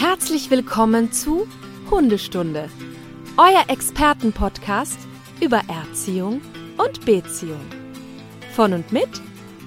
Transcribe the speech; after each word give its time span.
Herzlich 0.00 0.48
willkommen 0.48 1.10
zu 1.10 1.48
Hundestunde, 1.90 2.70
euer 3.36 3.64
Expertenpodcast 3.66 4.96
über 5.40 5.60
Erziehung 5.66 6.40
und 6.76 7.04
Beziehung. 7.04 7.66
Von 8.54 8.74
und 8.74 8.92
mit 8.92 9.08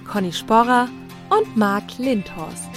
Conny 0.09 0.31
Sporrer 0.31 0.87
und 1.29 1.57
Marc 1.57 1.97
Lindhorst. 1.97 2.69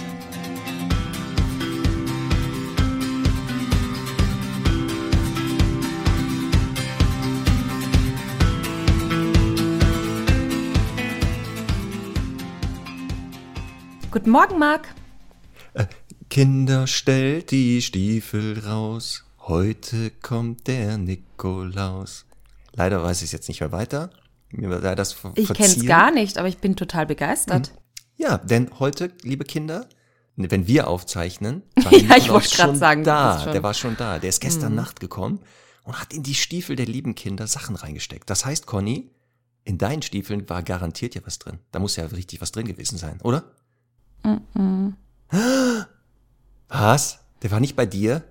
Guten 14.10 14.30
Morgen, 14.30 14.58
Marc. 14.58 14.88
Kinder, 16.38 16.88
stellt 16.88 17.52
die 17.52 17.80
Stiefel 17.80 18.58
raus. 18.66 19.22
Heute 19.38 20.10
kommt 20.10 20.66
der 20.66 20.98
Nikolaus. 20.98 22.26
Leider 22.72 23.00
weiß 23.04 23.18
ich 23.18 23.26
es 23.26 23.32
jetzt 23.32 23.46
nicht 23.46 23.60
mehr 23.60 23.70
weiter. 23.70 24.10
Mir 24.50 24.68
war 24.68 24.78
leider 24.80 24.96
das 24.96 25.12
ver 25.12 25.30
Ich 25.36 25.46
kenne 25.54 25.68
es 25.68 25.86
gar 25.86 26.10
nicht, 26.10 26.36
aber 26.36 26.48
ich 26.48 26.58
bin 26.58 26.74
total 26.74 27.06
begeistert. 27.06 27.72
Ja, 28.16 28.38
denn 28.38 28.68
heute, 28.80 29.12
liebe 29.22 29.44
Kinder, 29.44 29.88
wenn 30.34 30.66
wir 30.66 30.88
aufzeichnen, 30.88 31.62
war 31.76 31.92
Ja, 31.92 31.98
Nikolaus 32.00 32.18
ich 32.24 32.30
wollte 32.32 32.48
schon 32.56 32.74
sagen, 32.74 33.04
da. 33.04 33.38
schon- 33.38 33.50
Mhm. 33.50 33.52
Der 33.52 33.62
war 33.62 33.74
schon 33.74 33.96
da. 33.96 34.18
Der 34.18 34.28
ist 34.30 34.40
gestern 34.40 34.74
Nacht 34.74 34.98
gekommen 34.98 35.38
und 35.84 36.00
hat 36.00 36.12
in 36.12 36.24
die 36.24 36.34
Stiefel 36.34 36.74
der 36.74 36.86
lieben 36.86 37.14
Kinder 37.14 37.46
Sachen 37.46 37.76
reingesteckt. 37.76 38.28
Das 38.28 38.44
heißt, 38.44 38.66
Conny, 38.66 39.08
in 39.62 39.78
deinen 39.78 40.02
Stiefeln 40.02 40.48
war 40.48 40.64
garantiert 40.64 41.14
ja 41.14 41.20
was 41.24 41.38
drin. 41.38 41.60
Da 41.70 41.78
muss 41.78 41.94
ja 41.94 42.06
richtig 42.06 42.40
was 42.40 42.50
drin 42.50 42.66
gewesen 42.66 42.98
sein, 42.98 43.20
oder? 43.22 43.44
Mhm. 44.24 44.96
Was? 46.68 47.20
Der 47.42 47.50
war 47.50 47.60
nicht 47.60 47.76
bei 47.76 47.86
dir? 47.86 48.22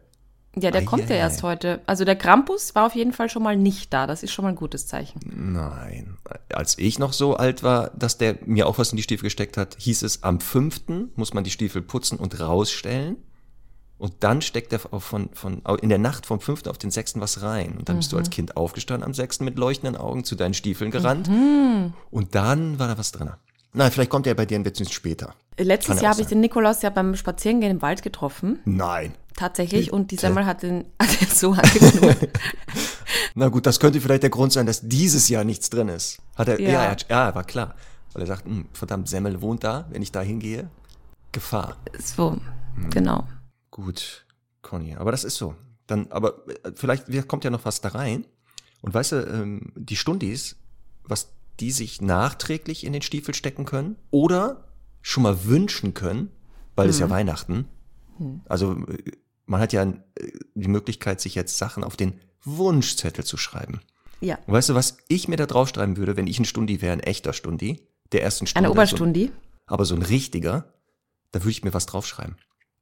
Ja, 0.55 0.69
der 0.69 0.81
Ei, 0.81 0.85
kommt 0.85 1.09
ja 1.09 1.15
erst 1.15 1.41
heute. 1.41 1.81
Also 1.87 2.05
der 2.05 2.15
Krampus 2.15 2.75
war 2.75 2.85
auf 2.85 2.93
jeden 2.93 3.11
Fall 3.11 3.27
schon 3.27 3.41
mal 3.41 3.57
nicht 3.57 3.91
da. 3.91 4.05
Das 4.05 4.21
ist 4.21 4.31
schon 4.31 4.43
mal 4.43 4.49
ein 4.49 4.55
gutes 4.55 4.85
Zeichen. 4.85 5.19
Nein. 5.25 6.17
Als 6.53 6.77
ich 6.77 6.99
noch 6.99 7.13
so 7.13 7.35
alt 7.35 7.63
war, 7.63 7.89
dass 7.95 8.19
der 8.19 8.37
mir 8.45 8.67
auch 8.67 8.77
was 8.77 8.91
in 8.91 8.97
die 8.97 9.03
Stiefel 9.03 9.23
gesteckt 9.23 9.57
hat, 9.57 9.75
hieß 9.79 10.03
es, 10.03 10.21
am 10.21 10.39
fünften 10.39 11.11
muss 11.15 11.33
man 11.33 11.43
die 11.43 11.49
Stiefel 11.49 11.81
putzen 11.81 12.19
und 12.19 12.39
rausstellen. 12.39 13.17
Und 13.97 14.15
dann 14.19 14.41
steckt 14.41 14.73
er 14.73 14.79
von, 14.79 15.29
von, 15.33 15.61
in 15.81 15.89
der 15.89 15.97
Nacht 15.97 16.25
vom 16.25 16.39
fünften 16.39 16.69
auf 16.69 16.77
den 16.77 16.91
sechsten 16.91 17.21
was 17.21 17.41
rein. 17.41 17.77
Und 17.77 17.89
dann 17.89 17.97
bist 17.97 18.11
du 18.11 18.17
als 18.17 18.29
Kind 18.29 18.57
aufgestanden 18.57 19.05
am 19.05 19.13
sechsten 19.13 19.45
mit 19.45 19.57
leuchtenden 19.57 19.95
Augen 19.99 20.23
zu 20.23 20.35
deinen 20.35 20.53
Stiefeln 20.53 20.91
gerannt. 20.91 21.29
Und 22.11 22.35
dann 22.35 22.79
war 22.79 22.87
da 22.87 22.97
was 22.97 23.11
drin. 23.11 23.31
Nein, 23.73 23.91
vielleicht 23.91 24.09
kommt 24.11 24.27
er 24.27 24.35
bei 24.35 24.45
dir 24.45 24.57
ein 24.57 24.63
bisschen 24.63 24.87
später. 24.87 25.35
Letztes 25.57 25.87
Kann 25.87 25.97
ja 25.97 26.03
Jahr 26.03 26.11
habe 26.13 26.21
ich 26.21 26.27
den 26.27 26.39
Nikolaus 26.41 26.81
ja 26.81 26.89
beim 26.89 27.15
Spazierengehen 27.15 27.71
im 27.71 27.81
Wald 27.81 28.01
getroffen. 28.03 28.59
Nein. 28.65 29.13
Tatsächlich. 29.35 29.91
Und 29.91 30.11
die. 30.11 30.17
Semmel 30.17 30.45
hat 30.45 30.61
den, 30.63 30.85
hat 31.01 31.19
den 31.21 31.27
so 31.27 31.51
angeknurrt. 31.53 32.29
Na 33.35 33.49
gut, 33.49 33.65
das 33.65 33.79
könnte 33.79 33.99
vielleicht 33.99 34.23
der 34.23 34.29
Grund 34.29 34.53
sein, 34.53 34.65
dass 34.67 34.81
dieses 34.87 35.27
Jahr 35.29 35.43
nichts 35.43 35.69
drin 35.69 35.87
ist. 35.89 36.19
Hat 36.35 36.47
er, 36.47 36.59
Ja. 36.59 36.69
ja, 36.69 36.83
er 36.83 36.91
hat, 36.91 37.05
ja, 37.09 37.35
war 37.35 37.43
klar. 37.43 37.75
Weil 38.13 38.23
er 38.23 38.27
sagt, 38.27 38.45
hm, 38.45 38.67
verdammt, 38.73 39.09
Semmel 39.09 39.41
wohnt 39.41 39.63
da, 39.63 39.87
wenn 39.89 40.01
ich 40.03 40.11
da 40.11 40.21
hingehe. 40.21 40.69
Gefahr. 41.31 41.77
so, 41.99 42.37
Hm. 42.75 42.89
genau. 42.91 43.27
Gut, 43.71 44.25
Conny, 44.61 44.95
aber 44.95 45.11
das 45.11 45.23
ist 45.23 45.35
so. 45.37 45.55
Dann, 45.87 46.07
aber 46.11 46.45
äh, 46.63 46.71
vielleicht 46.75 47.07
kommt 47.27 47.43
ja 47.43 47.49
noch 47.49 47.65
was 47.65 47.81
da 47.81 47.89
rein. 47.89 48.25
Und 48.81 48.93
weißt 48.93 49.13
du, 49.13 49.15
ähm, 49.25 49.71
die 49.75 49.95
Stundis, 49.95 50.57
was 51.05 51.29
die 51.59 51.71
sich 51.71 52.01
nachträglich 52.01 52.85
in 52.85 52.93
den 52.93 53.01
Stiefel 53.01 53.33
stecken 53.33 53.65
können 53.65 53.95
oder 54.11 54.67
schon 55.01 55.23
mal 55.23 55.45
wünschen 55.45 55.93
können, 55.93 56.31
weil 56.75 56.89
es 56.89 56.99
ja 56.99 57.09
Weihnachten. 57.09 57.67
Also 58.45 58.73
äh, 58.87 59.11
man 59.45 59.61
hat 59.61 59.73
ja 59.73 59.83
äh, 59.83 59.93
die 60.55 60.67
Möglichkeit, 60.67 61.21
sich 61.21 61.35
jetzt 61.35 61.57
Sachen 61.57 61.83
auf 61.83 61.95
den 61.95 62.19
Wunschzettel 62.43 63.23
zu 63.23 63.37
schreiben. 63.37 63.81
Ja. 64.21 64.37
Und 64.47 64.53
weißt 64.53 64.69
du, 64.69 64.75
was 64.75 64.97
ich 65.07 65.27
mir 65.27 65.35
da 65.35 65.45
draufschreiben 65.45 65.97
würde, 65.97 66.15
wenn 66.15 66.27
ich 66.27 66.39
ein 66.39 66.45
Stundi 66.45 66.81
wäre, 66.81 66.93
ein 66.93 67.01
echter 67.01 67.33
Stundi, 67.33 67.87
der 68.11 68.23
ersten 68.23 68.47
Stunde. 68.47 68.67
Eine 68.67 68.71
Oberstundi. 68.71 69.27
So, 69.27 69.33
aber 69.65 69.85
so 69.85 69.95
ein 69.95 70.01
richtiger, 70.01 70.73
da 71.31 71.41
würde 71.41 71.51
ich 71.51 71.63
mir 71.63 71.73
was 71.73 71.85
draufschreiben. 71.85 72.37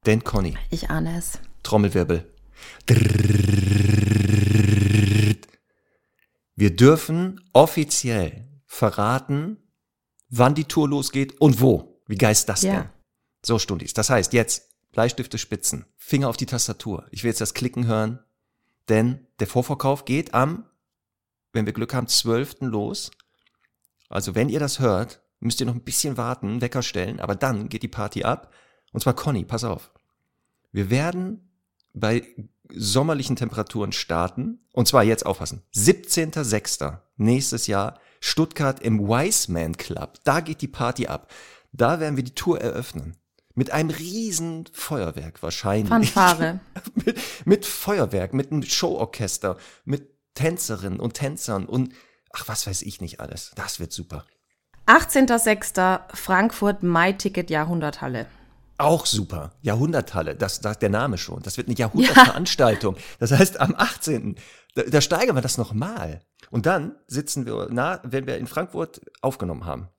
Denn 0.06 0.24
Conny, 0.24 0.58
Ich 0.70 0.90
ahne 0.90 1.18
es. 1.18 1.40
Trommelwirbel. 1.64 2.28
Wir 6.56 6.76
dürfen 6.76 7.42
offiziell 7.54 8.48
verraten, 8.72 9.58
wann 10.30 10.56
die 10.56 10.64
Tour 10.64 10.88
losgeht 10.88 11.42
und 11.42 11.60
wo. 11.60 12.02
Wie 12.08 12.16
geil 12.16 12.32
ist 12.32 12.48
das 12.48 12.62
Ja. 12.62 12.74
denn? 12.74 12.90
So 13.46 13.60
Stundis. 13.60 13.94
Das 13.94 14.10
heißt, 14.10 14.32
jetzt 14.32 14.70
Bleistifte 14.94 15.38
spitzen, 15.38 15.86
Finger 15.98 16.30
auf 16.30 16.38
die 16.38 16.46
Tastatur. 16.46 17.06
Ich 17.12 17.24
will 17.24 17.30
jetzt 17.32 17.42
das 17.42 17.54
Klicken 17.54 17.86
hören, 17.86 18.20
denn 18.88 19.28
der 19.40 19.48
Vorverkauf 19.48 20.06
geht 20.06 20.34
am, 20.34 20.66
wenn 21.52 21.66
wir 21.66 21.74
Glück 21.74 21.94
haben, 21.94 22.08
12. 22.08 22.62
los. 22.62 23.12
Also 24.08 24.36
wenn 24.36 24.48
ihr 24.48 24.62
das 24.62 24.80
hört, 24.80 25.22
müsst 25.42 25.60
ihr 25.60 25.66
noch 25.66 25.76
ein 25.76 25.84
bisschen 25.84 26.16
warten, 26.16 26.62
Wecker 26.62 26.82
stellen, 26.82 27.20
aber 27.20 27.36
dann 27.36 27.68
geht 27.68 27.84
die 27.84 27.90
Party 27.90 28.24
ab. 28.24 28.54
Und 28.94 29.02
zwar 29.02 29.16
Conny, 29.16 29.44
pass 29.44 29.66
auf. 29.66 29.92
Wir 30.72 30.90
werden 30.90 31.52
bei 31.94 32.26
sommerlichen 32.74 33.36
Temperaturen 33.36 33.92
starten. 33.92 34.66
Und 34.72 34.88
zwar 34.88 35.04
jetzt 35.04 35.26
aufpassen. 35.26 35.62
17.06. 35.76 37.00
nächstes 37.18 37.68
Jahr 37.68 38.00
Stuttgart 38.22 38.80
im 38.80 39.00
Wiseman 39.00 39.76
Club. 39.76 40.20
Da 40.24 40.40
geht 40.40 40.62
die 40.62 40.70
Party 40.70 41.08
ab. 41.08 41.30
Da 41.74 42.00
werden 42.00 42.16
wir 42.16 42.24
die 42.24 42.36
Tour 42.36 42.62
eröffnen. 42.62 43.18
Mit 43.54 43.72
einem 43.72 43.90
riesen 43.90 44.66
Feuerwerk 44.72 45.44
wahrscheinlich. 45.44 45.90
Fanfare. 45.90 46.62
mit, 46.96 47.20
mit 47.46 47.66
Feuerwerk, 47.66 48.34
mit 48.34 48.52
einem 48.52 48.64
Showorchester, 48.64 49.58
mit 49.84 50.10
Tänzerinnen 50.36 51.00
und 51.00 51.16
Tänzern 51.16 51.66
und 51.66 51.94
ach, 52.32 52.48
was 52.48 52.66
weiß 52.68 52.84
ich 52.84 53.02
nicht 53.02 53.20
alles. 53.20 53.52
Das 53.56 53.82
wird 53.82 53.92
super. 53.92 54.26
18.06. 54.88 56.00
Frankfurt 56.16 56.84
Mai-Ticket 56.84 57.50
Jahrhunderthalle. 57.50 58.28
Auch 58.78 59.06
super. 59.06 59.52
Jahrhunderthalle, 59.62 60.36
das 60.36 60.56
sagt 60.56 60.82
der 60.82 60.90
Name 60.90 61.20
schon. 61.20 61.44
Das 61.44 61.58
wird 61.58 61.68
eine 61.68 61.78
Jahrhundertveranstaltung. 61.78 62.96
Das 63.20 63.32
heißt, 63.32 63.60
am 63.60 63.76
18. 63.78 64.38
Da, 64.76 64.84
da 64.84 65.02
steigern 65.02 65.36
wir 65.36 65.42
das 65.42 65.58
nochmal. 65.58 66.22
Und 66.50 66.66
dann 66.66 66.96
sitzen 67.08 67.46
wir, 67.46 67.68
na, 67.72 68.02
wenn 68.04 68.28
wir 68.28 68.38
in 68.38 68.48
Frankfurt 68.48 69.02
aufgenommen 69.22 69.66
haben, 69.66 69.90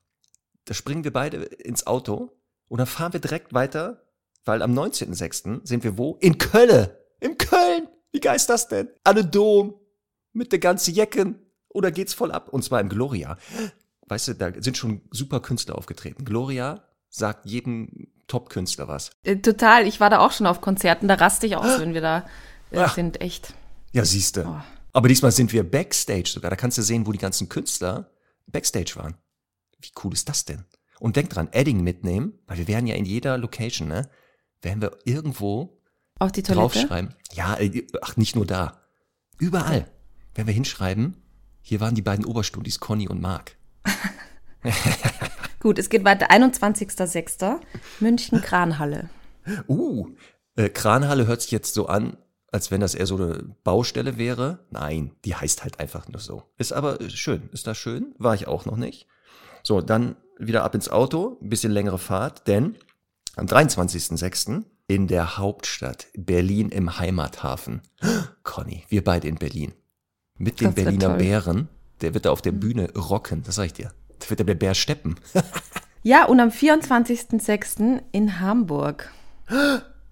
da 0.65 0.75
springen 0.75 1.05
wir 1.05 1.13
beide 1.13 1.39
ins 1.39 1.87
Auto 1.87 2.31
und 2.69 2.79
dann 2.79 2.87
fahren 2.87 3.13
wir 3.13 3.21
direkt 3.21 3.53
weiter, 3.53 4.03
weil 4.45 4.63
am 4.63 4.73
19.06. 4.73 5.67
sind 5.67 5.85
wir 5.85 5.99
wo? 5.99 6.17
In 6.21 6.39
Köln. 6.39 6.89
In 7.21 7.39
Köln. 7.39 7.89
Wie 8.13 8.21
geil 8.21 8.37
ist 8.37 8.51
das 8.51 8.69
denn? 8.69 8.89
An 9.05 9.17
den 9.17 9.31
Dom. 9.31 9.75
Mit 10.33 10.53
der 10.53 10.59
ganzen 10.59 10.95
Jecken. 10.95 11.39
Oder 11.69 11.91
geht's 11.91 12.15
voll 12.15 12.33
ab? 12.33 12.49
Und 12.49 12.63
zwar 12.65 12.81
im 12.81 12.89
Gloria. 12.89 13.39
Weißt 14.07 14.29
du, 14.29 14.35
da 14.35 14.51
sind 14.59 14.77
schon 14.77 15.03
super 15.11 15.41
Künstler 15.41 15.77
aufgetreten. 15.77 16.25
Gloria 16.25 16.83
sagt 17.09 17.47
jedem 17.47 18.09
Top-Künstler 18.27 18.89
was. 18.89 19.11
Äh, 19.25 19.37
total. 19.37 19.87
Ich 19.87 20.01
war 20.01 20.11
da 20.11 20.21
auch 20.21 20.33
schon 20.33 20.47
auf 20.47 20.61
Konzerten. 20.61 21.09
Da 21.09 21.15
raste 21.15 21.47
ich 21.47 21.57
aus, 21.57 21.81
wenn 21.81 21.95
wir 21.95 22.01
da 22.01 22.27
äh, 22.71 22.79
Ach. 22.79 22.95
sind. 22.95 23.21
Echt. 23.21 23.55
Ja, 23.93 24.05
siehste. 24.05 24.47
Oh. 24.47 24.61
Aber 24.93 25.09
diesmal 25.09 25.33
sind 25.33 25.53
wir 25.53 25.69
Backstage 25.69 26.29
sogar. 26.29 26.51
Da 26.51 26.57
kannst 26.57 26.79
du 26.79 26.83
sehen, 26.83 27.07
wo 27.07 27.13
die 27.13 27.19
ganzen 27.19 27.49
Künstler 27.49 28.11
Backstage 28.47 28.93
waren. 28.97 29.15
Wie 29.81 29.91
cool 30.03 30.13
ist 30.13 30.29
das 30.29 30.45
denn? 30.45 30.65
Und 31.01 31.17
denk 31.17 31.31
dran, 31.31 31.49
Edding 31.53 31.83
mitnehmen, 31.83 32.39
weil 32.47 32.59
wir 32.59 32.69
werden 32.69 32.87
ja 32.87 32.95
in 32.95 33.05
jeder 33.05 33.39
Location, 33.39 33.89
ne, 33.89 34.09
werden 34.61 34.81
wir 34.81 34.99
irgendwo 35.05 35.81
Auf 36.19 36.31
die 36.31 36.43
Toilette. 36.43 36.61
draufschreiben. 36.61 37.15
Ja, 37.33 37.59
äh, 37.59 37.87
ach, 38.03 38.17
nicht 38.17 38.37
nur 38.37 38.47
da. 38.47 38.81
Überall. 39.39 39.91
Werden 40.35 40.47
wir 40.47 40.55
hinschreiben, 40.55 41.17
hier 41.63 41.81
waren 41.81 41.95
die 41.95 42.03
beiden 42.03 42.25
Oberstundis, 42.25 42.81
Conny 42.81 43.09
und 43.09 43.21
Marc. 43.21 43.57
Gut, 45.61 45.79
es 45.79 45.89
geht 45.89 46.05
weiter. 46.05 46.31
21.06. 46.31 47.61
München-Kranhalle. 48.01 49.11
Uh, 49.69 50.09
äh, 50.57 50.69
Kranhalle 50.69 51.27
hört 51.27 51.43
sich 51.43 51.53
jetzt 51.53 51.75
so 51.75 51.87
an, 51.87 52.17
als 52.53 52.71
wenn 52.71 52.81
das 52.81 52.95
eher 52.95 53.07
so 53.07 53.17
eine 53.17 53.43
Baustelle 53.65 54.19
wäre. 54.19 54.61
Nein, 54.71 55.13
die 55.25 55.35
heißt 55.35 55.65
halt 55.65 55.81
einfach 55.81 56.07
nur 56.09 56.21
so. 56.21 56.45
Ist 56.59 56.73
aber 56.73 57.01
äh, 57.01 57.11
schön. 57.11 57.49
Ist 57.53 57.67
das 57.67 57.79
schön? 57.79 58.15
War 58.19 58.35
ich 58.35 58.47
auch 58.47 58.67
noch 58.67 58.77
nicht. 58.77 59.07
So, 59.63 59.81
dann 59.81 60.17
wieder 60.39 60.63
ab 60.65 60.75
ins 60.75 60.89
Auto, 60.89 61.39
ein 61.41 61.49
bisschen 61.49 61.73
längere 61.73 61.99
Fahrt, 61.99 62.47
denn 62.47 62.77
am 63.37 63.47
23.06. 63.47 64.65
in 64.87 65.07
der 65.07 65.39
Hauptstadt 65.39 66.09
Berlin 66.17 66.69
im 66.69 66.99
Heimathafen. 66.99 67.81
Conny, 68.43 68.85
wir 68.89 69.03
beide 69.03 69.29
in 69.29 69.37
Berlin. 69.37 69.73
Mit 70.39 70.61
dem 70.61 70.75
Berliner 70.75 71.09
toll. 71.09 71.19
Bären. 71.19 71.69
Der 72.01 72.15
wird 72.15 72.27
da 72.27 72.31
auf 72.31 72.43
der 72.43 72.53
Bühne 72.53 72.93
rocken, 72.95 73.43
das 73.45 73.55
sag 73.55 73.67
ich 73.67 73.73
dir. 73.75 73.93
Da 74.19 74.31
wird 74.31 74.41
der 74.41 74.55
Bär 74.55 74.75
steppen. 74.75 75.17
Ja, 76.05 76.25
und 76.25 76.41
am 76.41 76.49
24.06. 76.49 78.03
in 78.11 78.41
Hamburg. 78.41 79.13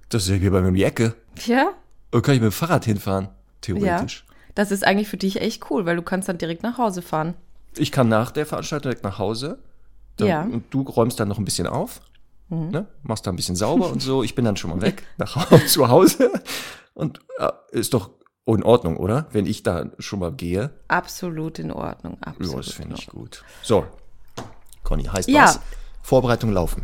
Das 0.09 0.23
ist 0.23 0.29
ja 0.29 0.37
hier 0.37 0.53
bei 0.53 0.61
mir 0.61 0.69
um 0.69 0.75
die 0.75 0.85
Ecke. 0.85 1.17
Ja? 1.47 1.73
Da 2.11 2.21
kann 2.21 2.35
ich 2.35 2.41
mit 2.41 2.51
dem 2.51 2.53
Fahrrad 2.53 2.85
hinfahren, 2.85 3.25
Ja. 3.27 3.31
theoretisch. 3.61 4.25
Das 4.55 4.71
ist 4.73 4.85
eigentlich 4.85 5.09
für 5.09 5.17
dich 5.17 5.41
echt 5.41 5.71
cool, 5.71 5.87
weil 5.87 5.97
du 5.97 6.03
kannst 6.03 6.29
dann 6.29 6.39
direkt 6.39 6.63
nach 6.63 6.77
Hause 6.79 7.03
fahren. 7.03 7.35
Ich 7.77 7.93
kann 7.93 8.09
nach 8.09 8.31
der 8.33 8.47
Veranstaltung 8.47 8.91
direkt 8.91 9.05
nach 9.05 9.19
Hause. 9.19 9.59
Dann, 10.17 10.27
Ja. 10.29 10.43
Und 10.43 10.65
du 10.71 10.83
räumst 10.83 11.21
dann 11.21 11.29
noch 11.29 11.39
ein 11.39 11.45
bisschen 11.45 11.67
auf. 11.67 12.01
Ne? 12.49 12.89
Machst 13.05 13.29
da 13.29 13.31
ein 13.31 13.37
bisschen 13.37 13.55
sauber 13.55 13.89
und 13.93 14.03
so. 14.03 14.25
Ich 14.25 14.35
bin 14.35 14.45
dann 14.45 14.57
schon 14.57 14.71
mal 14.71 14.83
weg 14.83 15.05
nach 15.19 15.37
Hause, 15.37 15.67
zu 15.67 15.89
Hause. 15.89 16.33
Und 16.95 17.21
äh, 17.39 17.49
ist 17.71 17.95
doch 17.95 18.11
in 18.45 18.65
Ordnung, 18.65 18.97
oder? 18.97 19.29
Wenn 19.31 19.47
ich 19.47 19.63
da 19.63 19.87
schon 20.01 20.19
mal 20.19 20.33
gehe. 20.33 20.71
Absolut 20.89 21.61
in 21.61 21.71
Ordnung. 21.71 22.19
Ja, 22.27 22.33
Absolut. 22.33 22.67
das 22.67 22.73
finde 22.75 22.97
ich 22.99 23.07
gut. 23.07 23.45
So, 23.63 23.87
Conny, 24.83 25.05
heißt 25.05 25.29
Ja. 25.29 25.45
was? 25.45 25.61
Vorbereitung 26.03 26.51
laufen. 26.51 26.83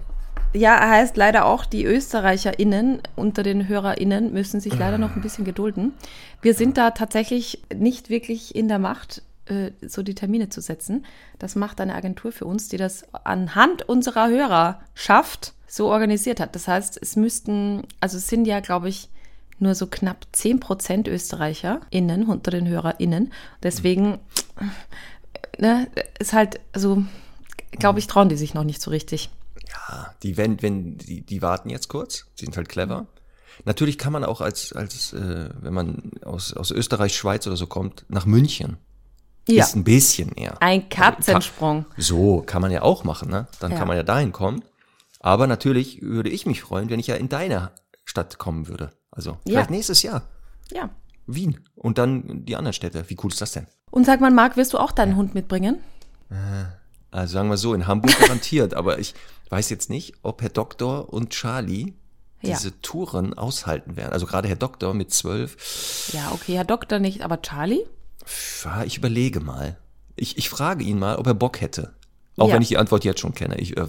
Ja, 0.56 0.88
heißt 0.88 1.18
leider 1.18 1.44
auch, 1.44 1.66
die 1.66 1.84
ÖsterreicherInnen 1.84 3.02
unter 3.14 3.42
den 3.42 3.68
HörerInnen 3.68 4.32
müssen 4.32 4.58
sich 4.60 4.74
leider 4.74 4.96
noch 4.96 5.14
ein 5.14 5.20
bisschen 5.20 5.44
gedulden. 5.44 5.92
Wir 6.40 6.54
sind 6.54 6.78
da 6.78 6.92
tatsächlich 6.92 7.62
nicht 7.74 8.08
wirklich 8.08 8.54
in 8.54 8.66
der 8.66 8.78
Macht, 8.78 9.22
äh, 9.46 9.72
so 9.86 10.02
die 10.02 10.14
Termine 10.14 10.48
zu 10.48 10.62
setzen. 10.62 11.04
Das 11.38 11.56
macht 11.56 11.78
eine 11.78 11.94
Agentur 11.94 12.32
für 12.32 12.46
uns, 12.46 12.68
die 12.68 12.78
das 12.78 13.04
anhand 13.12 13.86
unserer 13.86 14.28
Hörerschaft 14.28 15.52
so 15.66 15.88
organisiert 15.88 16.40
hat. 16.40 16.54
Das 16.54 16.68
heißt, 16.68 16.98
es 17.02 17.16
müssten, 17.16 17.82
also 18.00 18.16
es 18.16 18.28
sind 18.28 18.46
ja, 18.46 18.60
glaube 18.60 18.88
ich, 18.88 19.10
nur 19.58 19.74
so 19.74 19.86
knapp 19.86 20.26
10% 20.34 21.06
ÖsterreicherInnen 21.06 22.24
unter 22.24 22.50
den 22.50 22.66
HörerInnen. 22.66 23.30
Deswegen, 23.62 24.18
ne, 25.58 25.88
ist 26.18 26.32
halt, 26.32 26.60
also, 26.72 27.04
glaube 27.72 27.98
ich, 27.98 28.06
trauen 28.06 28.30
die 28.30 28.36
sich 28.36 28.54
noch 28.54 28.64
nicht 28.64 28.80
so 28.80 28.90
richtig. 28.90 29.28
Ja, 29.88 30.14
die, 30.22 30.36
wenn, 30.36 30.62
wenn, 30.62 30.98
die, 30.98 31.20
die 31.22 31.42
warten 31.42 31.70
jetzt 31.70 31.88
kurz, 31.88 32.26
die 32.38 32.44
sind 32.44 32.56
halt 32.56 32.68
clever. 32.68 33.06
Natürlich 33.64 33.98
kann 33.98 34.12
man 34.12 34.24
auch 34.24 34.40
als, 34.40 34.72
als 34.72 35.12
äh, 35.12 35.48
wenn 35.60 35.72
man 35.74 36.10
aus, 36.24 36.52
aus 36.52 36.70
Österreich, 36.70 37.16
Schweiz 37.16 37.46
oder 37.46 37.56
so 37.56 37.66
kommt, 37.66 38.04
nach 38.08 38.26
München. 38.26 38.76
Ja. 39.48 39.64
Ist 39.64 39.76
ein 39.76 39.84
bisschen 39.84 40.32
eher. 40.32 40.60
Ein 40.60 40.88
Katzensprung. 40.88 41.86
So, 41.96 42.42
kann 42.42 42.60
man 42.62 42.70
ja 42.72 42.82
auch 42.82 43.04
machen, 43.04 43.30
ne? 43.30 43.46
Dann 43.60 43.70
Ja. 43.72 43.78
kann 43.78 43.86
man 43.88 43.96
ja 43.96 44.02
dahin 44.02 44.32
kommen. 44.32 44.62
Aber 45.20 45.46
natürlich 45.46 46.02
würde 46.02 46.30
ich 46.30 46.46
mich 46.46 46.60
freuen, 46.62 46.90
wenn 46.90 46.98
ich 47.00 47.06
ja 47.06 47.14
in 47.14 47.28
deine 47.28 47.70
Stadt 48.04 48.38
kommen 48.38 48.66
würde. 48.68 48.90
Also 49.10 49.38
vielleicht 49.46 49.70
nächstes 49.70 50.02
Jahr. 50.02 50.22
Ja. 50.72 50.90
Wien. 51.26 51.60
Und 51.76 51.98
dann 51.98 52.44
die 52.44 52.56
anderen 52.56 52.72
Städte. 52.74 53.04
Wie 53.08 53.16
cool 53.22 53.30
ist 53.30 53.40
das 53.40 53.52
denn? 53.52 53.66
Und 53.90 54.04
sag 54.04 54.20
mal, 54.20 54.30
Marc, 54.30 54.56
wirst 54.56 54.72
du 54.72 54.78
auch 54.78 54.92
deinen 54.92 55.16
Hund 55.16 55.34
mitbringen? 55.34 55.78
Also 57.10 57.34
sagen 57.34 57.48
wir 57.48 57.56
so, 57.56 57.72
in 57.72 57.86
Hamburg 57.86 58.18
garantiert, 58.20 58.74
aber 58.74 58.98
ich 58.98 59.14
weiß 59.50 59.70
jetzt 59.70 59.90
nicht, 59.90 60.14
ob 60.22 60.42
Herr 60.42 60.48
Doktor 60.50 61.12
und 61.12 61.30
Charlie 61.30 61.94
Ja. 62.42 62.54
diese 62.56 62.80
Touren 62.82 63.34
aushalten 63.34 63.96
werden. 63.96 64.12
Also 64.12 64.26
gerade 64.26 64.48
Herr 64.48 64.56
Doktor 64.56 64.94
mit 64.94 65.12
zwölf, 65.12 66.10
Ja, 66.12 66.30
okay, 66.32 66.54
Herr 66.56 66.64
Doktor 66.64 66.98
nicht, 66.98 67.22
aber 67.22 67.40
Charlie? 67.42 67.84
ja, 68.64 68.84
ich 68.84 68.96
überlege 68.98 69.40
mal. 69.40 69.76
Ich, 70.16 70.38
ich 70.38 70.48
frage 70.48 70.82
ihn 70.84 70.98
mal, 70.98 71.16
ob 71.16 71.26
er 71.26 71.34
Bock 71.34 71.60
hätte. 71.60 71.94
Auch 72.38 72.48
Ja. 72.48 72.54
wenn 72.54 72.62
ich 72.62 72.68
die 72.68 72.76
Antwort 72.78 73.04
jetzt 73.04 73.20
schon 73.20 73.34
kenne. 73.34 73.58
Ich, 73.58 73.76
äh, 73.76 73.86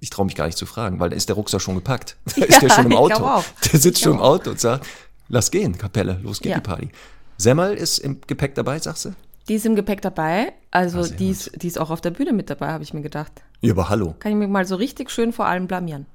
ich 0.00 0.10
traue 0.10 0.26
mich 0.26 0.34
gar 0.34 0.46
nicht 0.46 0.58
zu 0.58 0.66
fragen, 0.66 0.98
weil 1.00 1.10
da 1.10 1.16
ist 1.16 1.28
der 1.28 1.36
Rucksack 1.36 1.60
schon 1.60 1.74
gepackt. 1.76 2.16
Da 2.36 2.40
Ja, 2.40 2.46
ist 2.46 2.62
der 2.62 2.70
schon 2.70 2.86
im 2.86 2.96
Auto. 2.96 3.42
Der 3.72 3.78
sitzt 3.80 4.00
schon 4.02 4.14
im. 4.14 4.20
Auto 4.20 4.50
und 4.50 4.60
sagt, 4.60 4.86
lass 5.28 5.50
gehen, 5.50 5.76
Kapelle, 5.78 6.18
los 6.22 6.40
geht 6.40 6.50
Ja. 6.50 6.56
die 6.58 6.62
Party. 6.62 6.88
Semmel 7.36 7.74
ist 7.74 7.98
im 7.98 8.20
Gepäck 8.26 8.54
dabei, 8.54 8.78
sagst 8.78 9.04
du? 9.06 9.14
Die 9.48 9.54
ist 9.54 9.66
im 9.66 9.74
Gepäck 9.76 10.00
dabei, 10.00 10.52
also 10.70 11.00
Ah, 11.00 11.08
die 11.08 11.28
ist, 11.30 11.50
die 11.62 11.66
ist 11.66 11.78
auch 11.78 11.90
auf 11.90 12.00
der 12.00 12.10
Bühne 12.10 12.32
mit 12.32 12.48
dabei, 12.48 12.68
habe 12.72 12.82
ich 12.82 12.94
mir 12.94 13.02
gedacht. 13.02 13.32
Ja, 13.64 13.72
aber 13.72 13.88
hallo. 13.88 14.14
Kann 14.18 14.32
ich 14.32 14.38
mich 14.38 14.48
mal 14.48 14.66
so 14.66 14.76
richtig 14.76 15.10
schön 15.10 15.32
vor 15.32 15.46
allem 15.46 15.66
blamieren. 15.66 16.06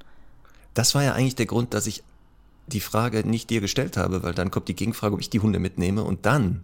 Das 0.73 0.93
war 0.93 1.03
ja 1.03 1.13
eigentlich 1.13 1.35
der 1.35 1.47
Grund, 1.47 1.73
dass 1.73 1.87
ich 1.87 2.03
die 2.67 2.79
Frage 2.79 3.27
nicht 3.27 3.49
dir 3.49 3.59
gestellt 3.59 3.97
habe, 3.97 4.21
weil 4.21 4.33
dann 4.33 4.51
kommt 4.51 4.67
die 4.67 4.75
Gegenfrage, 4.75 5.15
ob 5.15 5.19
ich 5.19 5.31
die 5.31 5.39
Hunde 5.39 5.59
mitnehme 5.59 6.03
und 6.03 6.25
dann 6.27 6.63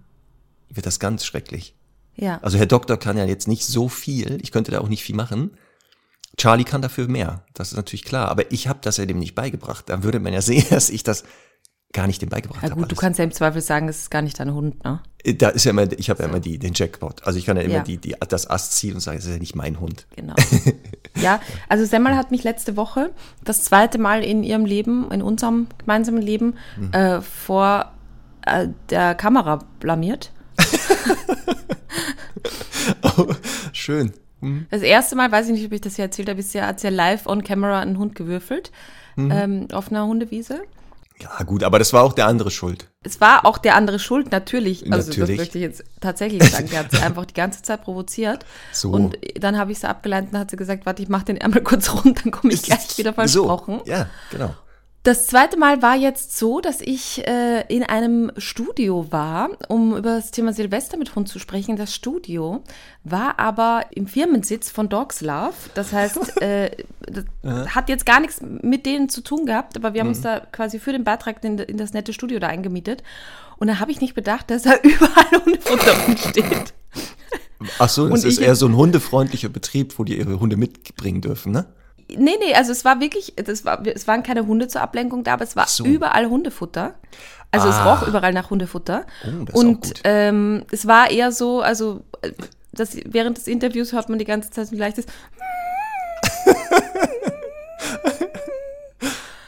wird 0.69 0.85
das 0.85 0.99
ganz 0.99 1.25
schrecklich. 1.25 1.73
Ja. 2.15 2.39
Also 2.43 2.57
Herr 2.57 2.67
Doktor 2.67 2.97
kann 2.97 3.17
ja 3.17 3.25
jetzt 3.25 3.47
nicht 3.47 3.65
so 3.65 3.89
viel, 3.89 4.39
ich 4.41 4.51
könnte 4.51 4.71
da 4.71 4.79
auch 4.79 4.87
nicht 4.87 5.03
viel 5.03 5.15
machen. 5.15 5.57
Charlie 6.37 6.65
kann 6.65 6.81
dafür 6.81 7.07
mehr, 7.07 7.43
das 7.53 7.71
ist 7.71 7.77
natürlich 7.77 8.03
klar. 8.03 8.29
Aber 8.29 8.51
ich 8.51 8.67
habe 8.67 8.79
das 8.81 8.97
ja 8.97 9.05
dem 9.05 9.19
nicht 9.19 9.35
beigebracht. 9.35 9.89
Dann 9.89 10.03
würde 10.03 10.19
man 10.19 10.33
ja 10.33 10.41
sehen, 10.41 10.65
dass 10.69 10.89
ich 10.89 11.03
das 11.03 11.23
gar 11.95 12.05
nicht 12.05 12.21
dem 12.21 12.29
beigebracht 12.29 12.61
ja 12.61 12.69
habe. 12.69 12.81
gut, 12.81 12.91
du 12.91 12.95
alles. 12.95 13.01
kannst 13.01 13.17
ja 13.17 13.25
im 13.25 13.31
Zweifel 13.31 13.61
sagen, 13.61 13.89
es 13.89 13.97
ist 13.99 14.11
gar 14.11 14.21
nicht 14.21 14.39
dein 14.39 14.53
Hund, 14.53 14.83
ne? 14.83 14.99
Da 15.39 15.49
ist 15.49 15.63
ja 15.63 15.71
immer, 15.71 15.91
ich 15.91 16.11
habe 16.11 16.21
ja 16.21 16.29
immer 16.29 16.39
die, 16.39 16.59
den 16.59 16.73
Jackpot. 16.75 17.25
Also 17.25 17.39
ich 17.39 17.45
kann 17.47 17.57
ja 17.57 17.63
immer 17.63 17.73
Ja. 17.75 17.83
die, 17.83 17.97
die, 17.97 18.15
das 18.29 18.47
Ast 18.47 18.73
ziehen 18.73 18.93
und 18.93 18.99
sagen, 18.99 19.17
es 19.17 19.25
ist 19.25 19.31
ja 19.31 19.39
nicht 19.39 19.55
mein 19.55 19.79
Hund. 19.79 20.05
Genau. 20.15 20.35
ja, 21.15 21.41
also 21.67 21.83
Semmel 21.85 22.15
hat 22.15 22.29
mich 22.29 22.43
letzte 22.43 22.77
Woche 22.77 23.09
das 23.43 23.63
zweite 23.63 23.97
Mal 23.97 24.23
in 24.23 24.43
ihrem 24.43 24.65
Leben, 24.65 25.09
in 25.11 25.23
unserem 25.23 25.65
gemeinsamen 25.79 26.21
Leben, 26.21 26.53
Mhm. 26.77 26.93
äh, 26.93 27.21
vor 27.21 27.91
äh, 28.45 28.67
der 28.91 29.15
Kamera 29.15 29.63
blamiert. 29.79 30.31
Schön. 33.73 34.13
Hm. 34.41 34.65
Das 34.69 34.81
erste 34.81 35.15
Mal, 35.15 35.31
weiß 35.31 35.47
ich 35.47 35.53
nicht, 35.53 35.65
ob 35.65 35.71
ich 35.71 35.81
das 35.81 35.95
hier 35.95 36.05
erzählt 36.05 36.27
habe, 36.29 36.37
bisher 36.37 36.67
hat 36.67 36.79
sie 36.79 36.87
ja 36.87 36.93
live 36.93 37.25
on 37.25 37.43
camera 37.43 37.79
einen 37.79 37.97
Hund 37.97 38.15
gewürfelt 38.15 38.71
Mhm. 39.17 39.31
ähm, 39.31 39.67
auf 39.71 39.91
einer 39.91 40.05
Hundewiese. 40.05 40.59
Ja 41.21 41.43
gut, 41.45 41.63
aber 41.63 41.79
das 41.79 41.93
war 41.93 42.03
auch 42.03 42.13
der 42.13 42.27
andere 42.27 42.51
schuld. 42.51 42.89
Es 43.03 43.21
war 43.21 43.45
auch 43.45 43.57
der 43.57 43.75
andere 43.75 43.99
schuld, 43.99 44.31
natürlich. 44.31 44.91
Also 44.91 45.09
Natürlich. 45.09 45.37
das 45.37 45.45
möchte 45.45 45.57
ich 45.57 45.61
jetzt 45.61 45.83
tatsächlich 46.01 46.43
sagen. 46.43 46.69
Der 46.69 46.79
hat 46.79 46.91
sie 46.91 46.97
einfach 47.01 47.25
die 47.25 47.33
ganze 47.33 47.61
Zeit 47.61 47.83
provoziert. 47.83 48.45
So. 48.73 48.91
Und 48.91 49.17
dann 49.39 49.57
habe 49.57 49.71
ich 49.71 49.79
sie 49.79 49.87
abgeleitet 49.87 50.33
und 50.33 50.39
hat 50.39 50.51
sie 50.51 50.57
gesagt, 50.57 50.85
warte, 50.85 51.01
ich 51.01 51.09
mache 51.09 51.25
den 51.25 51.37
Ärmel 51.37 51.61
kurz 51.61 51.93
runter, 51.93 52.23
dann 52.23 52.31
komme 52.31 52.53
ich 52.53 52.63
gleich 52.63 52.97
wieder 52.97 53.13
versprochen. 53.13 53.81
So, 53.85 53.91
ja, 53.91 54.07
genau. 54.29 54.53
Das 55.05 55.27
zweite 55.27 55.55
Mal 55.55 55.83
war 55.83 55.95
jetzt 55.95 56.35
so, 56.35 56.61
dass 56.61 56.81
ich 56.81 57.27
äh, 57.27 57.61
in 57.67 57.83
einem 57.83 58.31
Studio 58.37 59.11
war, 59.11 59.51
um 59.67 59.95
über 59.95 60.15
das 60.15 60.31
Thema 60.31 60.51
Silvester 60.51 60.97
mit 60.97 61.15
Hund 61.15 61.29
zu 61.29 61.37
sprechen. 61.37 61.75
Das 61.75 61.93
Studio 61.93 62.63
war 63.03 63.37
aber 63.37 63.85
im 63.91 64.07
Firmensitz 64.07 64.71
von 64.71 64.89
Dogs 64.89 65.21
Love. 65.21 65.53
Das 65.75 65.93
heißt, 65.93 66.41
äh, 66.41 66.71
das 67.01 67.23
hat 67.75 67.87
jetzt 67.87 68.07
gar 68.07 68.19
nichts 68.19 68.41
mit 68.41 68.87
denen 68.87 69.07
zu 69.07 69.21
tun 69.21 69.45
gehabt, 69.45 69.77
aber 69.77 69.93
wir 69.93 70.01
haben 70.01 70.07
uns 70.07 70.21
da 70.21 70.39
quasi 70.39 70.79
für 70.79 70.91
den 70.91 71.03
Beitrag 71.03 71.43
in, 71.43 71.59
in 71.59 71.77
das 71.77 71.93
nette 71.93 72.11
Studio 72.11 72.39
da 72.39 72.47
eingemietet. 72.47 73.03
Und 73.57 73.67
da 73.67 73.79
habe 73.79 73.91
ich 73.91 74.01
nicht 74.01 74.15
bedacht, 74.15 74.49
dass 74.49 74.63
da 74.63 74.73
überall 74.81 75.45
Hundefutter 75.45 75.91
rumsteht. 76.07 76.73
Ach 77.77 77.89
so, 77.89 78.09
das 78.09 78.23
Und 78.23 78.27
ist 78.27 78.39
eher 78.39 78.55
so 78.55 78.65
ein 78.65 78.75
hundefreundlicher 78.75 79.49
Betrieb, 79.49 79.99
wo 79.99 80.03
die 80.03 80.17
ihre 80.17 80.39
Hunde 80.39 80.57
mitbringen 80.57 81.21
dürfen, 81.21 81.51
ne? 81.51 81.67
Nee, 82.07 82.35
nee, 82.39 82.53
also 82.53 82.71
es 82.71 82.85
war 82.85 82.99
wirklich, 82.99 83.33
das 83.35 83.65
war, 83.65 83.85
es 83.87 84.07
waren 84.07 84.21
keine 84.23 84.45
Hunde 84.45 84.67
zur 84.67 84.81
Ablenkung 84.81 85.23
da, 85.23 85.33
aber 85.33 85.43
es 85.43 85.55
war 85.55 85.67
so. 85.67 85.85
überall 85.85 86.27
Hundefutter. 86.27 86.95
Also 87.51 87.67
es 87.69 87.75
Ah. 87.75 87.93
roch 87.95 88.07
überall 88.07 88.33
nach 88.33 88.49
Hundefutter. 88.49 89.05
Oh, 89.23 89.29
das 89.45 89.49
ist 89.49 89.55
auch 89.55 89.59
und 89.59 89.93
ähm, 90.03 90.63
es 90.71 90.85
war 90.87 91.09
eher 91.09 91.31
so, 91.31 91.61
also 91.61 92.03
das, 92.73 92.97
während 93.05 93.37
des 93.37 93.47
Interviews 93.47 93.93
hört 93.93 94.09
man 94.09 94.19
die 94.19 94.25
ganze 94.25 94.51
Zeit 94.51 94.67
so 94.67 94.75
ein 94.75 94.79
leichtes, 94.79 95.05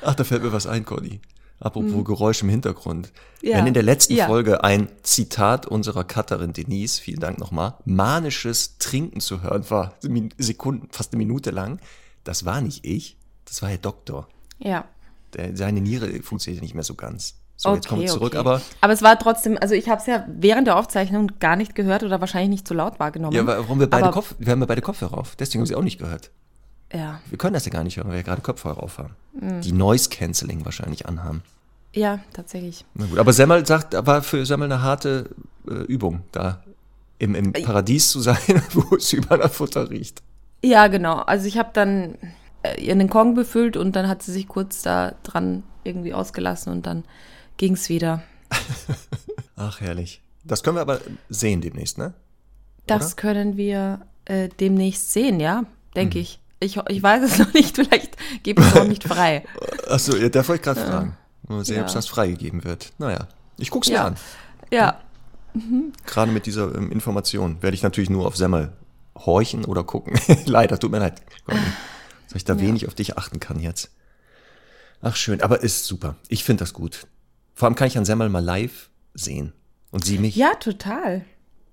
Ach, 0.03 0.15
da 0.15 0.23
fällt 0.23 0.43
mir 0.43 0.53
was 0.53 0.67
ein, 0.67 0.85
Conny. 0.85 1.19
Apropos 1.59 2.05
Geräusch 2.05 2.43
im 2.43 2.49
Hintergrund. 2.49 3.07
Hm. 3.41 3.49
Ja. 3.49 3.57
Wenn 3.57 3.67
in 3.67 3.73
der 3.73 3.83
letzten 3.83 4.13
Ja. 4.15 4.27
Folge 4.27 4.63
ein 4.63 4.87
Zitat 5.03 5.65
unserer 5.65 6.03
Cutterin 6.03 6.53
Denise, 6.53 6.99
vielen 7.01 7.19
Dank 7.19 7.39
nochmal, 7.39 7.73
manisches 7.85 8.77
Trinken 8.77 9.19
zu 9.19 9.41
hören 9.41 9.69
war, 9.69 9.95
Sekunden, 10.37 10.87
fast 10.91 11.13
eine 11.13 11.17
Minute 11.17 11.49
lang, 11.51 11.79
das 12.27 12.45
war 12.45 12.61
nicht 12.61 12.85
ich, 12.85 13.17
das 13.45 13.61
war 13.61 13.69
Herr 13.69 13.77
Doktor. 13.77 14.27
ja. 14.59 14.85
Der, 15.33 15.57
seine 15.57 15.81
Niere 15.81 16.21
funktioniert 16.23 16.63
nicht 16.63 16.73
mehr 16.73 16.85
so 16.85 16.95
ganz. 16.95 17.35
So, 17.57 17.75
jetzt 17.75 17.89
kommen 17.89 18.01
wir 18.01 18.07
zurück, 18.07 18.31
okay. 18.33 18.37
aber 18.37 18.61
Aber 18.79 18.93
es 18.93 19.01
war 19.01 19.19
trotzdem, 19.19 19.57
also 19.59 19.75
ich 19.75 19.89
habe 19.89 19.99
es 19.99 20.07
ja 20.07 20.25
während 20.29 20.67
der 20.67 20.77
Aufzeichnung 20.77 21.33
gar 21.39 21.57
nicht 21.57 21.75
gehört 21.75 22.03
oder 22.03 22.21
wahrscheinlich 22.21 22.49
nicht 22.49 22.67
so 22.67 22.73
laut 22.73 22.97
wahrgenommen. 22.99 23.35
ja, 23.35 23.45
warum 23.45 23.77
wir 23.81 23.89
beide 23.89 24.05
Aber- 24.05 24.13
Kopf, 24.13 24.35
wir 24.39 24.51
haben 24.53 24.61
ja 24.61 24.65
beide 24.65 24.81
Kopfhörer 24.81 25.17
auf, 25.17 25.35
deswegen 25.35 25.59
haben 25.61 25.65
sie 25.65 25.75
auch 25.75 25.83
nicht 25.83 25.99
gehört. 25.99 26.31
Ja, 26.93 27.19
Wir 27.29 27.37
können 27.37 27.53
das 27.55 27.65
ja 27.65 27.71
gar 27.71 27.83
nicht 27.83 27.97
hören, 27.97 28.07
weil 28.07 28.13
wir 28.13 28.19
ja 28.19 28.23
gerade 28.25 28.41
Kopfhörer 28.41 28.81
auf 28.81 28.99
haben. 28.99 29.15
Hm. 29.37 29.59
Die 29.59 29.73
Noise 29.73 30.07
Cancelling 30.09 30.63
wahrscheinlich 30.63 31.05
anhaben. 31.07 31.43
ja, 31.93 32.19
tatsächlich. 32.31 32.85
Na 32.93 33.05
gut, 33.07 33.19
aber 33.19 33.33
Semmel 33.33 33.65
sagt, 33.65 33.93
war 34.07 34.21
für 34.21 34.45
Semmel 34.45 34.71
eine 34.71 34.81
harte 34.81 35.31
äh, 35.69 35.73
Übung, 35.73 36.21
da 36.31 36.63
im, 37.19 37.35
im 37.35 37.51
Paradies 37.51 38.11
zu 38.11 38.21
sein, 38.21 38.37
wo 38.73 38.95
es 38.95 39.11
überall 39.11 39.39
nach 39.39 39.51
Futter 39.51 39.89
riecht. 39.89 40.21
Ja, 40.67 40.87
genau. 40.87 41.19
Also 41.19 41.47
ich 41.47 41.57
habe 41.57 41.69
dann 41.71 42.17
äh, 42.63 42.81
ihr 42.83 42.91
einen 42.91 43.09
Kong 43.09 43.35
befüllt 43.35 43.77
und 43.77 43.95
dann 43.95 44.07
hat 44.09 44.21
sie 44.21 44.33
sich 44.33 44.47
kurz 44.49 44.81
da 44.81 45.13
dran 45.23 45.63
irgendwie 45.85 46.13
ausgelassen 46.13 46.73
und 46.73 46.85
dann 46.85 47.05
ging's 47.55 47.87
wieder. 47.87 48.21
Ach, 49.55 49.79
herrlich. 49.79 50.21
Das 50.43 50.63
können 50.63 50.75
wir 50.75 50.81
aber 50.81 50.99
sehen 51.29 51.61
demnächst, 51.61 51.97
ne? 51.97 52.13
Das 52.85 53.15
können 53.15 53.55
wir 53.55 54.01
äh, 54.25 54.49
demnächst 54.59 55.11
sehen, 55.13 55.39
ja, 55.39 55.63
denke 55.95 56.19
ich. 56.19 56.39
ich. 56.59 56.77
Ich 56.89 57.01
weiß 57.03 57.23
es 57.23 57.39
noch 57.45 57.53
nicht, 57.53 57.75
vielleicht 57.75 58.17
gebe 58.43 58.61
ich 58.61 58.67
es 58.67 58.75
auch 58.75 58.87
nicht 58.87 59.05
frei. 59.05 59.45
Achso, 59.89 60.15
ja, 60.17 60.27
da 60.27 60.45
wollte 60.47 60.59
ich 60.59 60.61
gerade 60.75 60.89
fragen. 60.89 61.17
Mal 61.47 61.63
sehen, 61.63 61.77
Ja. 61.77 61.85
ob 61.85 61.93
das 61.93 62.07
freigegeben 62.07 62.65
wird. 62.65 62.91
Naja, 62.97 63.27
ich 63.57 63.69
guck's 63.71 63.87
mir 63.87 63.95
Ja. 63.95 64.05
an. 64.07 64.15
Ja, 64.71 64.99
Gerade 66.05 66.31
mit 66.31 66.45
dieser 66.45 66.75
ähm, 66.75 66.91
Information 66.91 67.63
werde 67.63 67.73
ich 67.73 67.83
natürlich 67.83 68.09
nur 68.09 68.27
auf 68.27 68.35
Semmel 68.37 68.73
horchen 69.25 69.65
oder 69.65 69.83
gucken. 69.83 70.19
Leider, 70.45 70.79
tut 70.79 70.91
mir 70.91 70.99
leid. 70.99 71.21
Dass 72.27 72.35
ich 72.35 72.45
da 72.45 72.59
wenig 72.59 72.87
auf 72.87 72.95
dich 72.95 73.17
achten 73.17 73.39
kann 73.39 73.59
jetzt. 73.59 73.91
Ach 75.01 75.15
schön, 75.15 75.41
aber 75.41 75.61
ist 75.61 75.85
super. 75.85 76.15
Ich 76.27 76.43
finde 76.43 76.63
das 76.63 76.73
gut. 76.73 77.07
Vor 77.53 77.67
allem 77.67 77.75
kann 77.75 77.87
ich 77.87 77.97
an 77.97 78.05
Semmel 78.05 78.29
mal 78.29 78.43
live 78.43 78.89
sehen. 79.13 79.53
Und 79.91 80.03
sie 80.05 80.17
mich. 80.17 80.35
ja, 80.35 80.53
total. 80.55 81.23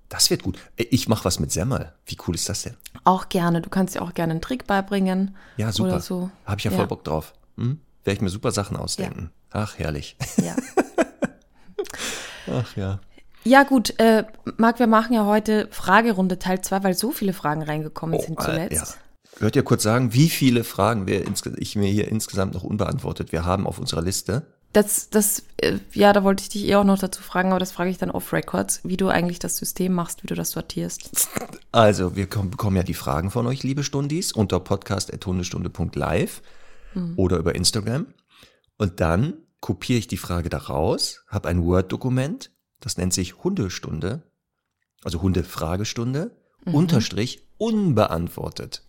Das 0.09 0.29
wird 0.29 0.43
gut. 0.43 0.59
Ich 0.77 1.07
mache 1.07 1.25
was 1.25 1.39
mit 1.39 1.51
Semmel. 1.51 1.91
Wie 2.05 2.17
cool 2.27 2.35
ist 2.35 2.47
das 2.47 2.63
denn? 2.63 2.75
Auch 3.03 3.27
gerne. 3.29 3.61
Du 3.61 3.69
kannst 3.69 3.95
dir 3.95 4.01
auch 4.01 4.13
gerne 4.13 4.31
einen 4.31 4.41
Trick 4.41 4.67
beibringen. 4.67 5.35
Ja, 5.57 5.71
super. 5.71 5.89
Oder 5.89 5.99
so. 5.99 6.29
Habe 6.45 6.59
ich 6.59 6.63
ja 6.63 6.71
voll 6.71 6.87
Bock 6.87 7.03
drauf. 7.03 7.33
Hm? 7.57 7.79
Werde 8.03 8.15
ich 8.15 8.21
mir 8.21 8.29
super 8.29 8.51
Sachen 8.51 8.77
ausdenken. 8.77 9.31
Ach, 9.49 9.77
herrlich. 9.79 10.15
Ja. 10.37 10.55
Ach 12.51 12.75
ja. 12.77 12.99
Ja, 13.45 13.63
gut, 13.63 13.99
äh, 13.99 14.23
Marc, 14.57 14.79
wir 14.79 14.87
machen 14.87 15.13
ja 15.13 15.25
heute 15.25 15.67
Fragerunde 15.71 16.39
Teil 16.39 16.61
2, 16.61 16.83
weil 16.83 16.93
so 16.95 17.11
viele 17.11 17.31
Fragen 17.33 17.61
reingekommen 17.61 18.19
Oh, 18.19 18.21
sind 18.23 18.39
äh, 18.39 18.43
zuletzt. 18.43 18.75
ja. 18.75 18.83
Hört 19.39 19.55
ihr 19.55 19.63
kurz 19.63 19.83
sagen, 19.83 20.13
wie 20.13 20.29
viele 20.29 20.63
Fragen 20.63 21.07
wir 21.07 21.25
ich 21.57 21.75
mir 21.75 21.89
hier 21.89 22.07
insgesamt 22.07 22.53
noch 22.53 22.63
unbeantwortet 22.63 23.31
wir 23.33 23.43
haben 23.45 23.67
auf 23.67 23.79
unserer 23.79 24.01
Liste? 24.01 24.47
Das, 24.71 25.09
das, 25.09 25.43
äh, 25.57 25.77
ja, 25.93 26.11
da 26.13 26.23
wollte 26.23 26.41
ich 26.43 26.49
dich 26.49 26.65
eh 26.67 26.75
auch 26.75 26.83
noch 26.83 26.97
dazu 26.97 27.21
fragen, 27.21 27.51
aber 27.51 27.59
das 27.59 27.71
frage 27.71 27.89
ich 27.89 27.97
dann 27.97 28.11
off 28.11 28.33
Records, 28.33 28.79
wie 28.83 28.97
du 28.97 29.07
eigentlich 29.09 29.39
das 29.39 29.57
System 29.57 29.93
machst, 29.93 30.23
wie 30.23 30.27
du 30.27 30.35
das 30.35 30.51
sortierst. 30.51 31.27
Also, 31.71 32.15
wir 32.15 32.27
kom- 32.29 32.49
bekommen 32.51 32.77
ja 32.77 32.83
die 32.83 32.93
Fragen 32.93 33.31
von 33.31 33.45
euch, 33.47 33.61
liebe 33.63 33.83
Stundis, 33.83 34.31
unter 34.31 34.61
podcast.hundestunde.live 34.61 36.41
oder 37.17 37.35
über 37.37 37.53
Instagram. 37.53 38.05
Und 38.77 39.01
dann 39.01 39.33
kopiere 39.59 39.99
ich 39.99 40.07
die 40.07 40.15
Frage 40.15 40.47
da 40.49 40.57
raus, 40.57 41.25
habe 41.27 41.49
ein 41.49 41.65
Word-Dokument, 41.65 42.51
das 42.85 42.97
nennt 42.97 43.13
sich 43.13 43.43
Hundestunde, 43.43 44.21
also 45.03 45.21
Hundefragestunde, 45.23 46.31
Unterstrich 46.65 47.41
unbeantwortet. 47.57 48.83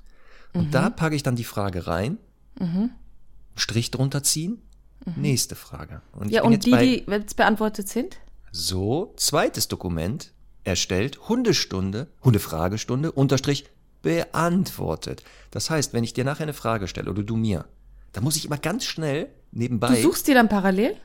Und 0.52 0.72
da 0.74 0.90
packe 0.90 1.16
ich 1.16 1.22
dann 1.22 1.34
die 1.36 1.44
Frage 1.44 1.86
rein, 1.86 2.18
Strich 3.54 3.90
drunter 3.90 4.22
ziehen, 4.22 4.60
nächste 5.16 5.54
Frage. 5.54 6.02
Und 6.12 6.30
Ja, 6.30 6.42
und 6.42 6.52
jetzt 6.52 6.66
die, 6.66 6.70
bei- 6.70 6.84
die 6.84 7.04
jetzt 7.10 7.36
beantwortet 7.36 7.88
sind? 7.88 8.18
so, 8.52 9.14
zweites 9.16 9.68
Dokument 9.68 10.32
erstellt, 10.64 11.28
Hundestunde, 11.28 12.08
Hundefragestunde, 12.22 13.12
Unterstrich 13.12 13.66
beantwortet. 14.02 15.22
Das 15.50 15.70
heißt, 15.70 15.92
wenn 15.94 16.04
ich 16.04 16.12
dir 16.12 16.24
nachher 16.24 16.42
eine 16.44 16.52
Frage 16.54 16.86
stelle 16.88 17.10
oder 17.10 17.22
du 17.22 17.36
mir, 17.36 17.64
dann 18.12 18.24
muss 18.24 18.36
ich 18.36 18.44
immer 18.44 18.58
ganz 18.58 18.84
schnell 18.84 19.28
nebenbei. 19.52 19.94
Du 19.96 20.02
suchst 20.02 20.26
dir 20.26 20.34
dann 20.34 20.48
parallel? 20.48 20.96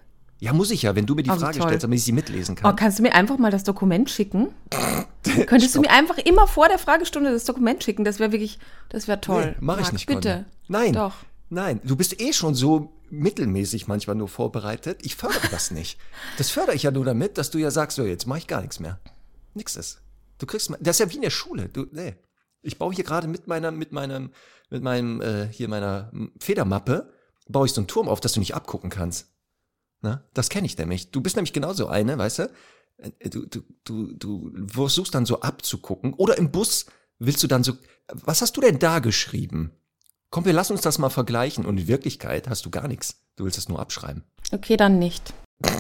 Ja, 0.44 0.52
muss 0.54 0.72
ich 0.72 0.82
ja, 0.82 0.96
wenn 0.96 1.06
du 1.06 1.16
mir 1.16 1.24
die 1.24 1.30
Oh, 1.30 1.36
wie 1.36 1.40
Frage 1.40 1.60
toll. 1.60 1.68
stellst, 1.70 1.84
damit 1.86 2.00
ich 2.00 2.04
sie 2.04 2.12
mitlesen 2.12 2.56
Oh, 2.58 2.62
kann. 2.62 2.76
kannst 2.76 2.98
du 3.00 3.04
mir 3.04 3.14
einfach 3.14 3.38
mal 3.38 3.52
das 3.52 3.64
Dokument 3.64 4.10
schicken? 4.10 4.50
Könntest 5.46 5.76
du 5.76 5.82
mir 5.82 5.90
einfach 5.92 6.18
immer 6.18 6.48
vor 6.48 6.68
der 6.68 6.80
Fragestunde 6.80 7.32
das 7.32 7.46
Dokument 7.46 7.84
schicken? 7.84 8.04
Das 8.04 8.20
wäre 8.20 8.32
wirklich, 8.32 8.60
das 8.90 9.08
wäre 9.08 9.22
toll. 9.22 9.52
Nee, 9.52 9.56
mach 9.60 9.78
ich 9.78 9.84
Marc, 9.84 9.94
nicht. 9.94 10.06
Bitte. 10.08 10.30
Conny. 10.34 10.46
Nein. 10.68 10.94
Doch. 10.94 11.14
Nein, 11.50 11.80
du 11.84 11.96
bist 11.96 12.20
eh 12.22 12.34
schon 12.34 12.56
so 12.56 12.92
mittelmäßig 13.10 13.88
manchmal 13.88 14.16
nur 14.16 14.30
vorbereitet. 14.30 15.00
Ich 15.04 15.16
fördere 15.16 15.48
das 15.52 15.70
nicht. 15.72 16.00
Das 16.38 16.50
fördere 16.50 16.76
ich 16.76 16.84
ja 16.84 16.92
nur 16.92 17.06
damit, 17.06 17.38
dass 17.38 17.52
du 17.52 17.58
ja 17.60 17.70
sagst, 17.70 17.98
so, 17.98 18.04
jetzt 18.06 18.26
mache 18.26 18.40
ich 18.40 18.48
gar 18.48 18.62
nichts 18.62 18.80
mehr. 18.80 19.00
Nix 19.54 19.76
ist. 19.76 20.02
Du 20.40 20.46
kriegst, 20.46 20.70
mal- 20.70 20.80
das 20.82 20.96
ist 20.96 21.00
ja 21.06 21.12
wie 21.12 21.18
in 21.18 21.22
der 21.22 21.30
Schule. 21.30 21.68
Du, 21.70 21.86
nee. 21.92 22.16
Ich 22.64 22.78
baue 22.80 22.94
hier 22.94 23.04
gerade 23.04 23.28
mit 23.28 23.48
meiner, 23.48 23.70
mit 23.72 23.92
meinem, 23.92 24.32
mit 24.70 24.82
meinem, 24.82 25.22
äh, 25.22 25.48
hier 25.52 25.68
meiner 25.68 26.12
Federmappe, 26.40 27.12
baue 27.50 27.66
ich 27.68 27.74
so 27.74 27.82
einen 27.82 27.88
Turm 27.88 28.08
auf, 28.08 28.22
dass 28.22 28.34
du 28.34 28.40
nicht 28.40 28.56
abgucken 28.56 28.90
kannst. 28.90 29.28
Na, 30.02 30.24
das 30.34 30.50
kenne 30.50 30.66
ich 30.66 30.78
nämlich. 30.78 31.12
Du 31.12 31.22
bist 31.22 31.36
nämlich 31.36 31.54
genauso 31.54 31.88
eine, 31.88 32.18
weißt 32.18 32.40
du? 32.40 32.44
Äh, 32.98 33.30
Du, 33.30 33.46
du, 33.48 33.62
du, 33.84 34.14
du 34.14 34.68
versuchst 34.68 35.16
dann 35.16 35.26
so 35.26 35.42
abzugucken. 35.42 36.14
Oder 36.14 36.38
im 36.38 36.52
Bus 36.52 36.86
willst 37.20 37.42
du 37.44 37.48
dann 37.48 37.64
so, 37.64 37.74
was 38.14 38.42
hast 38.42 38.58
du 38.58 38.62
denn 38.62 38.78
da 38.80 39.00
geschrieben? 39.00 39.72
Komm, 40.30 40.46
wir 40.46 40.54
lassen 40.54 40.74
uns 40.74 40.82
das 40.82 40.98
mal 41.00 41.10
vergleichen. 41.10 41.66
Und 41.66 41.80
in 41.80 41.88
Wirklichkeit 41.88 42.48
hast 42.48 42.66
du 42.66 42.70
gar 42.70 42.88
nichts. 42.88 43.22
Du 43.36 43.46
willst 43.46 43.58
es 43.58 43.70
nur 43.70 43.80
abschreiben. 43.80 44.24
Okay, 44.52 44.78
dann 44.78 45.00
nicht. 45.00 45.34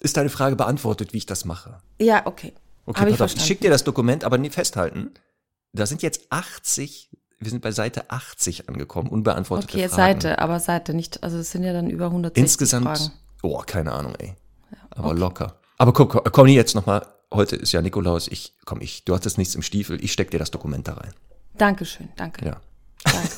Ist 0.00 0.16
deine 0.16 0.28
Frage 0.30 0.54
beantwortet, 0.54 1.12
wie 1.12 1.18
ich 1.18 1.26
das 1.26 1.44
mache? 1.44 1.78
Ja, 2.00 2.26
okay. 2.26 2.52
Okay, 2.86 3.00
Hab 3.00 3.08
ich 3.08 3.16
pass 3.16 3.32
auf, 3.32 3.36
ich 3.38 3.44
schicke 3.44 3.62
dir 3.62 3.70
das 3.70 3.84
Dokument, 3.84 4.22
aber 4.24 4.36
nie 4.36 4.50
festhalten. 4.50 5.12
Da 5.72 5.86
sind 5.86 6.02
jetzt 6.02 6.26
80, 6.30 7.10
wir 7.40 7.50
sind 7.50 7.62
bei 7.62 7.72
Seite 7.72 8.10
80 8.10 8.68
angekommen, 8.68 9.08
unbeantwortete 9.08 9.72
Okay, 9.72 9.88
Fragen. 9.88 10.20
Seite, 10.20 10.38
aber 10.38 10.60
Seite 10.60 10.92
nicht. 10.92 11.22
Also 11.22 11.38
es 11.38 11.50
sind 11.50 11.62
ja 11.62 11.72
dann 11.72 11.88
über 11.88 12.06
160 12.06 12.42
Insgesamt, 12.42 12.84
Fragen. 12.84 13.12
Oh, 13.44 13.62
keine 13.66 13.92
Ahnung, 13.92 14.14
ey. 14.16 14.34
Aber 14.90 15.14
locker. 15.14 15.58
Aber 15.78 15.92
guck, 15.92 16.10
komm, 16.10 16.22
komm 16.32 16.46
jetzt 16.48 16.74
nochmal. 16.74 17.06
Heute 17.32 17.56
ist 17.56 17.72
ja 17.72 17.82
Nikolaus. 17.82 18.28
Ich, 18.28 18.54
komm, 18.64 18.80
ich, 18.80 19.04
du 19.04 19.14
hattest 19.14 19.38
nichts 19.38 19.54
im 19.54 19.62
Stiefel. 19.62 20.02
Ich 20.02 20.12
steck 20.12 20.30
dir 20.30 20.38
das 20.38 20.50
Dokument 20.50 20.86
da 20.86 20.94
rein. 20.94 21.12
Dankeschön, 21.56 22.08
danke. 22.16 22.44
Ja. 22.44 22.60
Danke. 23.04 23.28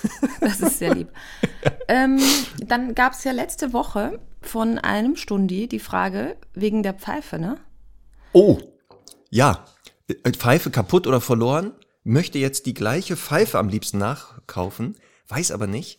Das 0.41 0.61
ist 0.61 0.79
sehr 0.79 0.95
lieb. 0.95 1.09
ähm, 1.89 2.21
dann 2.59 2.95
gab 2.95 3.15
es 3.15 3.25
ja 3.25 3.33
letzte 3.33 3.73
Woche 3.73 4.21
von 4.41 4.79
einem 4.79 5.17
Stundi 5.17 5.67
die 5.67 5.81
Frage 5.81 6.37
wegen 6.55 6.83
der 6.83 6.95
Pfeife, 6.95 7.39
ne? 7.39 7.59
Oh, 8.33 8.59
ja. 9.31 9.65
Äh, 10.09 10.33
Pfeife 10.33 10.71
kaputt 10.71 11.07
oder 11.07 11.21
verloren, 11.21 11.73
möchte 12.05 12.39
jetzt 12.39 12.67
die 12.67 12.75
gleiche 12.75 13.17
Pfeife 13.17 13.59
am 13.59 13.69
liebsten 13.69 13.99
nachkaufen, 13.99 14.97
weiß 15.29 15.51
aber 15.51 15.67
nicht, 15.67 15.99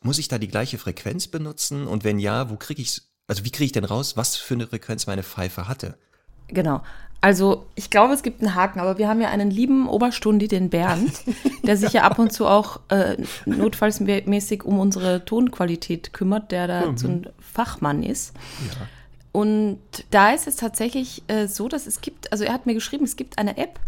muss 0.00 0.18
ich 0.18 0.28
da 0.28 0.38
die 0.38 0.48
gleiche 0.48 0.78
Frequenz 0.78 1.28
benutzen 1.28 1.86
und 1.86 2.02
wenn 2.02 2.18
ja, 2.18 2.50
wo 2.50 2.56
kriege 2.56 2.82
ich 2.82 3.02
also 3.26 3.44
wie 3.44 3.50
kriege 3.50 3.66
ich 3.66 3.72
denn 3.72 3.84
raus, 3.84 4.16
was 4.16 4.36
für 4.36 4.54
eine 4.54 4.66
Frequenz 4.66 5.06
meine 5.06 5.22
Pfeife 5.22 5.68
hatte? 5.68 5.96
Genau. 6.48 6.82
Also 7.20 7.66
ich 7.74 7.90
glaube, 7.90 8.14
es 8.14 8.22
gibt 8.22 8.40
einen 8.40 8.54
Haken, 8.54 8.78
aber 8.78 8.98
wir 8.98 9.08
haben 9.08 9.20
ja 9.20 9.30
einen 9.30 9.50
lieben 9.50 9.88
Oberstundi, 9.88 10.48
den 10.48 10.70
Bernd, 10.70 11.12
der 11.64 11.76
sich 11.76 11.92
ja 11.94 12.02
ab 12.02 12.18
und 12.18 12.32
zu 12.32 12.46
auch 12.46 12.80
äh, 12.88 13.16
notfallsmäßig 13.46 14.64
um 14.64 14.78
unsere 14.78 15.24
Tonqualität 15.24 16.12
kümmert, 16.12 16.52
der 16.52 16.68
da 16.68 16.92
so 16.96 17.08
ein 17.08 17.28
Fachmann 17.40 18.02
ist. 18.02 18.34
Und 19.32 19.80
da 20.10 20.30
ist 20.30 20.46
es 20.46 20.56
tatsächlich 20.56 21.22
äh, 21.26 21.48
so, 21.48 21.68
dass 21.68 21.86
es 21.86 22.00
gibt, 22.00 22.30
also 22.32 22.44
er 22.44 22.52
hat 22.52 22.66
mir 22.66 22.74
geschrieben, 22.74 23.04
es 23.04 23.16
gibt 23.16 23.38
eine 23.38 23.56
App, 23.58 23.80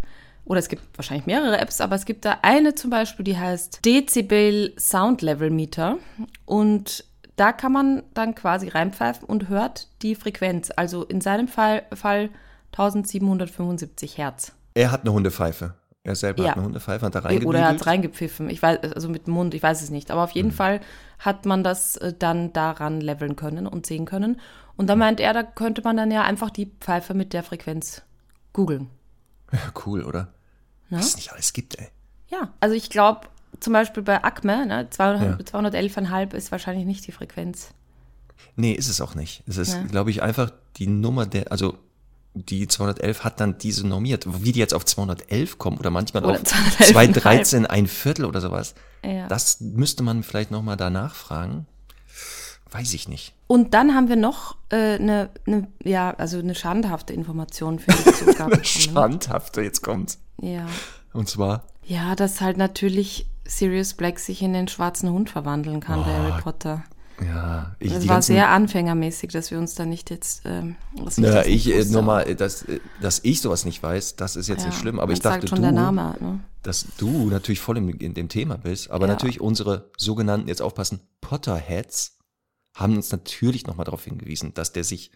oder 0.44 0.60
es 0.60 0.68
gibt 0.68 0.82
wahrscheinlich 0.96 1.26
mehrere 1.26 1.58
Apps, 1.58 1.80
aber 1.82 1.94
es 1.94 2.06
gibt 2.06 2.24
da 2.24 2.38
eine 2.40 2.74
zum 2.74 2.90
Beispiel, 2.90 3.22
die 3.22 3.36
heißt 3.36 3.84
Dezibel 3.84 4.72
Sound 4.78 5.20
Level 5.20 5.50
Meter. 5.50 5.98
Und 6.46 7.04
da 7.40 7.52
kann 7.52 7.72
man 7.72 8.02
dann 8.14 8.34
quasi 8.34 8.68
reinpfeifen 8.68 9.26
und 9.28 9.48
hört 9.48 9.88
die 10.02 10.14
Frequenz. 10.14 10.70
Also 10.74 11.04
in 11.04 11.20
seinem 11.20 11.48
Fall, 11.48 11.82
Fall 11.94 12.30
1775 12.72 14.18
Hertz. 14.18 14.52
Er 14.74 14.90
hat 14.90 15.02
eine 15.02 15.12
Hundepfeife. 15.12 15.74
Er 16.04 16.14
selber 16.14 16.42
Ja. 16.42 16.50
hat 16.50 16.56
eine 16.56 16.66
Hundepfeife, 16.66 17.04
hat 17.04 17.14
da 17.14 17.24
Oder 17.24 17.58
er 17.58 17.68
hat 17.68 17.86
reingepfiffen. 17.86 18.48
Ich 18.48 18.62
weiß, 18.62 18.78
also 18.94 19.08
mit 19.08 19.26
dem 19.26 19.34
Mund, 19.34 19.52
ich 19.54 19.62
weiß 19.62 19.82
es 19.82 19.90
nicht. 19.90 20.10
Aber 20.10 20.22
auf 20.24 20.30
Mhm. 20.30 20.36
jeden 20.36 20.52
Fall 20.52 20.80
hat 21.18 21.44
man 21.44 21.62
das 21.64 21.96
äh, 21.96 22.14
dann 22.18 22.52
daran 22.52 23.00
leveln 23.00 23.36
können 23.36 23.66
und 23.66 23.84
sehen 23.86 24.04
können. 24.06 24.40
Und 24.76 24.86
da 24.86 24.96
meint 24.96 25.18
er, 25.20 25.32
da 25.34 25.42
könnte 25.42 25.82
man 25.82 25.96
dann 25.96 26.10
ja 26.10 26.22
einfach 26.22 26.50
die 26.50 26.66
Pfeife 26.80 27.12
mit 27.12 27.32
der 27.32 27.42
Frequenz 27.42 28.02
googeln. 28.52 28.88
Ja, 29.52 29.58
cool, 29.86 30.04
oder? 30.04 30.28
Ja. 30.88 30.98
Was 30.98 31.08
es 31.08 31.16
nicht 31.16 31.32
alles 31.32 31.52
gibt, 31.52 31.78
ey. 31.78 31.88
Ja, 32.28 32.52
also 32.60 32.74
ich 32.74 32.88
glaube, 32.90 33.22
zum 33.60 33.72
Beispiel 33.72 34.02
bei 34.02 34.22
Acme, 34.24 34.66
ne, 34.66 34.88
200 34.90 35.40
Ja. 35.40 35.44
211,5 35.60 36.34
ist 36.34 36.52
wahrscheinlich 36.52 36.86
nicht 36.86 37.06
die 37.06 37.12
Frequenz. 37.12 37.68
Nee, 38.56 38.72
ist 38.72 38.88
es 38.88 39.00
auch 39.00 39.14
nicht. 39.14 39.42
Es 39.46 39.56
ist, 39.56 39.74
Ja. 39.74 39.82
glaube 39.84 40.10
ich, 40.10 40.22
einfach 40.22 40.50
die 40.76 40.86
Nummer 40.86 41.26
der, 41.26 41.50
also 41.52 41.78
die 42.34 42.68
211 42.68 43.24
hat 43.24 43.40
dann 43.40 43.58
diese 43.58 43.86
normiert. 43.86 44.26
Wie 44.44 44.52
die 44.52 44.60
jetzt 44.60 44.74
auf 44.74 44.84
211 44.84 45.58
kommen 45.58 45.78
oder 45.78 45.90
manchmal 45.90 46.24
Oder 46.24 46.34
auf 46.34 46.42
211,5. 46.42 46.92
213, 46.92 47.66
ein 47.66 47.86
Viertel 47.88 48.24
oder 48.26 48.40
sowas. 48.40 48.74
Ja. 49.04 49.26
Das 49.28 49.60
müsste 49.60 50.02
man 50.02 50.22
vielleicht 50.22 50.50
nochmal 50.50 50.76
danach 50.76 51.14
fragen. 51.14 51.66
Weiß 52.70 52.92
ich 52.92 53.08
nicht. 53.08 53.32
Und 53.46 53.72
dann 53.74 53.94
haben 53.94 54.08
wir 54.08 54.16
noch 54.16 54.56
äh, 54.68 54.96
eine, 54.96 55.30
eine, 55.46 55.68
ja, 55.82 56.10
also 56.10 56.38
eine 56.38 56.54
schandhafte 56.54 57.12
Information 57.14 57.78
für 57.78 57.90
die 57.92 58.24
bekommen. 58.26 58.62
Schandhafte, 58.64 59.62
jetzt 59.62 59.82
kommt's. 59.82 60.18
Ja. 60.40 60.66
Und 61.14 61.28
zwar, 61.28 61.64
Ja, 61.86 62.14
dass 62.14 62.40
halt 62.42 62.58
natürlich 62.58 63.26
Sirius 63.48 63.94
Black 63.94 64.18
sich 64.18 64.42
in 64.42 64.52
den 64.52 64.68
schwarzen 64.68 65.10
Hund 65.10 65.30
verwandeln 65.30 65.80
kann, 65.80 66.04
bei 66.04 66.12
Harry 66.12 66.42
Potter. 66.42 66.84
ja, 67.24 67.74
ich, 67.80 67.92
Das 67.92 68.02
die 68.02 68.08
war 68.08 68.22
sehr 68.22 68.50
anfängermäßig, 68.50 69.32
dass 69.32 69.50
wir 69.50 69.58
uns 69.58 69.74
da 69.74 69.86
nicht 69.86 70.10
jetzt. 70.10 70.42
Ähm, 70.44 70.76
dass 71.04 71.16
ja, 71.16 71.32
das 71.32 71.46
nicht 71.46 71.66
ich, 71.66 71.74
äh, 71.74 71.84
nochmal, 71.86 72.34
dass, 72.34 72.62
äh, 72.64 72.78
dass 73.00 73.20
ich 73.24 73.40
sowas 73.40 73.64
nicht 73.64 73.82
weiß, 73.82 74.16
das 74.16 74.36
ist 74.36 74.48
jetzt 74.48 74.60
Ja, 74.60 74.66
nicht 74.68 74.78
schlimm, 74.78 75.00
aber 75.00 75.12
ich 75.12 75.20
dachte, 75.20 75.46
du, 75.46 75.56
der 75.56 75.72
Name, 75.72 76.14
ne? 76.20 76.40
dass 76.62 76.86
du 76.98 77.30
natürlich 77.30 77.60
voll 77.60 77.78
im, 77.78 77.88
in 77.88 78.14
dem 78.14 78.28
Thema 78.28 78.58
bist, 78.58 78.90
aber 78.90 79.06
Ja. 79.06 79.14
natürlich 79.14 79.40
unsere 79.40 79.90
sogenannten, 79.96 80.48
jetzt 80.48 80.60
aufpassen, 80.62 81.00
Potterheads 81.22 82.18
haben 82.74 82.96
uns 82.96 83.10
natürlich 83.10 83.66
nochmal 83.66 83.84
darauf 83.84 84.04
hingewiesen, 84.04 84.52
dass 84.54 84.72
der 84.72 84.84
sich 84.84 85.10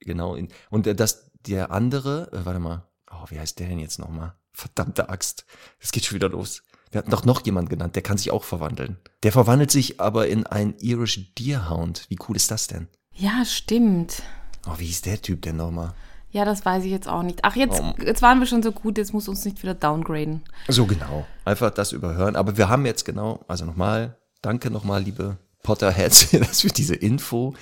genau 0.00 0.34
in, 0.34 0.48
und 0.70 0.86
äh, 0.88 0.94
dass 0.96 1.30
der 1.46 1.70
andere, 1.70 2.30
äh, 2.32 2.44
warte 2.44 2.58
mal, 2.58 2.88
oh, 3.10 3.24
wie 3.28 3.38
heißt 3.38 3.58
der 3.60 3.68
denn 3.68 3.78
jetzt 3.78 3.98
nochmal? 4.00 4.34
Verdammte 4.52 5.08
Axt, 5.08 5.46
es 5.78 5.92
geht 5.92 6.04
schon 6.04 6.16
wieder 6.16 6.28
los. 6.28 6.62
Wir 6.90 6.98
hatten 6.98 7.10
doch 7.10 7.24
noch 7.24 7.44
jemand 7.46 7.70
genannt, 7.70 7.94
der 7.94 8.02
kann 8.02 8.18
sich 8.18 8.30
auch 8.32 8.44
verwandeln. 8.44 8.96
Der 9.22 9.32
verwandelt 9.32 9.70
sich 9.70 10.00
aber 10.00 10.26
in 10.28 10.46
einen 10.46 10.74
Irish 10.78 11.34
Deerhound. 11.36 12.06
Wie 12.08 12.18
cool 12.28 12.36
ist 12.36 12.50
das 12.50 12.66
denn? 12.66 12.88
Ja, 13.14 13.44
stimmt. 13.44 14.22
Oh, 14.66 14.74
wie 14.78 14.86
hieß 14.86 15.02
der 15.02 15.22
Typ 15.22 15.42
denn 15.42 15.56
nochmal? 15.56 15.94
Ja, 16.32 16.44
das 16.44 16.64
weiß 16.64 16.84
ich 16.84 16.90
jetzt 16.90 17.08
auch 17.08 17.22
nicht. 17.22 17.40
Ach, 17.42 17.56
jetzt, 17.56 17.80
Oh. 17.80 17.94
jetzt 18.04 18.22
waren 18.22 18.38
wir 18.38 18.46
schon 18.46 18.62
so 18.62 18.72
gut, 18.72 18.98
jetzt 18.98 19.12
muss 19.12 19.28
uns 19.28 19.44
nicht 19.44 19.62
wieder 19.62 19.74
downgraden. 19.74 20.42
So 20.68 20.86
genau. 20.86 21.26
Einfach 21.44 21.70
das 21.70 21.92
überhören. 21.92 22.36
Aber 22.36 22.56
wir 22.56 22.68
haben 22.68 22.86
jetzt 22.86 23.04
genau, 23.04 23.44
also 23.48 23.64
nochmal, 23.64 24.16
danke 24.42 24.70
nochmal, 24.70 25.02
liebe 25.02 25.38
Potterheads, 25.62 26.32
wir 26.62 26.70
diese 26.72 26.94
Info, 26.94 27.54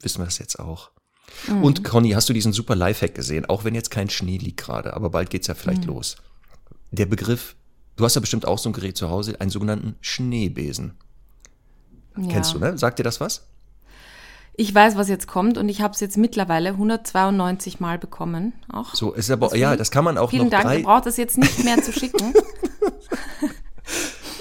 wissen 0.00 0.20
wir 0.20 0.24
das 0.24 0.38
jetzt 0.38 0.58
auch. 0.58 0.90
Und 1.62 1.84
Conny, 1.84 2.10
hast 2.10 2.28
du 2.28 2.32
diesen 2.32 2.52
super 2.52 2.74
Lifehack 2.74 3.14
gesehen? 3.14 3.46
Auch 3.46 3.64
wenn 3.64 3.74
jetzt 3.74 3.90
kein 3.90 4.08
Schnee 4.08 4.38
liegt 4.38 4.60
gerade, 4.60 4.94
aber 4.94 5.10
bald 5.10 5.30
geht's 5.30 5.46
ja 5.46 5.54
vielleicht 5.54 5.84
los. 5.84 6.16
Der 6.90 7.06
Begriff, 7.06 7.56
du 7.96 8.04
hast 8.04 8.14
ja 8.14 8.20
bestimmt 8.20 8.46
auch 8.46 8.58
so 8.58 8.68
ein 8.68 8.72
Gerät 8.72 8.96
zu 8.96 9.10
Hause, 9.10 9.40
einen 9.40 9.50
sogenannten 9.50 9.96
Schneebesen. 10.00 10.94
Kennst 12.28 12.52
Ja. 12.52 12.58
du, 12.58 12.64
ne? 12.64 12.78
Sagt 12.78 12.98
dir 12.98 13.02
das 13.02 13.20
was? 13.20 13.46
Ich 14.56 14.72
weiß, 14.72 14.94
was 14.96 15.08
jetzt 15.08 15.26
kommt 15.26 15.58
und 15.58 15.68
ich 15.68 15.80
habe 15.80 15.94
es 15.94 16.00
jetzt 16.00 16.16
mittlerweile 16.16 16.70
192 16.70 17.80
Mal 17.80 17.98
bekommen. 17.98 18.52
Auch. 18.72 18.94
So, 18.94 19.12
ist 19.12 19.28
aber, 19.30 19.48
Das 19.48 19.58
ja, 19.58 19.74
das 19.76 19.90
kann 19.90 20.04
man 20.04 20.16
auch 20.16 20.30
Vielen 20.30 20.44
noch 20.44 20.50
Dank, 20.52 20.64
drei. 20.64 20.76
ihr 20.78 20.84
braucht 20.84 21.06
es 21.06 21.16
jetzt 21.16 21.38
nicht 21.38 21.64
mehr 21.64 21.82
zu 21.82 21.92
schicken. 21.92 22.32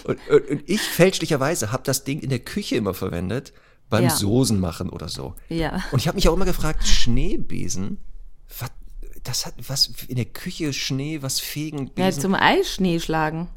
Und, 0.06 0.18
und, 0.30 0.50
und 0.50 0.70
ich 0.70 0.82
fälschlicherweise 0.82 1.72
habe 1.72 1.84
das 1.86 2.04
Ding 2.04 2.20
in 2.20 2.30
der 2.30 2.40
Küche 2.40 2.76
immer 2.76 2.94
verwendet, 2.94 3.54
beim 3.90 4.04
Ja. 4.04 4.10
Soßen 4.10 4.60
machen 4.60 4.90
oder 4.90 5.08
so. 5.08 5.34
Ja. 5.48 5.82
Und 5.94 6.00
ich 6.00 6.10
habe 6.10 6.16
mich 6.16 6.28
auch 6.28 6.34
immer 6.34 6.44
gefragt, 6.44 6.86
Schneebesen, 6.86 8.00
was, 8.60 8.70
das 9.24 9.46
hat 9.46 9.54
was 9.68 9.92
in 10.08 10.16
der 10.16 10.26
Küche 10.26 10.74
Schnee, 10.74 11.22
was 11.22 11.40
fegen, 11.40 11.88
Ja, 11.98 12.06
Besen. 12.06 12.22
zum 12.22 12.36
Eischnee 12.36 13.00
schlagen. 13.00 13.50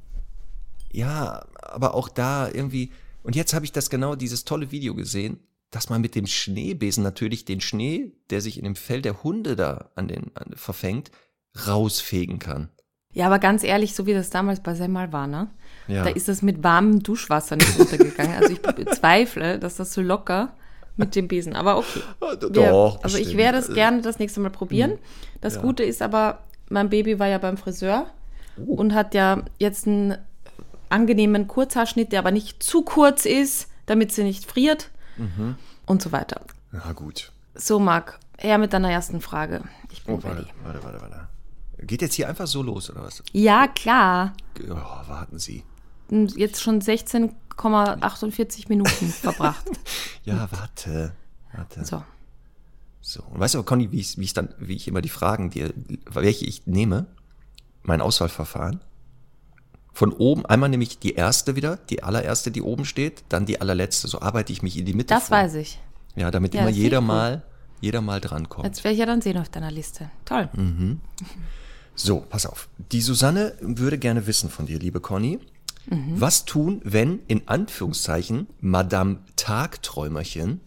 Ja, 0.92 1.44
aber 1.60 1.94
auch 1.94 2.08
da 2.08 2.48
irgendwie. 2.48 2.92
Und 3.22 3.36
jetzt 3.36 3.52
habe 3.54 3.64
ich 3.64 3.72
das 3.72 3.90
genau, 3.90 4.14
dieses 4.14 4.44
tolle 4.44 4.70
Video 4.70 4.94
gesehen, 4.94 5.40
dass 5.70 5.90
man 5.90 6.00
mit 6.00 6.14
dem 6.14 6.26
Schneebesen 6.26 7.02
natürlich 7.02 7.44
den 7.44 7.60
Schnee, 7.60 8.12
der 8.30 8.40
sich 8.40 8.56
in 8.58 8.64
dem 8.64 8.76
Fell 8.76 9.02
der 9.02 9.22
Hunde 9.24 9.56
da 9.56 9.90
an 9.96 10.08
den 10.08 10.30
an, 10.34 10.52
verfängt, 10.54 11.10
rausfegen 11.66 12.38
kann. 12.38 12.70
Ja, 13.12 13.26
aber 13.26 13.38
ganz 13.38 13.64
ehrlich, 13.64 13.94
so 13.94 14.06
wie 14.06 14.12
das 14.12 14.30
damals 14.30 14.62
bei 14.62 14.74
Semmel 14.74 15.10
war, 15.12 15.26
ne? 15.26 15.50
Ja. 15.88 16.04
Da 16.04 16.10
ist 16.10 16.28
das 16.28 16.42
mit 16.42 16.62
warmem 16.62 17.02
Duschwasser 17.02 17.56
nicht 17.56 17.78
untergegangen. 17.78 18.36
Also 18.36 18.52
ich 18.52 18.60
bezweifle, 18.60 19.58
dass 19.58 19.76
das 19.76 19.92
so 19.92 20.02
locker 20.02 20.54
mit 20.96 21.14
dem 21.14 21.28
Besen. 21.28 21.54
Aber 21.54 21.78
okay. 21.78 22.00
Wir, 22.20 22.50
Doch, 22.50 23.02
also 23.02 23.18
ich 23.18 23.36
werde 23.36 23.58
es 23.58 23.72
gerne 23.72 24.02
das 24.02 24.18
nächste 24.18 24.40
Mal 24.40 24.50
probieren. 24.50 24.98
Das 25.40 25.60
Gute 25.60 25.82
ist 25.84 26.02
aber, 26.02 26.40
mein 26.68 26.88
Baby 26.90 27.18
war 27.18 27.26
ja 27.28 27.38
beim 27.38 27.56
Friseur 27.56 28.06
und 28.66 28.94
hat 28.94 29.14
ja 29.14 29.42
jetzt 29.58 29.86
einen 29.86 30.16
angenehmen 30.88 31.46
Kurzhaarschnitt, 31.48 32.12
der 32.12 32.20
aber 32.20 32.30
nicht 32.30 32.62
zu 32.62 32.82
kurz 32.82 33.26
ist, 33.26 33.68
damit 33.86 34.12
sie 34.12 34.24
nicht 34.24 34.44
friert 34.50 34.90
und 35.86 36.02
so 36.02 36.12
weiter. 36.12 36.40
Na 36.72 36.92
gut. 36.92 37.32
So, 37.54 37.78
Marc, 37.78 38.18
her 38.38 38.58
mit 38.58 38.72
deiner 38.72 38.90
ersten 38.90 39.20
Frage. 39.20 39.62
Ich 39.90 40.04
bin 40.04 40.16
Oh, 40.16 40.22
warte, 40.22 40.46
warte, 40.62 40.84
warte, 40.84 41.00
warte. 41.00 41.28
Geht 41.78 42.02
jetzt 42.02 42.14
hier 42.14 42.28
einfach 42.28 42.46
so 42.46 42.62
los, 42.62 42.90
oder 42.90 43.02
was? 43.02 43.22
Ja, 43.32 43.66
klar. 43.68 44.34
Oh, 44.70 44.74
warten 45.08 45.38
Sie. 45.38 45.62
Jetzt 46.10 46.62
schon 46.62 46.80
16,48 47.56 48.68
Minuten 48.68 49.08
verbracht. 49.20 49.66
Ja, 50.24 50.48
warte. 50.50 51.12
Warte. 51.52 51.84
So. 51.84 52.02
So. 53.00 53.22
Und 53.22 53.40
weißt 53.40 53.54
du, 53.54 53.58
aber, 53.58 53.66
Conny, 53.66 53.92
wie 53.92 54.00
ich, 54.00 54.18
wie 54.18 54.24
ich 54.24 54.32
dann, 54.34 54.48
wie 54.58 54.74
ich 54.74 54.88
immer 54.88 55.00
die 55.00 55.08
Fragen 55.08 55.50
dir, 55.50 55.72
welche 56.10 56.44
ich 56.44 56.66
nehme, 56.66 57.06
mein 57.82 58.00
Auswahlverfahren. 58.00 58.80
Von 59.92 60.12
oben, 60.12 60.44
einmal 60.44 60.68
nehme 60.68 60.82
ich 60.82 60.98
die 60.98 61.14
erste 61.14 61.56
wieder, 61.56 61.76
die 61.88 62.02
allererste, 62.02 62.50
die 62.50 62.60
oben 62.60 62.84
steht, 62.84 63.24
dann 63.30 63.46
die 63.46 63.60
allerletzte. 63.60 64.08
So 64.08 64.20
arbeite 64.20 64.52
ich 64.52 64.62
mich 64.62 64.76
in 64.76 64.84
die 64.84 64.92
Mitte 64.92 65.14
Das 65.14 65.28
vor. 65.28 65.38
weiß 65.38 65.54
ich. 65.54 65.80
Ja, 66.16 66.30
damit 66.30 66.52
Ja, 66.54 66.62
immer 66.62 66.70
jeder 66.70 67.00
mal, 67.00 67.42
jeder 67.80 68.02
mal 68.02 68.20
drankommt. 68.20 68.66
Jetzt 68.66 68.84
werde 68.84 68.92
ich 68.94 68.98
ja 69.00 69.06
dann 69.06 69.22
sehen 69.22 69.38
auf 69.38 69.48
deiner 69.48 69.70
Liste. 69.70 70.10
Toll. 70.26 70.50
Mhm. 70.52 71.00
So, 71.94 72.20
pass 72.20 72.44
auf. 72.44 72.68
Die 72.92 73.00
Susanne 73.00 73.54
würde 73.60 73.96
gerne 73.96 74.26
wissen 74.26 74.50
von 74.50 74.66
dir, 74.66 74.78
liebe 74.78 75.00
Conny. 75.00 75.38
Mhm. 75.88 76.20
Was 76.20 76.44
tun, 76.44 76.80
wenn 76.84 77.20
in 77.28 77.46
Anführungszeichen 77.48 78.48
Madame 78.60 79.18
Tagträumerchen 79.36 80.60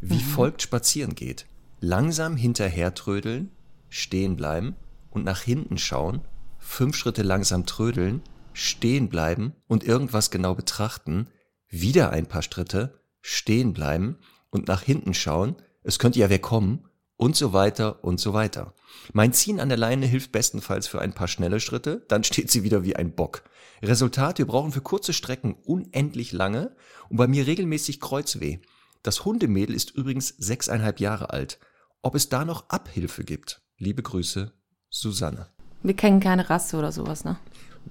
wie 0.00 0.14
Mhm. 0.14 0.20
folgt 0.20 0.62
spazieren 0.62 1.14
geht? 1.14 1.46
Langsam 1.80 2.36
hinterher 2.36 2.94
trödeln, 2.94 3.50
stehen 3.88 4.36
bleiben 4.36 4.76
und 5.10 5.24
nach 5.24 5.40
hinten 5.42 5.78
schauen, 5.78 6.22
fünf 6.58 6.96
Schritte 6.96 7.22
langsam 7.22 7.66
trödeln, 7.66 8.22
stehen 8.52 9.08
bleiben 9.08 9.54
und 9.66 9.84
irgendwas 9.84 10.30
genau 10.30 10.54
betrachten, 10.54 11.26
wieder 11.68 12.10
ein 12.10 12.26
paar 12.26 12.42
Schritte, 12.42 13.00
stehen 13.22 13.72
bleiben 13.72 14.18
und 14.50 14.68
nach 14.68 14.82
hinten 14.82 15.14
schauen, 15.14 15.56
es 15.82 15.98
könnte 15.98 16.18
ja 16.18 16.28
wer 16.28 16.38
kommen 16.38 16.84
und 17.16 17.36
so 17.36 17.52
weiter 17.52 18.02
und 18.04 18.20
so 18.20 18.32
weiter. 18.32 18.74
Mein 19.12 19.32
Ziehen 19.32 19.60
an 19.60 19.68
der 19.68 19.78
Leine 19.78 20.06
hilft 20.06 20.32
bestenfalls 20.32 20.86
für 20.86 21.00
ein 21.00 21.12
paar 21.14 21.28
schnelle 21.28 21.60
Schritte, 21.60 22.04
dann 22.08 22.24
steht 22.24 22.50
sie 22.50 22.62
wieder 22.62 22.84
wie 22.84 22.96
ein 22.96 23.12
Bock. 23.12 23.42
Resultat, 23.82 24.38
wir 24.38 24.46
brauchen 24.46 24.72
für 24.72 24.80
kurze 24.82 25.12
Strecken 25.12 25.54
unendlich 25.64 26.32
lange 26.32 26.72
und 27.08 27.16
bei 27.16 27.26
mir 27.26 27.46
regelmäßig 27.46 28.00
Kreuzweh. 28.00 28.58
Das 29.02 29.24
Hundemädel 29.24 29.74
ist 29.74 29.90
übrigens 29.92 30.28
sechseinhalb 30.38 31.00
Jahre 31.00 31.30
alt. 31.30 31.58
Ob 32.02 32.14
es 32.14 32.28
da 32.28 32.44
noch 32.44 32.68
Abhilfe 32.68 33.24
gibt? 33.24 33.62
Liebe 33.78 34.02
Grüße, 34.02 34.52
Susanne. 34.90 35.46
Wir 35.82 35.94
kennen 35.94 36.20
keine 36.20 36.50
Rasse 36.50 36.76
oder 36.76 36.92
sowas, 36.92 37.24
ne? 37.24 37.38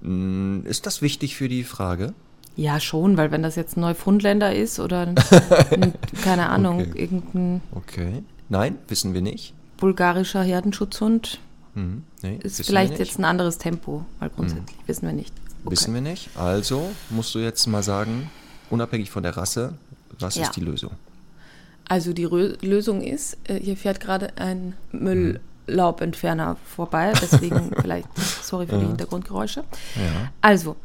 Hm, 0.00 0.64
Ist 0.64 0.86
das 0.86 1.02
wichtig 1.02 1.34
für 1.36 1.48
die 1.48 1.64
Frage? 1.64 2.14
Ja, 2.56 2.78
schon, 2.78 3.16
weil 3.16 3.32
wenn 3.32 3.42
das 3.42 3.56
jetzt 3.56 3.76
ein 3.76 3.80
Neufundländer 3.80 4.54
ist 4.54 4.78
oder 4.78 5.00
ein, 5.06 5.14
ein, 5.70 5.94
keine 6.22 6.48
Ahnung, 6.50 6.80
Okay. 6.80 7.02
irgendein 7.02 7.62
Okay. 7.74 8.22
Nein, 8.48 8.78
wissen 8.88 9.14
wir 9.14 9.22
nicht. 9.22 9.54
bulgarischer 9.78 10.42
Herdenschutzhund, 10.42 11.40
Hm, 11.74 12.02
nee, 12.22 12.38
ist 12.42 12.64
vielleicht 12.66 12.98
jetzt 12.98 13.18
ein 13.18 13.24
anderes 13.24 13.58
Tempo, 13.58 14.04
weil 14.18 14.30
grundsätzlich 14.30 14.76
wissen 14.86 15.06
wir 15.06 15.12
nicht. 15.12 15.32
Okay. 15.64 15.72
Wissen 15.72 15.94
wir 15.94 16.00
nicht. 16.00 16.30
Also 16.36 16.90
musst 17.10 17.34
du 17.34 17.38
jetzt 17.38 17.66
mal 17.66 17.82
sagen, 17.82 18.30
unabhängig 18.70 19.10
von 19.10 19.22
der 19.22 19.36
Rasse, 19.36 19.74
was 20.18 20.36
Ja. 20.36 20.44
ist 20.44 20.56
die 20.56 20.60
Lösung? 20.60 20.92
Also 21.88 22.12
die 22.12 22.24
Rö 22.24 22.54
Lösung 22.62 23.02
ist, 23.02 23.36
äh, 23.48 23.58
hier 23.60 23.76
fährt 23.76 23.98
gerade 24.00 24.32
ein 24.38 24.74
Mülllaubentferner 25.66 26.56
vorbei, 26.64 27.12
deswegen 27.20 27.72
vielleicht, 27.80 28.06
sorry 28.42 28.66
für 28.66 28.78
die 28.78 28.86
Hintergrundgeräusche. 28.86 29.64
Ja. 29.96 30.30
Also, 30.40 30.76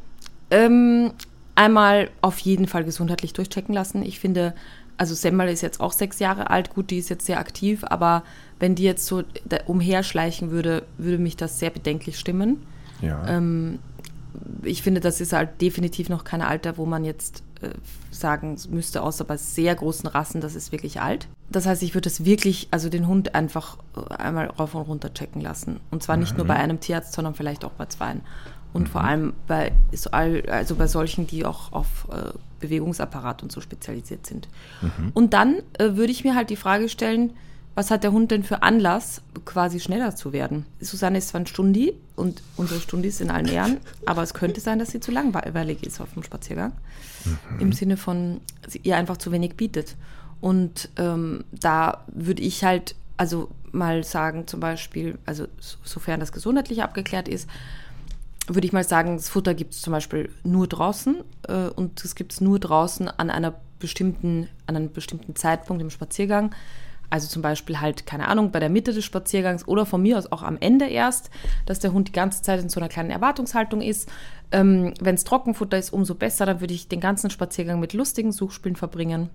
ähm, 0.52 1.12
einmal 1.56 2.10
auf 2.22 2.40
jeden 2.40 2.68
Fall 2.68 2.84
gesundheitlich 2.84 3.34
durchchecken 3.34 3.74
lassen. 3.74 4.04
Ich 4.04 4.20
finde, 4.20 4.54
also 4.98 5.14
Semmel 5.14 5.50
ist 5.50 5.62
jetzt 5.62 5.80
auch 5.80 5.92
sechs 5.94 6.20
Jahre 6.20 6.50
alt, 6.50 6.74
gut, 6.74 6.90
die 6.90 6.98
ist 6.98 7.10
jetzt 7.10 7.26
sehr 7.26 7.40
aktiv, 7.40 7.84
aber 7.84 8.24
wenn 8.60 8.76
die 8.76 8.84
jetzt 8.84 9.06
so 9.06 9.24
umherschleichen 9.68 10.52
würde, 10.52 10.84
würde 10.98 11.18
mich 11.18 11.38
das 11.38 11.60
sehr 11.60 11.70
bedenklich 11.70 12.18
stimmen. 12.18 12.66
Ja. 13.02 13.28
Ähm, 13.28 13.80
ich 14.64 14.82
finde, 14.82 15.02
das 15.02 15.22
ist 15.22 15.34
halt 15.34 15.62
definitiv 15.62 16.10
noch 16.10 16.24
kein 16.24 16.42
Alter, 16.42 16.78
wo 16.78 16.86
man 16.86 17.04
jetzt 17.06 17.44
äh, 17.62 17.70
sagen 18.12 18.58
müsste, 18.70 19.02
außer 19.02 19.24
bei 19.24 19.38
sehr 19.38 19.74
großen 19.76 20.08
Rassen, 20.08 20.42
das 20.42 20.56
ist 20.56 20.72
wirklich 20.72 21.02
alt. 21.02 21.28
Das 21.50 21.66
heißt, 21.66 21.84
ich 21.84 21.94
würde 21.94 22.10
es 22.10 22.26
wirklich, 22.26 22.68
also 22.72 22.90
den 22.90 23.08
Hund 23.08 23.36
einfach 23.36 23.78
äh, 23.96 24.14
einmal 24.16 24.48
rauf 24.48 24.76
und 24.76 24.84
runter 24.84 25.14
checken 25.14 25.42
lassen. 25.42 25.80
Und 25.92 26.04
zwar 26.04 26.18
nicht 26.18 26.38
nur 26.38 26.46
bei 26.48 26.56
einem 26.56 26.80
Tierarzt, 26.80 27.14
sondern 27.14 27.34
vielleicht 27.36 27.66
auch 27.66 27.72
bei 27.72 27.86
zweien. 27.86 28.22
Und 28.74 28.90
vor 28.90 29.04
allem 29.04 29.34
bei, 29.48 29.72
so 29.94 30.12
all- 30.12 30.44
also 30.50 30.76
bei 30.76 30.88
solchen, 30.88 31.28
die 31.28 31.46
auch 31.46 31.72
auf 31.72 32.08
äh, 32.12 32.32
Bewegungsapparat 32.60 33.42
und 33.42 33.52
so 33.52 33.62
spezialisiert 33.62 34.26
sind. 34.28 34.48
Und 35.14 35.34
dann 35.34 35.56
äh, 35.80 35.96
würde 35.96 36.12
ich 36.12 36.24
mir 36.24 36.36
halt 36.36 36.50
die 36.50 36.56
Frage 36.58 36.90
stellen, 36.90 37.32
was 37.76 37.92
hat 37.92 38.04
der 38.04 38.12
Hund 38.14 38.32
denn 38.32 38.44
für 38.44 38.64
Anlass, 38.64 39.22
quasi 39.44 39.80
schneller 39.80 40.16
zu 40.16 40.32
werden? 40.34 40.66
Susanne 40.80 41.18
ist 41.18 41.28
zwar 41.30 41.42
ein 41.42 41.46
Stundi 41.48 41.94
und 42.16 42.42
unsere 42.56 42.80
Stundis 42.80 43.20
in 43.22 43.30
allen 43.30 43.48
Ehren, 43.48 43.78
aber 44.06 44.24
es 44.24 44.34
könnte 44.34 44.62
sein, 44.62 44.80
dass 44.80 44.92
sie 44.92 45.02
zu 45.02 45.12
langweilig 45.12 45.84
ist 45.84 46.00
auf 46.00 46.14
dem 46.14 46.24
Spaziergang. 46.24 46.72
Im 47.60 47.74
Sinne 47.74 47.98
von, 47.98 48.40
sie 48.68 48.80
ihr 48.84 48.96
einfach 48.96 49.18
zu 49.18 49.32
wenig 49.32 49.56
bietet. 49.56 49.96
Und 50.42 50.90
ähm, 50.98 51.44
da 51.52 52.06
würde 52.08 52.42
ich 52.44 52.64
halt, 52.64 52.96
also 53.18 53.50
mal 53.72 54.04
sagen, 54.04 54.48
zum 54.48 54.60
Beispiel, 54.60 55.18
also 55.26 55.46
so- 55.60 55.78
sofern 55.84 56.20
das 56.20 56.32
gesundheitlich 56.32 56.82
abgeklärt 56.84 57.28
ist, 57.28 57.50
würde 58.48 58.68
ich 58.68 58.74
mal 58.74 58.84
sagen, 58.84 59.18
das 59.18 59.28
Futter 59.28 59.54
gibt 59.56 59.74
es 59.74 59.82
zum 59.82 59.92
Beispiel 59.92 60.30
nur 60.44 60.68
draußen 60.68 61.18
äh, 61.48 61.68
und 61.70 62.06
es 62.06 62.14
gibt 62.16 62.32
es 62.32 62.42
nur 62.42 62.60
draußen 62.60 63.10
an 63.10 63.30
einer 63.32 63.56
bestimmten, 63.80 64.48
an 64.68 64.76
einem 64.76 64.92
bestimmten 64.94 65.36
Zeitpunkt 65.36 65.82
im 65.82 65.90
Spaziergang. 65.90 66.54
Also 67.10 67.28
zum 67.28 67.42
Beispiel 67.42 67.80
halt, 67.80 68.06
keine 68.06 68.28
Ahnung, 68.28 68.52
bei 68.52 68.60
der 68.60 68.70
Mitte 68.70 68.94
des 68.94 69.06
Spaziergangs 69.06 69.68
oder 69.68 69.86
von 69.86 70.02
mir 70.02 70.18
aus 70.18 70.32
auch 70.32 70.44
am 70.44 70.58
Ende 70.60 70.86
erst, 70.88 71.30
dass 71.66 71.80
der 71.80 71.94
Hund 71.94 72.08
die 72.10 72.14
ganze 72.14 72.42
Zeit 72.42 72.60
in 72.62 72.70
so 72.70 72.80
einer 72.80 72.90
kleinen 72.90 73.12
Erwartungshaltung 73.12 73.82
ist. 73.82 74.10
Ähm, 74.52 74.94
Wenn 75.00 75.16
es 75.16 75.24
Trockenfutter 75.24 75.78
ist, 75.78 75.94
umso 75.94 76.16
besser, 76.16 76.46
dann 76.46 76.62
würde 76.62 76.74
ich 76.74 76.88
den 76.88 77.00
ganzen 77.00 77.30
Spaziergang 77.30 77.80
mit 77.80 77.94
lustigen 77.94 78.32
Suchspielen 78.32 78.76
verbringen 78.76 79.30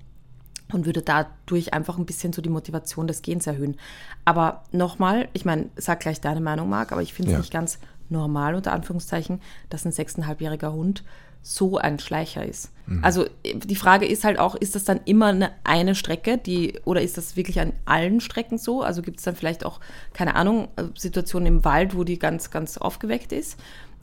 und 0.73 0.87
würde 0.87 1.03
dadurch 1.03 1.75
einfach 1.75 1.99
ein 1.99 2.07
bisschen 2.07 2.33
so 2.33 2.43
die 2.43 2.49
Motivation 2.49 3.07
des 3.09 3.23
Gehens 3.23 3.47
erhöhen. 3.47 3.77
Aber 4.25 4.63
nochmal, 4.73 5.29
ich 5.33 5.45
meine, 5.45 5.67
sag 5.77 6.01
gleich 6.01 6.21
deine 6.21 6.41
Meinung, 6.41 6.69
Marc, 6.69 6.93
aber 6.93 7.03
ich 7.03 7.13
finde 7.13 7.31
es 7.31 7.35
Ja. 7.35 7.39
nicht 7.39 7.53
ganz 7.53 7.79
normal, 8.09 8.55
unter 8.55 8.73
Anführungszeichen, 8.73 9.41
dass 9.69 9.85
ein 9.85 9.93
sechseinhalbjähriger 9.93 10.73
Hund 10.73 11.05
so 11.43 11.79
ein 11.79 11.99
Schleicher 11.99 12.45
ist. 12.45 12.71
Also 13.03 13.27
äh, 13.45 13.55
die 13.55 13.77
Frage 13.77 14.07
ist 14.07 14.25
halt 14.25 14.39
auch, 14.39 14.55
ist 14.55 14.75
das 14.75 14.85
dann 14.85 15.01
immer 15.05 15.27
eine, 15.27 15.53
eine 15.65 15.95
Strecke, 15.95 16.39
die, 16.39 16.75
oder 16.85 17.03
ist 17.03 17.17
das 17.17 17.37
wirklich 17.37 17.61
an 17.61 17.73
allen 17.85 18.21
Strecken 18.21 18.59
so? 18.59 18.83
Also 18.83 19.03
gibt 19.03 19.19
es 19.19 19.25
dann 19.25 19.37
vielleicht 19.37 19.65
auch, 19.65 19.81
keine 20.13 20.35
Ahnung, 20.35 20.69
äh, 20.77 20.85
Situationen 20.97 21.47
im 21.47 21.65
Wald, 21.65 21.95
wo 21.97 22.05
die 22.05 22.19
ganz, 22.19 22.51
ganz 22.51 22.79
aufgeweckt 22.79 23.33
ist. 23.33 23.59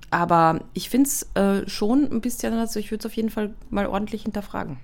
Aber 0.10 0.62
ich 0.74 0.90
finde 0.90 1.10
es 1.10 1.24
äh, 1.36 1.68
schon 1.68 2.10
ein 2.10 2.22
bisschen, 2.22 2.54
also 2.54 2.80
ich 2.80 2.92
würde 2.92 3.02
es 3.02 3.06
auf 3.06 3.14
jeden 3.14 3.30
Fall 3.30 3.54
mal 3.70 3.88
ordentlich 3.88 4.24
hinterfragen. 4.24 4.78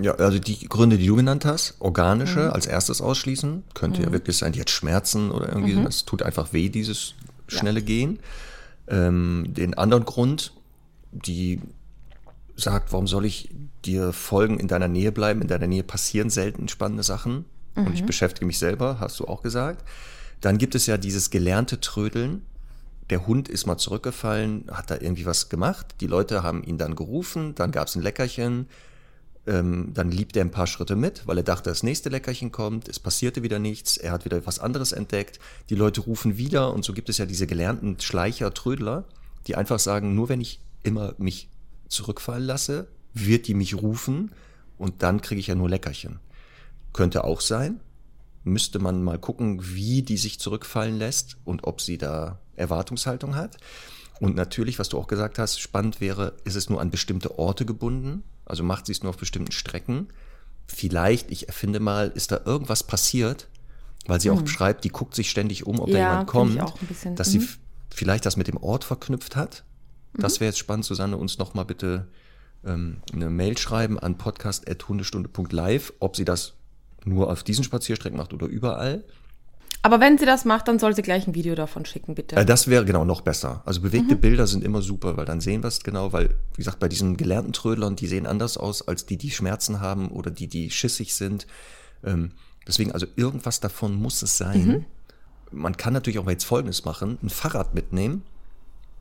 Ja, 0.00 0.14
also 0.14 0.38
die 0.38 0.68
Gründe, 0.68 0.98
die 0.98 1.06
du 1.06 1.16
genannt 1.16 1.44
hast, 1.44 1.76
organische 1.80 2.40
mhm. 2.40 2.52
als 2.52 2.66
erstes 2.66 3.00
ausschließen, 3.00 3.64
könnte 3.74 4.00
mhm. 4.00 4.06
ja 4.06 4.12
wirklich 4.12 4.36
sein, 4.36 4.52
die 4.52 4.60
hat 4.60 4.70
Schmerzen 4.70 5.30
oder 5.30 5.48
irgendwie, 5.48 5.74
mhm. 5.74 5.86
es 5.86 6.04
tut 6.04 6.22
einfach 6.22 6.52
weh, 6.52 6.68
dieses 6.68 7.14
schnelle 7.48 7.80
ja. 7.80 7.86
Gehen. 7.86 8.18
Ähm, 8.86 9.46
den 9.48 9.74
anderen 9.74 10.04
Grund, 10.04 10.52
die 11.12 11.60
sagt, 12.56 12.92
warum 12.92 13.06
soll 13.06 13.24
ich 13.24 13.50
dir 13.84 14.12
folgen, 14.12 14.58
in 14.58 14.68
deiner 14.68 14.88
Nähe 14.88 15.12
bleiben, 15.12 15.42
in 15.42 15.48
deiner 15.48 15.66
Nähe 15.66 15.84
passieren 15.84 16.30
selten 16.30 16.68
spannende 16.68 17.02
Sachen 17.02 17.44
und 17.74 17.94
ich 17.94 18.02
mhm. 18.02 18.06
beschäftige 18.06 18.46
mich 18.46 18.58
selber, 18.58 18.98
hast 19.00 19.20
du 19.20 19.26
auch 19.26 19.42
gesagt. 19.42 19.88
Dann 20.40 20.58
gibt 20.58 20.74
es 20.74 20.86
ja 20.86 20.96
dieses 20.96 21.30
gelernte 21.30 21.80
Trödeln. 21.80 22.42
Der 23.10 23.26
Hund 23.26 23.48
ist 23.48 23.66
mal 23.66 23.78
zurückgefallen, 23.78 24.64
hat 24.70 24.90
da 24.90 24.96
irgendwie 24.96 25.26
was 25.26 25.48
gemacht. 25.48 25.94
Die 26.00 26.06
Leute 26.06 26.42
haben 26.42 26.62
ihn 26.62 26.78
dann 26.78 26.94
gerufen, 26.94 27.54
dann 27.54 27.72
gab 27.72 27.88
es 27.88 27.96
ein 27.96 28.02
Leckerchen, 28.02 28.66
ähm, 29.46 29.92
dann 29.94 30.10
liebt 30.10 30.36
er 30.36 30.44
ein 30.44 30.50
paar 30.50 30.66
Schritte 30.66 30.94
mit, 30.94 31.26
weil 31.26 31.38
er 31.38 31.42
dachte, 31.42 31.70
das 31.70 31.82
nächste 31.82 32.10
Leckerchen 32.10 32.52
kommt. 32.52 32.88
Es 32.88 33.00
passierte 33.00 33.42
wieder 33.42 33.58
nichts. 33.58 33.96
Er 33.96 34.12
hat 34.12 34.24
wieder 34.24 34.44
was 34.44 34.58
anderes 34.58 34.92
entdeckt. 34.92 35.40
Die 35.70 35.74
Leute 35.74 36.02
rufen 36.02 36.36
wieder 36.36 36.74
und 36.74 36.84
so 36.84 36.92
gibt 36.92 37.08
es 37.08 37.18
ja 37.18 37.26
diese 37.26 37.46
gelernten 37.46 37.98
Schleicher, 37.98 38.52
Trödler, 38.52 39.04
die 39.46 39.56
einfach 39.56 39.78
sagen, 39.78 40.14
nur 40.14 40.28
wenn 40.28 40.40
ich 40.40 40.60
immer 40.88 41.14
mich 41.18 41.48
zurückfallen 41.88 42.44
lasse, 42.44 42.88
wird 43.14 43.46
die 43.46 43.54
mich 43.54 43.74
rufen 43.74 44.32
und 44.76 45.02
dann 45.02 45.20
kriege 45.20 45.40
ich 45.40 45.46
ja 45.46 45.54
nur 45.54 45.68
Leckerchen. 45.68 46.20
Könnte 46.92 47.24
auch 47.24 47.40
sein. 47.40 47.80
Müsste 48.44 48.78
man 48.78 49.02
mal 49.02 49.18
gucken, 49.18 49.60
wie 49.74 50.02
die 50.02 50.16
sich 50.16 50.40
zurückfallen 50.40 50.96
lässt 50.96 51.36
und 51.44 51.64
ob 51.64 51.80
sie 51.80 51.98
da 51.98 52.40
Erwartungshaltung 52.56 53.34
hat. 53.34 53.56
Und 54.20 54.34
natürlich, 54.34 54.78
was 54.78 54.88
du 54.88 54.98
auch 54.98 55.06
gesagt 55.06 55.38
hast, 55.38 55.60
spannend 55.60 56.00
wäre, 56.00 56.34
ist 56.44 56.56
es 56.56 56.70
nur 56.70 56.80
an 56.80 56.90
bestimmte 56.90 57.38
Orte 57.38 57.64
gebunden? 57.64 58.24
Also 58.44 58.64
macht 58.64 58.86
sie 58.86 58.92
es 58.92 59.02
nur 59.02 59.10
auf 59.10 59.16
bestimmten 59.16 59.52
Strecken? 59.52 60.08
Vielleicht, 60.66 61.30
ich 61.30 61.48
erfinde 61.48 61.80
mal, 61.80 62.08
ist 62.14 62.32
da 62.32 62.40
irgendwas 62.44 62.82
passiert, 62.82 63.48
weil 64.06 64.20
sie 64.20 64.30
hm. 64.30 64.38
auch 64.38 64.46
schreibt, 64.46 64.84
die 64.84 64.90
guckt 64.90 65.14
sich 65.14 65.30
ständig 65.30 65.66
um, 65.66 65.78
ob 65.78 65.88
ja, 65.88 65.94
da 65.94 66.10
jemand 66.10 66.28
kommt, 66.28 67.18
dass 67.18 67.32
mhm. 67.32 67.40
sie 67.40 67.48
vielleicht 67.90 68.26
das 68.26 68.36
mit 68.36 68.48
dem 68.48 68.56
Ort 68.56 68.84
verknüpft 68.84 69.36
hat. 69.36 69.64
Das 70.14 70.36
mhm. 70.36 70.40
wäre 70.40 70.48
jetzt 70.50 70.58
spannend, 70.58 70.84
Susanne, 70.84 71.16
uns 71.16 71.38
nochmal 71.38 71.64
bitte 71.64 72.08
ähm, 72.64 72.98
eine 73.12 73.30
Mail 73.30 73.56
schreiben 73.58 73.98
an 73.98 74.18
podcast.hundestunde.live, 74.18 75.92
ob 76.00 76.16
sie 76.16 76.24
das 76.24 76.54
nur 77.04 77.30
auf 77.30 77.42
diesen 77.42 77.64
Spazierstrecken 77.64 78.18
macht 78.18 78.32
oder 78.32 78.46
überall. 78.46 79.04
Aber 79.82 80.00
wenn 80.00 80.18
sie 80.18 80.26
das 80.26 80.44
macht, 80.44 80.66
dann 80.66 80.78
soll 80.78 80.94
sie 80.94 81.02
gleich 81.02 81.26
ein 81.26 81.34
Video 81.34 81.54
davon 81.54 81.84
schicken, 81.84 82.14
bitte. 82.14 82.36
Äh, 82.36 82.44
das 82.44 82.66
wäre 82.66 82.84
genau 82.84 83.04
noch 83.04 83.20
besser. 83.20 83.62
Also 83.64 83.80
bewegte 83.80 84.16
mhm. 84.16 84.20
Bilder 84.20 84.46
sind 84.46 84.64
immer 84.64 84.82
super, 84.82 85.16
weil 85.16 85.24
dann 85.24 85.40
sehen 85.40 85.62
wir 85.62 85.68
es 85.68 85.80
genau, 85.80 86.12
weil, 86.12 86.30
wie 86.54 86.58
gesagt, 86.58 86.80
bei 86.80 86.88
diesen 86.88 87.16
gelernten 87.16 87.52
Trödlern, 87.52 87.94
die 87.94 88.08
sehen 88.08 88.26
anders 88.26 88.56
aus 88.56 88.86
als 88.86 89.06
die, 89.06 89.16
die 89.16 89.30
Schmerzen 89.30 89.80
haben 89.80 90.08
oder 90.08 90.30
die, 90.30 90.48
die 90.48 90.70
schissig 90.70 91.14
sind. 91.14 91.46
Ähm, 92.04 92.32
deswegen, 92.66 92.92
also 92.92 93.06
irgendwas 93.16 93.60
davon 93.60 93.94
muss 93.94 94.22
es 94.22 94.36
sein. 94.36 94.66
Mhm. 94.66 94.84
Man 95.50 95.76
kann 95.76 95.92
natürlich 95.92 96.18
auch 96.18 96.28
jetzt 96.28 96.44
Folgendes 96.44 96.84
machen, 96.84 97.18
ein 97.22 97.30
Fahrrad 97.30 97.74
mitnehmen. 97.74 98.24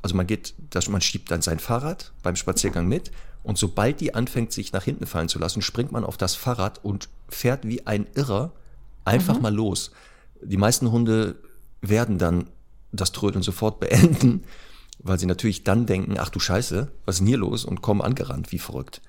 Also 0.08 0.16
man 0.16 0.28
geht, 0.28 0.56
man 0.90 1.02
schiebt 1.02 1.30
dann 1.32 1.42
sein 1.42 1.60
Fahrrad 1.60 2.14
beim 2.24 2.36
Spaziergang 2.36 2.88
mit 2.88 3.12
und 3.44 3.58
sobald 3.58 4.00
die 4.00 4.16
anfängt, 4.16 4.54
sich 4.54 4.72
nach 4.72 4.84
hinten 4.84 5.06
fallen 5.06 5.30
zu 5.30 5.38
lassen, 5.38 5.62
springt 5.62 5.92
man 5.92 6.04
auf 6.04 6.18
das 6.18 6.36
Fahrrad 6.36 6.84
und 6.84 7.10
fährt 7.30 7.68
wie 7.68 7.86
ein 7.86 8.08
Irrer 8.16 8.52
einfach 9.04 9.36
mhm. 9.36 9.42
mal 9.42 9.54
los 9.54 9.92
die 10.42 10.58
meisten 10.58 10.92
Hunde 10.92 11.36
werden 11.82 12.18
dann 12.18 12.48
das 12.92 13.12
Trödeln 13.12 13.44
sofort 13.44 13.80
beenden, 13.80 14.44
weil 15.00 15.20
sie 15.20 15.26
natürlich 15.26 15.64
dann 15.64 15.86
denken, 15.86 16.16
ach 16.18 16.30
du 16.30 16.40
Scheiße, 16.40 16.92
was 17.06 17.16
ist 17.16 17.20
denn 17.20 17.28
hier 17.28 17.38
los? 17.38 17.66
Und 17.66 17.82
kommen 17.82 18.02
angerannt 18.02 18.52
wie 18.52 18.60
verrückt. 18.60 19.02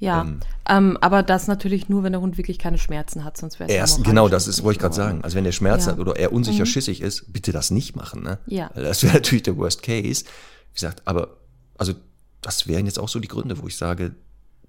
Ja, 0.00 0.22
ähm, 0.22 0.40
ähm, 0.66 0.98
aber 1.02 1.22
das 1.22 1.46
natürlich 1.46 1.90
nur, 1.90 2.02
wenn 2.02 2.12
der 2.12 2.22
Hund 2.22 2.38
wirklich 2.38 2.58
keine 2.58 2.78
Schmerzen 2.78 3.22
hat, 3.22 3.36
sonst 3.36 3.60
wäre 3.60 3.68
es 3.68 3.76
erst 3.76 4.02
Genau, 4.02 4.28
das 4.28 4.48
ist, 4.48 4.62
wollte 4.62 4.78
ich 4.78 4.80
gerade 4.80 4.94
sagen. 4.94 5.22
Also 5.22 5.36
wenn 5.36 5.44
der 5.44 5.52
Schmerzen 5.52 5.88
ja. 5.88 5.92
hat 5.92 6.00
oder 6.00 6.16
er 6.16 6.32
unsicher 6.32 6.64
mhm. 6.64 6.68
schissig 6.68 7.02
ist, 7.02 7.32
bitte 7.32 7.52
das 7.52 7.70
nicht 7.70 7.96
machen. 7.96 8.22
Ne? 8.22 8.38
Ja. 8.46 8.70
Das 8.74 9.02
wäre 9.02 9.12
natürlich 9.14 9.42
der 9.42 9.58
Worst 9.58 9.82
Case. 9.82 10.24
Wie 10.24 10.74
gesagt, 10.74 11.02
aber 11.04 11.36
also 11.76 11.92
das 12.40 12.66
wären 12.66 12.86
jetzt 12.86 12.98
auch 12.98 13.10
so 13.10 13.20
die 13.20 13.28
Gründe, 13.28 13.60
wo 13.60 13.66
ich 13.66 13.76
sage, 13.76 14.14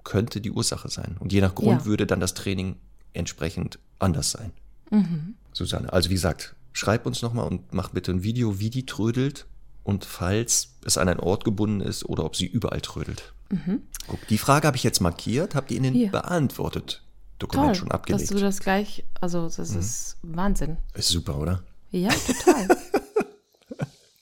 könnte 0.03 0.41
die 0.41 0.51
Ursache 0.51 0.89
sein. 0.89 1.15
Und 1.19 1.31
je 1.31 1.39
nach 1.39 1.55
Grund 1.55 1.81
ja. 1.81 1.85
würde 1.85 2.05
dann 2.05 2.19
das 2.19 2.33
Training 2.33 2.75
entsprechend 3.13 3.79
anders 3.99 4.31
sein. 4.31 4.51
Mhm. 4.89 5.35
Susanne. 5.53 5.93
Also 5.93 6.09
wie 6.09 6.15
gesagt, 6.15 6.55
schreib 6.73 7.05
uns 7.05 7.21
nochmal 7.21 7.47
und 7.47 7.73
mach 7.73 7.89
bitte 7.89 8.11
ein 8.11 8.23
Video, 8.23 8.59
wie 8.59 8.69
die 8.69 8.85
trödelt 8.85 9.45
und 9.83 10.05
falls 10.05 10.75
es 10.85 10.97
an 10.97 11.09
einen 11.09 11.19
Ort 11.19 11.43
gebunden 11.43 11.81
ist 11.81 12.05
oder 12.05 12.25
ob 12.25 12.35
sie 12.35 12.45
überall 12.45 12.81
trödelt. 12.81 13.33
Mhm. 13.49 13.81
Guck, 14.07 14.27
die 14.27 14.37
Frage 14.37 14.67
habe 14.67 14.77
ich 14.77 14.83
jetzt 14.83 15.01
markiert, 15.01 15.55
habt 15.55 15.71
ihr 15.71 15.77
Ihnen 15.77 15.93
Hier. 15.93 16.11
beantwortet. 16.11 17.03
Dokument 17.39 17.67
Toll, 17.67 17.75
schon 17.75 17.91
abgelegt. 17.91 18.23
Dass 18.23 18.29
du 18.29 18.39
das 18.39 18.59
gleich, 18.59 19.03
also 19.19 19.49
das 19.49 19.71
mhm. 19.71 19.79
ist 19.79 20.17
Wahnsinn. 20.21 20.77
Ist 20.93 21.09
super, 21.09 21.37
oder? 21.37 21.63
Ja, 21.89 22.09
total. 22.09 22.67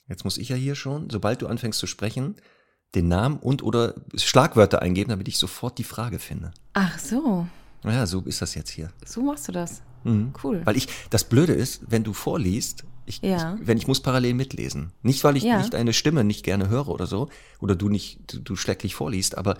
Jetzt 0.08 0.24
muss 0.24 0.38
ich 0.38 0.48
ja 0.48 0.56
hier 0.56 0.74
schon, 0.74 1.08
sobald 1.08 1.40
du 1.40 1.46
anfängst 1.46 1.78
zu 1.78 1.86
sprechen, 1.86 2.34
den 2.96 3.06
Namen 3.06 3.38
und 3.38 3.62
oder 3.62 3.94
Schlagwörter 4.16 4.82
eingeben, 4.82 5.10
damit 5.10 5.28
ich 5.28 5.38
sofort 5.38 5.78
die 5.78 5.84
Frage 5.84 6.18
finde. 6.18 6.50
Ach 6.72 6.98
so. 6.98 7.46
Ja, 7.84 8.04
so 8.06 8.20
ist 8.22 8.42
das 8.42 8.56
jetzt 8.56 8.70
hier. 8.70 8.90
So 9.06 9.22
machst 9.22 9.46
du 9.46 9.52
das. 9.52 9.82
Mhm. 10.02 10.32
Cool. 10.42 10.62
Weil 10.64 10.76
ich, 10.76 10.88
das 11.10 11.24
Blöde 11.24 11.52
ist, 11.52 11.82
wenn 11.88 12.02
du 12.02 12.12
vorliest, 12.12 12.84
ich, 13.10 13.20
ja. 13.22 13.56
ich, 13.60 13.66
wenn 13.66 13.76
ich 13.76 13.86
muss 13.86 14.00
parallel 14.00 14.34
mitlesen. 14.34 14.92
Nicht, 15.02 15.22
weil 15.24 15.36
ich 15.36 15.42
ja. 15.42 15.58
nicht 15.58 15.74
deine 15.74 15.92
Stimme 15.92 16.24
nicht 16.24 16.44
gerne 16.44 16.68
höre 16.68 16.88
oder 16.88 17.06
so, 17.06 17.28
oder 17.60 17.76
du 17.76 17.88
nicht, 17.88 18.32
du, 18.32 18.38
du 18.38 18.56
schrecklich 18.56 18.94
vorliest, 18.94 19.36
aber 19.36 19.58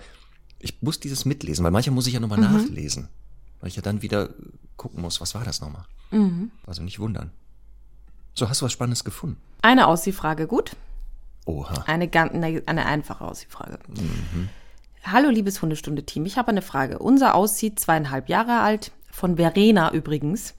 ich 0.59 0.81
muss 0.81 0.99
dieses 0.99 1.25
mitlesen, 1.25 1.63
weil 1.63 1.71
manchmal 1.71 1.95
muss 1.95 2.07
ich 2.07 2.13
ja 2.13 2.19
nochmal 2.19 2.39
mhm. 2.39 2.53
nachlesen. 2.53 3.09
Weil 3.59 3.69
ich 3.69 3.75
ja 3.75 3.81
dann 3.81 4.01
wieder 4.01 4.29
gucken 4.75 5.01
muss, 5.01 5.21
was 5.21 5.35
war 5.35 5.43
das 5.43 5.61
nochmal? 5.61 5.85
Mhm. 6.09 6.51
Also 6.65 6.81
nicht 6.81 6.99
wundern. 6.99 7.31
So, 8.33 8.49
hast 8.49 8.61
du 8.61 8.65
was 8.65 8.71
Spannendes 8.71 9.03
gefunden? 9.03 9.37
Eine 9.61 9.87
Aussiefrage, 9.87 10.47
gut? 10.47 10.71
Oha. 11.45 11.83
Eine, 11.85 12.09
eine, 12.11 12.63
eine 12.65 12.85
einfache 12.85 13.23
Aussiefrage. 13.23 13.79
Mhm. 13.87 14.49
Hallo, 15.03 15.29
liebes 15.29 15.61
Hundestunde-Team. 15.61 16.25
Ich 16.25 16.37
habe 16.37 16.49
eine 16.49 16.61
Frage. 16.61 16.99
Unser 16.99 17.35
aussieht 17.35 17.79
zweieinhalb 17.79 18.29
Jahre 18.29 18.59
alt, 18.59 18.91
von 19.11 19.35
Verena 19.37 19.91
übrigens. 19.91 20.53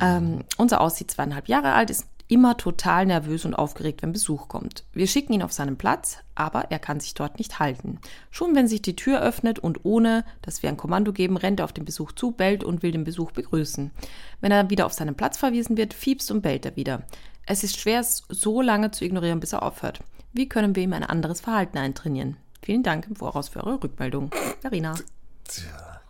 Ähm, 0.00 0.44
unser 0.56 0.80
aussieht 0.80 1.10
zweieinhalb 1.10 1.48
Jahre 1.48 1.72
alt, 1.72 1.90
ist 1.90 2.06
immer 2.34 2.56
total 2.56 3.06
nervös 3.06 3.44
und 3.44 3.54
aufgeregt, 3.54 4.02
wenn 4.02 4.10
Besuch 4.10 4.48
kommt. 4.48 4.82
Wir 4.92 5.06
schicken 5.06 5.32
ihn 5.34 5.42
auf 5.44 5.52
seinen 5.52 5.76
Platz, 5.76 6.18
aber 6.34 6.72
er 6.72 6.80
kann 6.80 6.98
sich 6.98 7.14
dort 7.14 7.38
nicht 7.38 7.60
halten. 7.60 8.00
Schon 8.32 8.56
wenn 8.56 8.66
sich 8.66 8.82
die 8.82 8.96
Tür 8.96 9.22
öffnet 9.22 9.60
und 9.60 9.84
ohne, 9.84 10.24
dass 10.42 10.60
wir 10.60 10.68
ein 10.68 10.76
Kommando 10.76 11.12
geben, 11.12 11.36
rennt 11.36 11.60
er 11.60 11.64
auf 11.64 11.72
den 11.72 11.84
Besuch 11.84 12.10
zu, 12.10 12.32
bellt 12.32 12.64
und 12.64 12.82
will 12.82 12.90
den 12.90 13.04
Besuch 13.04 13.30
begrüßen. 13.30 13.92
Wenn 14.40 14.50
er 14.50 14.68
wieder 14.68 14.86
auf 14.86 14.92
seinen 14.92 15.14
Platz 15.14 15.38
verwiesen 15.38 15.76
wird, 15.76 15.94
fiebst 15.94 16.32
und 16.32 16.42
bellt 16.42 16.66
er 16.66 16.74
wieder. 16.74 17.04
Es 17.46 17.62
ist 17.62 17.78
schwer, 17.78 18.00
es 18.00 18.24
so 18.28 18.60
lange 18.60 18.90
zu 18.90 19.04
ignorieren, 19.04 19.38
bis 19.38 19.52
er 19.52 19.62
aufhört. 19.62 20.00
Wie 20.32 20.48
können 20.48 20.74
wir 20.74 20.82
ihm 20.82 20.92
ein 20.92 21.04
anderes 21.04 21.40
Verhalten 21.40 21.78
eintrainieren? 21.78 22.36
Vielen 22.62 22.82
Dank 22.82 23.06
im 23.06 23.14
Voraus 23.14 23.48
für 23.48 23.62
eure 23.62 23.80
Rückmeldung. 23.84 24.32
Verena. 24.60 24.96
Tja, 25.44 26.00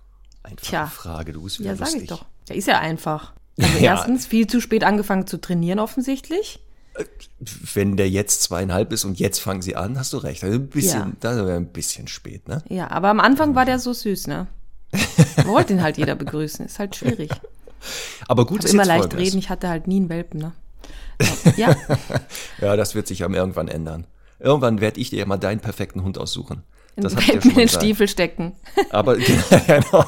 einfache 0.42 0.66
Tja. 0.66 0.86
Frage, 0.86 1.34
du 1.34 1.42
bist 1.42 1.60
wieder 1.60 1.70
Ja, 1.70 1.76
sag 1.76 1.94
ich 1.94 2.08
doch. 2.08 2.24
Der 2.48 2.56
ist 2.56 2.66
ja 2.66 2.78
einfach. 2.78 3.34
Also 3.60 3.78
ja. 3.78 3.92
erstens 3.92 4.26
viel 4.26 4.46
zu 4.46 4.60
spät 4.60 4.84
angefangen 4.84 5.26
zu 5.26 5.40
trainieren 5.40 5.78
offensichtlich. 5.78 6.60
Äh, 6.94 7.04
wenn 7.74 7.96
der 7.96 8.08
jetzt 8.08 8.42
zweieinhalb 8.42 8.92
ist 8.92 9.04
und 9.04 9.18
jetzt 9.18 9.40
fangen 9.40 9.62
sie 9.62 9.76
an, 9.76 9.98
hast 9.98 10.12
du 10.12 10.18
recht. 10.18 10.42
Also 10.42 10.56
ein 10.56 10.68
bisschen, 10.68 11.00
ja. 11.00 11.12
das 11.20 11.36
wäre 11.36 11.56
ein 11.56 11.72
bisschen 11.72 12.08
spät, 12.08 12.48
ne? 12.48 12.62
Ja, 12.68 12.90
aber 12.90 13.08
am 13.08 13.20
Anfang 13.20 13.54
war 13.54 13.64
der 13.64 13.78
so 13.78 13.92
süß, 13.92 14.26
ne? 14.26 14.48
Wollte 15.44 15.72
ihn 15.74 15.82
halt 15.82 15.98
jeder 15.98 16.14
begrüßen. 16.14 16.64
Ist 16.66 16.78
halt 16.78 16.96
schwierig. 16.96 17.30
Aber 18.28 18.46
gut, 18.46 18.64
ich 18.64 18.72
immer 18.72 18.84
leicht 18.84 19.02
Folgendes. 19.02 19.26
reden. 19.26 19.38
Ich 19.38 19.50
hatte 19.50 19.68
halt 19.68 19.86
nie 19.86 19.96
einen 19.96 20.08
Welpen, 20.08 20.40
ne? 20.40 20.52
Ja. 21.56 21.76
ja, 22.60 22.76
das 22.76 22.94
wird 22.94 23.06
sich 23.06 23.24
am 23.24 23.34
irgendwann 23.34 23.68
ändern. 23.68 24.06
Irgendwann 24.38 24.80
werde 24.80 25.00
ich 25.00 25.10
dir 25.10 25.26
mal 25.26 25.36
deinen 25.36 25.60
perfekten 25.60 26.02
Hund 26.02 26.18
aussuchen. 26.18 26.62
Das 26.96 27.16
hat 27.16 27.26
ja 27.26 27.34
in 27.34 27.54
den 27.54 27.68
Stiefel 27.68 28.08
stecken. 28.08 28.52
Aber, 28.90 29.16
genau. 29.66 30.04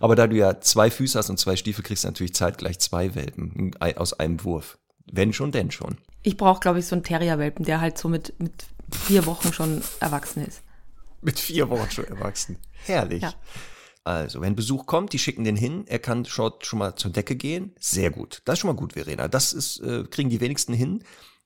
Aber 0.00 0.14
da 0.14 0.26
du 0.26 0.36
ja 0.36 0.60
zwei 0.60 0.90
Füße 0.90 1.18
hast 1.18 1.30
und 1.30 1.38
zwei 1.38 1.56
Stiefel, 1.56 1.82
kriegst 1.82 2.04
du 2.04 2.08
natürlich 2.08 2.34
zeitgleich 2.34 2.78
zwei 2.78 3.14
Welpen 3.14 3.74
aus 3.96 4.12
einem 4.12 4.42
Wurf. 4.44 4.78
Wenn 5.10 5.32
schon, 5.32 5.52
denn 5.52 5.70
schon. 5.70 5.98
Ich 6.22 6.36
brauche, 6.36 6.60
glaube 6.60 6.78
ich, 6.78 6.86
so 6.86 6.94
einen 6.94 7.02
Terrierwelpen, 7.02 7.64
der 7.64 7.80
halt 7.80 7.98
so 7.98 8.08
mit, 8.08 8.34
mit 8.40 8.52
vier 8.90 9.26
Wochen 9.26 9.52
schon 9.52 9.82
erwachsen 10.00 10.46
ist. 10.46 10.62
Mit 11.20 11.38
vier 11.38 11.68
Wochen 11.70 11.90
schon 11.90 12.06
erwachsen. 12.06 12.56
Herrlich. 12.84 13.22
Ja. 13.22 13.34
Also, 14.04 14.42
wenn 14.42 14.54
Besuch 14.54 14.86
kommt, 14.86 15.12
die 15.14 15.18
schicken 15.18 15.44
den 15.44 15.56
hin, 15.56 15.84
er 15.86 15.98
kann 15.98 16.26
schon, 16.26 16.52
schon 16.60 16.78
mal 16.78 16.94
zur 16.94 17.10
Decke 17.10 17.36
gehen. 17.36 17.74
Sehr 17.80 18.10
gut. 18.10 18.42
Das 18.44 18.54
ist 18.54 18.60
schon 18.60 18.68
mal 18.68 18.76
gut, 18.76 18.92
Verena. 18.92 19.28
Das 19.28 19.52
ist, 19.52 19.80
äh, 19.80 20.04
kriegen 20.04 20.28
die 20.28 20.40
wenigsten 20.40 20.74
hin 20.74 21.02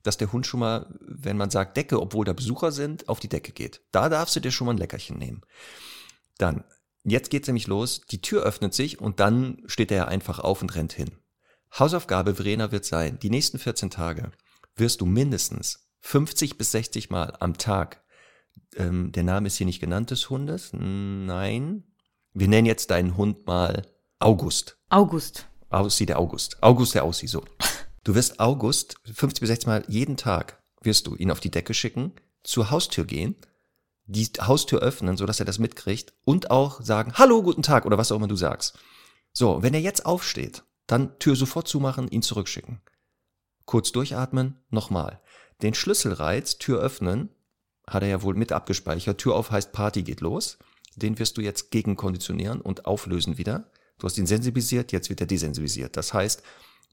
dass 0.09 0.17
der 0.17 0.33
Hund 0.33 0.47
schon 0.47 0.61
mal, 0.61 0.87
wenn 1.01 1.37
man 1.37 1.51
sagt 1.51 1.77
Decke, 1.77 2.01
obwohl 2.01 2.25
da 2.25 2.33
Besucher 2.33 2.73
sind, 2.73 3.11
auf 3.11 3.21
die 3.21 3.29
Decke 3.29 3.53
geht. 3.53 3.83
Da 3.93 4.09
darfst 4.09 4.35
du 4.35 4.41
dir 4.41 4.51
schon 4.51 4.65
mal 4.65 4.73
ein 4.73 4.79
Leckerchen 4.79 5.19
nehmen. 5.19 5.43
Dann, 6.39 6.65
jetzt 7.05 7.29
geht's 7.29 7.47
nämlich 7.47 7.67
los, 7.67 8.01
die 8.11 8.23
Tür 8.23 8.43
öffnet 8.43 8.73
sich 8.73 9.03
und 9.03 9.21
dann 9.21 9.63
steht 9.67 9.93
er 9.93 10.09
einfach 10.09 10.39
auf 10.39 10.63
und 10.63 10.75
rennt 10.75 10.95
hin. 10.95 11.11
Hausaufgabe 11.79 12.37
Verena 12.37 12.73
wird 12.73 12.87
sein, 12.87 13.19
die 13.19 13.29
nächsten 13.29 13.59
14 13.59 13.91
Tage 13.91 14.33
wirst 14.77 15.03
du 15.03 15.05
mindestens 15.05 15.91
50 16.01 16.57
bis 16.57 16.73
60 16.73 17.11
Mal 17.11 17.37
am 17.39 17.59
Tag, 17.59 18.03
ähm, 18.77 19.13
der 19.13 19.25
Name 19.25 19.49
ist 19.49 19.57
hier 19.57 19.67
nicht 19.67 19.81
genannt 19.81 20.11
des 20.11 20.31
Hundes, 20.31 20.71
nein, 20.73 21.85
Wir 22.33 22.49
nennen 22.49 22.67
jetzt 22.67 22.91
deinen 22.91 23.19
Hund 23.19 23.47
mal 23.47 23.83
August. 24.21 24.79
August. 24.89 25.47
Aussie 25.69 26.07
der 26.07 26.19
August. 26.19 26.63
August 26.63 26.95
der 26.95 27.05
Aussie, 27.05 27.27
so. 27.27 27.45
Du 28.09 28.15
wirst 28.15 28.41
August 28.41 28.95
50 29.05 29.41
bis 29.41 29.49
60 29.49 29.67
Mal 29.67 29.85
jeden 29.87 30.17
Tag 30.17 30.63
wirst 30.81 31.07
du 31.07 31.15
ihn 31.15 31.31
auf 31.31 31.41
die 31.41 31.51
Decke 31.51 31.75
schicken, 31.75 32.13
zur 32.43 32.71
Haustür 32.71 33.05
gehen, 33.05 33.37
die 34.07 34.25
Haustür 34.41 34.81
öffnen, 34.81 35.19
sodass 35.19 35.41
er 35.41 35.45
das 35.45 35.59
mitkriegt 35.59 36.15
und 36.25 36.51
auch 36.51 36.81
sagen, 36.81 37.13
hallo, 37.17 37.43
guten 37.43 37.63
Tag 37.63 37.85
oder 37.85 37.99
was 37.99 38.11
auch 38.11 38.17
immer 38.17 38.27
du 38.27 38.35
sagst. 38.35 38.79
So, 39.35 39.63
wenn 39.63 39.75
er 39.75 39.83
jetzt 39.83 40.07
aufsteht, 40.07 40.63
dann 40.87 41.19
Tür 41.19 41.37
sofort 41.37 41.69
zumachen, 41.69 42.09
ihn 42.09 42.23
zurückschicken. 42.23 42.81
Kurz 43.67 43.93
durchatmen, 43.93 44.57
nochmal. 44.71 45.21
Den 45.61 45.75
Schlüsselreiz, 45.75 46.57
Tür 46.57 46.81
öffnen, 46.81 47.29
hat 47.87 48.03
er 48.03 48.09
ja 48.09 48.23
wohl 48.23 48.37
mit 48.37 48.53
abgespeichert. 48.53 49.19
Tür 49.19 49.35
auf 49.35 49.51
heißt 49.51 49.73
Party 49.73 50.03
geht 50.03 50.23
los. 50.23 50.57
Den 50.97 51.19
wirst 51.19 51.37
du 51.37 51.43
jetzt 51.43 51.71
gegenkonditionieren 51.73 52.63
und 52.63 52.87
auflösen 52.87 53.37
wieder. 53.37 53.71
Du 53.99 54.07
hast 54.07 54.17
ihn 54.17 54.27
sensibilisiert, 54.27 54.93
jetzt 54.93 55.11
wird 55.11 55.21
er 55.21 55.27
desensibilisiert. 55.27 55.95
Das 55.95 56.15
heißt, 56.15 56.43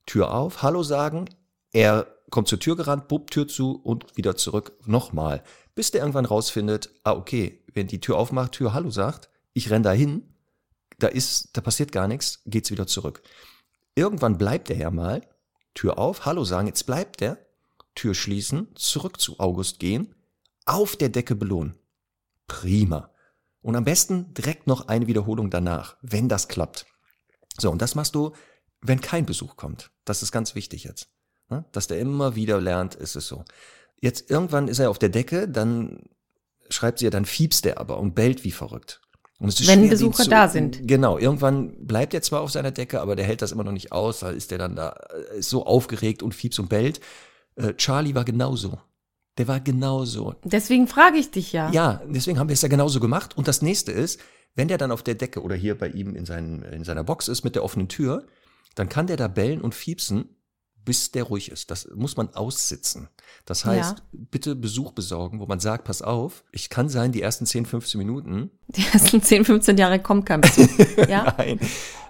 Tür 0.05 0.33
auf, 0.33 0.61
Hallo 0.61 0.83
sagen, 0.83 1.29
er 1.71 2.07
kommt 2.29 2.47
zur 2.47 2.59
Tür 2.59 2.75
gerannt, 2.75 3.07
bub, 3.07 3.31
Tür 3.31 3.47
zu 3.47 3.79
und 3.81 4.15
wieder 4.17 4.35
zurück, 4.35 4.73
nochmal. 4.85 5.43
Bis 5.73 5.91
der 5.91 6.01
irgendwann 6.01 6.25
rausfindet, 6.25 6.89
ah, 7.03 7.13
okay, 7.13 7.63
wenn 7.73 7.87
die 7.87 7.99
Tür 7.99 8.17
aufmacht, 8.17 8.53
Tür 8.53 8.73
Hallo 8.73 8.89
sagt, 8.89 9.29
ich 9.53 9.69
renn 9.69 9.83
da 9.83 9.91
hin, 9.91 10.33
da 10.99 11.07
ist, 11.07 11.55
da 11.57 11.61
passiert 11.61 11.91
gar 11.91 12.07
nichts, 12.07 12.41
geht's 12.45 12.71
wieder 12.71 12.87
zurück. 12.87 13.21
Irgendwann 13.95 14.37
bleibt 14.37 14.69
er 14.69 14.77
ja 14.77 14.91
mal, 14.91 15.21
Tür 15.73 15.97
auf, 15.97 16.25
Hallo 16.25 16.43
sagen, 16.43 16.67
jetzt 16.67 16.85
bleibt 16.85 17.21
er, 17.21 17.37
Tür 17.95 18.13
schließen, 18.13 18.75
zurück 18.75 19.19
zu 19.19 19.39
August 19.39 19.79
gehen, 19.79 20.15
auf 20.65 20.95
der 20.95 21.09
Decke 21.09 21.35
belohnen. 21.35 21.75
Prima. 22.47 23.11
Und 23.61 23.75
am 23.75 23.85
besten 23.85 24.33
direkt 24.33 24.67
noch 24.67 24.87
eine 24.87 25.07
Wiederholung 25.07 25.49
danach, 25.49 25.97
wenn 26.01 26.29
das 26.29 26.47
klappt. 26.47 26.85
So, 27.57 27.71
und 27.71 27.81
das 27.81 27.95
machst 27.95 28.15
du, 28.15 28.33
wenn 28.87 29.01
kein 29.01 29.25
Besuch 29.25 29.55
kommt. 29.55 29.91
Das 30.05 30.23
ist 30.23 30.31
ganz 30.31 30.55
wichtig 30.55 30.83
jetzt. 30.83 31.09
Ne? 31.49 31.65
Dass 31.71 31.87
der 31.87 31.99
immer 31.99 32.35
wieder 32.35 32.59
lernt, 32.59 32.95
ist 32.95 33.15
es 33.15 33.27
so. 33.27 33.43
Jetzt 34.01 34.29
irgendwann 34.29 34.67
ist 34.67 34.79
er 34.79 34.89
auf 34.89 34.99
der 34.99 35.09
Decke, 35.09 35.47
dann 35.47 36.03
schreibt 36.69 36.99
sie 36.99 37.05
ja, 37.05 37.11
dann 37.11 37.25
fiebst 37.25 37.65
er 37.65 37.79
aber 37.79 37.99
und 37.99 38.15
bellt 38.15 38.43
wie 38.43 38.51
verrückt. 38.51 39.01
Wenn 39.39 39.51
schwer, 39.51 39.89
Besucher 39.89 40.23
zu, 40.23 40.29
da 40.29 40.47
sind. 40.47 40.87
Genau, 40.87 41.17
irgendwann 41.17 41.85
bleibt 41.85 42.13
er 42.13 42.21
zwar 42.21 42.41
auf 42.41 42.51
seiner 42.51 42.71
Decke, 42.71 43.01
aber 43.01 43.15
der 43.15 43.25
hält 43.25 43.41
das 43.41 43.51
immer 43.51 43.65
noch 43.65 43.73
nicht 43.73 43.91
aus, 43.91 44.19
da 44.19 44.29
ist 44.29 44.51
er 44.51 44.57
dann 44.57 44.75
da 44.75 44.89
ist 45.37 45.49
so 45.49 45.65
aufgeregt 45.65 46.23
und 46.23 46.33
fiebst 46.33 46.59
und 46.59 46.69
bellt. 46.69 47.01
Äh, 47.55 47.73
Charlie 47.73 48.15
war 48.15 48.23
genauso. 48.23 48.79
Der 49.37 49.49
war 49.49 49.59
genauso. 49.59 50.35
Deswegen 50.45 50.87
frage 50.87 51.17
ich 51.17 51.31
dich 51.31 51.51
ja. 51.51 51.69
Ja, 51.71 52.01
deswegen 52.07 52.39
haben 52.39 52.47
wir 52.47 52.53
es 52.53 52.61
ja 52.61 52.69
genauso 52.69 53.01
gemacht. 53.01 53.37
Und 53.37 53.49
das 53.49 53.61
nächste 53.61 53.91
ist, 53.91 54.21
wenn 54.55 54.69
der 54.69 54.77
dann 54.77 54.91
auf 54.91 55.03
der 55.03 55.15
Decke 55.15 55.41
oder 55.41 55.55
hier 55.55 55.77
bei 55.77 55.89
ihm 55.89 56.15
in, 56.15 56.25
seinen, 56.25 56.63
in 56.63 56.85
seiner 56.85 57.03
Box 57.03 57.27
ist 57.27 57.43
mit 57.43 57.55
der 57.55 57.63
offenen 57.63 57.89
Tür, 57.89 58.25
dann 58.75 58.89
kann 58.89 59.07
der 59.07 59.17
da 59.17 59.27
bellen 59.27 59.61
und 59.61 59.73
fiepsen, 59.73 60.29
bis 60.85 61.11
der 61.11 61.23
ruhig 61.23 61.51
ist. 61.51 61.71
Das 61.71 61.89
muss 61.95 62.15
man 62.15 62.29
aussitzen. 62.35 63.09
Das 63.45 63.65
heißt, 63.65 63.97
ja. 63.97 64.05
bitte 64.11 64.55
Besuch 64.55 64.91
besorgen, 64.91 65.39
wo 65.39 65.47
man 65.47 65.59
sagt, 65.59 65.85
pass 65.85 66.01
auf, 66.01 66.43
ich 66.51 66.69
kann 66.69 66.89
sein, 66.89 67.11
die 67.11 67.21
ersten 67.21 67.45
10, 67.45 67.65
15 67.65 67.97
Minuten. 67.97 68.51
Die 68.67 68.85
ersten 68.93 69.21
10, 69.21 69.45
15 69.45 69.77
Jahre 69.77 69.99
kommt 69.99 70.27
kein 70.27 70.41
Besuch. 70.41 70.69
ja? 71.09 71.33
Nein. 71.37 71.59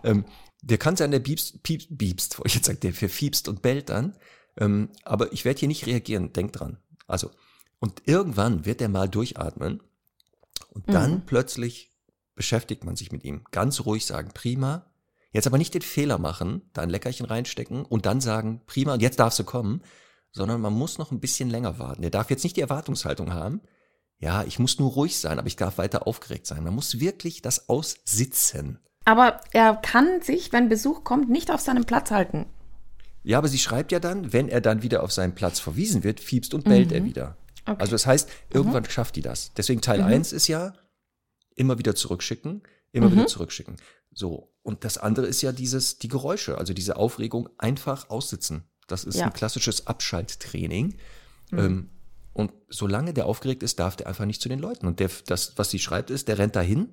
Ähm, 0.03 0.25
der 0.61 0.77
kann 0.77 0.95
sein, 0.95 1.11
der 1.11 1.19
biebst, 1.19 1.63
piepst, 1.63 1.87
biebst, 1.91 2.41
ich 2.43 2.55
jetzt 2.55 2.65
sagen, 2.65 2.79
der 2.81 2.93
verfiebst 2.93 3.47
und 3.47 3.61
bellt 3.61 3.89
dann. 3.89 4.17
Ähm, 4.57 4.89
aber 5.03 5.31
ich 5.31 5.45
werde 5.45 5.59
hier 5.59 5.67
nicht 5.67 5.85
reagieren, 5.85 6.33
denk 6.33 6.53
dran. 6.53 6.77
Also, 7.07 7.31
und 7.79 8.01
irgendwann 8.05 8.65
wird 8.65 8.81
er 8.81 8.89
mal 8.89 9.07
durchatmen 9.07 9.81
und 10.69 10.89
dann 10.89 11.11
mhm. 11.11 11.21
plötzlich 11.25 11.91
beschäftigt 12.35 12.83
man 12.83 12.95
sich 12.95 13.11
mit 13.11 13.23
ihm. 13.23 13.43
Ganz 13.51 13.85
ruhig 13.85 14.05
sagen, 14.05 14.31
prima, 14.33 14.85
Jetzt 15.35 15.47
aber 15.47 15.57
nicht 15.57 15.73
den 15.73 15.81
Fehler 15.81 16.17
machen, 16.17 16.61
da 16.71 16.81
ein 16.81 16.89
Leckerchen 16.89 17.25
reinstecken 17.25 17.83
und 17.83 18.05
dann 18.05 18.21
sagen, 18.21 18.61
prima, 18.67 18.93
und 18.93 19.01
jetzt 19.01 19.19
darfst 19.19 19.37
du 19.37 19.43
kommen, 19.43 19.81
sondern 20.31 20.61
man 20.61 20.71
muss 20.71 20.97
noch 20.97 21.11
ein 21.11 21.19
bisschen 21.19 21.49
länger 21.49 21.77
warten. 21.77 22.03
Der 22.03 22.09
darf 22.09 22.29
jetzt 22.29 22.45
nicht 22.45 22.55
die 22.55 22.61
Erwartungshaltung 22.61 23.33
haben, 23.33 23.59
ja, 24.17 24.45
ich 24.45 24.59
muss 24.59 24.79
nur 24.79 24.91
ruhig 24.91 25.19
sein, 25.19 25.37
aber 25.37 25.49
ich 25.49 25.57
darf 25.57 25.77
weiter 25.77 26.07
aufgeregt 26.07 26.47
sein. 26.47 26.63
Man 26.63 26.73
muss 26.73 27.01
wirklich 27.01 27.41
das 27.41 27.67
aussitzen. 27.67 28.79
Aber 29.03 29.41
er 29.51 29.75
kann 29.75 30.21
sich, 30.21 30.53
wenn 30.53 30.69
Besuch 30.69 31.03
kommt, 31.03 31.29
nicht 31.29 31.51
auf 31.51 31.59
seinem 31.59 31.83
Platz 31.83 32.11
halten. 32.11 32.45
Ja, 33.23 33.37
aber 33.37 33.49
sie 33.49 33.59
schreibt 33.59 33.91
ja 33.91 33.99
dann, 33.99 34.31
wenn 34.31 34.47
er 34.47 34.61
dann 34.61 34.83
wieder 34.83 35.03
auf 35.03 35.11
seinen 35.11 35.35
Platz 35.35 35.59
verwiesen 35.59 36.05
wird, 36.05 36.21
fiebst 36.21 36.53
und 36.53 36.63
bellt 36.63 36.91
mhm. 36.91 36.95
er 36.95 37.03
wieder. 37.03 37.37
Okay. 37.65 37.75
Also 37.77 37.91
das 37.91 38.07
heißt, 38.07 38.29
irgendwann 38.53 38.83
mhm. 38.83 38.89
schafft 38.89 39.17
die 39.17 39.21
das. 39.21 39.51
Deswegen 39.53 39.81
Teil 39.81 39.99
mhm. 39.99 40.07
1 40.07 40.31
ist 40.31 40.47
ja 40.47 40.71
immer 41.57 41.77
wieder 41.77 41.93
zurückschicken, 41.93 42.63
immer 42.93 43.11
wieder 43.11 43.23
mhm. 43.23 43.27
zurückschicken. 43.27 43.75
So. 44.13 44.54
Und 44.65 44.83
das 44.83 44.97
andere 44.97 45.27
ist 45.27 45.43
ja 45.43 45.51
dieses, 45.51 45.99
die 45.99 46.07
Geräusche, 46.07 46.57
also 46.57 46.73
diese 46.73 46.95
Aufregung 46.95 47.49
einfach 47.59 48.09
aussitzen. 48.09 48.63
Das 48.87 49.03
ist 49.03 49.17
ja. 49.17 49.27
ein 49.27 49.33
klassisches 49.33 49.85
Abschalttraining. 49.85 50.95
Mhm. 51.51 51.59
Ähm, 51.59 51.89
und 52.33 52.51
solange 52.67 53.13
der 53.13 53.27
aufgeregt 53.27 53.61
ist, 53.61 53.77
darf 53.79 53.95
der 53.95 54.07
einfach 54.07 54.25
nicht 54.25 54.41
zu 54.41 54.49
den 54.49 54.57
Leuten. 54.57 54.87
Und 54.87 54.99
der, 54.99 55.11
das, 55.27 55.55
was 55.57 55.69
sie 55.69 55.77
schreibt, 55.77 56.09
ist, 56.09 56.27
der 56.27 56.39
rennt 56.39 56.55
dahin 56.55 56.89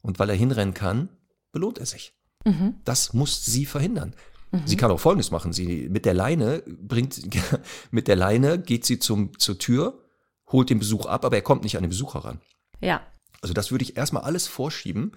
und 0.00 0.18
weil 0.18 0.30
er 0.30 0.34
hinrennen 0.34 0.74
kann, 0.74 1.10
belohnt 1.52 1.78
er 1.78 1.86
sich. 1.86 2.12
Mhm. 2.44 2.74
Das 2.84 3.12
muss 3.12 3.44
sie 3.44 3.66
verhindern. 3.66 4.16
Mhm. 4.50 4.62
Sie 4.66 4.76
kann 4.76 4.90
auch 4.90 4.98
Folgendes 4.98 5.30
machen. 5.30 5.52
Sie 5.52 5.88
mit 5.88 6.04
der 6.06 6.14
Leine 6.14 6.64
bringt, 6.66 7.20
mit 7.92 8.08
der 8.08 8.16
Leine 8.16 8.58
geht 8.58 8.84
sie 8.84 8.98
zum, 8.98 9.38
zur 9.38 9.58
Tür, 9.58 10.02
holt 10.48 10.70
den 10.70 10.80
Besuch 10.80 11.06
ab, 11.06 11.24
aber 11.24 11.36
er 11.36 11.42
kommt 11.42 11.62
nicht 11.62 11.76
an 11.76 11.84
den 11.84 11.90
Besucher 11.90 12.24
ran. 12.24 12.40
Ja. 12.80 13.00
Also 13.42 13.54
das 13.54 13.70
würde 13.70 13.84
ich 13.84 13.96
erstmal 13.96 14.24
alles 14.24 14.48
vorschieben, 14.48 15.12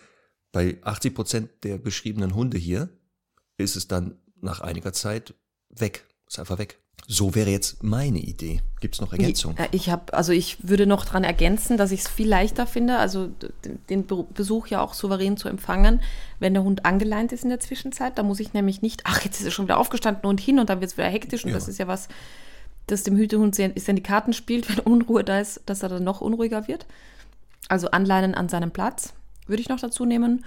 bei 0.56 0.78
80 0.84 1.14
Prozent 1.14 1.50
der 1.64 1.78
beschriebenen 1.78 2.34
Hunde 2.34 2.58
hier 2.58 2.88
ist 3.58 3.76
es 3.76 3.90
dann 3.90 4.16
nach 4.40 4.62
einiger 4.62 4.94
Zeit 4.94 5.34
weg. 5.68 6.06
Ist 6.30 6.40
einfach 6.40 6.58
weg. 6.58 6.80
So 7.08 7.36
wäre 7.36 7.50
jetzt 7.50 7.84
meine 7.84 8.20
Idee. 8.20 8.62
Gibt 8.80 8.96
es 8.96 9.02
noch 9.02 9.12
Ergänzungen? 9.12 9.58
Äh, 9.58 9.68
ich 9.74 9.90
habe, 9.90 10.14
also 10.14 10.32
ich 10.32 10.66
würde 10.66 10.88
noch 10.88 11.04
dran 11.04 11.26
ergänzen, 11.26 11.76
dass 11.76 11.92
ich 11.92 12.00
es 12.02 12.08
viel 12.08 12.30
leichter 12.30 12.66
finde, 12.68 13.00
also 13.00 13.30
den 13.90 14.08
Besuch 14.08 14.68
ja 14.68 14.80
auch 14.80 14.94
souverän 14.94 15.36
zu 15.36 15.50
empfangen, 15.50 16.00
wenn 16.40 16.54
der 16.54 16.64
Hund 16.64 16.86
angeleint 16.86 17.34
ist 17.34 17.44
in 17.44 17.50
der 17.50 17.60
Zwischenzeit. 17.60 18.18
Da 18.18 18.24
muss 18.24 18.40
ich 18.40 18.54
nämlich 18.54 18.82
nicht, 18.82 19.02
ach, 19.04 19.26
jetzt 19.26 19.42
ist 19.42 19.46
er 19.46 19.52
schon 19.52 19.66
wieder 19.66 19.78
aufgestanden 19.78 20.26
und 20.26 20.40
hin 20.40 20.58
und 20.60 20.70
dann 20.70 20.80
wird 20.80 20.90
es 20.90 20.98
wieder 20.98 21.10
hektisch 21.10 21.44
und 21.44 21.50
ja. 21.50 21.56
das 21.56 21.68
ist 21.68 21.80
ja 21.80 21.88
was, 21.88 22.08
das 22.88 23.04
dem 23.04 23.18
Hütehund 23.18 23.60
ist 23.60 23.90
in 23.90 23.98
die 23.98 24.04
Karten 24.04 24.32
spielt, 24.32 24.70
wenn 24.76 24.80
Unruhe 24.80 25.26
da 25.26 25.42
ist, 25.42 25.64
dass 25.66 25.84
er 25.84 25.90
dann 25.90 26.06
noch 26.06 26.22
unruhiger 26.22 26.70
wird. 26.70 26.86
Also 27.68 27.92
anleinen 27.92 28.36
an 28.36 28.48
seinem 28.48 28.72
Platz 28.72 29.14
würde 29.48 29.62
ich 29.62 29.70
noch 29.70 29.80
dazu 29.80 30.06
nehmen. 30.06 30.46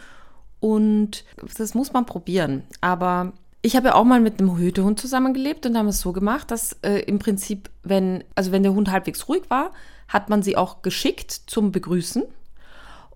Und 0.61 1.25
das 1.57 1.75
muss 1.75 1.93
man 1.93 2.07
probieren. 2.07 2.65
Aber 2.81 3.33
ich 3.63 3.77
habe 3.77 3.89
ja 3.89 3.95
auch 3.95 4.05
mal 4.05 4.21
mit 4.21 4.41
einem 4.41 4.57
Hütehund 4.57 5.01
zusammengelebt 5.01 5.67
und 5.67 5.77
haben 5.77 5.89
es 5.89 6.01
so 6.01 6.13
gemacht, 6.13 6.51
dass 6.51 6.77
äh, 6.83 7.01
im 7.01 7.19
Prinzip, 7.19 7.71
wenn, 7.83 8.25
also 8.35 8.53
wenn 8.53 8.63
der 8.63 8.75
Hund 8.75 8.91
halbwegs 8.91 9.29
ruhig 9.29 9.43
war, 9.49 9.73
hat 10.09 10.31
man 10.31 10.43
sie 10.43 10.57
auch 10.57 10.83
geschickt 10.83 11.31
zum 11.47 11.73
Begrüßen. 11.73 12.25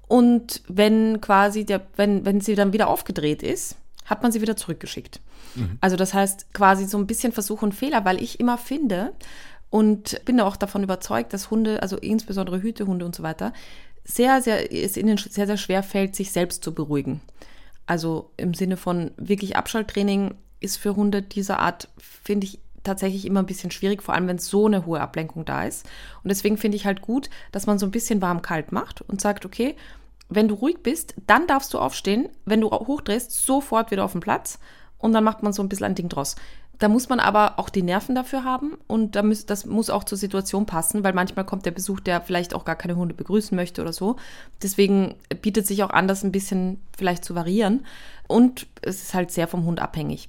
Und 0.08 0.62
wenn 0.68 1.20
quasi 1.20 1.64
der, 1.64 1.80
wenn, 1.96 2.24
wenn 2.24 2.40
sie 2.40 2.54
dann 2.54 2.72
wieder 2.72 2.88
aufgedreht 2.88 3.42
ist, 3.42 3.76
hat 4.04 4.22
man 4.22 4.32
sie 4.32 4.40
wieder 4.40 4.56
zurückgeschickt. 4.56 5.20
Mhm. 5.54 5.78
Also 5.80 5.96
das 5.96 6.12
heißt 6.12 6.52
quasi 6.52 6.86
so 6.86 6.98
ein 6.98 7.06
bisschen 7.06 7.32
Versuch 7.32 7.62
und 7.62 7.74
Fehler, 7.74 8.04
weil 8.04 8.22
ich 8.22 8.40
immer 8.40 8.58
finde 8.58 9.12
und 9.70 10.22
bin 10.26 10.40
auch 10.40 10.56
davon 10.56 10.82
überzeugt, 10.82 11.32
dass 11.32 11.50
Hunde, 11.50 11.82
also 11.82 11.96
insbesondere 11.96 12.60
Hütehunde 12.60 13.06
und 13.06 13.14
so 13.14 13.22
weiter, 13.22 13.52
sehr, 14.04 14.42
sehr, 14.42 14.72
es 14.72 14.96
ihnen 14.96 15.16
sehr, 15.16 15.46
sehr 15.46 15.56
schwer 15.56 15.82
fällt, 15.82 16.16
sich 16.16 16.32
selbst 16.32 16.64
zu 16.64 16.74
beruhigen. 16.74 17.20
Also 17.86 18.30
im 18.36 18.54
Sinne 18.54 18.76
von 18.76 19.10
wirklich 19.16 19.56
Abschalttraining 19.56 20.34
ist 20.60 20.76
für 20.76 20.96
Hunde 20.96 21.22
dieser 21.22 21.58
Art, 21.58 21.88
finde 21.98 22.46
ich, 22.46 22.60
tatsächlich 22.84 23.26
immer 23.26 23.40
ein 23.40 23.46
bisschen 23.46 23.70
schwierig, 23.70 24.02
vor 24.02 24.14
allem 24.14 24.26
wenn 24.26 24.38
so 24.38 24.66
eine 24.66 24.86
hohe 24.86 25.00
Ablenkung 25.00 25.44
da 25.44 25.64
ist. 25.64 25.86
Und 26.22 26.30
deswegen 26.30 26.58
finde 26.58 26.76
ich 26.76 26.84
halt 26.84 27.00
gut, 27.00 27.30
dass 27.52 27.66
man 27.66 27.78
so 27.78 27.86
ein 27.86 27.92
bisschen 27.92 28.20
warm-kalt 28.20 28.72
macht 28.72 29.02
und 29.02 29.20
sagt, 29.20 29.46
okay, 29.46 29.76
wenn 30.28 30.48
du 30.48 30.54
ruhig 30.54 30.82
bist, 30.82 31.14
dann 31.26 31.46
darfst 31.46 31.74
du 31.74 31.78
aufstehen. 31.78 32.28
Wenn 32.44 32.60
du 32.60 32.70
hochdrehst, 32.70 33.30
sofort 33.30 33.90
wieder 33.90 34.04
auf 34.04 34.12
den 34.12 34.20
Platz. 34.20 34.58
Und 34.98 35.12
dann 35.12 35.24
macht 35.24 35.42
man 35.42 35.52
so 35.52 35.62
ein 35.62 35.68
bisschen 35.68 35.86
ein 35.86 35.94
Ding 35.94 36.08
draus. 36.08 36.36
Da 36.78 36.88
muss 36.88 37.08
man 37.08 37.20
aber 37.20 37.58
auch 37.58 37.68
die 37.68 37.82
Nerven 37.82 38.14
dafür 38.14 38.44
haben 38.44 38.72
und 38.88 39.14
da 39.14 39.22
muss, 39.22 39.46
das 39.46 39.66
muss 39.66 39.88
auch 39.88 40.02
zur 40.02 40.18
Situation 40.18 40.66
passen, 40.66 41.04
weil 41.04 41.12
manchmal 41.12 41.44
kommt 41.44 41.64
der 41.64 41.70
Besuch, 41.70 42.00
der 42.00 42.20
vielleicht 42.20 42.54
auch 42.54 42.64
gar 42.64 42.74
keine 42.74 42.96
Hunde 42.96 43.14
begrüßen 43.14 43.54
möchte 43.54 43.82
oder 43.82 43.92
so. 43.92 44.16
Deswegen 44.62 45.14
bietet 45.42 45.66
sich 45.66 45.84
auch 45.84 45.90
an, 45.90 46.08
das 46.08 46.24
ein 46.24 46.32
bisschen 46.32 46.80
vielleicht 46.96 47.24
zu 47.24 47.34
variieren. 47.34 47.86
Und 48.26 48.66
es 48.80 49.02
ist 49.02 49.14
halt 49.14 49.30
sehr 49.30 49.46
vom 49.46 49.64
Hund 49.64 49.80
abhängig. 49.80 50.28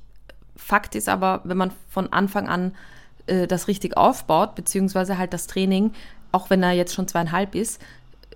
Fakt 0.56 0.94
ist 0.96 1.10
aber, 1.10 1.42
wenn 1.44 1.58
man 1.58 1.72
von 1.90 2.14
Anfang 2.14 2.48
an 2.48 2.76
äh, 3.26 3.48
das 3.48 3.68
richtig 3.68 3.98
aufbaut, 3.98 4.56
beziehungsweise 4.56 5.18
halt 5.18 5.34
das 5.34 5.48
Training, 5.48 5.92
auch 6.32 6.50
wenn 6.50 6.62
er 6.62 6.74
jetzt 6.74 6.94
schon 6.94 7.08
zweieinhalb 7.08 7.56
ist, 7.56 7.82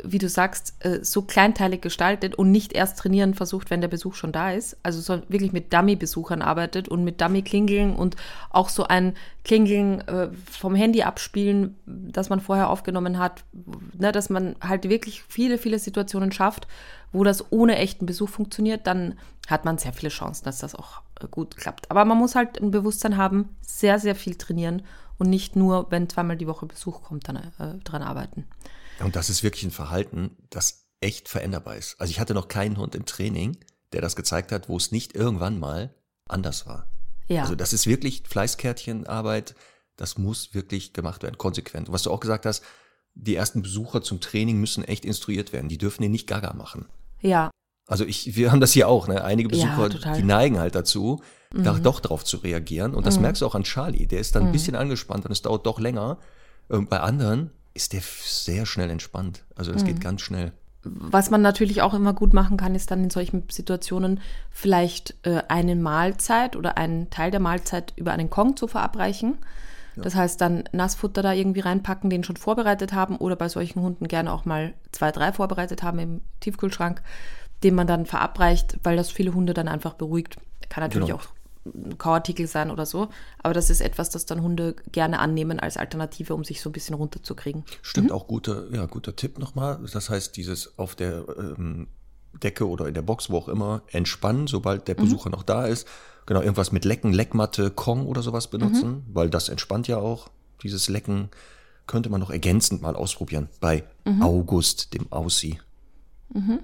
wie 0.03 0.17
du 0.17 0.29
sagst, 0.29 0.75
äh, 0.79 1.03
so 1.03 1.21
kleinteilig 1.21 1.81
gestaltet 1.81 2.35
und 2.35 2.51
nicht 2.51 2.73
erst 2.73 2.99
trainieren 2.99 3.33
versucht, 3.33 3.69
wenn 3.69 3.81
der 3.81 3.87
Besuch 3.87 4.15
schon 4.15 4.31
da 4.31 4.51
ist. 4.51 4.77
Also 4.83 5.01
so 5.01 5.21
wirklich 5.29 5.53
mit 5.53 5.73
Dummy-Besuchern 5.73 6.41
arbeitet 6.41 6.87
und 6.87 7.03
mit 7.03 7.21
Dummy-Klingeln 7.21 7.95
und 7.95 8.15
auch 8.49 8.69
so 8.69 8.85
ein 8.85 9.15
Klingeln 9.43 10.01
äh, 10.07 10.29
vom 10.49 10.75
Handy 10.75 11.03
abspielen, 11.03 11.75
das 11.85 12.29
man 12.29 12.41
vorher 12.41 12.69
aufgenommen 12.69 13.17
hat, 13.17 13.43
ne, 13.97 14.11
dass 14.11 14.29
man 14.29 14.55
halt 14.61 14.89
wirklich 14.89 15.23
viele, 15.23 15.57
viele 15.57 15.79
Situationen 15.79 16.31
schafft, 16.31 16.67
wo 17.11 17.23
das 17.23 17.51
ohne 17.51 17.77
echten 17.77 18.05
Besuch 18.05 18.29
funktioniert, 18.29 18.85
dann 18.85 19.15
hat 19.47 19.65
man 19.65 19.77
sehr 19.77 19.93
viele 19.93 20.09
Chancen, 20.09 20.43
dass 20.45 20.59
das 20.59 20.75
auch 20.75 21.01
äh, 21.21 21.27
gut 21.29 21.55
klappt. 21.57 21.89
Aber 21.89 22.05
man 22.05 22.17
muss 22.17 22.35
halt 22.35 22.61
ein 22.61 22.71
Bewusstsein 22.71 23.17
haben, 23.17 23.49
sehr, 23.61 23.99
sehr 23.99 24.15
viel 24.15 24.35
trainieren 24.35 24.83
und 25.17 25.29
nicht 25.29 25.55
nur, 25.55 25.87
wenn 25.89 26.09
zweimal 26.09 26.37
die 26.37 26.47
Woche 26.47 26.65
Besuch 26.65 27.01
kommt, 27.03 27.27
dann 27.27 27.37
äh, 27.37 27.77
dran 27.83 28.03
arbeiten. 28.03 28.45
Und 28.99 29.15
das 29.15 29.29
ist 29.29 29.43
wirklich 29.43 29.63
ein 29.63 29.71
Verhalten, 29.71 30.37
das 30.49 30.87
echt 30.99 31.29
veränderbar 31.29 31.75
ist. 31.75 31.99
Also 31.99 32.11
ich 32.11 32.19
hatte 32.19 32.33
noch 32.33 32.47
keinen 32.47 32.77
Hund 32.77 32.95
im 32.95 33.05
Training, 33.05 33.57
der 33.93 34.01
das 34.01 34.15
gezeigt 34.15 34.51
hat, 34.51 34.69
wo 34.69 34.77
es 34.77 34.91
nicht 34.91 35.15
irgendwann 35.15 35.59
mal 35.59 35.93
anders 36.27 36.65
war. 36.65 36.87
Ja. 37.27 37.41
Also 37.41 37.55
das 37.55 37.73
ist 37.73 37.87
wirklich 37.87 38.23
Fleißkärtchenarbeit, 38.27 39.55
das 39.95 40.17
muss 40.17 40.53
wirklich 40.53 40.93
gemacht 40.93 41.23
werden, 41.23 41.37
konsequent. 41.37 41.89
Und 41.89 41.93
was 41.93 42.03
du 42.03 42.11
auch 42.11 42.19
gesagt 42.19 42.45
hast, 42.45 42.63
die 43.13 43.35
ersten 43.35 43.61
Besucher 43.61 44.01
zum 44.01 44.19
Training 44.19 44.59
müssen 44.59 44.83
echt 44.83 45.05
instruiert 45.05 45.51
werden. 45.51 45.69
Die 45.69 45.77
dürfen 45.77 46.03
den 46.03 46.11
nicht 46.11 46.27
gaga 46.27 46.53
machen. 46.53 46.85
Ja. 47.21 47.49
Also 47.87 48.05
ich, 48.05 48.35
wir 48.35 48.51
haben 48.51 48.59
das 48.59 48.73
hier 48.73 48.87
auch, 48.87 49.07
ne? 49.07 49.23
Einige 49.23 49.49
Besucher, 49.49 49.89
Ja, 49.89 50.13
die 50.13 50.23
neigen 50.23 50.59
halt 50.59 50.75
dazu, 50.75 51.23
da 51.51 51.73
doch 51.79 52.01
drauf 52.01 52.25
zu 52.25 52.37
reagieren. 52.37 52.93
Und 52.93 53.07
das 53.07 53.19
merkst 53.19 53.41
du 53.41 53.45
auch 53.45 53.55
an 53.55 53.63
Charlie. 53.63 54.05
Der 54.05 54.19
ist 54.19 54.35
dann 54.35 54.47
ein 54.47 54.51
bisschen 54.51 54.75
angespannt 54.75 55.25
und 55.25 55.31
es 55.31 55.41
dauert 55.41 55.65
doch 55.65 55.79
länger. 55.79 56.19
Und 56.67 56.89
bei 56.89 56.99
anderen 56.99 57.51
ist 57.77 57.93
der 57.93 58.01
sehr 58.01 58.65
schnell 58.65 58.89
entspannt. 58.89 59.45
Also 59.55 59.71
das 59.71 59.85
geht 59.85 60.01
ganz 60.01 60.21
schnell. 60.21 60.51
Was 60.83 61.29
man 61.29 61.41
natürlich 61.41 61.81
auch 61.81 61.93
immer 61.93 62.13
gut 62.13 62.33
machen 62.33 62.57
kann, 62.57 62.75
ist 62.75 62.91
dann 62.91 63.03
in 63.03 63.09
solchen 63.09 63.43
Situationen 63.49 64.19
vielleicht 64.51 65.15
äh, 65.23 65.41
eine 65.47 65.75
Mahlzeit 65.75 66.55
oder 66.55 66.77
einen 66.77 67.09
Teil 67.09 67.31
der 67.31 67.39
Mahlzeit 67.39 67.93
über 67.95 68.11
einen 68.11 68.29
Kong 68.29 68.55
zu 68.57 68.67
verabreichen. 68.67 69.37
Das 69.95 70.13
heißt 70.13 70.39
dann 70.39 70.65
Nassfutter 70.73 71.23
da 71.23 71.33
irgendwie 71.33 71.61
reinpacken, 71.61 72.09
den 72.11 72.23
schon 72.23 72.37
vorbereitet 72.37 72.93
haben 72.93 73.17
oder 73.17 73.35
bei 73.35 73.49
solchen 73.49 73.81
Hunden 73.81 74.07
gerne 74.07 74.31
auch 74.31 74.45
mal 74.45 74.75
zwei, 74.91 75.11
drei 75.11 75.33
vorbereitet 75.33 75.81
haben 75.81 75.97
im 75.97 76.21
Tiefkühlschrank, 76.39 77.01
den 77.63 77.73
man 77.73 77.87
dann 77.87 78.05
verabreicht, 78.05 78.77
weil 78.83 78.95
das 78.95 79.09
viele 79.09 79.33
Hunde 79.33 79.55
dann 79.55 79.67
einfach 79.67 79.95
beruhigt. 79.95 80.37
Kann 80.69 80.83
natürlich 80.83 81.07
Genau. 81.07 81.19
auch 81.19 81.27
Kauartikel 81.97 82.47
sein 82.47 82.71
oder 82.71 82.85
so, 82.85 83.09
aber 83.41 83.53
das 83.53 83.69
ist 83.69 83.81
etwas, 83.81 84.09
das 84.09 84.25
dann 84.25 84.41
Hunde 84.41 84.75
gerne 84.91 85.19
annehmen 85.19 85.59
als 85.59 85.77
Alternative, 85.77 86.33
um 86.33 86.43
sich 86.43 86.61
so 86.61 86.69
ein 86.69 86.73
bisschen 86.73 86.95
runterzukriegen. 86.95 87.63
Stimmt, 87.81 88.11
auch 88.11 88.27
guter, 88.27 88.71
ja, 88.73 88.85
guter 88.85 89.15
Tipp 89.15 89.39
nochmal. 89.39 89.79
Das 89.93 90.09
heißt, 90.09 90.35
dieses 90.37 90.77
auf 90.77 90.95
der 90.95 91.25
ähm, 91.37 91.87
Decke 92.43 92.67
oder 92.67 92.87
in 92.87 92.93
der 92.93 93.01
Box, 93.01 93.29
wo 93.29 93.37
auch 93.37 93.47
immer, 93.47 93.81
entspannen, 93.87 94.47
sobald 94.47 94.87
der 94.87 94.95
Besucher 94.95 95.29
noch 95.29 95.43
da 95.43 95.65
ist. 95.65 95.87
Genau, 96.25 96.41
irgendwas 96.41 96.71
mit 96.71 96.83
Lecken, 96.85 97.13
Leckmatte, 97.13 97.71
Kong 97.71 98.05
oder 98.05 98.21
sowas 98.21 98.47
benutzen, 98.47 99.05
weil 99.13 99.29
das 99.29 99.49
entspannt 99.49 99.87
ja 99.87 99.97
auch. 99.97 100.29
Dieses 100.61 100.89
Lecken 100.89 101.29
könnte 101.87 102.09
man 102.09 102.19
noch 102.19 102.29
ergänzend 102.29 102.81
mal 102.81 102.95
ausprobieren 102.95 103.49
bei 103.59 103.83
August, 104.19 104.93
dem 104.93 105.11
Aussie. 105.11 105.59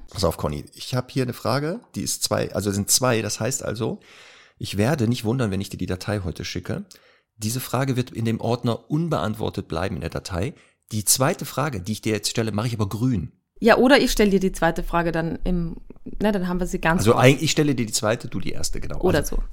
Pass 0.09 0.25
auf, 0.25 0.37
Conny. 0.37 0.65
Ich 0.73 0.93
habe 0.93 1.07
hier 1.09 1.23
eine 1.23 1.33
Frage, 1.33 1.79
die 1.95 2.01
ist 2.01 2.23
zwei, 2.23 2.53
also 2.53 2.69
es 2.69 2.75
sind 2.75 2.91
zwei, 2.91 3.21
das 3.21 3.39
heißt 3.39 3.63
also, 3.63 3.99
ich 4.63 4.77
werde 4.77 5.09
nicht 5.09 5.25
wundern, 5.25 5.51
wenn 5.51 5.59
ich 5.59 5.67
dir 5.67 5.77
die 5.77 5.87
Datei 5.87 6.21
heute 6.23 6.45
schicke. 6.45 6.85
Diese 7.35 7.59
Frage 7.59 7.97
wird 7.97 8.11
in 8.11 8.23
dem 8.23 8.39
Ordner 8.39 8.89
unbeantwortet 8.89 9.67
bleiben 9.67 9.95
in 9.95 10.01
der 10.01 10.09
Datei. 10.09 10.53
Die 10.93 11.03
zweite 11.03 11.43
Frage, 11.43 11.81
die 11.81 11.91
ich 11.91 12.01
dir 12.01 12.13
jetzt 12.13 12.29
stelle, 12.29 12.53
mache 12.53 12.67
ich 12.67 12.73
aber 12.75 12.87
grün. 12.87 13.33
Ja, 13.59 13.75
oder 13.75 13.99
ich 13.99 14.13
stelle 14.13 14.31
dir 14.31 14.39
die 14.39 14.53
zweite 14.53 14.81
Frage 14.81 15.11
dann 15.11 15.37
im, 15.43 15.81
ne, 16.05 16.31
dann 16.31 16.47
haben 16.47 16.61
wir 16.61 16.67
sie 16.67 16.79
ganz 16.79 17.01
Also 17.01 17.15
eigentlich, 17.15 17.43
ich 17.43 17.51
stelle 17.51 17.75
dir 17.75 17.85
die 17.85 17.91
zweite, 17.91 18.29
du 18.29 18.39
die 18.39 18.51
erste, 18.51 18.79
genau. 18.79 19.01
Oder 19.01 19.19
also, 19.19 19.35
so. 19.35 19.43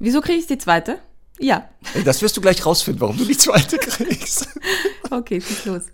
Wieso 0.00 0.20
kriege 0.20 0.38
ich 0.38 0.46
die 0.46 0.58
zweite? 0.58 0.98
Ja. 1.38 1.66
Das 2.04 2.20
wirst 2.20 2.36
du 2.36 2.42
gleich 2.42 2.66
rausfinden, 2.66 3.00
warum 3.00 3.16
du 3.16 3.24
die 3.24 3.38
zweite 3.38 3.78
kriegst. 3.78 4.50
Okay, 5.10 5.40
schieß 5.40 5.64
los. 5.64 5.84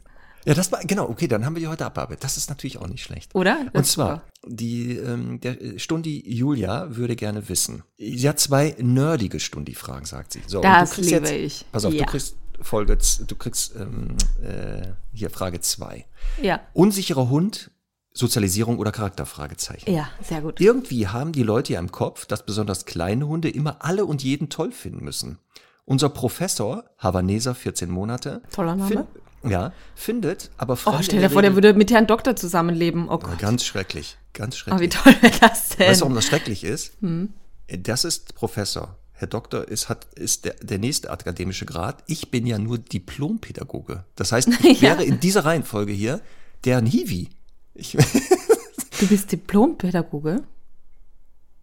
Ja, 0.44 0.54
das 0.54 0.70
war, 0.72 0.80
genau, 0.80 1.08
okay, 1.08 1.26
dann 1.26 1.44
haben 1.46 1.54
wir 1.56 1.60
die 1.60 1.68
heute 1.68 1.86
abgearbeitet. 1.86 2.22
Das 2.24 2.36
ist 2.36 2.50
natürlich 2.50 2.78
auch 2.78 2.86
nicht 2.86 3.02
schlecht. 3.02 3.34
Oder? 3.34 3.58
Und 3.60 3.74
Das- 3.76 3.92
zwar, 3.92 4.22
die, 4.46 4.96
ähm, 4.96 5.40
der 5.40 5.60
äh, 5.60 5.78
Stundi 5.78 6.22
Julia 6.26 6.94
würde 6.96 7.16
gerne 7.16 7.48
wissen. 7.48 7.82
Sie 7.98 8.28
hat 8.28 8.38
zwei 8.38 8.74
nerdige 8.78 9.40
Stundi-Fragen, 9.40 10.04
sagt 10.04 10.32
sie. 10.34 10.42
So, 10.46 10.58
und 10.58 10.64
Das 10.64 10.96
liebe 10.98 11.10
jetzt, 11.10 11.30
ich. 11.32 11.64
Pass 11.72 11.84
auf, 11.86 11.94
Ja. 11.94 12.04
du 12.04 12.10
kriegst 12.10 12.36
Folge, 12.60 12.96
du 13.26 13.36
kriegst 13.36 13.74
ähm, 13.76 14.16
äh, 14.42 14.88
hier 15.12 15.30
Frage 15.30 15.60
zwei. 15.60 16.06
Ja. 16.42 16.60
Unsicherer 16.72 17.28
Hund, 17.30 17.70
Sozialisierung 18.12 18.78
oder 18.78 18.92
Charakterfragezeichen. 18.92 19.92
Ja, 19.92 20.08
sehr 20.22 20.40
gut. 20.40 20.60
Irgendwie 20.60 21.08
haben 21.08 21.32
die 21.32 21.42
Leute 21.42 21.72
ja 21.72 21.80
im 21.80 21.90
Kopf, 21.90 22.26
dass 22.26 22.46
besonders 22.46 22.84
kleine 22.84 23.26
Hunde 23.26 23.48
immer 23.50 23.78
alle 23.84 24.04
und 24.04 24.22
jeden 24.22 24.50
toll 24.50 24.70
finden 24.72 25.04
müssen. 25.04 25.38
Unser 25.84 26.10
Professor, 26.10 26.84
Havaneser, 26.98 27.54
14 27.54 27.90
Monate, 27.90 28.40
Toller 28.54 28.76
Name. 28.76 29.06
Ja, 29.50 29.72
findet 29.94 30.50
aber 30.56 30.74
Oh, 30.74 30.76
Fremde 30.76 31.02
stell 31.04 31.14
in 31.16 31.18
dir 31.18 31.28
der 31.28 31.30
vor, 31.30 31.42
der 31.42 31.54
würde 31.54 31.74
mit 31.74 31.90
Herrn 31.90 32.06
Doktor 32.06 32.36
zusammenleben. 32.36 33.08
Oh 33.08 33.14
Oh, 33.14 33.18
Gott. 33.18 33.38
ganz 33.38 33.64
schrecklich, 33.64 34.16
ganz 34.32 34.54
Oh, 34.68 34.78
wie 34.80 34.90
schrecklich. 34.90 34.94
toll 34.94 35.14
wäre 35.20 35.38
das 35.40 35.68
denn? 35.70 35.88
weißt 35.88 36.00
du, 36.00 36.04
warum 36.04 36.14
das 36.14 36.26
schrecklich 36.26 36.64
ist? 36.64 36.92
Hm. 37.00 37.32
Das 37.78 38.04
ist 38.04 38.34
Professor. 38.34 38.96
Herr 39.16 39.28
Doktor 39.28 39.68
ist, 39.68 39.88
hat, 39.88 40.06
ist 40.14 40.44
der, 40.44 40.54
der 40.54 40.78
nächste 40.78 41.10
akademische 41.10 41.66
Grad. 41.66 42.02
Ich 42.06 42.30
bin 42.30 42.46
ja 42.46 42.58
nur 42.58 42.78
Diplompädagoge. 42.78 44.04
Das 44.16 44.32
heißt, 44.32 44.48
ich 44.64 44.80
Ja. 44.80 44.90
wäre 44.90 45.04
in 45.04 45.20
dieser 45.20 45.44
Reihenfolge 45.44 45.92
hier 45.92 46.20
deren 46.64 46.84
Hiwi. 46.86 47.30
Ich, 47.74 47.92
Du 49.00 49.06
bist 49.08 49.30
Diplompädagoge? 49.32 50.42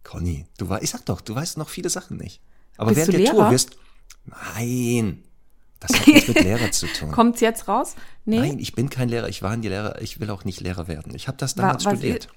Conny, 0.04 0.46
du 0.58 0.68
weißt, 0.68 0.82
ich 0.82 0.90
sag 0.90 1.04
doch, 1.06 1.20
du 1.20 1.34
weißt 1.34 1.58
noch 1.58 1.68
viele 1.68 1.88
Sachen 1.90 2.16
nicht. 2.16 2.40
Aber 2.76 2.88
Bist 2.90 2.98
während 2.98 3.14
du 3.14 3.18
der 3.18 3.30
Tour 3.30 3.40
Lehrer? 3.40 3.50
wirst, 3.52 3.76
nein, 4.56 5.22
das 5.82 5.98
hat 6.00 6.06
nichts 6.06 6.28
mit 6.28 6.40
Lehrer 6.44 6.70
zu 6.70 6.86
tun. 6.86 7.10
Kommt's 7.10 7.40
jetzt 7.40 7.68
raus? 7.68 7.94
Nee. 8.24 8.38
Nein, 8.38 8.58
ich 8.58 8.74
bin 8.74 8.90
kein 8.90 9.08
Lehrer. 9.08 9.28
Ich 9.28 9.42
war 9.42 9.56
nie 9.56 9.68
Lehrer. 9.68 10.00
Ich 10.00 10.20
will 10.20 10.30
auch 10.30 10.44
nicht 10.44 10.60
Lehrer 10.60 10.88
werden. 10.88 11.14
Ich 11.14 11.28
habe 11.28 11.36
das 11.38 11.54
damals 11.54 11.84
was 11.84 11.94
studiert. 11.94 12.28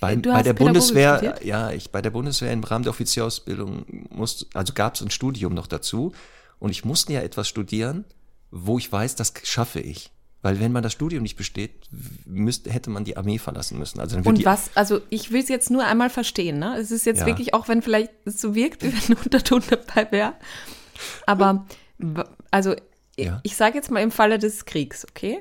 Bei, 0.00 0.16
bei 0.16 0.42
der 0.42 0.54
Bundeswehr, 0.54 1.16
studiert? 1.18 1.44
ja, 1.44 1.70
ich 1.72 1.90
bei 1.90 2.00
der 2.00 2.10
Bundeswehr 2.10 2.52
im 2.52 2.64
Rahmen 2.64 2.84
der 2.84 2.90
Offizierausbildung 2.90 4.06
muss, 4.10 4.46
also 4.54 4.72
gab 4.72 4.94
es 4.94 5.02
ein 5.02 5.10
Studium 5.10 5.52
noch 5.52 5.66
dazu 5.66 6.12
und 6.58 6.70
ich 6.70 6.84
musste 6.84 7.12
ja 7.12 7.20
etwas 7.20 7.48
studieren, 7.48 8.04
wo 8.50 8.78
ich 8.78 8.90
weiß, 8.90 9.16
das 9.16 9.34
schaffe 9.44 9.80
ich. 9.80 10.10
Weil 10.42 10.58
wenn 10.58 10.72
man 10.72 10.82
das 10.82 10.94
Studium 10.94 11.22
nicht 11.22 11.36
besteht, 11.36 11.72
müsste, 12.24 12.70
hätte 12.70 12.88
man 12.88 13.04
die 13.04 13.18
Armee 13.18 13.38
verlassen 13.38 13.78
müssen. 13.78 14.00
Also 14.00 14.16
dann 14.16 14.24
Und 14.24 14.42
was, 14.46 14.70
also 14.74 15.02
ich 15.10 15.32
will 15.32 15.42
es 15.42 15.50
jetzt 15.50 15.70
nur 15.70 15.84
einmal 15.84 16.08
verstehen, 16.08 16.58
ne? 16.58 16.78
Es 16.78 16.90
ist 16.90 17.04
jetzt 17.04 17.20
Ja. 17.20 17.26
wirklich, 17.26 17.52
auch 17.52 17.68
wenn 17.68 17.82
vielleicht 17.82 18.10
es 18.24 18.40
so 18.40 18.54
wirkt, 18.54 18.82
wie 18.82 18.90
wenn 18.92 19.16
ein 19.18 19.22
Unterton 19.22 19.62
dabei 19.68 20.10
wäre. 20.10 20.32
Aber, 21.26 21.66
also, 22.50 22.74
Ja. 23.16 23.32
Mhm. 23.32 23.40
ich 23.42 23.56
sage 23.56 23.76
jetzt 23.76 23.90
mal 23.90 24.00
im 24.02 24.10
Falle 24.10 24.38
des 24.38 24.64
Kriegs, 24.64 25.06
okay? 25.08 25.40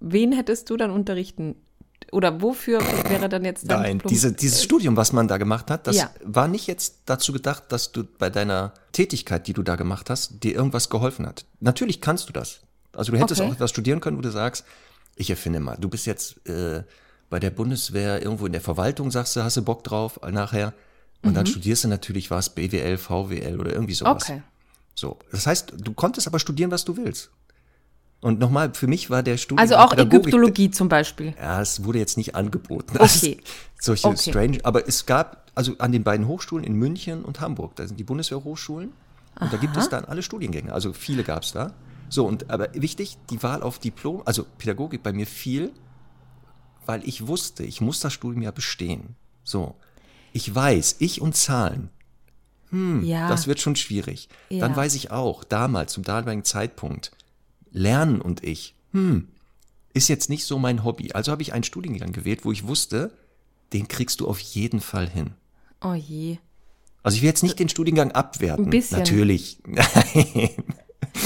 Wen 0.00 0.32
hättest 0.32 0.70
du 0.70 0.76
dann 0.76 0.90
unterrichten? 0.90 1.56
Oder 2.12 2.40
wofür 2.40 2.80
wäre 3.10 3.28
dann 3.28 3.44
jetzt 3.44 3.70
dein 3.70 3.80
Nein, 3.82 3.98
Diplom- 4.00 4.08
diese, 4.08 4.32
dieses 4.32 4.62
Studium, 4.62 4.96
was 4.96 5.12
man 5.12 5.28
da 5.28 5.36
gemacht 5.36 5.70
hat, 5.70 5.86
das 5.86 5.96
Ja. 5.96 6.10
war 6.24 6.48
nicht 6.48 6.66
jetzt 6.66 7.00
dazu 7.06 7.32
gedacht, 7.32 7.64
dass 7.68 7.92
du 7.92 8.04
bei 8.04 8.30
deiner 8.30 8.72
Tätigkeit, 8.92 9.46
die 9.46 9.52
du 9.52 9.62
da 9.62 9.76
gemacht 9.76 10.08
hast, 10.08 10.42
dir 10.42 10.54
irgendwas 10.54 10.88
geholfen 10.88 11.26
hat. 11.26 11.44
Natürlich 11.60 12.00
kannst 12.00 12.28
du 12.28 12.32
das. 12.32 12.60
Also 12.94 13.12
du 13.12 13.18
hättest 13.18 13.40
Okay. 13.40 13.50
auch 13.50 13.54
etwas 13.54 13.70
studieren 13.70 14.00
können, 14.00 14.16
wo 14.16 14.22
du 14.22 14.30
sagst, 14.30 14.64
ich 15.16 15.28
erfinde 15.28 15.60
mal, 15.60 15.76
du 15.76 15.88
bist 15.90 16.06
jetzt 16.06 16.46
äh, 16.48 16.82
bei 17.28 17.40
der 17.40 17.50
Bundeswehr 17.50 18.22
irgendwo 18.22 18.46
in 18.46 18.52
der 18.52 18.62
Verwaltung, 18.62 19.10
sagst 19.10 19.36
du, 19.36 19.42
hast 19.42 19.56
du 19.58 19.62
Bock 19.62 19.84
drauf 19.84 20.18
äh, 20.22 20.30
nachher. 20.30 20.72
Und 21.22 21.34
dann 21.36 21.46
studierst 21.46 21.84
du 21.84 21.88
natürlich 21.88 22.30
was, 22.30 22.54
BWL, 22.54 22.96
VWL 22.96 23.58
oder 23.60 23.72
irgendwie 23.72 23.94
sowas. 23.94 24.22
Okay. 24.22 24.40
So, 24.98 25.16
das 25.30 25.46
heißt, 25.46 25.74
du 25.76 25.92
konntest 25.92 26.26
aber 26.26 26.40
studieren, 26.40 26.72
was 26.72 26.84
du 26.84 26.96
willst. 26.96 27.30
Und 28.20 28.40
nochmal, 28.40 28.74
für 28.74 28.88
mich 28.88 29.10
war 29.10 29.22
der 29.22 29.36
Studium 29.36 29.60
Also 29.60 29.76
auch 29.76 29.92
Pädagogik- 29.92 30.22
Ägyptologie 30.22 30.70
zum 30.72 30.88
Beispiel. 30.88 31.34
ja, 31.40 31.60
es 31.62 31.84
wurde 31.84 32.00
jetzt 32.00 32.16
nicht 32.16 32.34
angeboten. 32.34 32.98
Okay. 33.00 33.40
solche 33.80 34.08
Okay. 34.08 34.30
strange, 34.30 34.58
aber 34.64 34.88
es 34.88 35.06
gab, 35.06 35.52
also 35.54 35.76
an 35.78 35.92
den 35.92 36.02
beiden 36.02 36.26
Hochschulen 36.26 36.64
in 36.64 36.72
München 36.74 37.22
und 37.24 37.40
Hamburg, 37.40 37.76
da 37.76 37.86
sind 37.86 38.00
die 38.00 38.02
Bundeswehrhochschulen 38.02 38.92
und 39.38 39.52
da 39.52 39.56
gibt 39.56 39.76
es 39.76 39.88
dann 39.88 40.04
alle 40.04 40.24
Studiengänge, 40.24 40.72
also 40.72 40.92
viele 40.92 41.22
gab 41.22 41.44
es 41.44 41.52
da. 41.52 41.74
So, 42.08 42.26
und 42.26 42.50
aber 42.50 42.74
wichtig, 42.74 43.18
die 43.30 43.40
Wahl 43.44 43.62
auf 43.62 43.78
Diplom, 43.78 44.22
also 44.24 44.44
Pädagogik 44.58 45.04
bei 45.04 45.12
mir 45.12 45.26
fiel, 45.28 45.70
weil 46.86 47.06
ich 47.06 47.28
wusste, 47.28 47.62
ich 47.62 47.80
muss 47.80 48.00
das 48.00 48.12
Studium 48.14 48.42
ja 48.42 48.50
bestehen. 48.50 49.14
So. 49.44 49.76
Ich 50.32 50.52
weiß, 50.52 50.96
ich 50.98 51.20
und 51.20 51.36
Zahlen, 51.36 51.90
ja. 52.70 53.28
das 53.28 53.46
wird 53.46 53.60
schon 53.60 53.76
schwierig. 53.76 54.28
Ja. 54.48 54.60
Dann 54.60 54.76
weiß 54.76 54.94
ich 54.94 55.10
auch, 55.10 55.44
damals, 55.44 55.92
zum 55.92 56.04
damaligen 56.04 56.44
Zeitpunkt, 56.44 57.12
Lernen 57.70 58.20
und 58.20 58.44
ich, 58.44 58.74
hm, 58.92 59.28
ist 59.94 60.08
jetzt 60.08 60.30
nicht 60.30 60.44
so 60.44 60.58
mein 60.58 60.84
Hobby. 60.84 61.12
Also 61.12 61.32
habe 61.32 61.42
ich 61.42 61.52
einen 61.52 61.64
Studiengang 61.64 62.12
gewählt, 62.12 62.44
wo 62.44 62.52
ich 62.52 62.66
wusste, 62.66 63.12
den 63.72 63.88
kriegst 63.88 64.20
du 64.20 64.28
auf 64.28 64.38
jeden 64.38 64.80
Fall 64.80 65.08
hin. 65.08 65.32
oh 65.82 65.94
je. 65.94 66.38
Also 67.02 67.16
ich 67.16 67.22
will 67.22 67.28
jetzt 67.28 67.42
nicht 67.42 67.58
den 67.58 67.68
Studiengang 67.68 68.12
abwerten. 68.12 68.66
Ein 68.66 68.70
bisschen. 68.70 68.98
Natürlich. 68.98 69.58
Nein. 69.66 70.50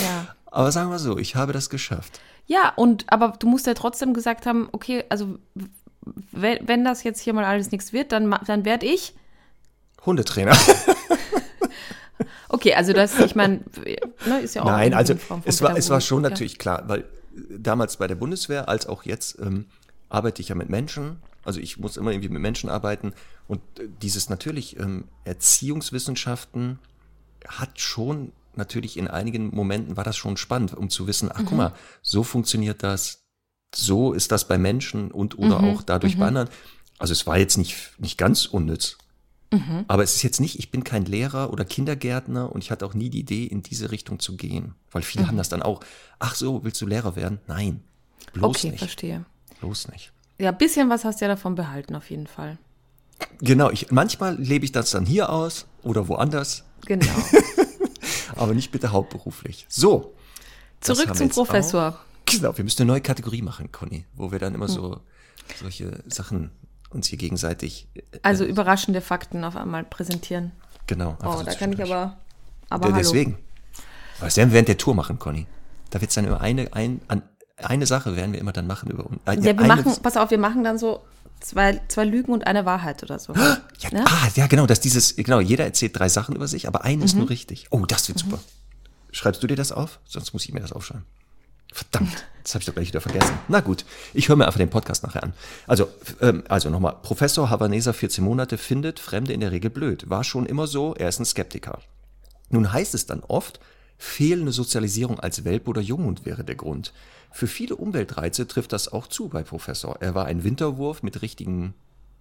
Ja. 0.02 0.34
Aber 0.46 0.70
sagen 0.70 0.90
wir 0.90 0.98
so, 0.98 1.18
ich 1.18 1.34
habe 1.34 1.52
das 1.52 1.70
geschafft. 1.70 2.20
Ja, 2.46 2.72
und 2.76 3.10
aber 3.10 3.34
du 3.38 3.48
musst 3.48 3.66
ja 3.66 3.74
trotzdem 3.74 4.12
gesagt 4.12 4.46
haben, 4.46 4.68
okay, 4.72 5.04
also 5.08 5.38
wenn, 6.30 6.68
wenn 6.68 6.84
das 6.84 7.02
jetzt 7.04 7.20
hier 7.20 7.32
mal 7.32 7.44
alles 7.44 7.70
nichts 7.70 7.92
wird, 7.92 8.12
dann, 8.12 8.36
dann 8.46 8.64
werde 8.64 8.86
ich. 8.86 9.14
Hundetrainer. 10.04 10.56
Okay, 12.48 12.74
also 12.74 12.92
das, 12.92 13.18
ich 13.18 13.34
meine, 13.34 13.60
ne, 14.26 14.40
ist 14.42 14.54
ja 14.54 14.62
auch. 14.62 14.66
Nein, 14.66 14.92
also 14.92 15.14
es 15.44 15.62
war, 15.62 15.76
es 15.76 15.88
war 15.88 16.02
schon 16.02 16.22
ja. 16.22 16.28
natürlich 16.28 16.58
klar, 16.58 16.84
weil 16.86 17.04
damals 17.50 17.96
bei 17.96 18.06
der 18.06 18.14
Bundeswehr 18.14 18.68
als 18.68 18.86
auch 18.86 19.04
jetzt 19.04 19.38
ähm, 19.40 19.66
arbeite 20.10 20.42
ich 20.42 20.50
ja 20.50 20.54
mit 20.54 20.68
Menschen. 20.68 21.16
Also 21.44 21.60
ich 21.60 21.78
muss 21.78 21.96
immer 21.96 22.12
irgendwie 22.12 22.28
mit 22.28 22.42
Menschen 22.42 22.68
arbeiten 22.68 23.14
und 23.48 23.60
äh, 23.78 23.88
dieses 24.02 24.28
natürlich 24.28 24.78
ähm, 24.78 25.04
Erziehungswissenschaften 25.24 26.78
hat 27.48 27.80
schon 27.80 28.32
natürlich 28.54 28.98
in 28.98 29.08
einigen 29.08 29.48
Momenten 29.54 29.96
war 29.96 30.04
das 30.04 30.16
schon 30.16 30.36
spannend, 30.36 30.74
um 30.74 30.90
zu 30.90 31.06
wissen, 31.06 31.30
ach 31.32 31.40
mhm. 31.40 31.46
guck 31.46 31.56
mal, 31.56 31.74
so 32.02 32.22
funktioniert 32.22 32.82
das, 32.82 33.24
so 33.74 34.12
ist 34.12 34.30
das 34.30 34.46
bei 34.46 34.58
Menschen 34.58 35.10
und 35.10 35.38
oder 35.38 35.60
mhm. 35.60 35.70
auch 35.70 35.82
dadurch 35.82 36.16
mhm. 36.16 36.20
bei 36.20 36.26
anderen. 36.26 36.48
Also 36.98 37.12
es 37.12 37.26
war 37.26 37.38
jetzt 37.38 37.56
nicht, 37.56 37.92
nicht 37.98 38.18
ganz 38.18 38.44
unnütz. 38.44 38.98
Mhm. 39.52 39.84
Aber 39.86 40.02
es 40.02 40.16
ist 40.16 40.22
jetzt 40.22 40.40
nicht, 40.40 40.58
ich 40.58 40.70
bin 40.70 40.82
kein 40.82 41.04
Lehrer 41.04 41.52
oder 41.52 41.64
Kindergärtner 41.64 42.50
und 42.50 42.64
ich 42.64 42.70
hatte 42.70 42.86
auch 42.86 42.94
nie 42.94 43.10
die 43.10 43.20
Idee, 43.20 43.44
in 43.44 43.62
diese 43.62 43.90
Richtung 43.90 44.18
zu 44.18 44.36
gehen. 44.36 44.74
Weil 44.90 45.02
viele 45.02 45.24
mhm. 45.24 45.28
haben 45.28 45.36
das 45.36 45.50
dann 45.50 45.62
auch, 45.62 45.80
ach 46.18 46.34
so, 46.34 46.64
willst 46.64 46.80
du 46.80 46.86
Lehrer 46.86 47.14
werden? 47.14 47.38
Nein, 47.46 47.82
bloß 48.32 48.56
okay, 48.56 48.70
nicht. 48.70 48.78
verstehe. 48.78 49.24
Bloß 49.60 49.88
nicht. 49.88 50.12
Ja, 50.38 50.50
ein 50.50 50.58
bisschen 50.58 50.88
was 50.88 51.04
hast 51.04 51.20
du 51.20 51.26
ja 51.26 51.28
davon 51.28 51.54
behalten, 51.54 51.94
auf 51.94 52.10
jeden 52.10 52.26
Fall. 52.26 52.58
Genau, 53.40 53.70
ich, 53.70 53.90
manchmal 53.90 54.36
lebe 54.36 54.64
ich 54.64 54.72
das 54.72 54.90
dann 54.90 55.06
hier 55.06 55.30
aus 55.30 55.66
oder 55.82 56.08
woanders. 56.08 56.64
Genau. 56.86 57.06
Aber 58.36 58.54
nicht 58.54 58.72
bitte 58.72 58.90
hauptberuflich. 58.90 59.66
So. 59.68 60.14
Zurück 60.80 61.14
zum 61.14 61.28
Professor. 61.28 62.00
Auch. 62.00 62.24
Genau, 62.24 62.56
wir 62.56 62.64
müssen 62.64 62.82
eine 62.82 62.92
neue 62.92 63.00
Kategorie 63.00 63.42
machen, 63.42 63.70
Conny, 63.70 64.06
wo 64.14 64.32
wir 64.32 64.38
dann 64.38 64.54
immer 64.54 64.66
hm. 64.66 64.74
so 64.74 65.00
solche 65.60 66.02
Sachen 66.08 66.50
uns 66.92 67.08
hier 67.08 67.18
gegenseitig. 67.18 67.88
Äh, 67.94 68.02
also 68.22 68.44
überraschende 68.44 69.00
Fakten 69.00 69.44
auf 69.44 69.56
einmal 69.56 69.84
präsentieren. 69.84 70.52
Genau. 70.86 71.16
Oh, 71.24 71.42
da 71.44 71.54
kann 71.54 71.72
ich 71.72 71.82
aber. 71.82 72.18
aber 72.68 72.90
ja, 72.90 72.96
deswegen. 72.96 73.38
Was 74.20 74.36
werden 74.36 74.50
wir 74.50 74.54
während 74.54 74.68
der 74.68 74.78
Tour 74.78 74.94
machen, 74.94 75.18
Conny? 75.18 75.46
Da 75.90 76.00
wird 76.00 76.10
es 76.10 76.14
dann 76.14 76.26
über 76.26 76.40
eine, 76.40 76.72
ein, 76.72 77.00
an, 77.08 77.22
eine 77.56 77.86
Sache 77.86 78.16
werden 78.16 78.32
wir 78.32 78.40
immer 78.40 78.52
dann 78.52 78.66
machen. 78.66 78.90
Über, 78.90 79.04
äh, 79.26 79.36
ja, 79.36 79.58
wir 79.58 79.66
machen, 79.66 79.92
pass 80.02 80.16
auf, 80.16 80.30
wir 80.30 80.38
machen 80.38 80.64
dann 80.64 80.78
so 80.78 81.02
zwei, 81.40 81.80
zwei 81.88 82.04
Lügen 82.04 82.32
und 82.32 82.46
eine 82.46 82.64
Wahrheit 82.64 83.02
oder 83.02 83.18
so. 83.18 83.34
Ja, 83.34 83.58
ja? 83.90 84.04
Ah, 84.06 84.28
ja, 84.34 84.46
genau, 84.46 84.66
dass 84.66 84.80
dieses, 84.80 85.16
genau, 85.16 85.40
jeder 85.40 85.64
erzählt 85.64 85.98
drei 85.98 86.08
Sachen 86.08 86.34
über 86.34 86.46
sich, 86.46 86.68
aber 86.68 86.84
eine 86.84 86.98
mhm. 86.98 87.02
ist 87.02 87.16
nur 87.16 87.28
richtig. 87.28 87.66
Oh, 87.70 87.84
das 87.86 88.08
wird 88.08 88.24
mhm. 88.24 88.30
super. 88.30 88.42
Schreibst 89.10 89.42
du 89.42 89.46
dir 89.46 89.56
das 89.56 89.72
auf? 89.72 90.00
Sonst 90.04 90.32
muss 90.32 90.44
ich 90.44 90.54
mir 90.54 90.60
das 90.60 90.72
aufschreiben. 90.72 91.04
Verdammt, 91.72 92.26
das 92.42 92.54
habe 92.54 92.60
ich 92.60 92.66
doch 92.66 92.74
gleich 92.74 92.88
wieder 92.88 93.00
vergessen. 93.00 93.38
Na 93.48 93.60
gut, 93.60 93.84
ich 94.12 94.28
höre 94.28 94.36
mir 94.36 94.46
einfach 94.46 94.58
den 94.58 94.70
Podcast 94.70 95.02
nachher 95.04 95.22
an. 95.22 95.32
Also, 95.66 95.88
ähm, 96.20 96.44
also 96.48 96.68
nochmal, 96.68 96.96
Professor 97.02 97.48
Havaneser 97.48 97.94
14 97.94 98.22
Monate 98.22 98.58
findet 98.58 99.00
Fremde 99.00 99.32
in 99.32 99.40
der 99.40 99.52
Regel 99.52 99.70
blöd. 99.70 100.10
War 100.10 100.22
schon 100.22 100.46
immer 100.46 100.66
so, 100.66 100.94
er 100.94 101.08
ist 101.08 101.18
ein 101.18 101.24
Skeptiker. 101.24 101.80
Nun 102.50 102.72
heißt 102.72 102.94
es 102.94 103.06
dann 103.06 103.20
oft, 103.20 103.58
fehlende 103.96 104.52
Sozialisierung 104.52 105.18
als 105.18 105.44
Welpe 105.44 105.70
oder 105.70 105.80
Junghund 105.80 106.26
wäre 106.26 106.44
der 106.44 106.56
Grund. 106.56 106.92
Für 107.30 107.46
viele 107.46 107.76
Umweltreize 107.76 108.46
trifft 108.46 108.72
das 108.72 108.92
auch 108.92 109.06
zu 109.06 109.28
bei 109.28 109.42
Professor. 109.42 109.96
Er 110.00 110.14
war 110.14 110.26
ein 110.26 110.44
Winterwurf 110.44 111.02
mit 111.02 111.22
richtigen 111.22 111.72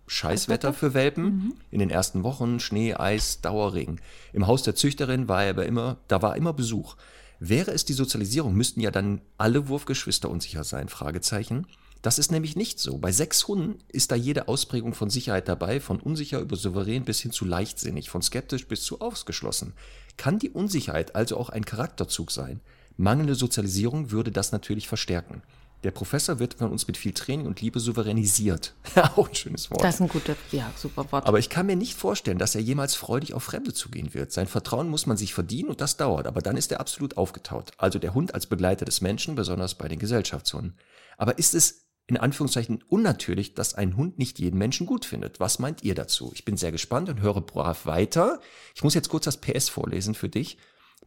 Scheißwetter 0.07 0.73
für 0.73 0.93
Welpen. 0.93 1.23
Mhm. 1.23 1.53
In 1.71 1.79
den 1.79 1.89
ersten 1.89 2.23
Wochen 2.23 2.59
Schnee, 2.59 2.93
Eis, 2.93 3.41
Dauerregen. 3.41 3.99
Im 4.31 4.47
Haus 4.47 4.63
der 4.63 4.75
Züchterin 4.75 5.27
war 5.27 5.43
er 5.43 5.51
aber 5.51 5.65
immer, 5.65 5.97
da 6.07 6.21
war 6.21 6.37
immer 6.37 6.53
Besuch. 6.53 6.95
Wäre 7.43 7.71
es 7.71 7.85
die 7.85 7.93
Sozialisierung, 7.93 8.53
müssten 8.53 8.81
ja 8.81 8.91
dann 8.91 9.19
alle 9.39 9.67
Wurfgeschwister 9.67 10.29
unsicher 10.29 10.63
sein? 10.63 10.89
Fragezeichen. 10.89 11.65
Das 12.03 12.19
ist 12.19 12.31
nämlich 12.31 12.55
nicht 12.55 12.79
so. 12.79 12.99
Bei 12.99 13.11
sechs 13.11 13.47
Hunden 13.47 13.79
ist 13.87 14.11
da 14.11 14.15
jede 14.15 14.47
Ausprägung 14.47 14.93
von 14.93 15.09
Sicherheit 15.09 15.47
dabei, 15.47 15.79
von 15.79 15.99
unsicher 15.99 16.39
über 16.39 16.55
souverän 16.55 17.03
bis 17.03 17.19
hin 17.19 17.31
zu 17.31 17.45
leichtsinnig, 17.45 18.11
von 18.11 18.21
skeptisch 18.21 18.67
bis 18.67 18.83
zu 18.83 19.01
ausgeschlossen. 19.01 19.73
Kann 20.17 20.37
die 20.37 20.51
Unsicherheit 20.51 21.15
also 21.15 21.35
auch 21.35 21.49
ein 21.49 21.65
Charakterzug 21.65 22.29
sein? 22.29 22.59
Mangelnde 22.95 23.33
Sozialisierung 23.33 24.11
würde 24.11 24.31
das 24.31 24.51
natürlich 24.51 24.87
verstärken. 24.87 25.41
Der 25.83 25.91
Professor 25.91 26.37
wird 26.37 26.55
von 26.55 26.71
uns 26.71 26.85
mit 26.85 26.95
viel 26.95 27.13
Training 27.13 27.47
und 27.47 27.59
Liebe 27.59 27.79
souveränisiert. 27.79 28.75
auch 29.15 29.29
ein 29.29 29.35
schönes 29.35 29.71
Wort. 29.71 29.83
Das 29.83 29.95
ist 29.95 30.01
ein 30.01 30.09
guter, 30.09 30.35
ja, 30.51 30.71
super 30.75 31.11
Wort. 31.11 31.25
Aber 31.25 31.39
ich 31.39 31.49
kann 31.49 31.65
mir 31.65 31.75
nicht 31.75 31.95
vorstellen, 31.95 32.37
dass 32.37 32.53
er 32.53 32.61
jemals 32.61 32.93
freudig 32.93 33.33
auf 33.33 33.43
Fremde 33.43 33.73
zugehen 33.73 34.13
wird. 34.13 34.31
Sein 34.31 34.47
Vertrauen 34.47 34.89
muss 34.89 35.07
man 35.07 35.17
sich 35.17 35.33
verdienen 35.33 35.69
und 35.69 35.81
das 35.81 35.97
dauert, 35.97 36.27
aber 36.27 36.41
dann 36.41 36.55
ist 36.55 36.71
er 36.71 36.79
absolut 36.79 37.17
aufgetaut. 37.17 37.71
Also 37.77 37.97
der 37.97 38.13
Hund 38.13 38.35
als 38.35 38.45
Begleiter 38.45 38.85
des 38.85 39.01
Menschen, 39.01 39.33
besonders 39.33 39.75
bei 39.75 39.87
den 39.87 39.97
Gesellschaftshunden. 39.97 40.77
Aber 41.17 41.39
ist 41.39 41.55
es 41.55 41.87
in 42.05 42.17
Anführungszeichen 42.17 42.83
unnatürlich, 42.87 43.55
dass 43.55 43.73
ein 43.73 43.97
Hund 43.97 44.19
nicht 44.19 44.37
jeden 44.37 44.59
Menschen 44.59 44.85
gut 44.85 45.05
findet? 45.05 45.39
Was 45.39 45.57
meint 45.57 45.83
ihr 45.83 45.95
dazu? 45.95 46.31
Ich 46.35 46.45
bin 46.45 46.57
sehr 46.57 46.71
gespannt 46.71 47.09
und 47.09 47.21
höre 47.21 47.41
brav 47.41 47.87
weiter. 47.87 48.39
Ich 48.75 48.83
muss 48.83 48.93
jetzt 48.93 49.09
kurz 49.09 49.25
das 49.25 49.37
PS 49.37 49.69
vorlesen 49.69 50.13
für 50.13 50.29
dich. 50.29 50.57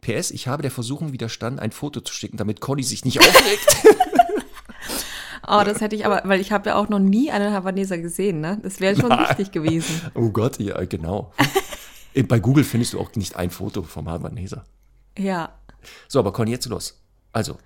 PS, 0.01 0.33
ich 0.33 0.49
habe 0.49 0.63
der 0.63 0.71
Versuchung 0.71 1.13
widerstanden, 1.13 1.61
ein 1.61 1.73
Foto 1.73 2.01
zu 2.01 2.13
schicken, 2.13 2.37
damit 2.37 2.61
Conny 2.61 2.83
sich 2.83 3.05
nicht 3.05 3.21
aufregt. 3.21 3.77
Oh, 5.47 5.63
das 5.65 5.81
hätte 5.81 5.97
ich 5.97 6.07
aber, 6.07 6.23
weil 6.25 6.41
ich 6.41 6.53
habe 6.53 6.71
ja 6.71 6.77
auch 6.77 6.89
noch 6.89 6.99
nie 6.99 7.31
einen 7.31 7.53
Havaneser 7.53 7.99
gesehen, 7.99 8.41
ne? 8.41 8.59
Das 8.63 8.81
wäre 8.81 8.97
schon 8.97 9.11
wichtig 9.11 9.53
gewesen. 9.53 10.01
Oh 10.15 10.31
Gott, 10.31 10.59
ja, 10.59 10.83
genau. 10.85 11.33
Bei 12.29 12.39
Google 12.39 12.65
findest 12.65 12.93
du 12.93 13.01
auch 13.01 13.11
nicht 13.15 13.37
ein 13.37 13.51
Foto 13.51 13.83
vom 13.83 14.09
Havaneser. 14.09 14.65
Ja. 15.19 15.51
So, 16.09 16.19
aber 16.19 16.33
Conny, 16.33 16.53
jetzt 16.53 16.67
los. 16.67 17.01
Also, 17.33 17.59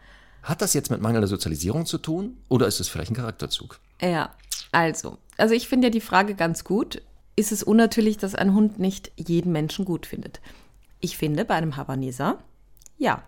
hat 0.43 0.62
das 0.62 0.74
jetzt 0.74 0.91
mit 0.91 1.01
mangelnder 1.01 1.29
Sozialisierung 1.29 1.87
zu 1.87 1.99
tun 1.99 2.39
oder 2.49 2.66
ist 2.66 2.81
es 2.81 2.89
vielleicht 2.89 3.11
ein 3.11 3.16
Charakterzug? 3.16 3.79
Ja, 4.01 4.31
also, 4.72 5.18
also 5.37 5.55
ich 5.55 5.68
finde 5.68 5.89
ja 5.89 5.91
die 5.91 6.01
Frage 6.01 6.35
ganz 6.35 6.64
gut. 6.64 7.03
Ist 7.37 7.53
es 7.53 7.62
unnatürlich, 7.62 8.16
dass 8.16 8.35
ein 8.35 8.55
Hund 8.55 8.79
nicht 8.79 9.12
jeden 9.16 9.53
Menschen 9.53 9.85
gut 9.85 10.07
findet? 10.07 10.41
Ich 11.01 11.16
finde 11.16 11.45
bei 11.45 11.55
einem 11.55 11.76
Havaneser, 11.76 12.39
ja. 12.97 13.22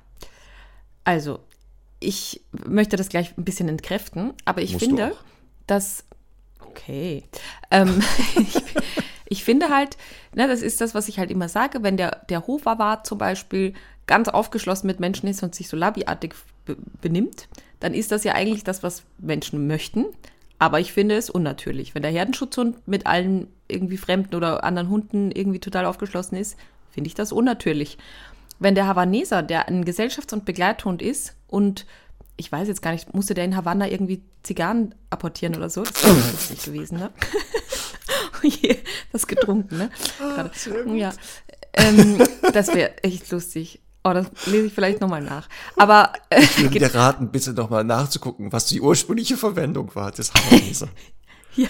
Also, 1.04 1.40
ich 2.00 2.42
möchte 2.66 2.96
das 2.96 3.10
gleich 3.10 3.36
ein 3.36 3.44
bisschen 3.44 3.68
entkräften, 3.68 4.32
aber 4.44 4.62
ich 4.62 4.72
Musst 4.72 4.86
finde, 4.86 5.12
dass. 5.66 6.04
Okay. 6.60 7.24
Ähm, 7.70 8.02
ich, 8.36 8.62
ich, 9.26 9.44
finde 9.44 9.68
halt, 9.68 9.96
ne, 10.34 10.48
das 10.48 10.62
ist 10.62 10.80
das, 10.80 10.94
was 10.94 11.08
ich 11.08 11.18
halt 11.18 11.30
immer 11.30 11.48
sage, 11.48 11.82
wenn 11.82 11.96
der, 11.96 12.22
der 12.28 12.46
Hofawart 12.46 13.06
zum 13.06 13.18
Beispiel 13.18 13.74
ganz 14.06 14.28
aufgeschlossen 14.28 14.86
mit 14.86 14.98
Menschen 14.98 15.28
ist 15.28 15.42
und 15.42 15.54
sich 15.54 15.68
so 15.68 15.76
labiartig 15.76 16.34
benimmt, 17.00 17.48
dann 17.80 17.94
ist 17.94 18.12
das 18.12 18.24
ja 18.24 18.34
eigentlich 18.34 18.64
das, 18.64 18.82
was 18.82 19.04
Menschen 19.18 19.66
möchten. 19.66 20.06
Aber 20.58 20.78
ich 20.78 20.92
finde 20.92 21.16
es 21.16 21.30
unnatürlich. 21.30 21.94
Wenn 21.94 22.02
der 22.02 22.10
Herdenschutzhund 22.10 22.86
mit 22.86 23.06
allen 23.06 23.48
irgendwie 23.66 23.96
Fremden 23.96 24.34
oder 24.34 24.62
anderen 24.62 24.90
Hunden 24.90 25.30
irgendwie 25.32 25.58
total 25.58 25.86
aufgeschlossen 25.86 26.36
ist, 26.36 26.58
finde 26.90 27.08
ich 27.08 27.14
das 27.14 27.32
unnatürlich. 27.32 27.98
Wenn 28.60 28.74
der 28.74 28.86
Havaneser, 28.86 29.42
der 29.42 29.68
ein 29.68 29.84
Gesellschafts- 29.84 30.32
und 30.32 30.44
Begleithund 30.44 31.02
ist 31.02 31.34
und 31.48 31.86
ich 32.36 32.52
weiß 32.52 32.68
jetzt 32.68 32.82
gar 32.82 32.92
nicht, 32.92 33.12
musste 33.14 33.34
der 33.34 33.44
in 33.44 33.56
Havanna 33.56 33.88
irgendwie 33.88 34.22
Zigarren 34.42 34.94
apportieren 35.10 35.56
oder 35.56 35.68
so? 35.68 35.82
Das 35.82 36.04
wäre 36.04 36.14
lustig 36.14 36.62
gewesen, 36.62 36.98
ne? 36.98 37.10
oh 38.44 38.48
das 39.12 39.26
getrunken, 39.26 39.76
ne? 39.76 39.90
Gerade. 40.18 40.50
Ja. 40.96 41.12
Ähm, 41.72 42.18
das 42.52 42.68
wäre 42.68 43.02
echt 43.02 43.30
lustig. 43.30 43.80
Oh, 44.04 44.12
das 44.12 44.26
lese 44.46 44.66
ich 44.66 44.72
vielleicht 44.72 45.00
nochmal 45.00 45.22
nach. 45.22 45.48
Aber 45.76 46.12
äh, 46.30 46.40
ich 46.40 46.58
würde 46.58 46.78
dir 46.78 46.94
raten, 46.94 47.30
bitte 47.30 47.52
nochmal 47.52 47.84
nachzugucken, 47.84 48.52
was 48.52 48.66
die 48.66 48.80
ursprüngliche 48.80 49.36
Verwendung 49.36 49.94
war 49.94 50.10
des 50.10 50.32
Havaneser. 50.32 50.88
ja. 51.56 51.68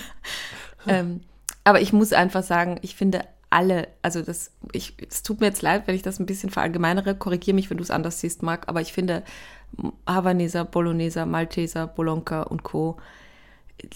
Ähm, 0.87 1.23
aber 1.65 1.81
ich 1.81 1.93
muss 1.93 2.13
einfach 2.13 2.43
sagen, 2.43 2.79
ich 2.83 2.95
finde 2.95 3.25
alle, 3.51 3.89
also 4.03 4.23
das, 4.23 4.53
ich, 4.73 4.97
es 5.09 5.23
tut 5.23 5.41
mir 5.41 5.47
jetzt 5.47 5.63
leid, 5.63 5.87
wenn 5.87 5.95
ich 5.95 6.03
das 6.03 6.21
ein 6.21 6.27
bisschen 6.27 6.51
verallgemeinere, 6.51 7.17
korrigiere 7.17 7.55
mich, 7.55 7.69
wenn 7.69 7.77
du 7.77 7.83
es 7.83 7.91
anders 7.91 8.21
siehst, 8.21 8.43
Marc, 8.43 8.69
aber 8.69 8.81
ich 8.81 8.93
finde 8.93 9.25
Havaneser, 10.07 10.65
Bologneser, 10.65 11.27
Malteser, 11.27 11.87
Bolonka 11.87 12.43
und 12.43 12.63
Co., 12.63 12.97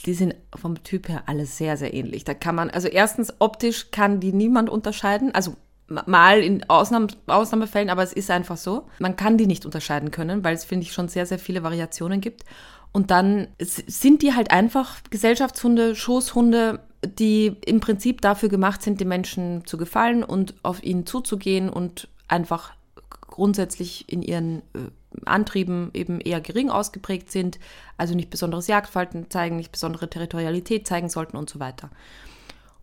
die 0.06 0.14
sind 0.14 0.34
vom 0.54 0.82
Typ 0.82 1.08
her 1.08 1.24
alle 1.26 1.46
sehr, 1.46 1.76
sehr 1.76 1.92
ähnlich. 1.92 2.24
Da 2.24 2.34
kann 2.34 2.54
man, 2.54 2.70
also 2.70 2.88
erstens 2.88 3.34
optisch 3.38 3.90
kann 3.90 4.18
die 4.18 4.32
niemand 4.32 4.70
unterscheiden, 4.70 5.34
also 5.34 5.56
mal 5.88 6.40
in 6.40 6.68
Ausnahme, 6.70 7.08
Ausnahmefällen, 7.26 7.90
aber 7.90 8.02
es 8.02 8.12
ist 8.12 8.30
einfach 8.30 8.56
so. 8.56 8.88
Man 8.98 9.16
kann 9.16 9.36
die 9.36 9.46
nicht 9.46 9.66
unterscheiden 9.66 10.10
können, 10.10 10.42
weil 10.42 10.54
es, 10.54 10.64
finde 10.64 10.86
ich, 10.86 10.92
schon 10.92 11.08
sehr, 11.08 11.26
sehr 11.26 11.38
viele 11.38 11.62
Variationen 11.62 12.20
gibt. 12.20 12.44
Und 12.92 13.10
dann 13.10 13.48
sind 13.58 14.22
die 14.22 14.34
halt 14.34 14.50
einfach 14.50 15.00
Gesellschaftshunde, 15.10 15.94
Schoßhunde, 15.94 16.80
die 17.06 17.56
im 17.66 17.80
Prinzip 17.80 18.20
dafür 18.20 18.48
gemacht 18.48 18.82
sind, 18.82 19.00
den 19.00 19.08
Menschen 19.08 19.66
zu 19.66 19.76
gefallen 19.76 20.22
und 20.22 20.54
auf 20.62 20.82
ihnen 20.82 21.06
zuzugehen 21.06 21.68
und 21.68 22.08
einfach 22.28 22.72
grundsätzlich 23.34 24.10
in 24.12 24.22
ihren 24.22 24.58
äh, 24.74 24.90
Antrieben 25.24 25.90
eben 25.94 26.20
eher 26.20 26.40
gering 26.40 26.70
ausgeprägt 26.70 27.30
sind, 27.30 27.58
also 27.96 28.14
nicht 28.14 28.30
besonderes 28.30 28.66
Jagdverhalten 28.66 29.30
zeigen, 29.30 29.56
nicht 29.56 29.72
besondere 29.72 30.10
Territorialität 30.10 30.86
zeigen 30.86 31.08
sollten 31.08 31.36
und 31.36 31.48
so 31.48 31.60
weiter. 31.60 31.90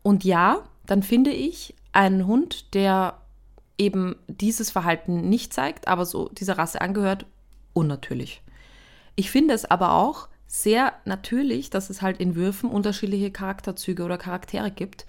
Und 0.01 0.23
ja, 0.23 0.63
dann 0.85 1.03
finde 1.03 1.31
ich 1.31 1.75
einen 1.91 2.25
Hund, 2.27 2.73
der 2.73 3.17
eben 3.77 4.15
dieses 4.27 4.71
Verhalten 4.71 5.29
nicht 5.29 5.53
zeigt, 5.53 5.87
aber 5.87 6.05
so 6.05 6.29
dieser 6.29 6.57
Rasse 6.57 6.81
angehört, 6.81 7.25
unnatürlich. 7.73 8.41
Ich 9.15 9.31
finde 9.31 9.53
es 9.53 9.65
aber 9.65 9.93
auch 9.93 10.27
sehr 10.53 10.91
natürlich, 11.05 11.69
dass 11.69 11.89
es 11.89 12.01
halt 12.01 12.19
in 12.19 12.35
Würfen 12.35 12.69
unterschiedliche 12.69 13.31
Charakterzüge 13.31 14.03
oder 14.03 14.17
Charaktere 14.17 14.69
gibt. 14.69 15.05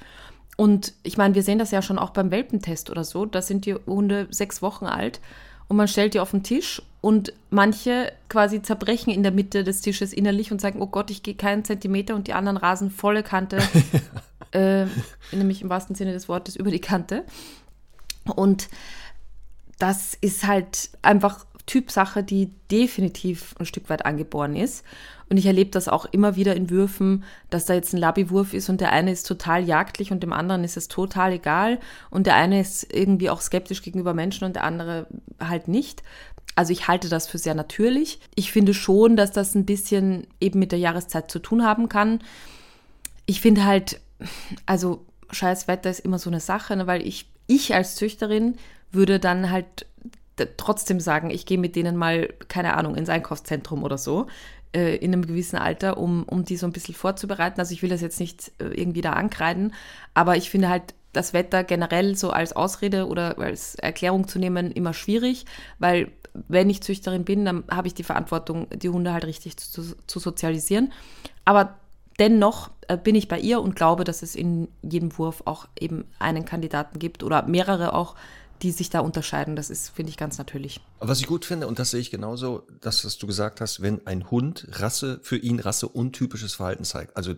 Und 0.57 0.93
ich 1.03 1.16
meine, 1.16 1.34
wir 1.34 1.43
sehen 1.43 1.59
das 1.59 1.72
ja 1.72 1.82
schon 1.82 1.99
auch 1.99 2.11
beim 2.11 2.30
Welpentest 2.30 2.90
oder 2.90 3.03
so. 3.03 3.26
Da 3.26 3.43
sind 3.43 3.66
die 3.66 3.74
Hunde 3.74 4.28
sechs 4.30 4.62
Wochen 4.62 4.86
alt 4.86 5.20
und 5.66 5.76
man 5.76 5.88
stellt 5.88 6.14
die 6.14 6.20
auf 6.20 6.30
den 6.30 6.45
Tisch 6.45 6.80
und 7.01 7.32
manche 7.51 8.12
quasi 8.28 8.62
zerbrechen 8.62 9.12
in 9.12 9.24
der 9.24 9.32
Mitte 9.32 9.64
des 9.64 9.80
Tisches 9.80 10.12
innerlich 10.12 10.53
und 10.53 10.61
sagen, 10.61 10.80
oh 10.80 10.86
Gott, 10.86 11.11
ich 11.11 11.24
gehe 11.24 11.34
keinen 11.34 11.64
Zentimeter 11.64 12.14
und 12.14 12.28
die 12.28 12.34
anderen 12.34 12.57
rasen 12.57 12.93
volle 12.93 13.24
Kante, 13.24 13.59
äh, 14.53 14.86
nämlich 15.32 15.61
im 15.62 15.70
wahrsten 15.70 15.97
Sinne 15.97 16.12
des 16.12 16.28
Wortes 16.28 16.55
über 16.55 16.70
die 16.70 16.80
Kante. 16.80 17.24
Und 18.36 18.68
das 19.80 20.14
ist 20.20 20.47
halt 20.47 20.90
einfach 21.03 21.45
Typsache, 21.67 22.23
die 22.23 22.51
definitiv 22.71 23.55
ein 23.59 23.67
Stück 23.67 23.89
weit 23.89 24.05
angeboren 24.05 24.57
ist. 24.57 24.85
Und 25.29 25.37
ich 25.37 25.47
erlebe 25.47 25.71
das 25.71 25.89
auch 25.89 26.05
immer 26.07 26.37
wieder 26.37 26.55
in 26.55 26.69
Würfen, 26.69 27.25
dass 27.49 27.65
da 27.65 27.75
jetzt 27.75 27.95
ein 27.95 27.99
Labi-Wurf 27.99 28.53
ist 28.53 28.69
und 28.69 28.81
der 28.81 28.93
eine 28.93 29.13
ist 29.13 29.27
total 29.27 29.65
jagdlich 29.65 30.13
und 30.13 30.23
dem 30.23 30.33
anderen 30.33 30.65
ist 30.65 30.77
es 30.77 30.89
total 30.89 31.33
egal. 31.33 31.79
Und 32.11 32.27
der 32.27 32.35
eine 32.35 32.61
ist 32.61 32.93
irgendwie 32.93 33.31
auch 33.31 33.41
skeptisch 33.41 33.83
gegenüber 33.83 34.13
Menschen 34.13 34.45
und 34.45 34.57
der 34.57 34.65
andere 34.65 35.07
halt 35.41 35.69
nicht. 35.69 36.03
Also 36.55 36.73
ich 36.73 36.87
halte 36.87 37.09
das 37.09 37.27
für 37.27 37.39
sehr 37.39 37.55
natürlich. 37.55 38.21
Ich 38.35 38.53
finde 38.53 38.75
schon, 38.75 39.17
dass 39.17 39.31
das 39.31 39.55
ein 39.55 39.65
bisschen 39.65 40.27
eben 40.41 40.59
mit 40.59 40.73
der 40.73 40.79
Jahreszeit 40.79 41.31
zu 41.31 41.39
tun 41.39 41.65
haben 41.65 41.89
kann. 41.89 42.21
Ich 43.25 43.41
finde 43.41 43.65
halt, 43.65 44.01
also 44.67 45.07
scheiß 45.31 45.67
Wetter 45.67 45.89
ist 45.89 46.01
immer 46.01 46.19
so 46.19 46.29
eine 46.29 46.41
Sache, 46.41 46.77
ne, 46.77 46.87
weil 46.87 47.07
ich, 47.07 47.31
ich 47.47 47.75
als 47.75 47.95
Züchterin 47.95 48.57
würde 48.91 49.19
dann 49.19 49.51
halt 49.51 49.87
trotzdem 50.57 51.01
sagen, 51.01 51.30
ich 51.30 51.47
gehe 51.47 51.59
mit 51.59 51.76
denen 51.76 51.97
mal, 51.97 52.28
keine 52.49 52.76
Ahnung, 52.76 52.95
ins 52.95 53.09
Einkaufszentrum 53.09 53.85
oder 53.85 53.99
so, 53.99 54.26
äh, 54.74 54.97
in 54.97 55.12
einem 55.12 55.26
gewissen 55.26 55.57
Alter, 55.57 55.99
um, 55.99 56.24
um 56.24 56.45
die 56.45 56.57
so 56.57 56.66
ein 56.66 56.72
bisschen 56.72 56.95
vorzubereiten. 56.95 57.61
Also 57.61 57.72
ich 57.72 57.83
will 57.83 57.91
das 57.91 58.01
jetzt 58.01 58.20
nicht 58.20 58.53
äh, 58.59 58.68
irgendwie 58.68 59.03
da 59.03 59.12
ankreiden, 59.12 59.74
aber 60.14 60.37
ich 60.37 60.51
finde 60.51 60.68
halt 60.68 60.95
das 61.12 61.35
Wetter 61.35 61.62
generell 61.62 62.16
so 62.16 62.30
als 62.30 62.55
Ausrede 62.55 63.07
oder 63.07 63.39
als 63.39 63.74
Erklärung 63.74 64.28
zu 64.28 64.39
nehmen 64.39 64.70
immer 64.70 64.95
schwierig, 64.95 65.45
weil 65.78 66.11
wenn 66.49 66.70
ich 66.70 66.83
Züchterin 66.83 67.24
bin, 67.24 67.45
dann 67.45 67.64
habe 67.70 67.87
ich 67.87 67.95
die 67.95 68.05
Verantwortung, 68.05 68.66
die 68.70 68.89
Hunde 68.89 69.12
halt 69.12 69.26
richtig 69.26 69.59
zu, 69.59 69.83
zu 70.07 70.18
sozialisieren. 70.18 70.93
Aber 71.45 71.76
dennoch 72.18 72.70
äh, 72.89 72.97
bin 72.97 73.14
ich 73.14 73.28
bei 73.28 73.39
ihr 73.39 73.61
und 73.61 73.76
glaube, 73.76 74.05
dass 74.05 74.22
es 74.22 74.35
in 74.35 74.68
jedem 74.83 75.16
Wurf 75.18 75.43
auch 75.45 75.66
eben 75.78 76.05
einen 76.18 76.45
Kandidaten 76.45 76.99
gibt 76.99 77.22
oder 77.22 77.47
mehrere 77.47 77.93
auch, 77.93 78.14
die 78.63 78.71
sich 78.71 78.91
da 78.91 79.01
unterscheiden. 79.01 79.57
Das 79.57 79.71
ist, 79.71 79.91
finde 79.91 80.11
ich, 80.11 80.17
ganz 80.17 80.39
natürlich. 80.39 80.81
Was 81.01 81.21
ich 81.21 81.27
gut 81.27 81.45
finde, 81.45 81.67
und 81.67 81.79
das 81.79 81.91
sehe 81.91 82.01
ich 82.01 82.11
genauso, 82.11 82.67
das, 82.81 83.05
was 83.05 83.19
du 83.19 83.27
gesagt 83.27 83.61
hast, 83.61 83.83
wenn 83.83 84.07
ein 84.07 84.31
Hund 84.31 84.67
Rasse, 84.71 85.21
für 85.23 85.37
ihn 85.37 85.61
Rasse 85.61 85.89
untypisches 85.89 86.55
Verhalten 86.55 86.85
zeigt. 86.85 87.17
Also 87.17 87.35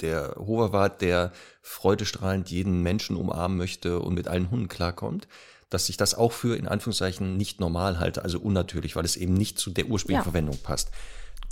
der 0.00 0.34
Hoverwart, 0.38 1.00
der 1.02 1.32
freudestrahlend 1.60 2.50
jeden 2.50 2.82
Menschen 2.82 3.16
umarmen 3.16 3.58
möchte 3.58 4.00
und 4.00 4.14
mit 4.14 4.28
allen 4.28 4.50
Hunden 4.50 4.68
klarkommt, 4.68 5.28
dass 5.70 5.88
ich 5.88 5.96
das 5.96 6.14
auch 6.14 6.32
für 6.32 6.56
in 6.56 6.68
Anführungszeichen 6.68 7.36
nicht 7.36 7.60
normal 7.60 7.98
halte, 7.98 8.22
also 8.22 8.40
unnatürlich, 8.40 8.96
weil 8.96 9.04
es 9.04 9.16
eben 9.16 9.34
nicht 9.34 9.58
zu 9.58 9.70
der 9.70 9.86
ursprünglichen 9.86 10.20
ja. 10.20 10.24
Verwendung 10.24 10.58
passt. 10.58 10.90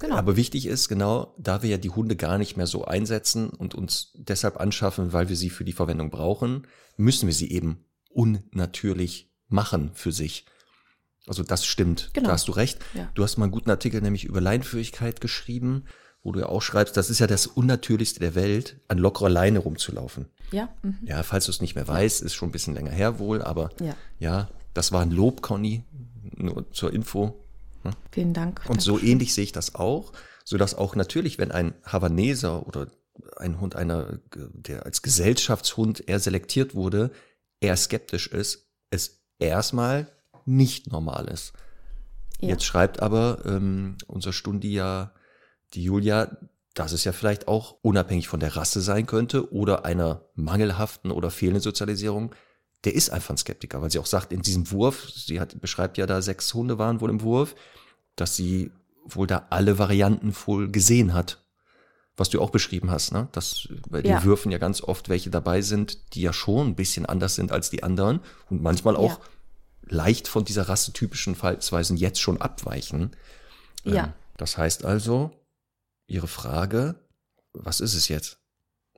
Genau. 0.00 0.16
Aber 0.16 0.36
wichtig 0.36 0.66
ist, 0.66 0.88
genau, 0.88 1.34
da 1.38 1.62
wir 1.62 1.70
ja 1.70 1.76
die 1.76 1.90
Hunde 1.90 2.16
gar 2.16 2.38
nicht 2.38 2.56
mehr 2.56 2.66
so 2.66 2.84
einsetzen 2.86 3.50
und 3.50 3.74
uns 3.74 4.12
deshalb 4.14 4.58
anschaffen, 4.58 5.12
weil 5.12 5.28
wir 5.28 5.36
sie 5.36 5.50
für 5.50 5.64
die 5.64 5.72
Verwendung 5.72 6.10
brauchen, 6.10 6.66
müssen 6.96 7.26
wir 7.26 7.34
sie 7.34 7.50
eben 7.50 7.84
unnatürlich 8.10 9.30
machen 9.48 9.90
für 9.94 10.12
sich. 10.12 10.44
Also 11.26 11.42
das 11.42 11.64
stimmt. 11.64 12.10
Genau. 12.12 12.28
Da 12.28 12.34
hast 12.34 12.48
du 12.48 12.52
recht. 12.52 12.78
Ja. 12.94 13.10
Du 13.14 13.22
hast 13.22 13.36
mal 13.36 13.44
einen 13.44 13.52
guten 13.52 13.70
Artikel 13.70 14.00
nämlich 14.00 14.24
über 14.24 14.40
Leinführigkeit 14.40 15.20
geschrieben, 15.20 15.84
wo 16.22 16.32
du 16.32 16.40
ja 16.40 16.46
auch 16.46 16.60
schreibst, 16.60 16.96
das 16.96 17.08
ist 17.08 17.18
ja 17.18 17.26
das 17.26 17.46
Unnatürlichste 17.46 18.20
der 18.20 18.34
Welt, 18.34 18.76
an 18.88 18.98
lockerer 18.98 19.30
Leine 19.30 19.60
rumzulaufen. 19.60 20.26
Ja. 20.50 20.68
Mhm. 20.82 20.98
Ja, 21.04 21.22
falls 21.22 21.46
du 21.46 21.50
es 21.50 21.60
nicht 21.60 21.74
mehr 21.74 21.88
weißt, 21.88 22.22
ist 22.22 22.34
schon 22.34 22.50
ein 22.50 22.52
bisschen 22.52 22.74
länger 22.74 22.90
her 22.90 23.18
wohl, 23.18 23.42
aber 23.42 23.70
ja, 23.80 23.94
ja 24.18 24.48
das 24.74 24.92
war 24.92 25.02
ein 25.02 25.10
Lob, 25.10 25.40
Conny, 25.42 25.84
nur 26.36 26.70
zur 26.72 26.92
Info. 26.92 27.42
Ne? 27.84 27.92
Vielen 28.12 28.34
Dank. 28.34 28.62
Und 28.68 28.82
so 28.82 28.98
ähnlich 28.98 29.34
sehe 29.34 29.44
ich 29.44 29.52
das 29.52 29.74
auch, 29.74 30.12
so 30.44 30.58
dass 30.58 30.74
auch 30.74 30.94
natürlich, 30.94 31.38
wenn 31.38 31.52
ein 31.52 31.74
Havaneser 31.84 32.66
oder 32.66 32.88
ein 33.36 33.60
Hund 33.60 33.76
einer, 33.76 34.18
der 34.34 34.84
als 34.84 35.02
Gesellschaftshund 35.02 36.08
eher 36.08 36.20
selektiert 36.20 36.74
wurde, 36.74 37.10
eher 37.60 37.76
skeptisch 37.76 38.26
ist, 38.26 38.68
es 38.90 39.22
erstmal 39.38 40.10
nicht 40.46 40.90
normal 40.90 41.28
ist. 41.28 41.52
Ja. 42.40 42.48
Jetzt 42.48 42.64
schreibt 42.64 43.00
aber 43.00 43.42
ähm, 43.44 43.96
unser 44.06 44.32
Stundi 44.32 44.72
ja, 44.72 45.12
die 45.74 45.84
Julia, 45.84 46.36
dass 46.74 46.92
es 46.92 47.04
ja 47.04 47.12
vielleicht 47.12 47.48
auch 47.48 47.76
unabhängig 47.82 48.28
von 48.28 48.40
der 48.40 48.56
Rasse 48.56 48.80
sein 48.80 49.06
könnte 49.06 49.52
oder 49.52 49.84
einer 49.84 50.24
mangelhaften 50.34 51.10
oder 51.10 51.30
fehlenden 51.30 51.62
Sozialisierung. 51.62 52.34
Der 52.84 52.94
ist 52.94 53.10
einfach 53.10 53.30
ein 53.30 53.36
Skeptiker, 53.36 53.82
weil 53.82 53.90
sie 53.90 53.98
auch 53.98 54.06
sagt, 54.06 54.32
in 54.32 54.40
diesem 54.40 54.70
Wurf, 54.70 55.10
sie 55.10 55.38
hat, 55.38 55.60
beschreibt 55.60 55.98
ja 55.98 56.06
da 56.06 56.22
sechs 56.22 56.52
Hunde 56.54 56.78
waren 56.78 57.00
wohl 57.00 57.10
im 57.10 57.20
Wurf, 57.20 57.54
dass 58.16 58.36
sie 58.36 58.72
wohl 59.04 59.26
da 59.26 59.46
alle 59.50 59.78
Varianten 59.78 60.34
wohl 60.46 60.70
gesehen 60.70 61.12
hat 61.12 61.44
was 62.20 62.28
du 62.28 62.38
auch 62.42 62.50
beschrieben 62.50 62.90
hast, 62.90 63.12
ne? 63.12 63.28
dass 63.32 63.66
bei 63.88 64.02
den 64.02 64.12
ja. 64.12 64.24
Würfen 64.24 64.52
ja 64.52 64.58
ganz 64.58 64.82
oft 64.82 65.08
welche 65.08 65.30
dabei 65.30 65.62
sind, 65.62 66.14
die 66.14 66.20
ja 66.20 66.34
schon 66.34 66.68
ein 66.68 66.74
bisschen 66.74 67.06
anders 67.06 67.34
sind 67.34 67.50
als 67.50 67.70
die 67.70 67.82
anderen 67.82 68.20
und 68.50 68.60
manchmal 68.60 68.94
auch 68.94 69.18
ja. 69.18 69.24
leicht 69.88 70.28
von 70.28 70.44
dieser 70.44 70.68
rassetypischen 70.68 71.34
Verhaltensweisen 71.34 71.96
jetzt 71.96 72.20
schon 72.20 72.38
abweichen. 72.38 73.12
Ja. 73.84 74.04
Ähm, 74.04 74.12
das 74.36 74.58
heißt 74.58 74.84
also, 74.84 75.30
Ihre 76.06 76.28
Frage, 76.28 76.96
was 77.54 77.80
ist 77.80 77.94
es 77.94 78.08
jetzt? 78.08 78.38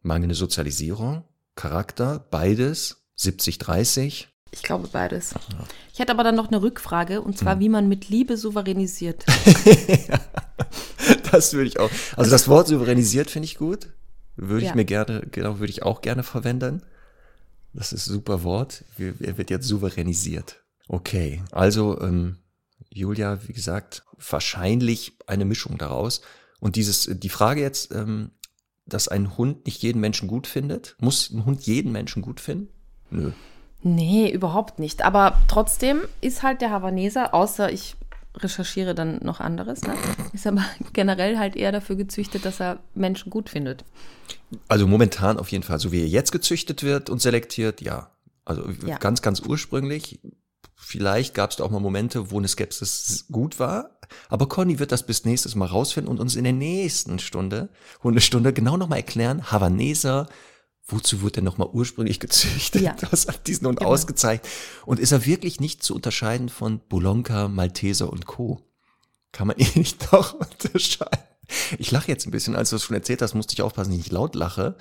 Mangelnde 0.02 0.34
Sozialisierung, 0.34 1.22
Charakter, 1.54 2.26
beides, 2.30 3.04
70, 3.14 3.58
30? 3.58 4.31
Ich 4.52 4.62
glaube 4.62 4.88
beides. 4.92 5.32
Ja. 5.32 5.64
Ich 5.92 5.98
hätte 5.98 6.12
aber 6.12 6.24
dann 6.24 6.36
noch 6.36 6.48
eine 6.48 6.62
Rückfrage, 6.62 7.22
und 7.22 7.38
zwar, 7.38 7.54
hm. 7.54 7.60
wie 7.60 7.68
man 7.68 7.88
mit 7.88 8.08
Liebe 8.08 8.36
souveränisiert. 8.36 9.24
das 11.32 11.54
würde 11.54 11.68
ich 11.68 11.80
auch. 11.80 11.90
Also 12.16 12.30
das 12.30 12.48
Wort 12.48 12.68
souveränisiert 12.68 13.30
finde 13.30 13.46
ich 13.46 13.56
gut. 13.56 13.88
Würde 14.36 14.64
ja. 14.64 14.70
ich 14.70 14.74
mir 14.74 14.84
gerne, 14.84 15.26
genau, 15.30 15.58
würde 15.58 15.70
ich 15.70 15.82
auch 15.82 16.02
gerne 16.02 16.22
verwenden. 16.22 16.82
Das 17.72 17.92
ist 17.92 18.06
ein 18.06 18.12
super 18.12 18.42
Wort. 18.42 18.84
Er 18.98 19.38
wird 19.38 19.50
jetzt 19.50 19.66
souveränisiert. 19.66 20.62
Okay, 20.88 21.42
also 21.50 21.98
ähm, 22.00 22.36
Julia, 22.90 23.38
wie 23.46 23.54
gesagt, 23.54 24.04
wahrscheinlich 24.30 25.16
eine 25.26 25.46
Mischung 25.46 25.78
daraus. 25.78 26.20
Und 26.60 26.76
dieses, 26.76 27.08
die 27.10 27.28
Frage 27.30 27.62
jetzt, 27.62 27.92
ähm, 27.92 28.30
dass 28.86 29.08
ein 29.08 29.36
Hund 29.38 29.64
nicht 29.66 29.82
jeden 29.82 30.00
Menschen 30.00 30.28
gut 30.28 30.46
findet, 30.46 30.96
muss 31.00 31.30
ein 31.30 31.44
Hund 31.44 31.62
jeden 31.62 31.92
Menschen 31.92 32.20
gut 32.20 32.40
finden? 32.40 32.68
Nö. 33.10 33.32
Nee, 33.82 34.30
überhaupt 34.30 34.78
nicht. 34.78 35.04
Aber 35.04 35.36
trotzdem 35.48 36.02
ist 36.20 36.42
halt 36.42 36.60
der 36.60 36.70
Havaneser, 36.70 37.34
außer 37.34 37.72
ich 37.72 37.96
recherchiere 38.36 38.94
dann 38.94 39.18
noch 39.22 39.40
anderes. 39.40 39.82
Ne? 39.82 39.94
Ist 40.32 40.46
aber 40.46 40.64
generell 40.92 41.38
halt 41.38 41.56
eher 41.56 41.72
dafür 41.72 41.96
gezüchtet, 41.96 42.44
dass 42.44 42.60
er 42.60 42.78
Menschen 42.94 43.30
gut 43.30 43.50
findet. 43.50 43.84
Also 44.68 44.86
momentan 44.86 45.38
auf 45.38 45.50
jeden 45.50 45.64
Fall. 45.64 45.78
So 45.78 45.92
wie 45.92 46.00
er 46.00 46.08
jetzt 46.08 46.32
gezüchtet 46.32 46.82
wird 46.82 47.10
und 47.10 47.20
selektiert, 47.20 47.80
ja. 47.80 48.10
Also 48.44 48.64
ja. 48.86 48.98
ganz, 48.98 49.22
ganz 49.22 49.40
ursprünglich. 49.40 50.20
Vielleicht 50.74 51.34
gab 51.34 51.50
es 51.50 51.56
da 51.56 51.64
auch 51.64 51.70
mal 51.70 51.80
Momente, 51.80 52.30
wo 52.30 52.38
eine 52.38 52.48
Skepsis 52.48 53.26
gut 53.30 53.58
war. 53.58 53.98
Aber 54.28 54.48
Conny 54.48 54.78
wird 54.78 54.92
das 54.92 55.04
bis 55.04 55.24
nächstes 55.24 55.54
Mal 55.54 55.66
rausfinden 55.66 56.10
und 56.10 56.20
uns 56.20 56.36
in 56.36 56.44
der 56.44 56.52
nächsten 56.52 57.18
Stunde, 57.18 57.68
Hundestunde, 58.02 58.52
genau 58.52 58.76
nochmal 58.76 58.98
erklären. 58.98 59.50
Havaneser, 59.50 60.26
wozu 60.86 61.22
wurde 61.22 61.40
er 61.40 61.42
nochmal 61.42 61.68
ursprünglich 61.72 62.20
gezüchtet? 62.20 62.82
Ja. 62.82 62.96
Was 63.10 63.26
hat 63.26 63.46
diesen 63.46 63.66
Hund 63.66 63.78
genau. 63.78 63.90
ausgezeigt? 63.90 64.48
Und 64.84 64.98
ist 64.98 65.12
er 65.12 65.24
wirklich 65.26 65.60
nicht 65.60 65.82
zu 65.82 65.94
unterscheiden 65.94 66.48
von 66.48 66.80
Bolonka, 66.88 67.48
Malteser 67.48 68.10
und 68.10 68.26
Co.? 68.26 68.60
Kann 69.32 69.46
man 69.46 69.56
ihn 69.58 69.70
nicht 69.74 70.12
doch 70.12 70.34
unterscheiden? 70.34 71.24
Ich 71.78 71.90
lache 71.90 72.08
jetzt 72.08 72.26
ein 72.26 72.30
bisschen, 72.30 72.56
als 72.56 72.70
du 72.70 72.76
es 72.76 72.84
schon 72.84 72.96
erzählt 72.96 73.22
hast, 73.22 73.34
musste 73.34 73.54
ich 73.54 73.62
aufpassen, 73.62 73.90
dass 73.90 73.98
ich 73.98 74.04
nicht 74.04 74.12
laut 74.12 74.34
lache, 74.34 74.76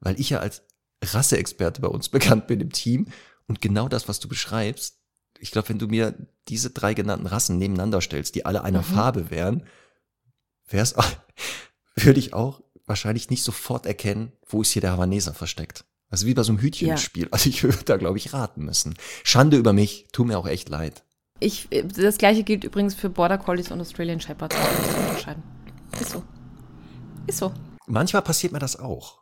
weil 0.00 0.18
ich 0.18 0.30
ja 0.30 0.40
als 0.40 0.62
Rasseexperte 1.04 1.80
bei 1.80 1.88
uns 1.88 2.08
bekannt 2.10 2.46
bin 2.46 2.60
im 2.60 2.72
Team 2.72 3.08
und 3.46 3.60
genau 3.60 3.88
das, 3.88 4.08
was 4.08 4.20
du 4.20 4.28
beschreibst, 4.28 4.96
ich 5.40 5.52
glaube, 5.52 5.68
wenn 5.68 5.78
du 5.78 5.86
mir 5.86 6.14
diese 6.48 6.70
drei 6.70 6.94
genannten 6.94 7.26
Rassen 7.26 7.58
nebeneinander 7.58 8.00
stellst, 8.00 8.34
die 8.34 8.44
alle 8.44 8.64
einer 8.64 8.80
mhm. 8.80 8.86
Farbe 8.86 9.30
wären, 9.30 9.64
wär's, 10.66 10.94
würde 11.94 12.18
ich 12.18 12.34
auch 12.34 12.62
wahrscheinlich 12.88 13.30
nicht 13.30 13.42
sofort 13.42 13.86
erkennen, 13.86 14.32
wo 14.48 14.62
ist 14.62 14.70
hier 14.72 14.82
der 14.82 14.92
Havaneser 14.92 15.34
versteckt. 15.34 15.84
Also 16.10 16.26
wie 16.26 16.34
bei 16.34 16.42
so 16.42 16.52
einem 16.52 16.60
Hütchenspiel. 16.60 17.24
Ja. 17.24 17.28
Also 17.32 17.50
ich 17.50 17.62
würde 17.62 17.84
da, 17.84 17.96
glaube 17.96 18.16
ich, 18.18 18.32
raten 18.32 18.64
müssen. 18.64 18.94
Schande 19.24 19.56
über 19.58 19.72
mich, 19.72 20.06
tut 20.12 20.26
mir 20.26 20.38
auch 20.38 20.46
echt 20.48 20.68
leid. 20.68 21.04
Ich, 21.40 21.68
das 21.70 22.18
gleiche 22.18 22.42
gilt 22.42 22.64
übrigens 22.64 22.94
für 22.94 23.10
Border 23.10 23.38
Collies 23.38 23.70
und 23.70 23.80
Australian 23.80 24.20
Shepherds. 24.20 24.56
Ist 26.00 26.10
so. 26.10 26.22
Ist 27.26 27.38
so. 27.38 27.52
Manchmal 27.86 28.22
passiert 28.22 28.52
mir 28.52 28.58
das 28.58 28.78
auch. 28.78 29.18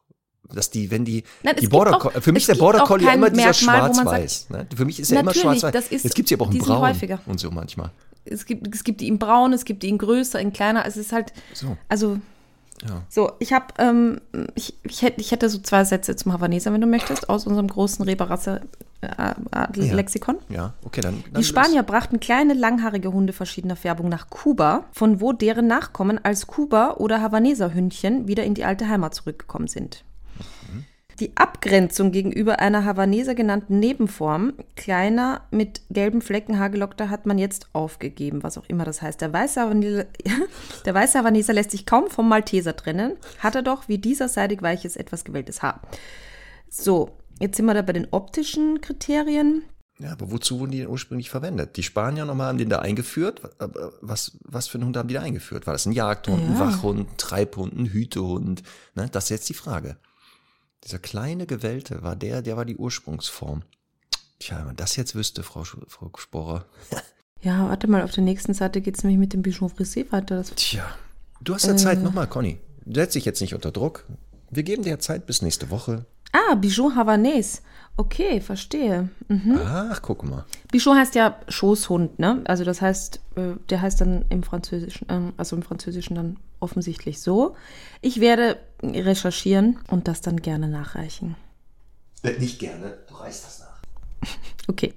Dass 0.52 0.70
die, 0.70 0.90
wenn 0.92 1.04
die, 1.04 1.24
Nein, 1.42 1.56
die 1.60 1.66
Border 1.66 1.98
Collie, 1.98 2.20
für 2.20 2.30
mich 2.30 2.44
ist 2.44 2.48
der 2.48 2.54
Border 2.54 2.84
Collie 2.84 3.12
immer 3.12 3.30
dieser 3.30 3.52
schwarz-weiß. 3.52 4.50
Ne? 4.50 4.68
Für 4.74 4.84
mich 4.84 5.00
ist 5.00 5.10
er 5.10 5.20
immer 5.20 5.34
schwarz-weiß. 5.34 5.90
Jetzt 5.90 6.14
gibt's 6.14 6.28
hier 6.28 6.38
aber 6.38 6.46
auch 6.46 6.50
einen 6.50 6.60
Braun 6.60 6.80
häufiger. 6.82 7.18
und 7.26 7.40
so 7.40 7.50
manchmal. 7.50 7.90
es 8.24 8.46
gibt, 8.46 8.72
es 8.72 8.84
gibt 8.84 9.00
die 9.00 9.08
in 9.08 9.18
braun, 9.18 9.52
es 9.52 9.64
gibt 9.64 9.82
die 9.82 9.88
in 9.88 9.98
größer, 9.98 10.38
in 10.38 10.52
kleiner. 10.52 10.86
Es 10.86 10.96
ist 10.96 11.10
halt, 11.12 11.32
So. 11.52 11.76
also 11.88 12.18
Ja. 12.82 13.02
so, 13.08 13.32
ich 13.38 13.52
habe, 13.52 13.66
ähm, 13.78 14.20
ich, 14.54 14.74
ich, 14.84 15.02
hätte, 15.02 15.20
ich 15.20 15.32
hätte 15.32 15.48
so 15.48 15.58
zwei 15.58 15.84
Sätze 15.84 16.14
zum 16.16 16.32
Havaneser, 16.32 16.72
wenn 16.72 16.80
du 16.80 16.86
möchtest, 16.86 17.28
aus 17.28 17.46
unserem 17.46 17.68
großen 17.68 18.04
Reberrasse-Lexikon. 18.04 20.36
Ja, 20.48 20.72
okay, 20.84 21.00
dann. 21.00 21.22
dann 21.24 21.34
Die 21.40 21.44
Spanier 21.44 21.82
brachten 21.82 22.20
kleine, 22.20 22.54
langhaarige 22.54 23.12
Hunde 23.12 23.32
verschiedener 23.32 23.74
Färbung 23.76 24.08
nach 24.08 24.30
Kuba, 24.30 24.84
von 24.92 25.20
wo 25.20 25.32
deren 25.32 25.66
Nachkommen 25.66 26.20
als 26.22 26.46
Kuba- 26.46 26.94
oder 26.98 27.20
Havaneser-Hündchen 27.22 28.28
wieder 28.28 28.44
in 28.44 28.54
die 28.54 28.64
alte 28.64 28.88
Heimat 28.88 29.14
zurückgekommen 29.14 29.66
sind. 29.68 30.04
Die 31.18 31.34
Abgrenzung 31.34 32.12
gegenüber 32.12 32.58
einer 32.58 32.84
Havaneser 32.84 33.34
genannten 33.34 33.78
Nebenform, 33.78 34.52
kleiner 34.74 35.40
mit 35.50 35.80
gelben 35.88 36.20
Flecken 36.20 36.58
haargelockter, 36.58 37.08
hat 37.08 37.24
man 37.24 37.38
jetzt 37.38 37.68
aufgegeben, 37.72 38.42
was 38.42 38.58
auch 38.58 38.66
immer 38.68 38.84
das 38.84 39.00
heißt. 39.00 39.22
Der 39.22 39.32
weiße, 39.32 39.60
Havaneser, 39.62 40.04
der 40.84 40.94
weiße 40.94 41.18
Havaneser 41.18 41.54
lässt 41.54 41.70
sich 41.70 41.86
kaum 41.86 42.10
vom 42.10 42.28
Malteser 42.28 42.76
trennen, 42.76 43.16
hat 43.38 43.54
er 43.54 43.62
doch 43.62 43.88
wie 43.88 43.96
dieser 43.96 44.28
seidig 44.28 44.60
weiches, 44.60 44.96
etwas 44.96 45.24
gewelltes 45.24 45.62
Haar. 45.62 45.80
So, 46.68 47.10
jetzt 47.40 47.56
sind 47.56 47.64
wir 47.64 47.72
da 47.74 47.80
bei 47.80 47.94
den 47.94 48.08
optischen 48.10 48.82
Kriterien. 48.82 49.62
Ja, 49.98 50.12
aber 50.12 50.30
wozu 50.30 50.60
wurden 50.60 50.72
die 50.72 50.78
denn 50.80 50.88
ursprünglich 50.88 51.30
verwendet? 51.30 51.78
Die 51.78 51.82
Spanier 51.82 52.26
nochmal 52.26 52.48
haben 52.48 52.58
den 52.58 52.68
da 52.68 52.80
eingeführt. 52.80 53.40
Aber 53.58 53.94
Was, 54.02 54.36
was 54.44 54.68
für 54.68 54.76
einen 54.76 54.88
Hund 54.88 54.96
haben 54.98 55.08
die 55.08 55.14
da 55.14 55.22
eingeführt? 55.22 55.66
War 55.66 55.72
das 55.72 55.86
ein 55.86 55.92
Jagdhund, 55.92 56.42
ein 56.42 56.52
Ja. 56.52 56.60
Wachhund, 56.60 57.00
ein 57.08 57.16
Treibhund, 57.16 57.72
ein 57.74 57.86
Hütehund? 57.86 58.62
Ne, 58.94 59.08
das 59.10 59.24
ist 59.24 59.30
jetzt 59.30 59.48
die 59.48 59.54
Frage. 59.54 59.96
Dieser 60.84 60.98
kleine 60.98 61.46
Gewellte 61.46 62.02
war 62.02 62.16
der, 62.16 62.42
der 62.42 62.56
war 62.56 62.64
die 62.64 62.76
Ursprungsform. 62.76 63.62
Tja, 64.38 64.58
wenn 64.58 64.66
man 64.66 64.76
das 64.76 64.96
jetzt 64.96 65.14
wüsste, 65.14 65.42
Frau, 65.42 65.62
Sch- 65.62 65.82
Frau 65.88 66.10
Sporer. 66.16 66.64
Ja, 67.42 67.68
warte 67.68 67.86
mal, 67.86 68.02
auf 68.02 68.10
der 68.12 68.24
nächsten 68.24 68.54
Seite 68.54 68.80
geht 68.80 68.96
es 68.96 69.04
nämlich 69.04 69.20
mit 69.20 69.32
dem 69.34 69.42
Bichon 69.42 69.68
Frisé 69.68 70.10
weiter. 70.10 70.36
Das, 70.38 70.52
Tja, 70.56 70.84
du 71.42 71.54
hast 71.54 71.66
ja 71.66 71.74
Äh. 71.74 71.76
Zeit. 71.76 72.02
Nochmal, 72.02 72.26
Conny. 72.26 72.58
Setz 72.86 73.12
dich 73.12 73.24
jetzt 73.26 73.40
nicht 73.42 73.54
unter 73.54 73.70
Druck. 73.70 74.04
Wir 74.50 74.62
geben 74.62 74.82
dir 74.82 74.98
Zeit 74.98 75.26
bis 75.26 75.42
nächste 75.42 75.70
Woche. 75.70 76.06
ah, 76.32 76.54
Bichon 76.54 76.96
Havanais. 76.96 77.62
Okay, 77.98 78.40
verstehe. 78.40 79.10
Mhm. 79.28 79.60
Ach, 79.64 80.00
guck 80.02 80.24
mal. 80.24 80.44
Bichon 80.72 80.96
heißt 80.96 81.14
ja 81.14 81.38
Schoßhund, 81.48 82.18
ne? 82.18 82.42
Also 82.46 82.64
das 82.64 82.80
heißt, 82.80 83.20
äh, 83.36 83.52
der 83.68 83.82
heißt 83.82 84.00
dann 84.00 84.24
im 84.30 84.42
Französischen, 84.42 85.06
ähm, 85.10 85.32
also 85.36 85.56
im 85.56 85.62
Französischen 85.62 86.16
dann 86.16 86.38
offensichtlich 86.58 87.20
so. 87.20 87.54
Ich 88.00 88.18
werde 88.20 88.56
recherchieren 88.82 89.78
und 89.88 90.08
das 90.08 90.20
dann 90.20 90.40
gerne 90.40 90.68
nachreichen. 90.68 91.36
Nicht 92.38 92.58
gerne, 92.58 92.98
du 93.08 93.14
reißt 93.14 93.44
das 93.44 93.58
nach. 93.60 94.28
Okay. 94.68 94.94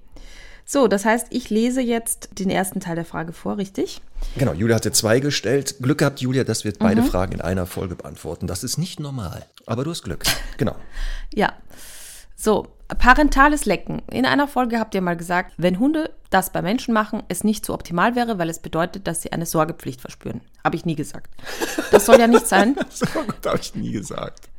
So, 0.66 0.88
das 0.88 1.04
heißt, 1.04 1.28
ich 1.32 1.50
lese 1.50 1.82
jetzt 1.82 2.30
den 2.38 2.52
ersten 2.52 2.80
Teil 2.80 2.96
der 2.96 3.06
Frage 3.06 3.34
vor, 3.34 3.58
richtig? 3.58 4.02
Genau, 4.38 4.54
Julia 4.54 4.76
hatte 4.76 4.92
zwei 4.92 5.20
gestellt. 5.20 5.78
Glück 5.82 5.98
gehabt, 5.98 6.22
Julia, 6.22 6.44
dass 6.44 6.64
wir 6.64 6.74
beide 6.78 7.02
Fragen 7.02 7.34
in 7.34 7.42
einer 7.42 7.66
Folge 7.66 7.96
beantworten. 7.96 8.46
Das 8.46 8.64
ist 8.64 8.78
nicht 8.78 9.00
normal. 9.00 9.48
Aber 9.66 9.84
du 9.84 9.90
hast 9.90 10.04
Glück. 10.04 10.24
Genau. 10.58 10.76
Ja. 11.34 11.54
So, 12.36 12.68
parentales 12.98 13.66
Lecken. 13.66 14.02
In 14.12 14.26
einer 14.26 14.48
Folge 14.48 14.80
habt 14.80 14.96
ihr 14.96 15.02
mal 15.02 15.18
gesagt, 15.18 15.54
wenn 15.58 15.80
Hunde 15.80 16.12
das 16.30 16.52
bei 16.52 16.62
Menschen 16.62 16.94
machen, 16.94 17.24
es 17.28 17.44
nicht 17.44 17.66
so 17.66 17.74
optimal 17.74 18.16
wäre, 18.16 18.40
weil 18.40 18.50
es 18.50 18.60
bedeutet, 18.60 19.08
dass 19.08 19.22
sie 19.22 19.32
eine 19.32 19.46
Sorgepflicht 19.46 20.02
verspüren. 20.02 20.42
Habe 20.64 20.76
ich 20.76 20.86
nie 20.86 20.96
gesagt. 20.96 21.34
Das 21.92 22.06
soll 22.06 22.20
ja 22.20 22.28
nicht 22.28 22.48
sein. 22.48 22.76
So 22.90 23.06
gut 23.06 23.46
habe 23.46 23.60
ich 23.62 23.76
nie 23.76 23.92
gesagt. 23.92 24.50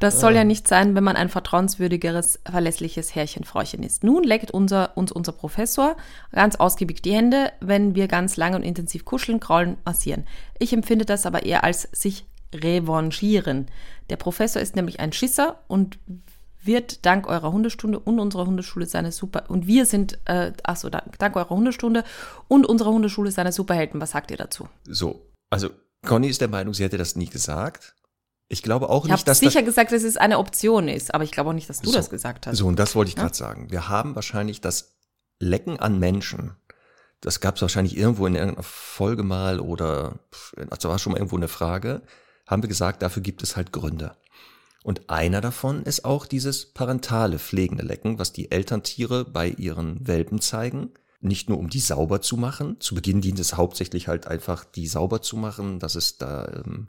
Das 0.00 0.20
soll 0.20 0.34
ja 0.34 0.42
nicht 0.42 0.66
sein, 0.66 0.96
wenn 0.96 1.04
man 1.04 1.14
ein 1.14 1.28
vertrauenswürdigeres, 1.28 2.40
verlässliches 2.44 3.14
Herrchen-Frauchen 3.14 3.84
ist. 3.84 4.02
Nun 4.02 4.24
leckt 4.24 4.50
unser, 4.50 4.96
uns 4.96 5.12
unser 5.12 5.30
Professor 5.30 5.96
ganz 6.32 6.56
ausgiebig 6.56 7.02
die 7.02 7.14
Hände, 7.14 7.52
wenn 7.60 7.94
wir 7.94 8.08
ganz 8.08 8.36
lange 8.36 8.56
und 8.56 8.64
intensiv 8.64 9.04
kuscheln, 9.04 9.38
kraulen, 9.38 9.76
massieren. 9.84 10.26
Ich 10.58 10.72
empfinde 10.72 11.04
das 11.04 11.24
aber 11.24 11.44
eher 11.44 11.62
als 11.62 11.88
sich 11.92 12.26
revanchieren. 12.52 13.68
Der 14.10 14.16
Professor 14.16 14.60
ist 14.60 14.74
nämlich 14.74 14.98
ein 14.98 15.12
Schisser 15.12 15.60
und 15.68 15.98
wird 16.64 17.04
dank 17.04 17.26
eurer 17.26 17.52
Hundestunde 17.52 17.98
und 17.98 18.18
unserer 18.20 18.46
Hundeschule 18.46 18.86
seine 18.86 19.12
Super 19.12 19.44
und 19.48 19.66
wir 19.66 19.86
sind 19.86 20.18
äh, 20.26 20.52
achso 20.62 20.90
dank, 20.90 21.18
dank 21.18 21.36
eurer 21.36 21.50
Hundestunde 21.50 22.04
und 22.48 22.66
unserer 22.66 22.90
Hundeschule 22.90 23.30
seine 23.30 23.52
Superhelden. 23.52 24.00
Was 24.00 24.12
sagt 24.12 24.30
ihr 24.30 24.36
dazu? 24.36 24.68
So, 24.84 25.26
also 25.50 25.70
Conny 26.06 26.28
ist 26.28 26.40
der 26.40 26.48
Meinung, 26.48 26.74
sie 26.74 26.84
hätte 26.84 26.98
das 26.98 27.16
nie 27.16 27.26
gesagt. 27.26 27.94
Ich 28.48 28.62
glaube 28.62 28.90
auch 28.90 29.04
Ich 29.06 29.10
habe 29.10 29.18
nicht, 29.18 29.28
dass 29.28 29.38
sicher 29.38 29.60
das 29.60 29.64
gesagt, 29.66 29.92
dass 29.92 30.02
es 30.02 30.16
eine 30.16 30.38
Option 30.38 30.88
ist, 30.88 31.14
aber 31.14 31.24
ich 31.24 31.30
glaube 31.30 31.50
auch 31.50 31.54
nicht, 31.54 31.70
dass 31.70 31.80
du 31.80 31.88
So. 31.90 31.96
das 31.96 32.10
gesagt 32.10 32.46
hast. 32.46 32.58
So, 32.58 32.66
und 32.66 32.78
das 32.78 32.94
wollte 32.94 33.08
ich 33.08 33.16
gerade 33.16 33.34
sagen. 33.34 33.70
Wir 33.70 33.88
haben 33.88 34.14
wahrscheinlich 34.14 34.60
das 34.60 34.92
Lecken 35.38 35.80
an 35.80 35.98
Menschen. 35.98 36.52
Das 37.22 37.40
gab 37.40 37.56
es 37.56 37.62
wahrscheinlich 37.62 37.96
irgendwo 37.96 38.26
in 38.26 38.34
irgendeiner 38.34 38.62
Folge 38.64 39.22
mal 39.22 39.60
oder 39.60 40.18
also 40.70 40.88
war 40.88 40.98
schon 40.98 41.12
mal 41.12 41.18
irgendwo 41.18 41.36
eine 41.36 41.48
Frage. 41.48 42.02
Haben 42.46 42.62
wir 42.62 42.68
gesagt, 42.68 43.00
dafür 43.02 43.22
gibt 43.22 43.42
es 43.42 43.56
halt 43.56 43.72
Gründe. 43.72 44.16
Und 44.84 45.08
einer 45.10 45.40
davon 45.40 45.82
ist 45.84 46.04
auch 46.04 46.26
dieses 46.26 46.66
parentale 46.66 47.38
pflegende 47.38 47.84
Lecken, 47.84 48.18
was 48.18 48.32
die 48.32 48.50
Elterntiere 48.50 49.24
bei 49.24 49.48
ihren 49.48 50.06
Welpen 50.06 50.40
zeigen. 50.40 50.90
Nicht 51.20 51.48
nur 51.48 51.58
um 51.58 51.70
die 51.70 51.80
sauber 51.80 52.20
zu 52.20 52.36
machen. 52.36 52.80
Zu 52.80 52.96
Beginn 52.96 53.20
dient 53.20 53.38
es 53.38 53.56
hauptsächlich 53.56 54.08
halt 54.08 54.26
einfach, 54.26 54.64
die 54.64 54.88
sauber 54.88 55.22
zu 55.22 55.36
machen, 55.36 55.78
dass 55.78 55.94
es 55.94 56.18
da, 56.18 56.64
ähm, 56.64 56.88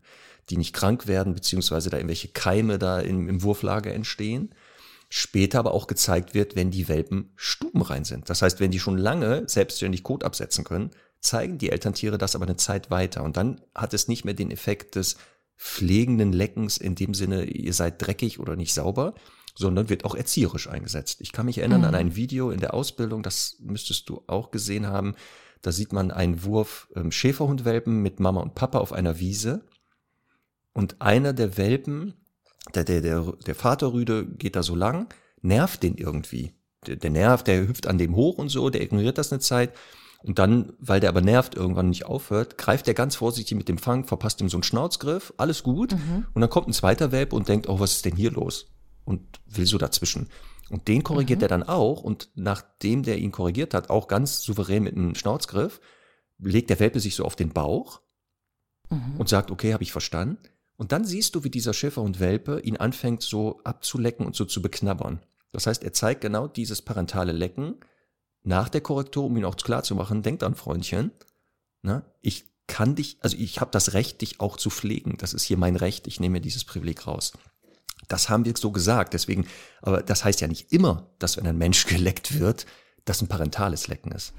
die 0.49 0.57
nicht 0.57 0.73
krank 0.73 1.07
werden, 1.07 1.35
beziehungsweise 1.35 1.91
da 1.91 1.97
irgendwelche 1.97 2.29
Keime 2.29 2.79
da 2.79 2.99
im, 2.99 3.29
im 3.29 3.43
Wurflager 3.43 3.93
entstehen 3.93 4.55
später 5.15 5.59
aber 5.59 5.75
auch 5.75 5.85
gezeigt 5.85 6.33
wird, 6.33 6.55
wenn 6.55 6.71
die 6.71 6.87
Welpen 6.87 7.33
stubenrein 7.35 8.03
sind. 8.03 8.31
Das 8.31 8.41
heißt, 8.41 8.59
wenn 8.59 8.71
die 8.71 8.79
schon 8.79 8.97
lange 8.97 9.43
selbstständig 9.45 10.01
Kot 10.01 10.23
absetzen 10.23 10.63
können, 10.63 10.89
zeigen 11.19 11.59
die 11.59 11.69
Elterntiere 11.69 12.17
das 12.17 12.35
aber 12.35 12.45
eine 12.45 12.55
Zeit 12.55 12.89
weiter. 12.89 13.23
Und 13.23 13.37
dann 13.37 13.61
hat 13.75 13.93
es 13.93 14.07
nicht 14.07 14.25
mehr 14.25 14.33
den 14.33 14.49
Effekt 14.49 14.95
des 14.95 15.17
pflegenden 15.57 16.33
Leckens 16.33 16.77
in 16.77 16.95
dem 16.95 17.13
Sinne, 17.13 17.45
ihr 17.45 17.73
seid 17.73 18.05
dreckig 18.05 18.39
oder 18.39 18.55
nicht 18.55 18.73
sauber, 18.73 19.13
sondern 19.55 19.89
wird 19.89 20.05
auch 20.05 20.15
erzieherisch 20.15 20.67
eingesetzt. 20.67 21.21
Ich 21.21 21.31
kann 21.31 21.45
mich 21.45 21.59
erinnern 21.59 21.85
an 21.85 21.95
ein 21.95 22.15
Video 22.15 22.49
in 22.49 22.59
der 22.59 22.73
Ausbildung, 22.73 23.23
das 23.23 23.57
müsstest 23.59 24.09
du 24.09 24.23
auch 24.27 24.51
gesehen 24.51 24.87
haben. 24.87 25.15
Da 25.61 25.71
sieht 25.71 25.93
man 25.93 26.11
einen 26.11 26.43
Wurf 26.43 26.89
ähm, 26.95 27.11
Schäferhundwelpen 27.11 28.01
mit 28.01 28.19
Mama 28.19 28.41
und 28.41 28.55
Papa 28.55 28.79
auf 28.79 28.91
einer 28.91 29.19
Wiese. 29.19 29.63
Und 30.73 31.01
einer 31.01 31.33
der 31.33 31.57
Welpen, 31.57 32.15
der, 32.73 32.83
der, 32.83 33.01
der, 33.01 33.21
der 33.45 33.55
Vaterrüde 33.55 34.25
geht 34.25 34.55
da 34.55 34.63
so 34.63 34.75
lang, 34.75 35.13
nervt 35.41 35.83
den 35.83 35.95
irgendwie. 35.95 36.53
Der, 36.87 36.95
der 36.95 37.11
nervt, 37.11 37.47
der 37.47 37.67
hüpft 37.67 37.87
an 37.87 37.97
dem 37.97 38.15
hoch 38.15 38.39
und 38.39 38.49
so, 38.49 38.69
der 38.69 38.81
ignoriert 38.81 39.17
das 39.17 39.31
eine 39.31 39.39
Zeit. 39.39 39.73
Und 40.23 40.39
dann, 40.39 40.73
weil 40.79 41.01
der 41.01 41.09
aber 41.09 41.21
nervt, 41.21 41.55
irgendwann 41.55 41.89
nicht 41.89 42.05
aufhört, 42.05 42.57
greift 42.57 42.87
er 42.87 42.93
ganz 42.93 43.15
vorsichtig 43.15 43.57
mit 43.57 43.67
dem 43.67 43.77
Fang, 43.77 44.05
verpasst 44.05 44.39
ihm 44.39 44.49
so 44.49 44.57
einen 44.57 44.63
Schnauzgriff, 44.63 45.33
alles 45.37 45.63
gut. 45.63 45.93
Und 46.33 46.41
dann 46.41 46.49
kommt 46.49 46.67
ein 46.67 46.73
zweiter 46.73 47.11
Welp 47.11 47.33
und 47.33 47.49
denkt, 47.49 47.67
oh, 47.67 47.79
was 47.79 47.91
ist 47.91 48.05
denn 48.05 48.15
hier 48.15 48.31
los? 48.31 48.67
Und 49.03 49.21
will 49.47 49.65
so 49.65 49.77
dazwischen. 49.77 50.29
Und 50.69 50.87
den 50.87 51.03
korrigiert 51.03 51.41
er 51.41 51.49
dann 51.49 51.63
auch. 51.63 52.03
Und 52.03 52.29
nachdem 52.35 53.03
der 53.03 53.17
ihn 53.17 53.33
korrigiert 53.33 53.73
hat, 53.73 53.89
auch 53.89 54.07
ganz 54.07 54.41
souverän 54.41 54.83
mit 54.83 54.95
einem 54.95 55.13
Schnauzgriff, 55.13 55.81
legt 56.39 56.69
der 56.69 56.79
Welpe 56.79 57.01
sich 57.01 57.15
so 57.15 57.25
auf 57.25 57.35
den 57.35 57.49
Bauch 57.49 58.01
und 59.17 59.27
sagt, 59.27 59.51
okay, 59.51 59.73
habe 59.73 59.83
ich 59.83 59.91
verstanden. 59.91 60.37
Und 60.77 60.91
dann 60.91 61.03
siehst 61.03 61.35
du, 61.35 61.43
wie 61.43 61.49
dieser 61.49 61.73
Schäferhund 61.73 62.19
Welpe 62.19 62.59
ihn 62.61 62.77
anfängt 62.77 63.23
so 63.23 63.59
abzulecken 63.63 64.25
und 64.25 64.35
so 64.35 64.45
zu 64.45 64.61
beknabbern. 64.61 65.19
Das 65.51 65.67
heißt, 65.67 65.83
er 65.83 65.93
zeigt 65.93 66.21
genau 66.21 66.47
dieses 66.47 66.81
parentale 66.81 67.31
Lecken 67.31 67.75
nach 68.43 68.69
der 68.69 68.81
Korrektur, 68.81 69.25
um 69.25 69.37
ihn 69.37 69.45
auch 69.45 69.55
klar 69.55 69.83
zu 69.83 69.95
machen, 69.95 70.21
denk 70.21 70.39
dran, 70.39 70.55
Freundchen, 70.55 71.11
na, 71.81 72.03
ich 72.21 72.45
kann 72.67 72.95
dich, 72.95 73.17
also 73.21 73.37
ich 73.37 73.59
habe 73.59 73.71
das 73.71 73.93
Recht, 73.93 74.21
dich 74.21 74.39
auch 74.39 74.57
zu 74.57 74.69
pflegen. 74.69 75.17
Das 75.17 75.33
ist 75.33 75.43
hier 75.43 75.57
mein 75.57 75.75
Recht, 75.75 76.07
ich 76.07 76.19
nehme 76.19 76.33
mir 76.33 76.41
dieses 76.41 76.63
Privileg 76.63 77.07
raus. 77.07 77.33
Das 78.07 78.29
haben 78.29 78.45
wir 78.45 78.53
so 78.57 78.71
gesagt, 78.71 79.13
deswegen, 79.13 79.47
aber 79.81 80.01
das 80.01 80.23
heißt 80.23 80.41
ja 80.41 80.47
nicht 80.47 80.71
immer, 80.71 81.07
dass 81.19 81.37
wenn 81.37 81.47
ein 81.47 81.57
Mensch 81.57 81.85
geleckt 81.87 82.39
wird, 82.39 82.65
das 83.05 83.21
ein 83.21 83.27
parentales 83.27 83.87
Lecken 83.87 84.11
ist. 84.11 84.33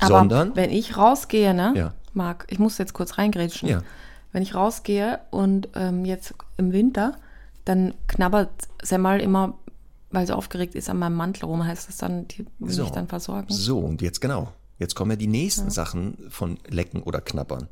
Aber 0.00 0.18
Sondern, 0.18 0.54
wenn 0.56 0.70
ich 0.70 0.96
rausgehe, 0.96 1.54
ne, 1.54 1.72
Ja. 1.76 1.94
Marc, 2.14 2.46
ich 2.48 2.58
muss 2.58 2.78
jetzt 2.78 2.94
kurz 2.94 3.18
reingrätschen. 3.18 3.68
Ja. 3.68 3.82
Wenn 4.32 4.42
ich 4.42 4.54
rausgehe 4.54 5.20
und 5.30 5.68
ähm, 5.74 6.04
jetzt 6.04 6.34
im 6.56 6.72
Winter, 6.72 7.16
dann 7.64 7.94
knabbert 8.06 8.50
Semmel 8.82 9.20
immer, 9.20 9.58
weil 10.10 10.26
sie 10.26 10.34
aufgeregt 10.34 10.74
ist, 10.74 10.88
an 10.88 10.98
meinem 10.98 11.16
Mantel 11.16 11.44
rum. 11.46 11.64
Heißt 11.64 11.88
das 11.88 11.96
dann, 11.98 12.28
die 12.28 12.46
will 12.58 12.72
So. 12.72 12.82
mich 12.84 12.92
dann 12.92 13.08
versorgen? 13.08 13.46
So, 13.52 13.78
und 13.78 14.02
jetzt 14.02 14.20
genau. 14.20 14.52
Jetzt 14.78 14.94
kommen 14.94 15.10
ja 15.10 15.16
die 15.16 15.26
nächsten 15.26 15.70
Sachen 15.70 16.16
von 16.30 16.58
Lecken 16.68 17.02
oder 17.02 17.20
Knabbern. 17.20 17.68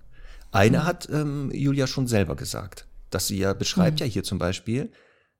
Eine 0.51 0.84
hat 0.84 1.09
ähm, 1.11 1.51
Julia 1.53 1.87
schon 1.87 2.07
selber 2.07 2.34
gesagt, 2.34 2.89
dass 3.11 3.28
sie 3.28 3.39
ja 3.39 3.53
beschreibt 3.53 4.01
ja 4.01 4.07
hier 4.07 4.24
zum 4.24 4.39
Beispiel, 4.39 4.91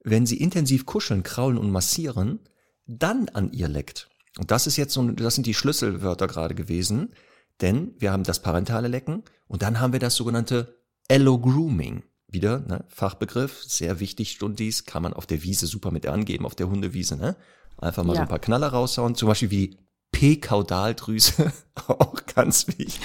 wenn 0.05 0.27
sie 0.27 0.37
intensiv 0.37 0.87
kuscheln, 0.87 1.23
kraulen 1.25 1.59
und 1.59 1.71
massieren, 1.71 2.39
dann 2.87 3.29
an 3.31 3.51
ihr 3.53 3.67
leckt. 3.69 4.09
Und 4.39 4.51
das 4.51 4.67
ist 4.67 4.77
jetzt 4.77 4.93
so, 4.93 5.03
das 5.11 5.35
sind 5.35 5.47
die 5.47 5.55
Schlüsselwörter 5.55 6.29
gerade 6.29 6.55
gewesen, 6.55 7.13
denn 7.61 7.95
wir 7.99 8.13
haben 8.13 8.23
das 8.23 8.41
parentale 8.43 8.89
Lecken 8.89 9.25
und 9.49 9.63
dann 9.63 9.81
haben 9.81 9.93
wir 9.93 10.01
das 10.01 10.15
sogenannte 10.15 10.77
Allo-Grooming. 11.11 12.05
Wieder, 12.37 12.59
ne, 12.61 12.85
Fachbegriff, 12.89 13.65
sehr 13.65 13.99
wichtig, 13.99 14.33
Stundis, 14.33 14.85
kann 14.85 15.03
man 15.03 15.15
auf 15.15 15.25
der 15.25 15.43
Wiese 15.43 15.67
super 15.67 15.91
mit 15.91 16.05
angeben, 16.07 16.45
auf 16.45 16.55
der 16.55 16.69
Hundewiese, 16.69 17.17
ne? 17.17 17.35
Einfach 17.79 18.05
mal 18.05 18.13
so 18.13 18.17
Ja. 18.17 18.23
ein 18.25 18.29
paar 18.29 18.39
Knaller 18.39 18.69
raushauen, 18.69 19.15
zum 19.15 19.29
Beispiel 19.29 19.51
wie 19.51 19.79
P-Kaudaldrüse, 20.13 21.51
auch 21.89 22.15
ganz 22.35 22.69
wichtig. 22.69 23.01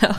genau. 0.00 0.14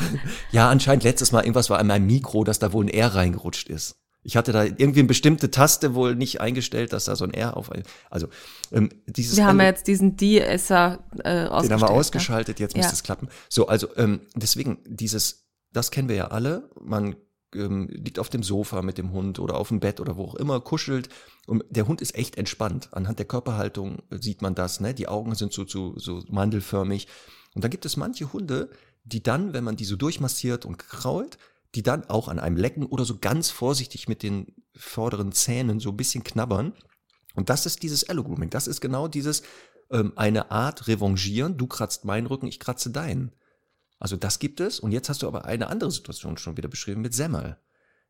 Ja, 0.52 0.70
anscheinend 0.70 1.06
letztes 1.06 1.32
Mal 1.32 1.42
irgendwas 1.42 1.70
war 1.70 1.80
an 1.80 1.88
meinem 1.88 2.06
Mikro, 2.06 2.44
dass 2.44 2.60
da 2.60 2.74
wohl 2.74 2.84
ein 2.84 2.90
R 2.90 3.16
reingerutscht 3.16 3.70
ist. 3.70 3.96
Ich 4.26 4.38
hatte 4.38 4.52
da 4.52 4.64
irgendwie 4.64 5.00
eine 5.00 5.08
bestimmte 5.08 5.52
Taste 5.52 5.96
wohl 5.96 6.16
nicht 6.16 6.40
eingestellt, 6.40 6.94
dass 6.94 7.06
da 7.06 7.16
so 7.16 7.26
ein 7.26 7.34
R 7.34 7.58
auf. 7.58 7.70
Also 8.10 8.28
ähm, 8.72 8.90
dieses. 9.06 9.36
Wir 9.38 9.46
haben 9.46 9.60
ja 9.60 9.66
jetzt 9.66 9.88
diesen 9.88 10.16
De-Esser 10.16 11.00
äh, 11.26 11.46
ausgeschaltet. 11.46 11.64
Den 11.64 11.72
haben 11.74 11.82
wir 11.82 11.90
ausgeschaltet, 11.90 12.60
jetzt 12.62 12.74
ja. 12.76 12.78
müsste 12.80 12.94
es 12.94 13.04
klappen. 13.04 13.28
So, 13.50 13.68
also 13.68 13.88
ähm, 13.98 14.22
deswegen 14.36 14.78
dieses, 14.86 15.43
das 15.74 15.92
kennen 15.92 16.10
wir 16.10 16.16
ja 16.16 16.28
alle. 16.28 16.70
Man 16.80 17.16
ähm, 17.56 17.88
liegt 17.90 18.20
auf 18.20 18.30
dem 18.30 18.44
Sofa 18.44 18.82
mit 18.82 18.98
dem 18.98 19.12
Hund 19.12 19.40
oder 19.40 19.58
auf 19.58 19.68
dem 19.70 19.80
Bett 19.80 20.00
oder 20.00 20.16
wo 20.16 20.26
auch 20.26 20.36
immer, 20.36 20.60
kuschelt. 20.62 21.10
Und 21.46 21.64
der 21.70 21.88
Hund 21.88 22.02
ist 22.02 22.16
echt 22.16 22.38
entspannt. 22.38 22.90
Anhand 22.92 23.20
der 23.20 23.28
Körperhaltung 23.28 24.04
sieht 24.12 24.42
man 24.42 24.56
das. 24.56 24.80
Ne? 24.80 24.94
Die 24.94 25.08
Augen 25.08 25.36
sind 25.36 25.52
so, 25.54 25.68
so, 25.68 25.98
so 25.98 26.24
mandelförmig. 26.30 27.08
Und 27.54 27.64
dann 27.64 27.72
gibt 27.72 27.86
es 27.86 27.98
manche 27.98 28.32
Hunde, 28.32 28.70
die 29.04 29.22
dann, 29.22 29.54
wenn 29.54 29.64
man 29.64 29.76
die 29.76 29.86
so 29.86 29.96
durchmassiert 29.96 30.66
und 30.66 30.78
krault, 30.78 31.38
die 31.76 31.84
dann 31.84 32.10
auch 32.10 32.28
an 32.28 32.40
einem 32.40 32.56
lecken 32.56 32.86
oder 32.86 33.04
so 33.04 33.18
ganz 33.18 33.50
vorsichtig 33.50 34.08
mit 34.08 34.24
den 34.24 34.54
vorderen 34.76 35.32
Zähnen 35.32 35.80
so 35.80 35.90
ein 35.90 35.98
bisschen 35.98 36.24
knabbern. 36.24 36.74
Und 37.36 37.50
das 37.50 37.66
ist 37.66 37.84
dieses 37.84 38.08
Allogrooming. 38.08 38.50
Das 38.50 38.68
ist 38.68 38.80
genau 38.80 39.08
dieses 39.08 39.44
ähm, 39.92 40.14
eine 40.16 40.52
Art 40.52 40.88
Revanchieren. 40.88 41.58
Du 41.58 41.68
kratzt 41.68 42.06
meinen 42.06 42.28
Rücken, 42.28 42.48
ich 42.48 42.60
kratze 42.60 42.92
deinen. 42.92 43.32
Also 44.04 44.18
das 44.18 44.40
gibt 44.40 44.60
es. 44.60 44.82
Und 44.82 44.92
jetzt 44.92 45.08
hast 45.08 45.22
du 45.22 45.28
aber 45.30 45.46
eine 45.46 45.70
andere 45.70 45.90
Situation 45.90 46.38
schon 46.38 46.58
wieder 46.58 46.68
beschrieben 46.68 47.00
mit 47.00 47.14
Semmel. 47.14 47.58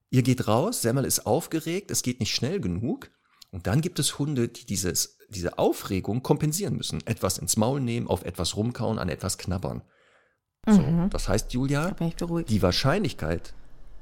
Ihr 0.10 0.24
geht 0.24 0.48
raus, 0.48 0.82
Semmel 0.82 1.06
ist 1.06 1.28
aufgeregt, 1.28 1.92
es 1.92 2.02
geht 2.02 2.20
nicht 2.20 2.34
schnell 2.34 2.60
genug. 2.60 3.12
Und 3.52 3.68
dann 3.68 3.80
gibt 3.80 4.00
es 4.00 4.18
Hunde, 4.18 4.48
die 4.48 4.66
dieses, 4.66 5.20
diese 5.30 5.60
Aufregung 5.60 6.24
kompensieren 6.24 6.76
müssen. 6.76 7.06
Etwas 7.06 7.38
ins 7.38 7.58
Maul 7.58 7.80
nehmen, 7.80 8.08
auf 8.08 8.26
etwas 8.26 8.56
rumkauen, 8.56 8.98
an 8.98 9.08
etwas 9.08 9.38
knabbern. 9.38 9.84
So, 10.66 10.82
mhm. 10.82 11.12
Das 11.12 11.30
heißt, 11.30 11.54
Julia, 11.54 11.92
die 11.92 12.62
Wahrscheinlichkeit, 12.64 13.54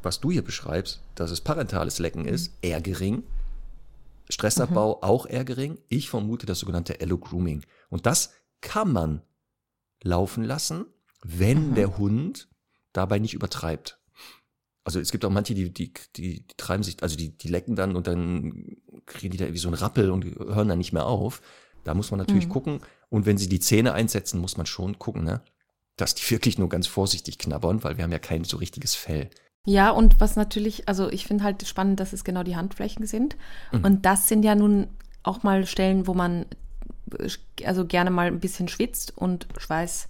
was 0.02 0.22
du 0.22 0.32
hier 0.32 0.46
beschreibst, 0.46 1.02
dass 1.16 1.30
es 1.30 1.42
parentales 1.42 2.00
Lecken 2.00 2.24
ist, 2.24 2.52
mhm. 2.52 2.58
eher 2.62 2.80
gering. 2.80 3.24
Stressabbau 4.30 4.96
mhm. 4.96 5.04
auch 5.04 5.26
eher 5.26 5.44
gering. 5.44 5.78
Ich 5.90 6.10
vermute 6.10 6.46
das 6.46 6.60
sogenannte 6.60 7.02
Allo-Grooming. 7.02 7.66
Und 7.90 8.06
das 8.06 8.32
kann 8.62 8.94
man 8.94 9.24
laufen 10.02 10.46
lassen, 10.46 10.86
wenn 11.24 11.76
der 11.76 11.98
Hund 11.98 12.50
dabei 12.94 13.20
nicht 13.20 13.34
übertreibt. 13.34 14.00
Also 14.84 15.00
es 15.00 15.12
gibt 15.12 15.24
auch 15.26 15.30
manche, 15.30 15.54
die, 15.54 15.72
die, 15.72 15.94
die, 16.16 16.48
die 16.48 16.58
treiben 16.58 16.84
sich, 16.84 17.02
also 17.04 17.16
die, 17.16 17.38
die 17.38 17.48
lecken 17.48 17.76
dann 17.76 17.96
und 17.96 18.08
dann 18.08 18.78
kriegen 19.06 19.32
die 19.32 19.38
da 19.38 19.46
irgendwie 19.46 19.62
so 19.62 19.68
einen 19.68 19.78
Rappel 19.78 20.10
und 20.10 20.26
hören 20.26 20.68
dann 20.68 20.80
nicht 20.80 20.94
mehr 20.94 21.06
auf. 21.06 21.42
Da 21.84 21.94
muss 21.94 22.12
man 22.12 22.20
natürlich 22.20 22.48
mhm. 22.48 22.52
gucken. 22.52 22.80
Und 23.10 23.26
wenn 23.26 23.38
sie 23.38 23.50
die 23.50 23.60
Zähne 23.60 23.94
einsetzen, 23.94 24.40
muss 24.40 24.58
man 24.58 24.66
schon 24.66 24.98
gucken, 24.98 25.24
ne? 25.24 25.42
dass 25.98 26.16
die 26.16 26.30
wirklich 26.32 26.58
nur 26.58 26.70
ganz 26.70 26.88
vorsichtig 26.88 27.38
knabbern, 27.38 27.84
weil 27.84 27.98
wir 27.98 28.04
haben 28.04 28.12
ja 28.12 28.20
kein 28.20 28.44
so 28.44 28.58
richtiges 28.58 28.96
Fell. 28.96 29.30
Ja, 29.66 29.92
und 29.92 30.20
was 30.20 30.36
natürlich, 30.36 30.88
also 30.88 31.10
ich 31.10 31.28
finde 31.28 31.44
halt 31.44 31.68
spannend, 31.68 32.00
dass 32.00 32.14
es 32.14 32.24
genau 32.24 32.42
die 32.42 32.56
Handflächen 32.56 33.06
sind. 33.06 33.38
Mhm. 33.72 33.86
Und 33.86 34.06
das 34.06 34.28
sind 34.28 34.44
ja 34.44 34.56
nun 34.56 34.88
auch 35.22 35.44
mal 35.44 35.68
Stellen, 35.68 36.08
wo 36.08 36.16
man 36.16 36.48
also 37.64 37.86
gerne 37.86 38.10
mal 38.10 38.28
ein 38.28 38.40
bisschen 38.40 38.68
schwitzt 38.68 39.16
und 39.16 39.48
Schweiß 39.58 40.08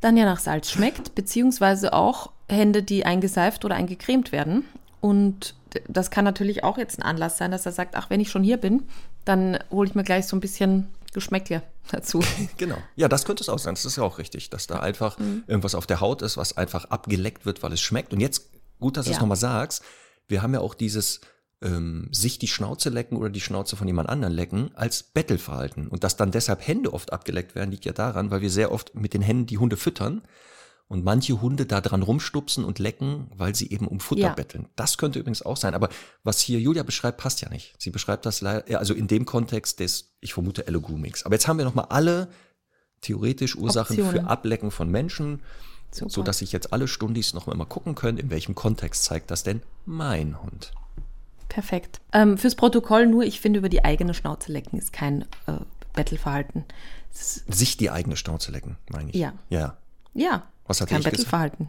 dann 0.00 0.16
ja 0.16 0.24
nach 0.24 0.40
Salz 0.40 0.70
schmeckt, 0.70 1.14
beziehungsweise 1.14 1.92
auch 1.92 2.30
Hände, 2.48 2.82
die 2.82 3.04
eingeseift 3.04 3.64
oder 3.64 3.74
eingecremt 3.74 4.32
werden. 4.32 4.64
Und 5.00 5.54
das 5.88 6.10
kann 6.10 6.24
natürlich 6.24 6.64
auch 6.64 6.78
jetzt 6.78 6.98
ein 6.98 7.02
Anlass 7.02 7.38
sein, 7.38 7.50
dass 7.50 7.66
er 7.66 7.72
sagt, 7.72 7.94
ach, 7.96 8.10
wenn 8.10 8.20
ich 8.20 8.30
schon 8.30 8.42
hier 8.42 8.56
bin, 8.56 8.82
dann 9.24 9.58
hole 9.70 9.88
ich 9.88 9.94
mir 9.94 10.02
gleich 10.02 10.26
so 10.26 10.36
ein 10.36 10.40
bisschen 10.40 10.88
Geschmäckle 11.12 11.62
dazu. 11.90 12.20
genau. 12.56 12.78
Ja, 12.96 13.08
das 13.08 13.24
könnte 13.24 13.42
es 13.42 13.48
auch 13.48 13.58
sein. 13.58 13.74
Das 13.74 13.84
ist 13.84 13.96
ja 13.96 14.02
auch 14.02 14.18
richtig, 14.18 14.50
dass 14.50 14.66
da 14.66 14.80
einfach 14.80 15.18
mhm. 15.18 15.44
irgendwas 15.46 15.74
auf 15.74 15.86
der 15.86 16.00
Haut 16.00 16.22
ist, 16.22 16.36
was 16.36 16.56
einfach 16.56 16.86
abgeleckt 16.86 17.46
wird, 17.46 17.62
weil 17.62 17.72
es 17.72 17.80
schmeckt. 17.80 18.12
Und 18.12 18.20
jetzt, 18.20 18.50
gut, 18.78 18.96
dass 18.96 19.04
du 19.04 19.10
ja. 19.10 19.16
es 19.16 19.20
nochmal 19.20 19.36
sagst, 19.36 19.82
wir 20.28 20.42
haben 20.42 20.54
ja 20.54 20.60
auch 20.60 20.74
dieses 20.74 21.20
ähm, 21.62 22.08
sich 22.12 22.38
die 22.38 22.48
Schnauze 22.48 22.88
lecken 22.88 23.16
oder 23.16 23.30
die 23.30 23.40
Schnauze 23.40 23.76
von 23.76 23.86
jemand 23.86 24.08
anderen 24.08 24.34
lecken 24.34 24.70
als 24.74 25.02
Bettelverhalten. 25.02 25.88
Und 25.88 26.04
dass 26.04 26.16
dann 26.16 26.30
deshalb 26.30 26.66
Hände 26.66 26.92
oft 26.92 27.12
abgeleckt 27.12 27.54
werden, 27.54 27.70
liegt 27.70 27.84
ja 27.84 27.92
daran, 27.92 28.30
weil 28.30 28.40
wir 28.40 28.50
sehr 28.50 28.72
oft 28.72 28.94
mit 28.94 29.14
den 29.14 29.22
Händen 29.22 29.46
die 29.46 29.58
Hunde 29.58 29.76
füttern 29.76 30.22
und 30.88 31.04
manche 31.04 31.40
Hunde 31.40 31.66
da 31.66 31.80
dran 31.80 32.02
rumstupsen 32.02 32.64
und 32.64 32.78
lecken, 32.78 33.30
weil 33.36 33.54
sie 33.54 33.70
eben 33.70 33.86
um 33.86 34.00
Futter 34.00 34.22
ja. 34.22 34.32
betteln. 34.32 34.68
Das 34.74 34.98
könnte 34.98 35.20
übrigens 35.20 35.42
auch 35.42 35.56
sein. 35.56 35.74
Aber 35.74 35.88
was 36.24 36.40
hier 36.40 36.58
Julia 36.58 36.82
beschreibt, 36.82 37.18
passt 37.18 37.42
ja 37.42 37.48
nicht. 37.48 37.74
Sie 37.78 37.90
beschreibt 37.90 38.26
das 38.26 38.42
also 38.42 38.94
in 38.94 39.06
dem 39.06 39.24
Kontext 39.24 39.80
des, 39.80 40.16
ich 40.20 40.34
vermute, 40.34 40.66
Allo-Groomings. 40.66 41.24
Aber 41.24 41.34
jetzt 41.34 41.46
haben 41.46 41.58
wir 41.58 41.64
nochmal 41.64 41.86
alle 41.90 42.28
theoretisch 43.02 43.54
Ursachen 43.54 43.98
Optionen. 43.98 44.24
für 44.24 44.30
Ablecken 44.30 44.70
von 44.70 44.90
Menschen, 44.90 45.42
Super. 45.92 46.10
so 46.10 46.22
dass 46.22 46.38
sich 46.38 46.52
jetzt 46.52 46.72
alle 46.72 46.88
Stundis 46.88 47.34
noch 47.34 47.46
mal 47.46 47.64
gucken 47.66 47.94
können, 47.94 48.18
in 48.18 48.30
welchem 48.30 48.54
Kontext 48.54 49.04
zeigt 49.04 49.30
das 49.30 49.42
denn 49.42 49.62
mein 49.86 50.42
Hund. 50.42 50.72
Perfekt. 51.50 52.00
Ähm, 52.12 52.38
fürs 52.38 52.54
Protokoll 52.54 53.06
nur, 53.06 53.24
ich 53.24 53.40
finde, 53.40 53.58
über 53.58 53.68
die 53.68 53.84
eigene 53.84 54.14
Schnauze 54.14 54.52
lecken 54.52 54.78
ist 54.78 54.92
kein 54.92 55.22
äh, 55.46 55.58
Bettelverhalten. 55.92 56.64
Sich 57.10 57.76
die 57.76 57.90
eigene 57.90 58.16
Schnauze 58.16 58.52
lecken, 58.52 58.78
meine 58.88 59.10
ich. 59.10 59.16
Ja. 59.16 59.34
Ja. 59.50 59.76
Ja. 60.14 60.48
Was 60.66 60.80
hat 60.80 60.88
Kein 60.88 61.02
Bettelverhalten. 61.02 61.68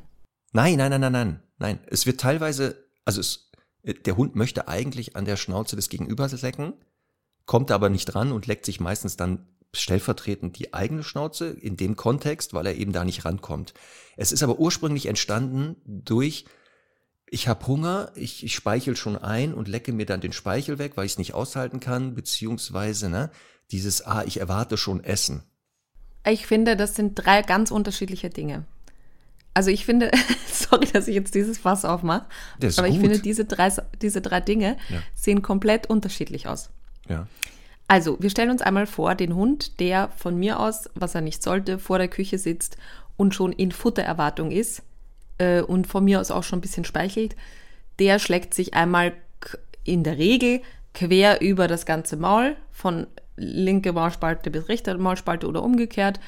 Nein, 0.54 0.78
nein, 0.78 0.92
nein, 0.92 1.02
nein, 1.02 1.12
nein, 1.12 1.40
nein. 1.58 1.80
Es 1.88 2.06
wird 2.06 2.22
teilweise, 2.22 2.78
also 3.06 3.20
es, 3.20 3.50
der 3.84 4.18
Hund 4.18 4.36
möchte 4.36 4.68
eigentlich 4.68 5.16
an 5.16 5.26
der 5.26 5.36
Schnauze 5.36 5.76
des 5.76 5.90
Gegenübers 5.90 6.40
lecken, 6.44 6.74
kommt 7.48 7.72
aber 7.72 7.90
nicht 7.90 8.06
dran 8.06 8.32
und 8.32 8.46
leckt 8.46 8.66
sich 8.66 8.80
meistens 8.80 9.18
dann 9.18 9.48
stellvertretend 9.74 10.60
die 10.60 10.76
eigene 10.76 11.04
Schnauze 11.04 11.48
in 11.50 11.76
dem 11.76 11.96
Kontext, 11.96 12.54
weil 12.54 12.68
er 12.68 12.76
eben 12.76 12.92
da 12.92 13.04
nicht 13.04 13.26
rankommt. 13.26 13.74
Es 14.16 14.32
ist 14.32 14.44
aber 14.44 14.60
ursprünglich 14.60 15.08
entstanden 15.08 15.78
durch 15.86 16.46
ich 17.34 17.48
habe 17.48 17.66
Hunger, 17.66 18.12
ich, 18.14 18.44
ich 18.44 18.54
speichel 18.54 18.98
schon 18.98 19.18
ein 19.18 19.54
und 19.54 19.70
lecke 19.70 19.94
mir 19.94 20.06
dann 20.06 20.20
den 20.20 20.34
Speichel 20.34 20.78
weg, 20.80 20.92
weil 20.96 21.06
ich 21.06 21.14
es 21.14 21.18
nicht 21.18 21.34
aushalten 21.34 21.80
kann, 21.80 22.14
beziehungsweise 22.14 23.10
ne, 23.10 23.32
dieses, 23.72 24.06
ah, 24.06 24.24
ich 24.28 24.42
erwarte 24.42 24.76
schon 24.76 25.02
Essen. 25.02 25.42
Ich 26.28 26.46
finde, 26.46 26.76
das 26.76 26.94
sind 26.94 27.16
drei 27.16 27.42
ganz 27.42 27.72
unterschiedliche 27.72 28.30
Dinge. 28.30 28.66
Also 29.54 29.72
ich 29.72 29.86
finde, 29.86 30.12
sorry, 30.52 30.88
dass 30.92 31.08
ich 31.08 31.16
jetzt 31.16 31.34
dieses 31.34 31.58
Fass 31.58 31.86
aufmache, 31.86 32.26
aber 32.58 32.88
gut. 32.88 32.96
ich 32.96 33.00
finde, 33.00 33.20
diese 33.20 33.46
drei, 33.46 33.72
diese 34.02 34.22
drei 34.22 34.42
Dinge 34.42 34.76
ja. 34.90 35.02
sehen 35.16 35.42
komplett 35.42 35.88
unterschiedlich 35.90 36.50
aus. 36.50 36.70
Ja. 37.08 37.28
Also, 37.88 38.18
wir 38.22 38.30
stellen 38.30 38.52
uns 38.52 38.62
einmal 38.62 38.88
vor, 38.88 39.16
den 39.16 39.36
Hund, 39.36 39.80
der 39.80 40.10
von 40.18 40.38
mir 40.38 40.60
aus, 40.60 40.90
was 40.96 41.16
er 41.16 41.22
nicht 41.22 41.44
sollte, 41.44 41.80
vor 41.80 41.98
der 41.98 42.08
Küche 42.08 42.38
sitzt 42.38 42.78
und 43.18 43.36
schon 43.36 43.52
in 43.52 43.72
Futtererwartung 43.72 44.52
ist 44.52 44.84
äh, 45.42 45.62
und 45.62 45.88
von 45.88 46.06
mir 46.06 46.22
aus 46.22 46.32
auch 46.32 46.44
schon 46.44 46.60
ein 46.60 46.62
bisschen 46.62 46.86
speichelt, 46.86 47.36
der 48.00 48.20
schlägt 48.20 48.54
sich 48.54 48.74
einmal 48.74 49.14
in 49.84 50.04
der 50.04 50.18
Regel 50.18 50.62
quer 50.94 51.42
über 51.42 51.68
das 51.68 51.86
ganze 51.86 52.16
Maul, 52.18 52.56
von 52.72 53.08
linke 53.36 53.94
Maulspalte 53.94 54.52
bis 54.52 54.70
rechte 54.70 54.96
Maulspalte 54.98 55.48
oder 55.48 55.64
umgekehrt, 55.64 56.20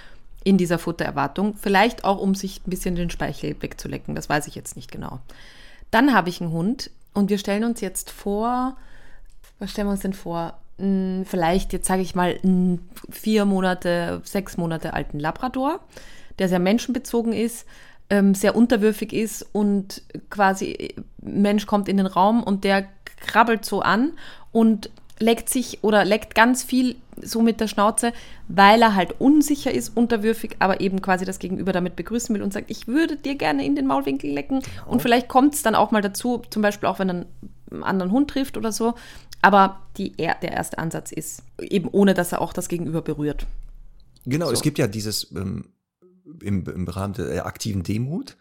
in 0.43 0.57
dieser 0.57 0.79
Futtererwartung. 0.79 1.55
Vielleicht 1.55 2.03
auch, 2.03 2.19
um 2.19 2.35
sich 2.35 2.61
ein 2.65 2.69
bisschen 2.69 2.95
den 2.95 3.09
Speichel 3.09 3.55
wegzulecken. 3.61 4.15
Das 4.15 4.29
weiß 4.29 4.47
ich 4.47 4.55
jetzt 4.55 4.75
nicht 4.75 4.91
genau. 4.91 5.19
Dann 5.91 6.13
habe 6.13 6.29
ich 6.29 6.41
einen 6.41 6.51
Hund 6.51 6.89
und 7.13 7.29
wir 7.29 7.37
stellen 7.37 7.63
uns 7.63 7.81
jetzt 7.81 8.09
vor, 8.09 8.75
was 9.59 9.71
stellen 9.71 9.87
wir 9.87 9.91
uns 9.91 10.01
denn 10.01 10.13
vor? 10.13 10.57
Hm, 10.79 11.23
vielleicht, 11.25 11.71
jetzt 11.71 11.87
sage 11.87 12.01
ich 12.01 12.15
mal, 12.15 12.39
vier 13.09 13.45
Monate, 13.45 14.21
sechs 14.23 14.57
Monate 14.57 14.93
alten 14.93 15.19
Labrador, 15.19 15.79
der 16.39 16.49
sehr 16.49 16.59
menschenbezogen 16.59 17.31
ist, 17.31 17.65
ähm, 18.13 18.35
sehr 18.35 18.55
unterwürfig 18.55 19.11
ist 19.11 19.43
und 19.53 20.03
quasi 20.29 20.65
äh, 20.67 20.93
Mensch 21.19 21.65
kommt 21.65 21.89
in 21.89 21.97
den 21.97 22.05
Raum 22.05 22.43
und 22.43 22.63
der 22.63 22.85
krabbelt 23.17 23.65
so 23.65 23.81
an 23.81 24.11
und 24.51 24.91
leckt 25.17 25.49
sich 25.49 25.83
oder 25.83 26.05
leckt 26.05 26.35
ganz 26.35 26.61
viel 26.63 26.95
so 27.21 27.41
mit 27.41 27.59
der 27.59 27.67
Schnauze, 27.67 28.13
weil 28.47 28.83
er 28.83 28.93
halt 28.93 29.19
unsicher 29.19 29.71
ist, 29.71 29.97
unterwürfig, 29.97 30.57
aber 30.59 30.79
eben 30.79 31.01
quasi 31.01 31.25
das 31.25 31.39
Gegenüber 31.39 31.71
damit 31.71 31.95
begrüßen 31.95 32.35
will 32.35 32.43
und 32.43 32.53
sagt, 32.53 32.69
ich 32.69 32.87
würde 32.87 33.15
dir 33.17 33.33
gerne 33.33 33.65
in 33.65 33.75
den 33.75 33.87
Maulwinkel 33.87 34.29
lecken. 34.29 34.59
Genau. 34.59 34.91
Und 34.91 35.01
vielleicht 35.01 35.27
kommt 35.27 35.55
es 35.55 35.63
dann 35.63 35.73
auch 35.73 35.89
mal 35.89 36.01
dazu, 36.01 36.43
zum 36.51 36.61
Beispiel 36.61 36.89
auch 36.89 36.99
wenn 36.99 37.09
er 37.09 37.25
einen 37.71 37.83
anderen 37.83 38.11
Hund 38.11 38.29
trifft 38.29 38.57
oder 38.57 38.71
so. 38.71 38.93
Aber 39.41 39.79
die, 39.97 40.11
der 40.11 40.51
erste 40.51 40.77
Ansatz 40.77 41.11
ist 41.11 41.41
eben 41.59 41.89
ohne, 41.91 42.13
dass 42.13 42.31
er 42.31 42.41
auch 42.41 42.53
das 42.53 42.67
Gegenüber 42.67 43.01
berührt. 43.01 43.47
Genau, 44.25 44.47
so. 44.47 44.53
es 44.53 44.61
gibt 44.61 44.77
ja 44.77 44.87
dieses 44.87 45.31
ähm, 45.35 45.65
im, 46.41 46.65
im 46.65 46.87
Rahmen 46.87 47.13
der 47.13 47.45
aktiven 47.45 47.83
Demut, 47.83 48.37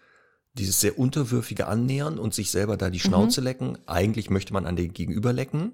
dieses 0.55 0.81
sehr 0.81 0.99
unterwürfige 0.99 1.67
Annähern 1.67 2.19
und 2.19 2.35
sich 2.35 2.51
selber 2.51 2.77
da 2.77 2.91
die 2.91 3.01
Schnauze 3.01 3.41
mhm. 3.41 3.47
lecken. 3.47 3.79
Eigentlich 3.87 4.31
möchte 4.31 4.53
man 4.53 4.67
an 4.67 4.77
den 4.77 4.93
Gegenüber 4.93 5.33
lecken. 5.33 5.73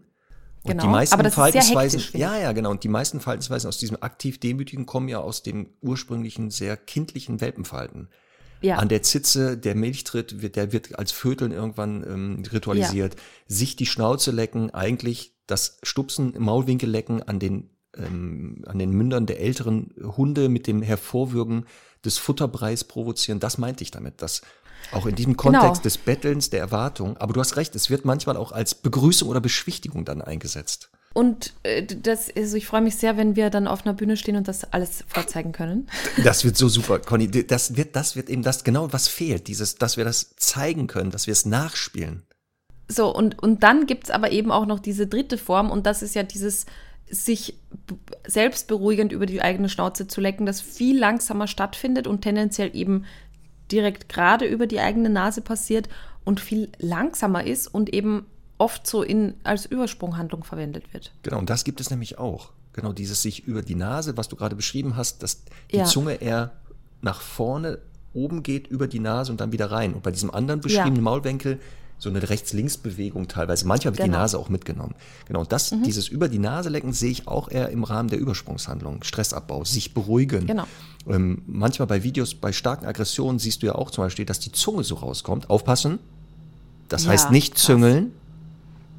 Und 0.62 0.72
genau, 0.72 0.82
die 0.84 0.88
meisten 0.88 1.30
Verhaltensweisen, 1.30 2.00
hektisch, 2.00 2.20
ja, 2.20 2.36
ja, 2.38 2.52
genau. 2.52 2.70
Und 2.70 2.84
die 2.84 2.88
meisten 2.88 3.20
Verhaltensweisen 3.20 3.68
aus 3.68 3.78
diesem 3.78 4.02
aktiv 4.02 4.38
Demütigen 4.38 4.86
kommen 4.86 5.08
ja 5.08 5.20
aus 5.20 5.42
dem 5.42 5.70
ursprünglichen, 5.80 6.50
sehr 6.50 6.76
kindlichen 6.76 7.40
Welpenverhalten. 7.40 8.08
Ja. 8.60 8.76
An 8.76 8.88
der 8.88 9.02
Zitze, 9.02 9.56
der 9.56 9.76
Milchtritt, 9.76 10.42
wird, 10.42 10.56
der 10.56 10.72
wird 10.72 10.98
als 10.98 11.12
Vöteln 11.12 11.52
irgendwann 11.52 12.02
ähm, 12.02 12.42
ritualisiert. 12.52 13.14
Ja. 13.14 13.20
Sich 13.46 13.76
die 13.76 13.86
Schnauze 13.86 14.32
lecken, 14.32 14.70
eigentlich 14.70 15.36
das 15.46 15.78
Stupsen, 15.84 16.34
Maulwinkel 16.38 16.90
lecken 16.90 17.22
an 17.22 17.38
den 17.38 17.70
ähm, 17.96 18.62
an 18.66 18.78
den 18.78 18.90
Mündern 18.90 19.26
der 19.26 19.40
älteren 19.40 19.94
Hunde 20.02 20.48
mit 20.48 20.66
dem 20.66 20.82
Hervorwürgen 20.82 21.66
des 22.04 22.18
Futterbreis 22.18 22.84
provozieren. 22.84 23.40
Das 23.40 23.58
meinte 23.58 23.82
ich 23.82 23.90
damit, 23.90 24.22
dass 24.22 24.42
auch 24.92 25.06
in 25.06 25.14
diesem 25.14 25.36
Kontext 25.36 25.66
Genau. 25.66 25.82
des 25.82 25.98
Bettelns, 25.98 26.50
der 26.50 26.60
Erwartung, 26.60 27.16
aber 27.18 27.32
du 27.32 27.40
hast 27.40 27.56
recht, 27.56 27.74
es 27.74 27.90
wird 27.90 28.04
manchmal 28.04 28.36
auch 28.36 28.52
als 28.52 28.74
Begrüßung 28.74 29.28
oder 29.28 29.40
Beschwichtigung 29.40 30.04
dann 30.04 30.22
eingesetzt. 30.22 30.90
Und 31.14 31.52
äh, 31.64 31.84
das, 31.84 32.28
also 32.36 32.56
ich 32.56 32.66
freue 32.66 32.80
mich 32.80 32.96
sehr, 32.96 33.16
wenn 33.16 33.34
wir 33.34 33.50
dann 33.50 33.66
auf 33.66 33.84
einer 33.84 33.94
Bühne 33.94 34.16
stehen 34.16 34.36
und 34.36 34.46
das 34.46 34.72
alles 34.72 35.04
vorzeigen 35.08 35.52
können. 35.52 35.88
Das 36.22 36.44
wird 36.44 36.56
so 36.56 36.68
super, 36.68 36.98
Conny. 36.98 37.28
Das 37.28 37.76
wird, 37.76 37.96
das 37.96 38.14
wird 38.14 38.28
eben 38.28 38.42
das 38.42 38.62
genau, 38.62 38.92
was 38.92 39.08
fehlt. 39.08 39.48
Dieses, 39.48 39.76
dass 39.76 39.96
wir 39.96 40.04
das 40.04 40.36
zeigen 40.36 40.86
können, 40.86 41.10
dass 41.10 41.26
wir 41.26 41.32
es 41.32 41.44
nachspielen. 41.44 42.22
So, 42.88 43.14
und, 43.14 43.42
und 43.42 43.62
dann 43.62 43.86
gibt 43.86 44.04
es 44.04 44.10
aber 44.10 44.32
eben 44.32 44.50
auch 44.50 44.66
noch 44.66 44.78
diese 44.78 45.06
dritte 45.06 45.38
Form 45.38 45.70
und 45.70 45.86
das 45.86 46.02
ist 46.02 46.14
ja 46.14 46.22
dieses 46.22 46.66
sich 47.10 47.54
selbstberuhigend 48.26 49.12
über 49.12 49.26
die 49.26 49.40
eigene 49.42 49.68
Schnauze 49.68 50.06
zu 50.06 50.20
lecken, 50.20 50.46
das 50.46 50.60
viel 50.60 50.98
langsamer 50.98 51.46
stattfindet 51.46 52.06
und 52.06 52.22
tendenziell 52.22 52.74
eben 52.74 53.04
direkt 53.70 54.08
gerade 54.08 54.46
über 54.46 54.66
die 54.66 54.80
eigene 54.80 55.10
Nase 55.10 55.40
passiert 55.40 55.88
und 56.24 56.40
viel 56.40 56.70
langsamer 56.78 57.44
ist 57.44 57.66
und 57.68 57.92
eben 57.92 58.26
oft 58.58 58.86
so 58.86 59.02
in, 59.02 59.34
als 59.44 59.66
Übersprunghandlung 59.66 60.44
verwendet 60.44 60.92
wird. 60.92 61.12
Genau, 61.22 61.38
und 61.38 61.48
das 61.48 61.64
gibt 61.64 61.80
es 61.80 61.90
nämlich 61.90 62.18
auch. 62.18 62.50
Genau, 62.72 62.92
dieses 62.92 63.22
sich 63.22 63.44
über 63.44 63.62
die 63.62 63.74
Nase, 63.74 64.16
was 64.16 64.28
du 64.28 64.36
gerade 64.36 64.56
beschrieben 64.56 64.96
hast, 64.96 65.22
dass 65.22 65.42
die 65.72 65.78
Ja. 65.78 65.84
Zunge 65.84 66.14
eher 66.14 66.52
nach 67.00 67.20
vorne 67.20 67.78
oben 68.14 68.42
geht 68.42 68.66
über 68.66 68.88
die 68.88 69.00
Nase 69.00 69.30
und 69.32 69.40
dann 69.40 69.52
wieder 69.52 69.70
rein. 69.70 69.94
Und 69.94 70.02
bei 70.02 70.10
diesem 70.10 70.30
anderen 70.32 70.60
beschriebenen 70.60 70.96
Ja. 70.96 71.02
Maulwinkel 71.02 71.60
so 71.98 72.08
eine 72.08 72.28
Rechts-Links-Bewegung 72.28 73.26
teilweise. 73.28 73.66
Manchmal 73.66 73.94
wird 73.94 74.04
die 74.04 74.08
Genau. 74.10 74.18
Nase 74.18 74.38
auch 74.38 74.48
mitgenommen. 74.48 74.94
Genau, 75.26 75.40
und 75.40 75.50
das, 75.52 75.74
dieses 75.84 76.06
über 76.08 76.28
die 76.28 76.38
Nase 76.38 76.68
lecken 76.68 76.92
sehe 76.92 77.10
ich 77.10 77.26
auch 77.26 77.50
eher 77.50 77.70
im 77.70 77.82
Rahmen 77.84 78.08
der 78.08 78.18
Übersprungshandlung. 78.20 79.02
Stressabbau, 79.02 79.64
sich 79.64 79.94
beruhigen. 79.94 80.46
Genau. 80.46 80.64
Ähm, 81.08 81.42
manchmal 81.46 81.88
bei 81.88 82.04
Videos, 82.04 82.34
bei 82.34 82.52
starken 82.52 82.86
Aggressionen 82.86 83.38
siehst 83.38 83.62
du 83.62 83.66
ja 83.66 83.74
auch 83.74 83.90
zum 83.90 84.04
Beispiel, 84.04 84.24
dass 84.24 84.38
die 84.38 84.52
Zunge 84.52 84.84
so 84.84 84.94
rauskommt. 84.96 85.50
Aufpassen. 85.50 85.98
Das 86.88 87.04
Ja, 87.04 87.10
heißt 87.10 87.30
nicht 87.32 87.54
krass. 87.54 87.64
züngeln, 87.64 88.12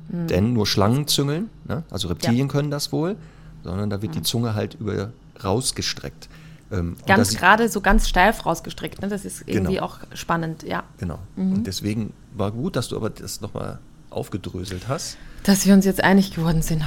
denn 0.10 0.54
nur 0.54 0.68
Schlangen 0.68 1.08
züngeln, 1.08 1.50
ne? 1.68 1.84
also 1.90 2.08
Reptilien 2.08 2.48
können 2.48 2.72
das 2.72 2.92
wohl, 2.92 3.16
sondern 3.64 3.90
da 3.90 4.02
wird 4.02 4.16
die 4.16 4.22
Zunge 4.24 4.56
halt 4.56 4.76
über 4.80 5.12
rausgestreckt. 5.44 6.28
Ähm, 6.72 6.96
und 7.00 7.06
Ganz 7.08 7.36
gerade, 7.36 7.68
so 7.70 7.82
ganz 7.82 8.08
steif 8.08 8.46
rausgestreckt. 8.46 9.02
Ne? 9.02 9.08
Das 9.08 9.26
ist 9.26 9.44
irgendwie 9.48 9.76
Genau. 9.76 9.86
auch 9.86 10.00
spannend, 10.14 10.64
ja. 10.64 10.84
Genau. 10.98 11.20
Mhm. 11.36 11.54
Und 11.54 11.68
deswegen 11.68 12.14
war 12.34 12.52
gut, 12.52 12.76
dass 12.76 12.90
du 12.90 12.96
aber 12.96 13.10
das 13.10 13.42
nochmal 13.42 13.80
aufgedröselt 14.10 14.88
hast. 14.88 15.18
Dass 15.44 15.66
wir 15.66 15.74
uns 15.74 15.86
jetzt 15.86 16.04
einig 16.04 16.34
geworden 16.34 16.62
sind. 16.62 16.84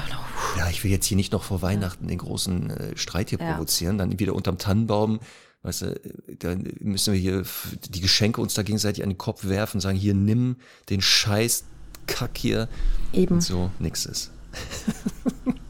Ja, 0.58 0.68
ich 0.68 0.84
will 0.84 0.90
jetzt 0.90 1.06
hier 1.06 1.16
nicht 1.16 1.32
noch 1.32 1.42
vor 1.42 1.62
Weihnachten 1.62 2.06
den 2.08 2.18
großen 2.18 2.70
äh, 2.70 2.96
Streit 2.96 3.30
hier 3.30 3.38
Ja. 3.40 3.52
provozieren, 3.54 3.98
dann 3.98 4.18
wieder 4.18 4.34
unterm 4.34 4.58
Tannenbaum. 4.58 5.20
Weißt 5.62 5.82
du, 5.82 6.00
dann 6.40 6.72
müssen 6.80 7.12
wir 7.12 7.20
hier 7.20 7.44
die 7.90 8.00
Geschenke 8.00 8.40
uns 8.40 8.54
da 8.54 8.62
gegenseitig 8.62 9.02
an 9.04 9.10
den 9.10 9.18
Kopf 9.18 9.44
werfen, 9.44 9.80
sagen, 9.80 9.96
hier 9.96 10.14
nimm 10.14 10.56
den 10.90 11.00
Scheiß 11.00 11.64
Kack 12.08 12.36
hier. 12.36 12.68
Eben. 13.12 13.36
Und 13.36 13.40
so 13.42 13.70
nix 13.78 14.04
ist. 14.06 14.32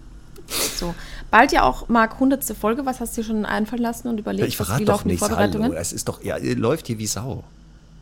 So. 0.77 0.95
Bald 1.31 1.53
ja 1.53 1.63
auch, 1.63 1.89
Marc, 1.89 2.15
100. 2.15 2.45
Folge. 2.57 2.85
Was 2.85 3.01
hast 3.01 3.17
du 3.17 3.23
dir 3.23 3.27
schon 3.29 3.45
einfallen 3.47 3.83
lassen 3.83 4.09
und 4.09 4.19
überlegt? 4.19 4.41
Ja, 4.43 4.47
ich 4.47 4.57
verrate 4.57 4.81
wie 4.81 4.85
doch 4.85 5.05
nichts. 5.05 5.29
Hallo, 5.31 5.73
es 5.73 5.93
ist 5.93 6.09
doch, 6.09 6.23
ja, 6.23 6.37
läuft 6.39 6.87
hier 6.87 6.99
wie 6.99 7.07
Sau. 7.07 7.45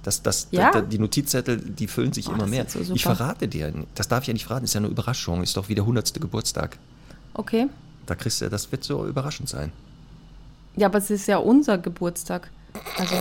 Das, 0.03 0.23
das, 0.23 0.49
Ja? 0.51 0.71
da, 0.71 0.81
die 0.81 0.99
Notizzettel, 0.99 1.59
die 1.59 1.87
füllen 1.87 2.13
sich 2.13 2.29
Oh, 2.29 2.33
immer 2.33 2.47
mehr. 2.47 2.67
so 2.69 2.95
ich 2.95 3.03
verrate 3.03 3.49
dir, 3.49 3.73
das 3.95 4.09
darf 4.09 4.23
ich 4.23 4.29
ja 4.29 4.33
nicht 4.33 4.47
verraten, 4.47 4.65
ist 4.65 4.73
ja 4.75 4.79
eine 4.81 4.89
Überraschung, 4.89 5.43
ist 5.43 5.57
doch 5.57 5.69
wieder 5.69 5.83
100. 5.83 6.15
Geburtstag. 6.21 6.79
Okay. 7.35 7.69
Da 8.07 8.15
kriegst 8.15 8.41
du, 8.41 8.49
das 8.49 8.73
wird 8.73 8.83
so 8.83 9.07
überraschend 9.07 9.49
sein. 9.49 9.73
Ja, 10.77 10.87
aber 10.87 10.99
es 10.99 11.11
ist 11.11 11.29
ja 11.29 11.37
unser 11.37 11.77
Geburtstag. 11.79 12.51
Also, 12.97 13.15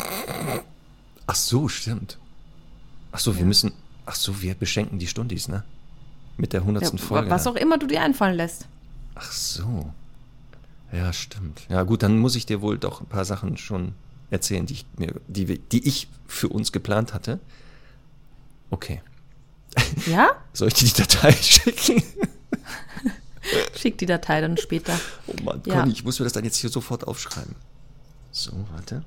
Ach 1.28 1.36
so, 1.36 1.68
stimmt. 1.68 2.18
Ach 3.12 3.20
so, 3.20 3.38
wir 3.38 3.46
müssen, 3.46 3.74
ach 4.06 4.16
so, 4.16 4.42
wir 4.42 4.54
beschenken 4.56 5.00
die 5.00 5.08
Stundis, 5.08 5.48
ne? 5.48 5.64
Mit 6.38 6.54
der 6.54 6.62
100. 6.62 6.84
ja, 6.94 6.98
Folge. 6.98 7.30
was 7.30 7.46
auch 7.46 7.56
immer 7.56 7.78
du 7.78 7.88
dir 7.88 8.02
einfallen 8.02 8.36
lässt. 8.36 8.66
Ach 9.20 9.32
so. 9.32 9.94
Ja, 10.92 11.12
stimmt. 11.14 11.62
Ja, 11.70 11.84
gut, 11.84 12.02
dann 12.04 12.18
muss 12.18 12.36
ich 12.36 12.46
dir 12.46 12.62
wohl 12.62 12.78
doch 12.78 13.02
ein 13.02 13.08
paar 13.08 13.26
Sachen 13.26 13.58
schon 13.58 13.94
erzählen, 14.32 14.66
die 14.66 14.74
ich, 14.74 14.86
mir, 14.98 15.14
die, 15.28 15.48
wir- 15.48 15.60
die 15.60 15.88
ich 15.88 16.08
für 16.26 16.48
uns 16.50 16.72
geplant 16.72 17.14
hatte. 17.14 17.40
Okay. 18.70 19.02
Ja? 20.08 20.30
Soll 20.54 20.70
ich 20.70 20.74
dir 20.76 20.88
die 20.88 20.94
Datei 21.02 21.32
schicken? 21.42 22.02
Schick 23.76 23.98
die 23.98 24.06
Datei 24.06 24.42
dann 24.42 24.58
später. 24.58 24.98
Oh 25.28 25.34
Mann, 25.44 25.62
Ja. 25.66 25.80
Conny, 25.82 25.92
ich 25.94 26.04
muss 26.04 26.20
mir 26.20 26.24
das 26.26 26.34
dann 26.34 26.44
jetzt 26.44 26.58
hier 26.58 26.70
sofort 26.70 27.08
aufschreiben. 27.08 27.56
So, 28.32 28.52
warte. 28.72 29.04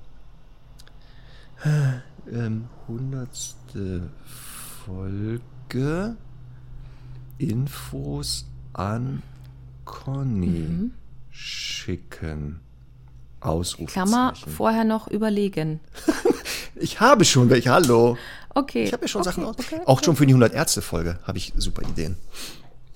Ähm, 2.31 2.65
hundertste 2.89 4.09
Folge. 4.85 6.17
Infos 7.39 8.47
an 8.73 9.23
Conny 9.93 10.47
Mhm. 10.47 10.91
schicken. 11.31 12.61
Ausrufezeichen. 13.41 14.09
Klammer, 14.09 14.35
vorher 14.57 14.85
noch 14.85 15.09
überlegen. 15.09 15.81
Ich 16.75 17.01
habe 17.01 17.25
schon 17.25 17.49
welche, 17.51 17.71
hallo. 17.71 18.17
Okay. 18.55 18.83
Ich 18.85 18.93
habe 18.93 19.03
ja 19.05 19.09
schon 19.09 19.21
okay, 19.21 19.31
Sachen 19.31 19.45
aus. 19.45 19.57
okay, 19.59 19.81
Auch 19.85 20.03
schon 20.03 20.17
für 20.17 20.27
die 20.27 20.33
100 20.33 20.53
Ärzte-Folge 20.53 21.19
habe 21.25 21.39
ich 21.39 21.53
super 21.57 21.83
Ideen. 21.83 22.17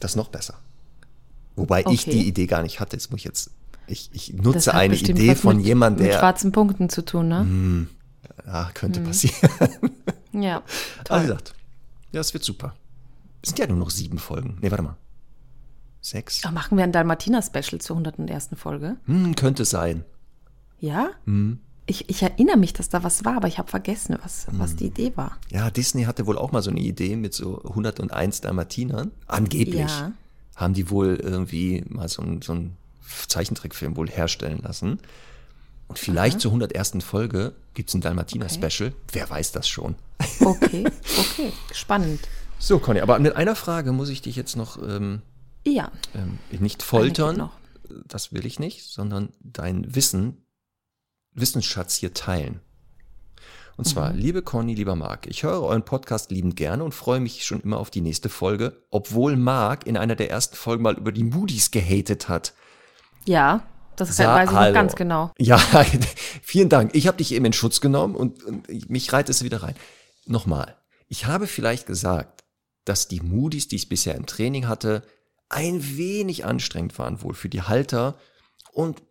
Das 0.01 0.13
ist 0.13 0.17
noch 0.17 0.29
besser. 0.29 0.55
Wobei 1.55 1.85
ich 1.91 2.05
die 2.05 2.27
Idee 2.27 2.47
gar 2.47 2.63
nicht 2.63 2.81
hatte. 2.81 2.97
Jetzt 2.97 3.11
muss 3.13 3.19
ich 3.21 3.25
jetzt. 3.25 3.51
Ich, 3.87 4.11
ich 4.13 4.33
Das 4.35 4.45
nutze 4.45 4.75
eine 4.75 4.97
Idee 4.97 5.37
von 5.37 5.59
mit, 5.59 5.67
jemandem, 5.67 6.05
Mit 6.07 6.15
der. 6.15 6.19
schwarzen 6.19 6.51
Punkten 6.51 6.89
zu 6.89 7.05
tun, 7.05 7.29
ne? 7.29 7.87
Ah, 8.47 8.71
könnte 8.75 9.01
Mhm. 9.01 9.05
passieren. 9.05 9.51
Ja. 10.33 10.63
Aber 11.09 11.19
wie 11.23 11.27
gesagt, 11.29 11.55
ja, 12.13 12.21
es 12.21 12.33
wird 12.35 12.43
super. 12.45 12.75
Es 13.43 13.51
sind 13.51 13.59
ja 13.61 13.67
nur 13.69 13.77
noch 13.79 13.91
sieben 13.91 14.19
Folgen. 14.19 14.59
Nee, 14.63 14.71
warte 14.71 14.83
mal. 14.83 14.97
Sechs? 16.07 16.43
Ach, 16.45 16.53
machen 16.53 16.77
wir 16.79 16.85
ein 16.85 16.93
Dalmatiner-Special 16.93 17.81
zur 17.81 17.97
101. 17.97 18.51
Folge? 18.57 18.97
Hm, 19.07 19.35
könnte 19.35 19.65
sein. 19.65 20.05
Ja? 20.79 21.11
Hm. 21.25 21.59
Ich, 21.87 22.09
ich 22.09 22.23
erinnere 22.23 22.57
mich, 22.57 22.73
dass 22.73 22.89
da 22.89 23.03
was 23.03 23.25
war, 23.25 23.37
aber 23.37 23.49
ich 23.49 23.59
habe 23.59 23.69
vergessen, 23.69 24.17
was, 24.23 24.47
was 24.53 24.71
Hm. 24.71 24.77
die 24.77 24.87
Idee 24.87 25.13
war. 25.17 25.37
Ja, 25.51 25.69
Disney 25.71 26.05
hatte 26.05 26.27
wohl 26.27 26.39
auch 26.39 26.53
mal 26.53 26.63
so 26.63 26.71
eine 26.71 26.79
Idee 26.81 27.17
mit 27.17 27.35
so 27.35 27.61
101 27.65 28.41
Dalmatinern. 28.41 29.11
Angeblich 29.27 29.75
Ja. 29.81 30.13
haben 30.55 30.75
die 30.75 30.91
wohl 30.91 31.17
irgendwie 31.17 31.85
mal 31.89 32.09
so 32.09 32.23
einen, 32.23 32.41
so 32.41 32.53
einen 32.53 32.77
Zeichentrickfilm 33.27 33.97
wohl 33.97 34.09
herstellen 34.09 34.61
lassen. 34.63 35.01
Und 35.89 35.99
vielleicht 35.99 36.41
zur 36.41 36.53
101. 36.53 37.05
Folge 37.05 37.53
gibt 37.75 37.89
es 37.89 37.95
ein 37.97 38.01
Dalmatiner-Special. 38.01 38.93
Wer 39.13 39.29
weiß 39.31 39.51
das 39.53 39.69
schon. 39.69 39.97
Okay, 40.41 40.85
okay. 41.19 41.53
Spannend. 41.73 42.21
So, 42.61 42.79
Conny, 42.79 43.01
aber 43.01 43.19
mit 43.19 43.35
einer 43.37 43.57
Frage 43.57 43.91
muss 43.93 44.09
ich 44.09 44.23
dich 44.23 44.35
jetzt 44.37 44.57
noch 44.57 44.81
ähm, 44.83 45.23
Ja. 45.67 45.91
ähm, 46.15 46.39
nicht 46.51 46.83
foltern. 46.83 47.51
Das 48.07 48.33
will 48.33 48.47
ich 48.47 48.59
nicht, 48.59 48.85
sondern 48.85 49.33
dein 49.41 49.95
Wissen, 49.95 50.47
Wissensschatz 51.33 51.97
hier 51.97 52.15
teilen. 52.15 52.61
Und 53.77 53.85
zwar, 53.87 54.13
Mhm. 54.13 54.19
liebe 54.19 54.43
Conny, 54.43 54.75
lieber 54.75 54.97
Marc, 54.97 55.27
ich 55.27 55.43
höre 55.43 55.63
euren 55.63 55.85
Podcast 55.85 56.31
liebend 56.31 56.57
gerne 56.57 56.83
und 56.83 56.95
freue 56.95 57.21
mich 57.21 57.45
schon 57.45 57.61
immer 57.61 57.79
auf 57.79 57.91
die 57.91 58.01
nächste 58.01 58.31
Folge, 58.31 58.83
obwohl 58.91 59.37
Marc 59.37 59.87
in 59.87 59.99
einer 59.99 60.17
der 60.17 60.31
ersten 60.31 60.57
Folgen 60.57 60.83
mal 60.83 60.97
über 60.97 61.13
die 61.13 61.25
Moody's 61.25 61.71
gehatet 61.71 62.29
hat. 62.31 62.55
Ja, 63.27 63.67
das 63.97 64.17
Sa- 64.17 64.35
weiß 64.35 64.51
ich 64.51 64.57
hallo. 64.57 64.69
noch 64.71 64.75
ganz 64.81 64.95
genau. 64.97 65.31
Ja, 65.39 65.59
vielen 66.43 66.71
Dank. 66.71 66.95
Ich 66.95 67.07
habe 67.07 67.19
dich 67.19 67.33
eben 67.33 67.45
in 67.45 67.53
Schutz 67.53 67.81
genommen 67.83 68.15
und, 68.17 68.43
und 68.45 68.89
mich 68.89 69.13
reiht 69.13 69.29
es 69.29 69.43
wieder 69.45 69.63
rein. 69.63 69.75
Nochmal, 70.27 70.75
ich 71.09 71.27
habe 71.27 71.47
vielleicht 71.47 71.87
gesagt, 71.87 72.45
dass 72.87 73.09
die 73.09 73.21
Moody's, 73.21 73.69
die 73.69 73.77
ich 73.77 73.89
bisher 73.91 74.15
im 74.15 74.25
Training 74.27 74.69
hatte, 74.69 75.03
ein 75.49 75.97
wenig 75.97 76.45
anstrengend 76.45 76.99
waren 76.99 77.23
wohl 77.23 77.35
für 77.35 77.49
die 77.49 77.63
Halter 77.63 78.19
und 78.73 79.03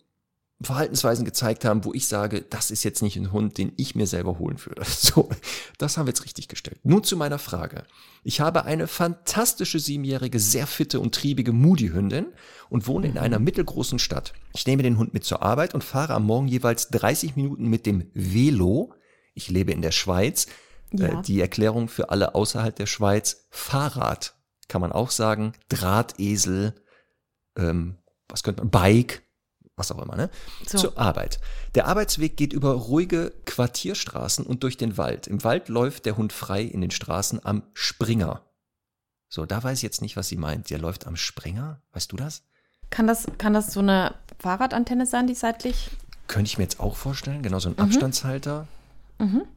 Verhaltensweisen 0.62 1.26
gezeigt 1.26 1.66
haben, 1.66 1.84
wo 1.84 1.94
ich 1.94 2.08
sage, 2.08 2.42
das 2.42 2.72
ist 2.72 2.84
jetzt 2.84 3.02
nicht 3.02 3.18
ein 3.18 3.34
Hund, 3.34 3.58
den 3.58 3.74
ich 3.76 3.94
mir 3.94 4.08
selber 4.08 4.40
holen 4.40 4.58
würde. 4.66 4.84
So, 5.06 5.30
das 5.78 5.98
haben 5.98 6.06
wir 6.06 6.12
jetzt 6.12 6.24
richtig 6.24 6.48
gestellt. 6.48 6.80
Nun 6.84 7.04
zu 7.04 7.18
meiner 7.18 7.40
Frage. 7.40 7.84
Ich 8.24 8.40
habe 8.40 8.64
eine 8.64 8.88
fantastische 8.88 9.80
siebenjährige, 9.80 10.40
sehr 10.40 10.66
fitte 10.66 11.00
und 11.00 11.14
triebige 11.14 11.52
Moody-Hündin 11.52 12.28
und 12.70 12.88
wohne 12.88 13.08
in 13.08 13.18
einer 13.18 13.38
mittelgroßen 13.38 14.00
Stadt. 14.00 14.34
Ich 14.54 14.66
nehme 14.66 14.84
den 14.84 14.98
Hund 14.98 15.14
mit 15.14 15.26
zur 15.26 15.44
Arbeit 15.44 15.74
und 15.74 15.84
fahre 15.84 16.14
am 16.14 16.26
Morgen 16.26 16.48
jeweils 16.48 16.88
30 16.90 17.36
Minuten 17.36 17.68
mit 17.68 17.86
dem 17.86 18.10
Velo. 18.14 18.94
Ich 19.34 19.50
lebe 19.50 19.74
in 19.74 19.82
der 19.82 19.92
Schweiz. 19.92 20.48
Ja. 20.92 21.20
Äh, 21.20 21.22
die 21.22 21.42
Erklärung 21.42 21.90
für 21.90 22.10
alle 22.10 22.34
außerhalb 22.34 22.76
der 22.76 22.88
Schweiz. 22.88 23.48
Fahrrad 23.50 24.36
kann 24.68 24.82
man 24.82 24.92
auch 24.92 25.12
sagen. 25.12 25.54
Drahtesel, 25.70 26.74
ähm, 27.58 27.98
was 28.28 28.44
könnte 28.44 28.62
man, 28.62 28.72
Bike, 28.72 29.24
was 29.76 29.92
auch 29.92 30.02
immer, 30.02 30.16
ne? 30.16 30.30
So. 30.66 30.78
Zur 30.78 30.98
Arbeit. 30.98 31.40
Der 31.76 31.88
Arbeitsweg 31.88 32.38
geht 32.38 32.54
über 32.54 32.72
ruhige 32.72 33.34
Quartierstraßen 33.46 34.46
und 34.46 34.64
durch 34.64 34.78
den 34.78 34.98
Wald. 34.98 35.28
Im 35.28 35.44
Wald 35.44 35.70
läuft 35.70 36.06
der 36.06 36.18
Hund 36.18 36.34
frei 36.34 36.64
in 36.64 36.82
den 36.82 36.92
Straßen 36.92 37.44
am 37.46 37.64
Springer. 37.74 38.42
So, 39.28 39.46
da 39.46 39.62
weiß 39.62 39.80
ich 39.80 39.84
jetzt 39.84 40.02
nicht, 40.02 40.16
was 40.16 40.30
sie 40.30 40.38
meint. 40.38 40.70
Der 40.70 40.80
läuft 40.80 41.08
am 41.08 41.18
Springer? 41.18 41.82
Weißt 41.92 42.12
du 42.12 42.16
das? 42.16 42.44
Kann 42.90 43.08
das, 43.08 43.26
kann 43.38 43.54
das 43.54 43.74
so 43.74 43.82
eine 43.82 44.16
Fahrradantenne 44.40 45.06
sein, 45.06 45.28
die 45.28 45.36
seitlich? 45.36 45.90
Könnte 46.28 46.48
ich 46.48 46.58
mir 46.58 46.64
jetzt 46.64 46.80
auch 46.80 46.96
vorstellen, 46.96 47.44
genau 47.44 47.60
so 47.60 47.70
ein 47.70 47.78
Abstandshalter. 47.78 48.68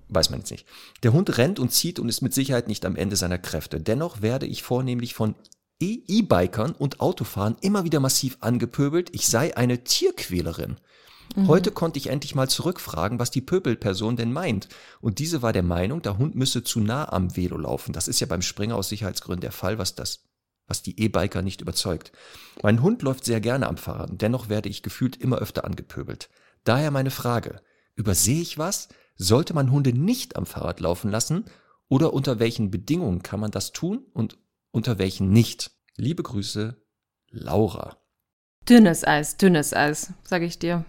Weiß 0.09 0.31
man 0.31 0.41
jetzt 0.41 0.51
nicht. 0.51 0.67
Der 1.03 1.13
Hund 1.13 1.37
rennt 1.39 1.59
und 1.59 1.73
zieht 1.73 1.99
und 1.99 2.09
ist 2.09 2.23
mit 2.23 2.35
Sicherheit 2.35 2.69
nicht 2.69 2.87
am 2.87 2.97
Ende 2.97 3.17
seiner 3.17 3.39
Kräfte. 3.39 3.81
Dennoch 3.81 4.23
werde 4.23 4.47
ich 4.47 4.63
vornehmlich 4.63 5.15
von 5.15 5.35
E-Bikern 5.81 6.73
und 6.73 7.01
Autofahren 7.01 7.57
immer 7.61 7.85
wieder 7.85 8.01
massiv 8.01 8.39
angepöbelt, 8.41 9.11
ich 9.15 9.29
sei 9.29 9.57
eine 9.57 9.85
Tierquälerin. 9.85 10.77
Heute 11.47 11.71
konnte 11.71 11.99
ich 11.99 12.09
endlich 12.09 12.35
mal 12.35 12.49
zurückfragen, 12.49 13.19
was 13.21 13.31
die 13.31 13.43
Pöbelperson 13.43 14.17
denn 14.17 14.33
meint. 14.33 14.69
Und 15.01 15.19
diese 15.19 15.43
war 15.43 15.53
der 15.53 15.63
Meinung, 15.63 16.03
der 16.03 16.19
Hund 16.19 16.35
müsse 16.35 16.65
zu 16.65 16.81
nah 16.81 17.13
am 17.13 17.37
Velo 17.37 17.57
laufen. 17.57 17.93
Das 17.93 18.09
ist 18.09 18.19
ja 18.21 18.27
beim 18.27 18.43
Springer 18.43 18.75
aus 18.75 18.89
Sicherheitsgründen 18.89 19.43
der 19.43 19.53
Fall, 19.53 19.79
was 19.79 19.95
das, 19.95 20.25
was 20.67 20.83
die 20.83 20.99
E-Biker 20.99 21.43
nicht 21.43 21.61
überzeugt. 21.61 22.13
Mein 22.63 22.83
Hund 22.83 23.03
läuft 23.03 23.25
sehr 23.25 23.41
gerne 23.41 23.69
am 23.69 23.77
Fahrrad 23.77 24.11
dennoch 24.21 24.49
werde 24.49 24.69
ich 24.69 24.83
gefühlt 24.83 25.17
immer 25.17 25.37
öfter 25.37 25.65
angepöbelt. 25.65 26.29
Daher 26.65 26.91
meine 26.91 27.11
Frage. 27.11 27.61
Übersehe 27.95 28.41
ich 28.41 28.59
was? 28.59 28.89
Sollte 29.21 29.53
man 29.53 29.73
Hunde 29.73 29.93
nicht 29.93 30.37
am 30.37 30.47
Fahrrad 30.47 30.79
laufen 30.79 31.11
lassen? 31.11 31.45
Oder 31.89 32.13
unter 32.13 32.39
welchen 32.39 32.71
Bedingungen 32.71 33.23
kann 33.23 33.41
man 33.41 33.51
das 33.51 33.73
tun 33.73 34.07
und 34.13 34.39
unter 34.71 34.99
welchen 34.99 35.31
nicht? 35.31 35.73
Liebe 35.97 36.23
Grüße, 36.23 36.77
Laura. 37.31 37.97
Dünnes 38.69 39.05
Eis, 39.05 39.37
dünnes 39.37 39.75
Eis, 39.75 40.13
sage 40.23 40.45
ich 40.45 40.59
dir. 40.59 40.85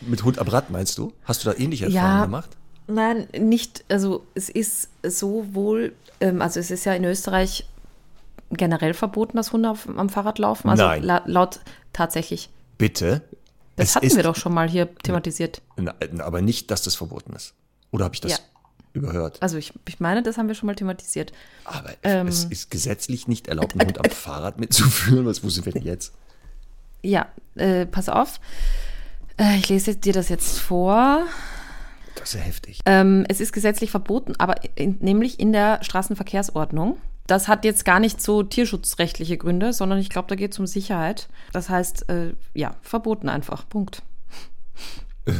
Mit 0.00 0.24
Hund 0.24 0.38
am 0.40 0.48
Rad 0.48 0.70
meinst 0.70 0.98
du? 0.98 1.12
Hast 1.22 1.44
du 1.44 1.50
da 1.50 1.56
ähnliche 1.56 1.88
Ja. 1.88 2.00
Erfahrungen 2.00 2.22
gemacht? 2.24 2.56
Nein, 2.88 3.28
nicht, 3.38 3.84
also 3.88 4.26
es 4.34 4.48
ist 4.48 4.88
sowohl, 5.06 5.92
ähm, 6.20 6.42
also 6.42 6.58
es 6.58 6.72
ist 6.72 6.84
ja 6.84 6.94
in 6.94 7.04
Österreich 7.04 7.66
generell 8.50 8.94
verboten, 8.94 9.36
dass 9.36 9.52
Hunde 9.52 9.70
auf, 9.70 9.88
am 9.88 10.08
Fahrrad 10.08 10.40
laufen. 10.40 10.68
Also 10.68 10.82
Nein. 10.82 11.04
La, 11.04 11.22
laut 11.26 11.60
tatsächlich. 11.92 12.50
Bitte? 12.78 13.22
Das 13.80 13.90
Es 13.90 13.96
hatten 13.96 14.16
wir 14.16 14.22
doch 14.22 14.36
schon 14.36 14.54
mal 14.54 14.68
hier 14.68 14.94
thematisiert. 14.96 15.62
Na, 15.76 15.94
aber 16.20 16.40
nicht, 16.42 16.70
dass 16.70 16.82
das 16.82 16.94
verboten 16.94 17.32
ist. 17.34 17.54
Oder 17.90 18.04
habe 18.04 18.14
ich 18.14 18.20
das 18.20 18.32
Ja. 18.32 18.38
überhört? 18.92 19.42
Also 19.42 19.56
ich, 19.56 19.72
ich 19.88 20.00
meine, 20.00 20.22
das 20.22 20.38
haben 20.38 20.48
wir 20.48 20.54
schon 20.54 20.66
mal 20.66 20.74
thematisiert. 20.76 21.32
Aber 21.64 21.90
ähm, 22.02 22.26
es 22.28 22.44
ist 22.44 22.70
gesetzlich 22.70 23.26
nicht 23.28 23.48
erlaubt, 23.48 23.72
einen 23.72 23.86
Hund 23.86 23.98
am 23.98 24.10
Fahrrad 24.10 24.58
mitzuführen. 24.60 25.26
Was 25.26 25.42
wussten 25.42 25.64
wir 25.64 25.72
denn 25.72 25.84
jetzt? 25.84 26.12
Ja, 27.02 27.26
äh, 27.56 27.86
pass 27.86 28.08
auf. 28.08 28.40
Äh, 29.38 29.56
ich 29.56 29.68
lese 29.68 29.96
dir 29.96 30.12
das 30.12 30.28
jetzt 30.28 30.58
vor. 30.58 31.22
Das 32.16 32.28
ist 32.30 32.34
ja 32.34 32.40
heftig. 32.40 32.80
Ähm, 32.84 33.24
es 33.28 33.40
ist 33.40 33.52
gesetzlich 33.52 33.90
verboten, 33.90 34.34
aber 34.38 34.56
in, 34.76 34.98
nämlich 35.00 35.40
in 35.40 35.52
der 35.52 35.82
Straßenverkehrsordnung. 35.82 36.98
Das 37.26 37.46
hat 37.48 37.64
jetzt 37.64 37.84
gar 37.84 38.00
nicht 38.00 38.20
so 38.20 38.42
tierschutzrechtliche 38.42 39.38
Gründe, 39.38 39.72
sondern 39.72 39.98
ich 39.98 40.10
glaube, 40.10 40.28
da 40.28 40.34
geht 40.34 40.52
es 40.52 40.58
um 40.58 40.66
Sicherheit. 40.66 41.28
Das 41.52 41.68
heißt, 41.68 42.08
äh, 42.08 42.34
ja, 42.54 42.76
verboten 42.82 43.28
einfach. 43.28 43.68
Punkt. 43.68 44.02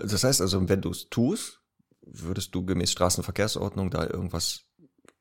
Das 0.00 0.22
heißt 0.22 0.42
also, 0.42 0.68
wenn 0.68 0.82
du 0.82 0.90
es 0.90 1.08
tust, 1.08 1.60
würdest 2.02 2.54
du 2.54 2.64
gemäß 2.64 2.92
Straßenverkehrsordnung 2.92 3.90
da 3.90 4.06
irgendwas 4.06 4.64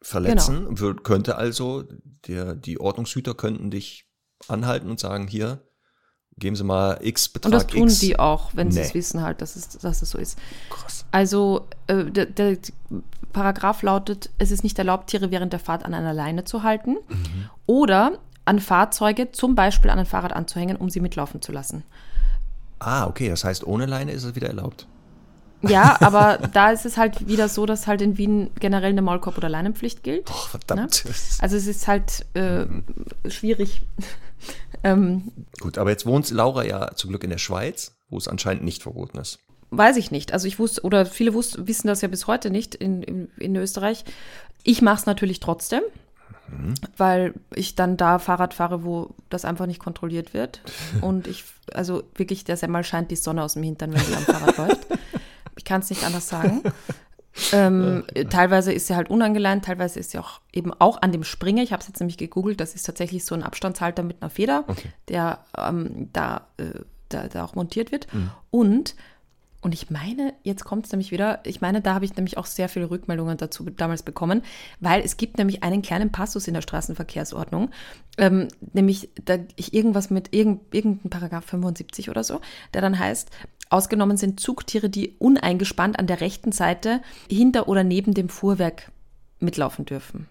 verletzen. 0.02 0.76
Genau. 0.76 0.94
Könnte 0.96 1.38
also, 1.38 1.86
der, 2.28 2.54
die 2.54 2.80
Ordnungshüter 2.80 3.34
könnten 3.34 3.72
dich 3.72 4.10
anhalten 4.48 4.90
und 4.90 5.00
sagen, 5.00 5.28
hier, 5.28 5.64
geben 6.38 6.56
Sie 6.56 6.64
mal 6.64 7.00
X 7.02 7.30
Betrag 7.30 7.46
Und 7.46 7.54
das 7.54 7.68
tun 7.68 7.88
X. 7.88 8.00
die 8.00 8.20
auch, 8.20 8.52
wenn 8.56 8.72
sie 8.72 8.80
Nee. 8.80 8.86
es 8.88 8.94
wissen 8.94 9.22
halt, 9.22 9.42
dass 9.42 9.56
es, 9.56 9.70
dass 9.70 10.02
es 10.02 10.10
so 10.12 10.18
ist. 10.18 10.38
Krass. 10.70 11.06
Also 11.12 11.68
äh, 11.88 12.06
der, 12.06 12.26
der 12.28 12.58
Paragraph 13.34 13.82
lautet, 13.82 14.30
es 14.38 14.52
ist 14.52 14.64
nicht 14.64 14.78
erlaubt, 14.80 15.10
Tiere 15.10 15.32
während 15.32 15.54
der 15.54 15.60
Fahrt 15.60 15.86
an 15.86 15.94
einer 15.94 16.14
Leine 16.14 16.44
zu 16.44 16.64
halten 16.64 16.98
Mhm. 17.08 17.50
oder 17.66 18.18
an 18.46 18.60
Fahrzeuge, 18.60 19.32
zum 19.32 19.56
Beispiel 19.56 19.90
an 19.92 20.00
ein 20.00 20.06
Fahrrad 20.06 20.34
anzuhängen, 20.34 20.78
um 20.78 20.90
sie 20.90 21.00
mitlaufen 21.02 21.42
zu 21.42 21.52
lassen. 21.52 21.84
Ah, 22.80 23.06
okay, 23.08 23.30
das 23.30 23.44
heißt, 23.44 23.66
ohne 23.66 23.86
Leine 23.86 24.12
ist 24.12 24.24
es 24.24 24.36
wieder 24.36 24.48
erlaubt. 24.48 24.88
Ja, 25.64 25.98
aber 26.02 26.38
da 26.54 26.70
ist 26.72 26.86
es 26.86 26.98
halt 26.98 27.28
wieder 27.28 27.50
so, 27.50 27.66
dass 27.66 27.88
halt 27.88 28.02
in 28.02 28.18
Wien 28.18 28.52
generell 28.60 28.92
eine 28.92 29.02
Maulkorb- 29.02 29.38
oder 29.38 29.50
Leinenpflicht 29.50 30.04
gilt. 30.04 30.30
Oh, 30.30 30.48
verdammt. 30.50 31.04
Also 31.40 31.58
es 31.58 31.68
ist 31.68 31.88
halt 31.88 32.26
äh, 32.36 32.66
Mhm. 32.66 32.84
schwierig. 33.28 33.82
ähm, 34.84 35.32
Gut, 35.60 35.78
aber 35.78 35.90
jetzt 35.90 36.06
wohnt 36.06 36.30
Laura 36.30 36.64
ja 36.64 36.92
zum 36.96 37.10
Glück 37.10 37.24
in 37.24 37.32
der 37.32 37.40
Schweiz, 37.40 37.98
wo 38.10 38.18
es 38.18 38.28
anscheinend 38.28 38.64
nicht 38.64 38.84
verboten 38.84 39.18
ist. 39.18 39.40
Weiß 39.70 39.98
ich 39.98 40.12
nicht. 40.12 40.34
Also 40.34 40.48
ich 40.48 40.60
wusste, 40.60 40.82
oder 40.84 41.06
viele 41.06 41.34
wus 41.34 41.58
wissen 41.68 41.88
das 41.88 42.02
ja 42.02 42.08
bis 42.08 42.28
heute 42.28 42.50
nicht 42.50 42.76
in, 42.76 43.04
in, 43.04 43.30
in 43.38 43.56
Österreich. 43.56 44.06
Ich 44.64 44.82
mache 44.82 44.98
es 44.98 45.06
natürlich 45.06 45.40
trotzdem, 45.40 45.82
weil 46.96 47.34
ich 47.54 47.76
dann 47.76 47.98
da 47.98 48.20
Fahrrad 48.20 48.54
fahre, 48.54 48.84
wo 48.84 49.14
das 49.30 49.46
einfach 49.46 49.66
nicht 49.66 49.80
kontrolliert 49.80 50.34
wird. 50.34 50.62
Und 51.02 51.28
ich, 51.28 51.44
also 51.74 52.04
wirklich, 52.16 52.44
der 52.44 52.58
Semmel 52.58 52.84
scheint 52.84 53.12
die 53.12 53.16
Sonne 53.16 53.44
aus 53.44 53.54
dem 53.54 53.64
Hintern, 53.64 53.94
wenn 53.94 54.02
sie 54.02 54.16
am 54.16 54.24
Fahrrad 54.24 54.58
läuft. 54.58 54.88
Ich 55.58 55.66
kann 55.66 55.82
es 55.82 55.90
nicht 55.90 56.04
anders 56.06 56.30
sagen. 56.30 56.62
Ähm, 57.52 58.04
teilweise 58.32 58.74
ist 58.74 58.88
sie 58.88 58.96
halt 58.96 59.10
unangeleint, 59.12 59.66
teilweise 59.66 60.00
ist 60.00 60.10
sie 60.12 60.18
auch 60.18 60.42
eben 60.54 60.74
auch 60.74 61.02
an 61.02 61.12
dem 61.12 61.24
Springer. 61.24 61.62
Ich 61.62 61.72
habe 61.72 61.82
es 61.82 61.88
jetzt 61.88 62.00
nämlich 62.00 62.18
gegoogelt, 62.18 62.60
das 62.60 62.74
ist 62.74 62.84
tatsächlich 62.84 63.26
so 63.26 63.36
ein 63.36 63.44
Abstandshalter 63.44 64.02
mit 64.02 64.22
einer 64.22 64.32
Feder, 64.32 64.64
Okay. 64.68 64.90
der 65.08 65.44
ähm, 65.56 66.10
da, 66.14 66.48
äh, 66.58 66.64
da, 67.10 67.28
da 67.28 67.44
auch 67.44 67.54
montiert 67.54 67.92
wird. 67.92 68.08
Und, 68.50 68.96
und 69.68 69.74
ich 69.74 69.90
meine, 69.90 70.34
jetzt 70.44 70.64
kommt 70.64 70.86
es 70.86 70.94
nämlich 70.94 71.12
wieder, 71.12 71.42
ich 71.44 71.60
meine, 71.60 71.82
da 71.82 71.94
habe 71.94 72.06
ich 72.06 72.16
nämlich 72.16 72.38
auch 72.38 72.46
sehr 72.46 72.70
viele 72.70 72.90
Rückmeldungen 72.90 73.36
dazu 73.36 73.70
damals 73.70 74.02
bekommen, 74.02 74.42
weil 74.80 75.02
es 75.02 75.18
gibt 75.18 75.38
nämlich 75.38 75.62
einen 75.62 75.82
kleinen 75.82 76.10
Passus 76.10 76.48
in 76.48 76.54
der 76.54 76.62
Straßenverkehrsordnung, 76.62 77.72
ähm, 78.18 78.48
nämlich 78.72 79.10
da 79.26 79.40
ich 79.58 79.74
irgendwas 79.74 80.10
mit 80.10 80.34
irgend, 80.34 80.74
irgendein 80.74 81.10
Paragraph 81.10 81.44
75 81.48 82.10
oder 82.10 82.24
so, 82.24 82.40
der 82.74 82.82
dann 82.82 82.98
heißt, 82.98 83.30
ausgenommen 83.70 84.16
sind 84.16 84.40
Zugtiere, 84.40 84.90
die 84.90 85.18
uneingespannt 85.20 86.00
an 86.00 86.08
der 86.08 86.22
rechten 86.22 86.54
Seite 86.54 87.02
hinter 87.30 87.68
oder 87.68 87.84
neben 87.84 88.14
dem 88.14 88.30
Fuhrwerk 88.30 88.94
mitlaufen 89.42 89.84
dürfen. 89.84 90.28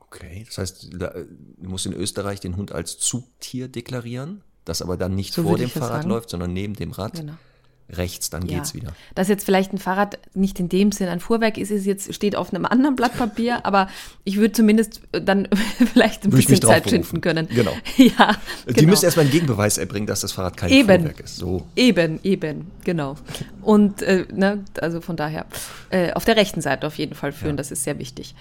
Okay, 0.00 0.42
das 0.48 0.58
heißt, 0.58 0.94
du 0.94 1.28
musst 1.60 1.86
in 1.86 1.92
Österreich 1.92 2.40
den 2.40 2.56
Hund 2.56 2.72
als 2.72 2.98
Zugtier 2.98 3.68
deklarieren, 3.68 4.42
das 4.64 4.82
aber 4.82 4.96
dann 4.96 5.14
nicht 5.14 5.32
So 5.32 5.44
vor 5.44 5.58
dem 5.58 5.70
Fahrrad 5.70 6.02
sagen. 6.02 6.08
läuft, 6.08 6.30
sondern 6.30 6.52
neben 6.52 6.74
dem 6.74 6.90
Rad. 6.90 7.14
Genau. 7.14 7.34
Rechts, 7.90 8.30
dann 8.30 8.46
Ja. 8.46 8.56
geht's 8.56 8.74
wieder. 8.74 8.94
Dass 9.14 9.28
jetzt 9.28 9.44
vielleicht 9.44 9.72
ein 9.74 9.78
Fahrrad 9.78 10.18
nicht 10.34 10.58
in 10.58 10.68
dem 10.70 10.90
Sinn 10.90 11.08
ein 11.08 11.20
Fuhrwerk 11.20 11.58
ist, 11.58 11.70
ist 11.70 11.84
jetzt 11.84 12.14
steht 12.14 12.34
auf 12.34 12.52
einem 12.52 12.64
anderen 12.64 12.96
Blatt 12.96 13.16
Papier, 13.16 13.60
aber 13.66 13.88
ich 14.24 14.36
würde 14.36 14.52
zumindest 14.52 15.02
dann 15.12 15.48
vielleicht 15.92 16.24
ein 16.24 16.32
Würde 16.32 16.46
bisschen 16.46 16.62
Zeit 16.62 16.88
schinden 16.88 17.20
können. 17.20 17.46
Genau. 17.48 17.72
Ja, 17.96 18.36
Die 18.68 18.72
genau. 18.74 18.90
müssen 18.90 19.04
erstmal 19.04 19.24
einen 19.24 19.32
Gegenbeweis 19.32 19.78
erbringen, 19.78 20.06
dass 20.06 20.20
das 20.20 20.32
Fahrrad 20.32 20.56
kein 20.56 20.70
Eben. 20.70 21.00
Fuhrwerk 21.02 21.20
ist. 21.20 21.36
So. 21.36 21.66
Eben, 21.76 22.20
eben, 22.22 22.70
genau. 22.84 23.16
Und 23.60 24.02
äh, 24.02 24.26
ne, 24.32 24.64
also 24.80 25.00
von 25.00 25.16
daher 25.16 25.46
äh, 25.90 26.12
auf 26.12 26.24
der 26.24 26.36
rechten 26.36 26.60
Seite 26.62 26.86
auf 26.86 26.96
jeden 26.96 27.14
Fall 27.14 27.32
führen, 27.32 27.56
das 27.56 27.70
ist 27.70 27.84
sehr 27.84 27.98
wichtig. 27.98 28.34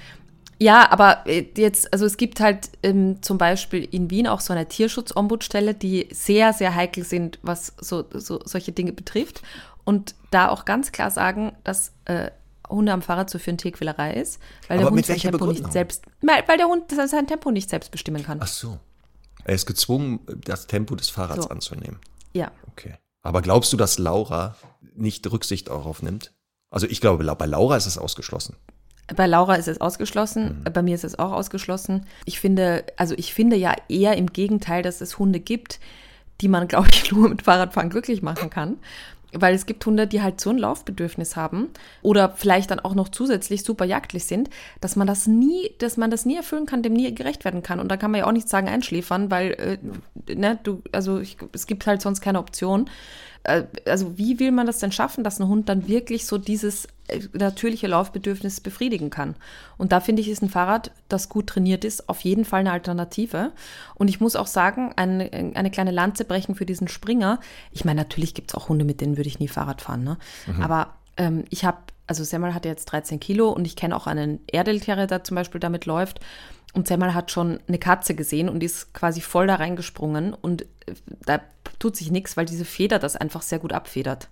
Ja, 0.63 0.89
aber 0.91 1.27
äh, 1.27 1.45
jetzt, 1.57 1.91
also 1.91 2.05
es 2.05 2.15
gibt 2.15 2.39
halt 2.39 2.69
ähm, 2.83 3.21
zum 3.21 3.37
Beispiel 3.37 3.83
in 3.83 4.09
Wien 4.09 4.27
auch 4.27 4.39
so 4.39 4.53
eine 4.53 4.65
Tierschutzombudsstelle, 4.65 5.73
die 5.73 6.07
sehr, 6.11 6.53
sehr 6.53 6.73
heikel 6.73 7.03
sind, 7.03 7.37
was 7.41 7.73
so, 7.81 8.05
so 8.13 8.39
solche 8.45 8.71
Dinge 8.71 8.93
betrifft. 8.93 9.41
Und 9.83 10.15
da 10.31 10.47
auch 10.47 10.63
ganz 10.63 10.93
klar 10.93 11.11
sagen, 11.11 11.51
dass 11.65 11.91
äh, 12.05 12.31
Hunde 12.69 12.93
am 12.93 13.01
Fahrrad 13.01 13.29
zu 13.29 13.39
führen 13.39 13.57
Tierquälerei 13.57 14.13
ist, 14.13 14.39
weil 14.69 14.77
Aber 14.77 14.85
der 14.85 14.91
Hund 14.95 15.05
sein 15.05 15.17
Tempo 15.17 15.37
Begründung? 15.37 15.63
nicht 15.63 15.73
selbst, 15.73 16.05
weil 16.21 16.57
der 16.57 16.67
Hund 16.67 16.85
sein 16.89 17.27
Tempo 17.27 17.51
nicht 17.51 17.69
selbst 17.69 17.91
bestimmen 17.91 18.23
kann. 18.23 18.37
Ach 18.41 18.47
so. 18.47 18.79
Er 19.43 19.55
ist 19.55 19.65
gezwungen, 19.65 20.21
das 20.45 20.67
Tempo 20.67 20.95
des 20.95 21.09
Fahrrads 21.09 21.43
So. 21.43 21.49
anzunehmen. 21.49 21.99
Ja. 22.31 22.51
Okay. 22.71 22.93
Aber 23.21 23.41
glaubst 23.41 23.73
du, 23.73 23.77
dass 23.77 23.99
Laura 23.99 24.55
nicht 24.95 25.29
Rücksicht 25.29 25.67
darauf 25.67 26.01
nimmt? 26.01 26.31
Also 26.69 26.87
ich 26.87 27.01
glaube, 27.01 27.25
bei 27.35 27.45
Laura 27.45 27.75
ist 27.75 27.85
es 27.85 27.97
ausgeschlossen. 27.97 28.55
Bei 29.07 29.27
Laura 29.27 29.55
ist 29.55 29.67
es 29.67 29.81
ausgeschlossen, 29.81 30.63
bei 30.73 30.81
mir 30.81 30.95
ist 30.95 31.03
es 31.03 31.19
auch 31.19 31.31
ausgeschlossen. 31.31 32.05
Ich 32.25 32.39
finde, 32.39 32.85
also 32.95 33.15
ich 33.17 33.33
finde 33.33 33.57
ja 33.57 33.75
eher 33.89 34.15
im 34.15 34.27
Gegenteil, 34.27 34.81
dass 34.81 35.01
es 35.01 35.19
Hunde 35.19 35.39
gibt, 35.39 35.79
die 36.41 36.47
man, 36.47 36.67
glaube 36.69 36.89
ich, 36.91 37.11
nur 37.11 37.29
mit 37.29 37.43
Fahrradfahren 37.43 37.89
glücklich 37.89 38.21
machen 38.21 38.49
kann. 38.49 38.77
Weil 39.35 39.55
es 39.55 39.65
gibt 39.65 39.83
Hunde, 39.83 40.05
die 40.05 40.21
halt 40.21 40.39
so 40.39 40.51
ein 40.51 40.59
Laufbedürfnis 40.59 41.35
haben 41.35 41.69
oder 42.03 42.29
vielleicht 42.29 42.69
dann 42.69 42.79
auch 42.79 42.93
noch 42.93 43.09
zusätzlich 43.09 43.63
super 43.63 43.83
jagdlich 43.83 44.25
sind, 44.25 44.51
dass 44.79 44.95
man 44.95 45.07
das 45.07 45.25
nie, 45.25 45.71
dass 45.79 45.97
man 45.97 46.11
das 46.11 46.25
nie 46.27 46.35
erfüllen 46.35 46.67
kann, 46.67 46.83
dem 46.83 46.93
nie 46.93 47.13
gerecht 47.15 47.43
werden 47.43 47.63
kann. 47.63 47.79
Und 47.79 47.89
da 47.89 47.97
kann 47.97 48.11
man 48.11 48.19
ja 48.19 48.27
auch 48.27 48.31
nicht 48.31 48.47
sagen 48.47 48.67
einschläfern, 48.67 49.31
weil, 49.31 49.79
äh, 50.27 50.35
ne, 50.35 50.59
du, 50.61 50.83
also 50.91 51.19
ich, 51.19 51.37
es 51.51 51.65
gibt 51.65 51.87
halt 51.87 52.03
sonst 52.03 52.21
keine 52.21 52.37
Option. 52.37 52.91
Äh, 53.41 53.63
also 53.87 54.19
wie 54.19 54.39
will 54.39 54.51
man 54.51 54.67
das 54.67 54.77
denn 54.77 54.91
schaffen, 54.91 55.23
dass 55.23 55.39
ein 55.39 55.47
Hund 55.47 55.67
dann 55.67 55.87
wirklich 55.87 56.27
so 56.27 56.37
dieses 56.37 56.87
natürliche 57.33 57.87
Laufbedürfnis 57.87 58.61
befriedigen 58.61 59.09
kann? 59.09 59.35
Und 59.77 59.91
da 59.91 59.99
finde 59.99 60.21
ich, 60.21 60.29
ist 60.29 60.41
ein 60.41 60.49
Fahrrad, 60.49 60.91
das 61.09 61.29
gut 61.29 61.47
trainiert 61.47 61.85
ist, 61.85 62.09
auf 62.09 62.21
jeden 62.21 62.45
Fall 62.45 62.61
eine 62.61 62.71
Alternative. 62.71 63.51
Und 63.95 64.07
ich 64.07 64.19
muss 64.19 64.35
auch 64.35 64.47
sagen, 64.47 64.93
eine, 64.95 65.29
eine 65.55 65.71
kleine 65.71 65.91
Lanze 65.91 66.25
brechen 66.25 66.55
für 66.55 66.65
diesen 66.65 66.87
Springer. 66.87 67.39
Ich 67.71 67.85
meine, 67.85 68.01
natürlich 68.01 68.33
gibt 68.33 68.51
es 68.51 68.55
auch 68.55 68.69
Hunde, 68.69 68.85
mit 68.85 69.01
denen 69.01 69.17
würde 69.17 69.27
ich 69.27 69.39
nie 69.39 69.47
Fahrrad 69.47 69.81
fahren, 69.81 70.03
ne? 70.03 70.17
Aber 70.61 70.95
ähm, 71.17 71.45
ich 71.49 71.65
habe, 71.65 71.77
also 72.07 72.23
Semmel 72.23 72.53
hat 72.53 72.65
jetzt 72.65 72.85
13 72.85 73.19
Kilo 73.19 73.49
und 73.49 73.65
ich 73.65 73.75
kenne 73.75 73.95
auch 73.95 74.07
einen 74.07 74.39
Erdel-Terrier, 74.47 75.07
der 75.07 75.23
zum 75.23 75.35
Beispiel 75.35 75.59
damit 75.59 75.85
läuft. 75.85 76.19
Und 76.73 76.87
Semmel 76.87 77.13
hat 77.13 77.31
schon 77.31 77.59
eine 77.67 77.77
Katze 77.77 78.15
gesehen 78.15 78.49
und 78.49 78.63
ist 78.63 78.93
quasi 78.93 79.21
voll 79.21 79.45
da 79.47 79.55
reingesprungen. 79.55 80.33
Und 80.33 80.63
äh, 80.63 80.95
da 81.25 81.39
tut 81.79 81.95
sich 81.95 82.11
nichts, 82.11 82.35
weil 82.35 82.45
diese 82.45 82.65
Feder 82.65 82.99
das 82.99 83.15
einfach 83.15 83.41
sehr 83.41 83.59
gut 83.59 83.73
abfedert. 83.73 84.29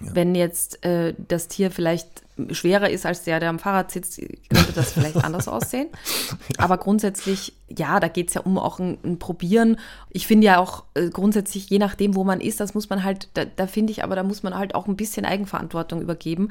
Ja. 0.00 0.14
Wenn 0.14 0.34
jetzt 0.34 0.84
äh, 0.84 1.14
das 1.28 1.48
Tier 1.48 1.70
vielleicht 1.70 2.23
schwerer 2.50 2.90
ist 2.90 3.06
als 3.06 3.22
der, 3.22 3.38
der 3.38 3.48
am 3.48 3.58
Fahrrad 3.58 3.90
sitzt, 3.90 4.18
könnte 4.18 4.72
das 4.74 4.92
vielleicht 4.92 5.16
anders 5.16 5.46
aussehen. 5.46 5.88
Aber 6.58 6.78
grundsätzlich, 6.78 7.52
ja, 7.68 8.00
da 8.00 8.08
geht 8.08 8.28
es 8.28 8.34
ja 8.34 8.40
um 8.40 8.58
auch 8.58 8.80
ein, 8.80 8.98
ein, 9.04 9.18
Probieren. 9.18 9.78
Ich 10.10 10.26
finde 10.26 10.46
ja 10.46 10.58
auch 10.58 10.84
äh, 10.94 11.10
grundsätzlich, 11.10 11.70
je 11.70 11.78
nachdem, 11.78 12.16
wo 12.16 12.24
man 12.24 12.40
ist, 12.40 12.60
das 12.60 12.74
muss 12.74 12.90
man 12.90 13.04
halt, 13.04 13.28
da, 13.34 13.44
da 13.44 13.66
finde 13.66 13.92
ich, 13.92 14.02
aber 14.02 14.16
da 14.16 14.22
muss 14.22 14.42
man 14.42 14.56
halt 14.56 14.74
auch 14.74 14.88
ein 14.88 14.96
bisschen 14.96 15.24
Eigenverantwortung 15.24 16.02
übergeben, 16.02 16.50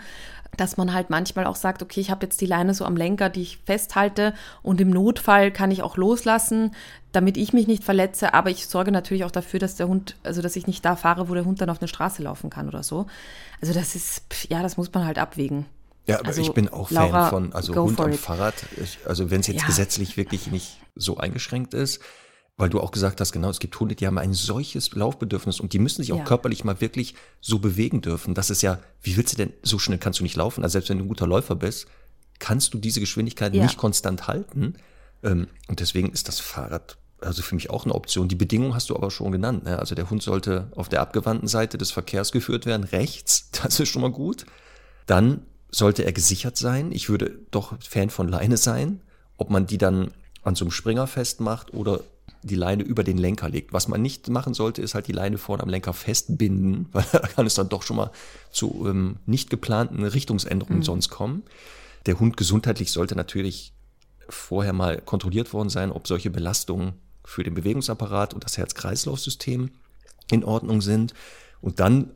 dass 0.58 0.78
man 0.78 0.94
halt 0.94 1.10
manchmal 1.10 1.46
auch 1.46 1.56
sagt, 1.56 1.82
okay, 1.82 2.00
ich 2.00 2.12
habe 2.12 2.26
jetzt 2.26 2.40
die 2.40 2.46
Leine 2.46 2.74
so 2.74 2.86
am 2.86 2.96
Lenker, 2.96 3.30
die 3.30 3.42
ich 3.42 3.60
festhalte 3.66 4.34
und 4.62 4.80
im 4.80 4.90
Notfall 4.90 5.52
kann 5.52 5.72
ich 5.72 5.82
auch 5.82 5.98
loslassen, 5.98 6.72
damit 7.12 7.38
ich 7.38 7.54
mich 7.54 7.68
nicht 7.68 7.84
verletze, 7.84 8.34
aber 8.34 8.50
ich 8.50 8.68
sorge 8.68 8.92
natürlich 8.92 9.24
auch 9.24 9.32
dafür, 9.32 9.60
dass 9.60 9.76
der 9.76 9.88
Hund, 9.88 10.16
also 10.24 10.42
dass 10.42 10.56
ich 10.56 10.68
nicht 10.68 10.84
da 10.84 10.96
fahre, 10.96 11.30
wo 11.30 11.34
der 11.34 11.46
Hund 11.46 11.62
dann 11.62 11.70
auf 11.70 11.80
eine 11.80 11.88
Straße 11.88 12.24
laufen 12.24 12.50
kann 12.50 12.68
oder 12.68 12.84
so. 12.84 13.06
Also 13.64 13.72
das 13.72 13.96
ist, 13.96 14.24
ja, 14.50 14.62
das 14.62 14.76
muss 14.76 14.94
man 14.94 15.06
halt 15.06 15.18
abwägen. 15.18 15.66
Ja, 16.06 16.20
aber 16.20 16.28
also, 16.28 16.42
ich 16.42 16.52
bin 16.52 16.68
auch 16.68 16.92
Laura, 16.92 17.30
Fan 17.30 17.30
von, 17.30 17.54
also 17.54 17.74
Hund 17.74 17.98
am 18.02 18.12
it. 18.12 18.20
Fahrrad. 18.20 18.56
Ich, 18.76 18.98
also 19.06 19.32
wenn 19.32 19.40
es 19.40 19.48
jetzt 19.48 19.62
ja. 19.62 19.68
gesetzlich 19.68 20.18
wirklich 20.18 20.48
nicht 20.48 20.82
so 20.96 21.16
eingeschränkt 21.16 21.74
ist, 21.74 22.02
weil 22.58 22.68
du 22.68 22.82
auch 22.82 22.92
gesagt 22.92 23.22
hast, 23.22 23.32
genau, 23.32 23.50
es 23.50 23.60
gibt 23.60 23.80
Hunde, 23.80 23.96
die 23.96 24.06
haben 24.06 24.18
ein 24.18 24.34
solches 24.34 24.94
Laufbedürfnis 24.94 25.62
und 25.62 25.72
die 25.72 25.80
müssen 25.80 26.02
sich 26.02 26.12
auch 26.12 26.18
ja. 26.18 26.26
körperlich 26.26 26.66
mal 26.66 26.82
wirklich 26.82 27.16
so 27.40 27.58
bewegen 27.60 28.02
dürfen. 28.02 28.34
Das 28.34 28.50
ist 28.50 28.64
ja, 28.64 28.80
wie 29.02 29.16
willst 29.16 29.32
du 29.32 29.38
denn, 29.38 29.54
so 29.62 29.80
schnell 29.80 29.98
kannst 29.98 30.20
du 30.20 30.24
nicht 30.24 30.36
laufen? 30.36 30.62
Also 30.62 30.74
selbst 30.74 30.90
wenn 30.90 30.98
du 30.98 31.06
ein 31.06 31.08
guter 31.08 31.26
Läufer 31.26 31.56
bist, 31.56 31.88
kannst 32.40 32.74
du 32.74 32.80
diese 32.80 33.00
Geschwindigkeit 33.00 33.56
ja. 33.56 33.64
nicht 33.64 33.78
konstant 33.78 34.28
halten. 34.28 34.74
Ähm, 35.24 35.48
und 35.70 35.80
deswegen 35.80 36.12
ist 36.12 36.28
das 36.28 36.42
Fahrrad 36.42 36.98
also 37.24 37.42
für 37.42 37.56
mich 37.56 37.70
auch 37.70 37.86
eine 37.86 37.96
Option. 37.96 38.28
Die 38.28 38.36
Bedingung 38.36 38.76
hast 38.76 38.90
du 38.90 38.96
aber 38.96 39.12
schon 39.12 39.32
genannt. 39.32 39.64
Ne? 39.66 39.80
Also 39.80 39.96
der 39.96 40.10
Hund 40.10 40.24
sollte 40.24 40.68
auf 40.76 40.90
der 40.90 41.02
abgewandten 41.02 41.48
Seite 41.48 41.78
des 41.78 41.92
Verkehrs 41.92 42.32
geführt 42.32 42.66
werden, 42.66 42.84
rechts. 42.84 43.50
Das 43.64 43.80
ist 43.80 43.90
schon 43.90 44.02
mal 44.02 44.12
gut. 44.12 44.46
Dann 45.06 45.42
sollte 45.72 46.04
er 46.04 46.12
gesichert 46.12 46.58
sein. 46.58 46.92
Ich 46.92 47.10
würde 47.10 47.40
doch 47.52 47.74
Fan 47.82 48.10
von 48.10 48.28
Leine 48.28 48.58
sein. 48.58 49.02
Ob 49.38 49.50
man 49.50 49.66
die 49.66 49.78
dann 49.78 50.12
an 50.44 50.56
so 50.56 50.66
einem 50.66 50.72
Springer 50.72 51.08
festmacht 51.08 51.74
oder 51.74 52.02
die 52.44 52.56
Leine 52.56 52.84
über 52.84 53.04
den 53.04 53.18
Lenker 53.18 53.50
legt. 53.50 53.74
Was 53.74 53.88
man 53.88 54.02
nicht 54.02 54.28
machen 54.30 54.54
sollte, 54.54 54.82
ist 54.82 54.96
halt 54.96 55.08
die 55.08 55.14
Leine 55.14 55.38
vorne 55.38 55.64
am 55.64 55.70
Lenker 55.70 55.94
festbinden, 55.94 56.88
weil 56.92 57.06
da 57.12 57.20
kann 57.20 57.46
es 57.46 57.56
dann 57.56 57.70
doch 57.70 57.84
schon 57.84 57.98
mal 57.98 58.12
zu 58.52 58.86
ähm, 58.88 59.18
nicht 59.26 59.50
geplanten 59.50 60.04
Richtungsänderungen 60.04 60.80
mhm. 60.80 60.84
sonst 60.84 61.10
kommen. 61.10 61.44
Der 62.06 62.20
Hund 62.20 62.36
gesundheitlich 62.36 62.92
sollte 62.92 63.16
natürlich 63.16 63.74
vorher 64.30 64.74
mal 64.74 65.02
kontrolliert 65.02 65.54
worden 65.54 65.70
sein, 65.70 65.92
ob 65.92 66.08
solche 66.08 66.30
Belastungen 66.30 66.94
für 67.24 67.44
den 67.44 67.54
Bewegungsapparat 67.54 68.34
und 68.34 68.44
das 68.44 68.58
Herz-Kreislauf-System 68.58 69.72
in 70.32 70.44
Ordnung 70.44 70.82
sind. 70.82 71.14
Und 71.62 71.80
dann 71.80 72.12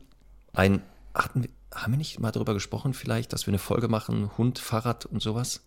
ein, 0.52 0.82
hatten 1.14 1.44
wir, 1.44 1.50
haben 1.74 1.92
wir 1.92 1.98
nicht 1.98 2.18
mal 2.20 2.32
darüber 2.32 2.54
gesprochen, 2.54 2.94
vielleicht, 2.94 3.32
dass 3.32 3.46
wir 3.46 3.52
eine 3.52 3.58
Folge 3.58 3.88
machen, 3.88 4.30
Hund, 4.36 4.58
Fahrrad 4.58 5.06
und 5.06 5.22
sowas? 5.22 5.62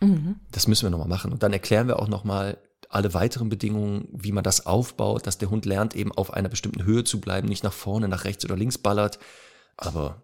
Mhm. 0.00 0.36
Das 0.50 0.66
müssen 0.66 0.84
wir 0.84 0.90
nochmal 0.90 1.08
machen. 1.08 1.32
Und 1.32 1.42
dann 1.42 1.52
erklären 1.52 1.88
wir 1.88 1.98
auch 1.98 2.08
nochmal 2.08 2.58
alle 2.88 3.14
weiteren 3.14 3.48
Bedingungen, 3.48 4.08
wie 4.12 4.32
man 4.32 4.44
das 4.44 4.66
aufbaut, 4.66 5.26
dass 5.26 5.38
der 5.38 5.50
Hund 5.50 5.66
lernt, 5.66 5.96
eben 5.96 6.12
auf 6.12 6.32
einer 6.32 6.48
bestimmten 6.48 6.84
Höhe 6.84 7.04
zu 7.04 7.20
bleiben, 7.20 7.48
nicht 7.48 7.64
nach 7.64 7.72
vorne, 7.72 8.08
nach 8.08 8.24
rechts 8.24 8.44
oder 8.44 8.56
links 8.56 8.78
ballert. 8.78 9.18
Aber 9.76 10.22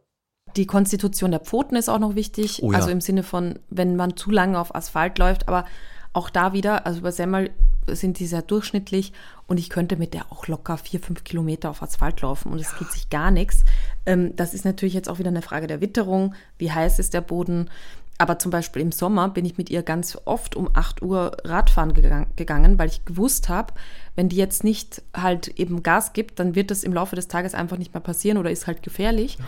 die 0.56 0.66
Konstitution 0.66 1.30
der 1.30 1.40
Pfoten 1.40 1.76
ist 1.76 1.88
auch 1.88 1.98
noch 1.98 2.14
wichtig. 2.14 2.62
Oh 2.62 2.72
ja. 2.72 2.78
Also 2.78 2.90
im 2.90 3.00
Sinne 3.00 3.22
von, 3.22 3.58
wenn 3.70 3.96
man 3.96 4.16
zu 4.16 4.30
lange 4.30 4.58
auf 4.58 4.74
Asphalt 4.74 5.18
läuft. 5.18 5.48
Aber 5.48 5.64
auch 6.12 6.30
da 6.30 6.52
wieder, 6.52 6.86
also 6.86 7.00
bei 7.00 7.10
Semmel 7.10 7.50
sind 7.88 8.18
die 8.18 8.26
sehr 8.26 8.42
durchschnittlich 8.42 9.12
und 9.46 9.58
ich 9.58 9.70
könnte 9.70 9.96
mit 9.96 10.14
der 10.14 10.30
auch 10.30 10.46
locker 10.46 10.76
vier, 10.76 11.00
fünf 11.00 11.24
Kilometer 11.24 11.70
auf 11.70 11.82
Asphalt 11.82 12.20
laufen 12.20 12.52
und 12.52 12.60
es 12.60 12.72
ja. 12.72 12.78
geht 12.78 12.92
sich 12.92 13.10
gar 13.10 13.30
nichts. 13.30 13.64
Ähm, 14.06 14.34
das 14.36 14.54
ist 14.54 14.64
natürlich 14.64 14.94
jetzt 14.94 15.08
auch 15.08 15.18
wieder 15.18 15.30
eine 15.30 15.42
Frage 15.42 15.66
der 15.66 15.80
Witterung. 15.80 16.34
Wie 16.58 16.72
heiß 16.72 16.98
ist 16.98 17.14
der 17.14 17.20
Boden? 17.20 17.68
Aber 18.18 18.38
zum 18.38 18.50
Beispiel 18.52 18.82
im 18.82 18.92
Sommer 18.92 19.28
bin 19.28 19.44
ich 19.44 19.58
mit 19.58 19.68
ihr 19.70 19.82
ganz 19.82 20.16
oft 20.26 20.54
um 20.54 20.70
8 20.72 21.02
Uhr 21.02 21.36
Radfahren 21.44 21.92
gegangen, 21.92 22.78
weil 22.78 22.88
ich 22.88 23.04
gewusst 23.04 23.48
habe, 23.48 23.74
wenn 24.14 24.28
die 24.28 24.36
jetzt 24.36 24.62
nicht 24.62 25.02
halt 25.12 25.48
eben 25.58 25.82
Gas 25.82 26.12
gibt, 26.12 26.38
dann 26.38 26.54
wird 26.54 26.70
das 26.70 26.84
im 26.84 26.92
Laufe 26.92 27.16
des 27.16 27.26
Tages 27.26 27.54
einfach 27.54 27.78
nicht 27.78 27.94
mehr 27.94 28.00
passieren 28.00 28.38
oder 28.38 28.50
ist 28.50 28.66
halt 28.66 28.82
gefährlich. 28.82 29.38
Ja. 29.38 29.44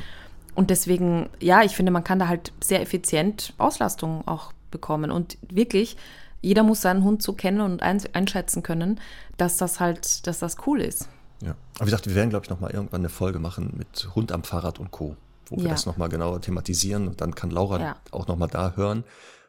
Und 0.55 0.70
deswegen, 0.70 1.28
ja, 1.41 1.62
ich 1.62 1.76
finde, 1.76 1.93
man 1.93 2.05
kann 2.05 2.18
da 2.18 2.28
halt 2.28 2.53
sehr 2.62 2.80
effizient 2.80 3.55
Auslastung 3.59 4.26
auch 4.26 4.53
bekommen. 4.70 5.11
Und 5.11 5.39
wirklich, 5.49 5.97
jeder 6.45 6.62
muss 6.62 6.82
seinen 6.82 7.05
Hund 7.05 7.22
so 7.22 7.32
kennen 7.32 7.61
und 7.61 7.82
einschätzen 7.82 8.62
können, 8.62 9.01
dass 9.36 9.57
das 9.57 9.80
halt, 9.80 10.26
dass 10.26 10.38
das 10.38 10.57
cool 10.66 10.80
ist. 10.80 11.09
Ja, 11.42 11.57
aber 11.76 11.86
wie 11.86 11.90
gesagt, 11.90 12.07
wir 12.07 12.14
werden, 12.14 12.30
glaube 12.30 12.45
ich, 12.45 12.51
nochmal 12.51 12.70
irgendwann 12.70 13.01
eine 13.01 13.09
Folge 13.09 13.38
machen 13.38 13.74
mit 13.76 14.14
Hund 14.14 14.32
am 14.32 14.45
Fahrrad 14.45 14.78
und 14.78 14.90
Co 14.90 15.16
wo 15.51 15.57
wir 15.57 15.64
ja. 15.64 15.70
das 15.70 15.86
nochmal 15.86 16.09
genauer 16.09 16.40
thematisieren 16.40 17.09
und 17.09 17.20
dann 17.20 17.34
kann 17.34 17.51
Laura 17.51 17.80
ja. 17.80 17.97
auch 18.11 18.26
nochmal 18.26 18.49
da 18.49 18.74
hören. 18.76 19.05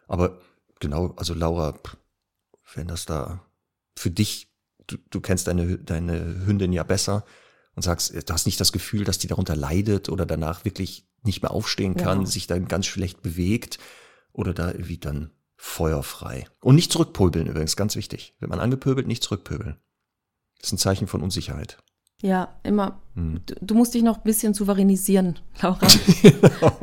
Aber 0.08 0.40
genau, 0.80 1.14
also 1.18 1.34
Laura, 1.34 1.76
wenn 2.74 2.88
das 2.88 3.06
da 3.06 3.42
für 3.96 4.12
dich, 4.12 4.52
du, 4.88 4.98
du 5.10 5.22
kennst 5.22 5.48
deine, 5.48 5.78
deine 5.78 6.46
Hündin 6.46 6.74
ja 6.74 6.84
besser 6.84 7.26
und 7.76 7.84
sagst, 7.84 8.14
du 8.14 8.34
hast 8.34 8.46
nicht 8.46 8.60
das 8.60 8.72
Gefühl, 8.72 9.04
dass 9.04 9.18
die 9.18 9.28
darunter 9.28 9.56
leidet 9.56 10.10
oder 10.10 10.26
danach 10.26 10.66
wirklich 10.66 11.08
nicht 11.24 11.42
mehr 11.42 11.52
aufstehen 11.52 11.96
kann, 11.96 12.22
ja. 12.22 12.26
sich 12.26 12.48
dann 12.48 12.68
ganz 12.68 12.86
schlecht 12.86 13.22
bewegt 13.22 13.80
oder 14.32 14.54
da 14.54 14.72
irgendwie 14.72 14.98
dann 14.98 15.32
feuerfrei. 15.66 16.48
Und 16.62 16.76
nicht 16.76 16.92
zurückpöbeln 16.92 17.48
übrigens, 17.48 17.76
ganz 17.76 17.96
wichtig. 17.96 18.36
Wenn 18.40 18.50
man 18.50 18.60
angepöbelt, 18.60 19.08
nicht 19.08 19.24
zurückpöbeln. 19.24 19.78
Das 20.60 20.68
ist 20.68 20.74
ein 20.74 20.78
Zeichen 20.78 21.08
von 21.08 21.24
Unsicherheit. 21.24 21.80
Ja, 22.22 22.60
immer. 22.64 23.02
Hm. 23.16 23.42
Du, 23.46 23.56
du, 23.60 23.76
musst 23.76 23.94
dich 23.96 24.04
noch 24.04 24.18
ein 24.18 24.24
bisschen 24.24 24.54
souveränisieren, 24.54 25.40
Laura. 25.62 25.88
genau. 26.22 26.80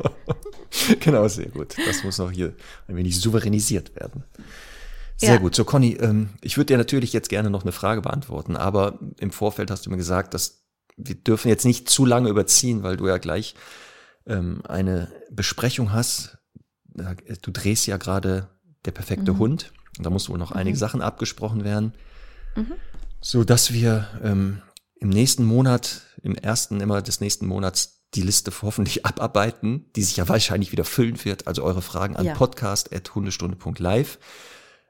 genau, 0.99 1.27
sehr 1.29 1.49
gut. 1.49 1.75
Das 1.87 2.03
muss 2.03 2.17
noch 2.17 2.29
hier 2.29 2.55
ein 2.87 2.97
wenig 2.97 3.19
souveränisiert 3.19 3.95
werden. 3.95 4.25
Sehr 5.15 5.35
ja. 5.35 5.37
gut. 5.37 5.55
So, 5.55 5.63
Conny, 5.63 5.93
ähm, 5.93 6.29
ich 6.41 6.57
würde 6.57 6.73
dir 6.73 6.77
natürlich 6.77 7.13
jetzt 7.13 7.29
gerne 7.29 7.49
noch 7.49 7.63
eine 7.63 7.71
Frage 7.71 8.01
beantworten, 8.01 8.57
aber 8.57 8.99
im 9.17 9.31
Vorfeld 9.31 9.71
hast 9.71 9.85
du 9.85 9.89
mir 9.89 9.97
gesagt, 9.97 10.33
dass 10.33 10.65
wir 10.97 11.15
dürfen 11.15 11.47
jetzt 11.47 11.65
nicht 11.65 11.89
zu 11.89 12.05
lange 12.05 12.29
überziehen, 12.29 12.83
weil 12.83 12.97
du 12.97 13.07
ja 13.07 13.17
gleich 13.17 13.55
ähm, 14.27 14.61
eine 14.67 15.09
Besprechung 15.31 15.93
hast. 15.93 16.37
Du 17.41 17.49
drehst 17.49 17.87
ja 17.87 17.97
gerade 17.97 18.49
der 18.85 18.91
perfekte 18.91 19.33
mhm. 19.33 19.39
Hund. 19.39 19.73
Und 19.97 20.05
da 20.05 20.09
muss 20.09 20.29
wohl 20.29 20.37
noch 20.37 20.51
mhm. 20.51 20.57
einige 20.57 20.77
Sachen 20.77 21.01
abgesprochen 21.01 21.63
werden. 21.63 21.93
Mhm. 22.55 22.73
So 23.21 23.43
dass 23.43 23.71
wir 23.71 24.07
ähm, 24.23 24.61
im 24.95 25.09
nächsten 25.09 25.45
Monat, 25.45 26.01
im 26.21 26.35
ersten 26.35 26.81
immer 26.81 27.01
des 27.01 27.19
nächsten 27.19 27.45
Monats 27.45 28.03
die 28.13 28.21
Liste 28.21 28.51
hoffentlich 28.61 29.05
abarbeiten, 29.05 29.85
die 29.95 30.03
sich 30.03 30.17
ja 30.17 30.27
wahrscheinlich 30.27 30.71
wieder 30.71 30.85
füllen 30.85 31.23
wird. 31.23 31.47
Also 31.47 31.63
eure 31.63 31.81
Fragen 31.81 32.15
an 32.15 32.25
ja. 32.25 32.33
podcast.hundestunde.live. 32.33 34.19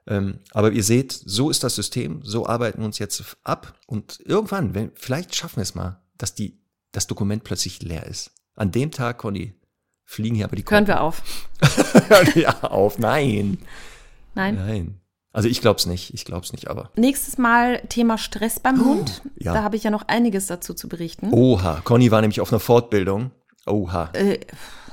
Ähm, 0.05 0.39
aber 0.51 0.71
ihr 0.71 0.83
seht, 0.83 1.11
so 1.13 1.49
ist 1.49 1.63
das 1.63 1.75
System, 1.75 2.21
so 2.23 2.45
arbeiten 2.45 2.79
wir 2.79 2.85
uns 2.85 2.99
jetzt 2.99 3.37
ab 3.43 3.79
und 3.87 4.19
irgendwann, 4.25 4.73
wenn, 4.73 4.91
vielleicht 4.95 5.33
schaffen 5.33 5.57
wir 5.57 5.63
es 5.63 5.75
mal, 5.75 6.01
dass 6.17 6.35
die, 6.35 6.59
das 6.91 7.07
Dokument 7.07 7.45
plötzlich 7.45 7.81
leer 7.81 8.05
ist. 8.05 8.31
An 8.55 8.71
dem 8.71 8.91
Tag, 8.91 9.19
Conny, 9.19 9.53
fliegen 10.13 10.35
hier 10.35 10.45
aber 10.45 10.55
die 10.55 10.63
Hören 10.67 10.87
wir 10.87 11.01
auf. 11.01 11.21
ja, 12.35 12.61
auf, 12.61 12.99
nein. 12.99 13.57
Nein. 14.35 14.55
Nein. 14.55 14.99
Also 15.31 15.49
ich 15.49 15.61
glaube 15.61 15.79
es 15.79 15.87
nicht, 15.87 16.13
ich 16.13 16.25
glaube 16.25 16.45
es 16.45 16.51
nicht, 16.51 16.67
aber. 16.67 16.91
Nächstes 16.95 17.39
Mal 17.39 17.81
Thema 17.89 18.19
Stress 18.19 18.59
beim 18.59 18.79
oh, 18.81 18.85
Hund. 18.85 19.23
Ja. 19.37 19.53
Da 19.53 19.63
habe 19.63 19.75
ich 19.75 19.83
ja 19.83 19.89
noch 19.89 20.07
einiges 20.07 20.45
dazu 20.45 20.75
zu 20.75 20.87
berichten. 20.87 21.29
Oha, 21.31 21.81
Conny 21.83 22.11
war 22.11 22.21
nämlich 22.21 22.39
auf 22.39 22.53
einer 22.53 22.59
Fortbildung. 22.59 23.31
Oha. 23.65 24.11
Äh, 24.13 24.39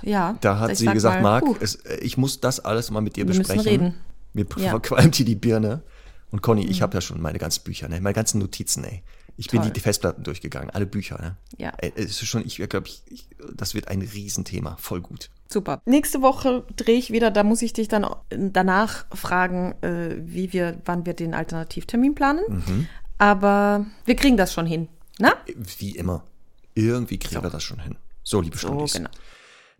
ja. 0.02 0.36
Da 0.40 0.58
hat 0.58 0.76
sie 0.76 0.86
gesagt, 0.86 1.22
mal, 1.22 1.42
Marc, 1.42 1.60
es, 1.60 1.74
äh, 1.74 1.96
ich 1.96 2.16
muss 2.16 2.40
das 2.40 2.60
alles 2.60 2.90
mal 2.90 3.02
mit 3.02 3.16
dir 3.16 3.28
wir 3.28 3.36
besprechen. 3.36 3.56
Müssen 3.56 3.68
reden. 3.68 3.94
Mir 4.32 4.46
ja. 4.56 4.70
verqualmt 4.70 5.16
hier 5.16 5.26
die 5.26 5.34
Birne. 5.34 5.82
Und 6.30 6.40
Conny, 6.40 6.64
mhm. 6.64 6.70
ich 6.70 6.80
habe 6.80 6.94
ja 6.94 7.00
schon 7.02 7.20
meine 7.20 7.38
ganzen 7.38 7.62
Bücher, 7.64 7.88
ne? 7.88 8.00
meine 8.00 8.14
ganzen 8.14 8.38
Notizen, 8.38 8.84
ey. 8.84 9.02
Ich 9.36 9.46
Toll. 9.46 9.60
bin 9.60 9.72
die, 9.72 9.80
Festplatten 9.80 10.22
durchgegangen, 10.22 10.70
alle 10.70 10.86
Bücher. 10.86 11.20
Ne? 11.20 11.36
Ja. 11.58 11.72
Es 11.80 12.22
ist 12.22 12.26
schon, 12.26 12.44
ich 12.44 12.56
glaube, 12.56 12.86
ich, 12.86 13.02
ich, 13.06 13.28
das 13.54 13.74
wird 13.74 13.88
ein 13.88 14.02
Riesenthema. 14.02 14.76
Voll 14.76 15.00
gut. 15.00 15.30
Super. 15.48 15.80
Nächste 15.84 16.22
Woche 16.22 16.64
drehe 16.76 16.98
ich 16.98 17.10
wieder, 17.10 17.30
da 17.30 17.42
muss 17.42 17.62
ich 17.62 17.72
dich 17.72 17.88
dann 17.88 18.06
danach 18.30 19.06
fragen, 19.14 19.74
äh, 19.82 20.16
wie 20.20 20.52
wir, 20.52 20.80
wann 20.84 21.06
wir 21.06 21.14
den 21.14 21.34
Alternativtermin 21.34 22.14
planen. 22.14 22.44
Mhm. 22.48 22.86
Aber 23.18 23.86
wir 24.04 24.16
kriegen 24.16 24.36
das 24.36 24.52
schon 24.52 24.66
hin. 24.66 24.88
Na? 25.18 25.34
Wie 25.78 25.96
immer. 25.96 26.24
Irgendwie 26.74 27.18
kriegen 27.18 27.36
so. 27.36 27.42
wir 27.42 27.50
das 27.50 27.62
schon 27.62 27.80
hin. 27.80 27.96
So, 28.22 28.40
liebe 28.40 28.56
so, 28.56 28.86
genau. 28.92 29.10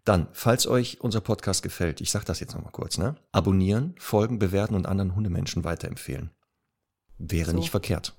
Dann, 0.05 0.29
falls 0.33 0.67
euch 0.67 1.01
unser 1.01 1.21
Podcast 1.21 1.63
gefällt, 1.63 2.01
ich 2.01 2.11
sage 2.11 2.25
das 2.25 2.41
jetzt 2.41 2.55
nochmal 2.55 2.73
kurz, 2.73 2.99
ne? 2.99 3.17
Abonnieren, 3.33 3.95
folgen, 3.99 4.39
bewerten 4.39 4.75
und 4.75 4.87
anderen 4.87 5.15
Hundemenschen 5.15 5.63
weiterempfehlen. 5.63 6.31
Wäre 7.19 7.51
so. 7.51 7.57
nicht 7.57 7.71
verkehrt. 7.71 8.15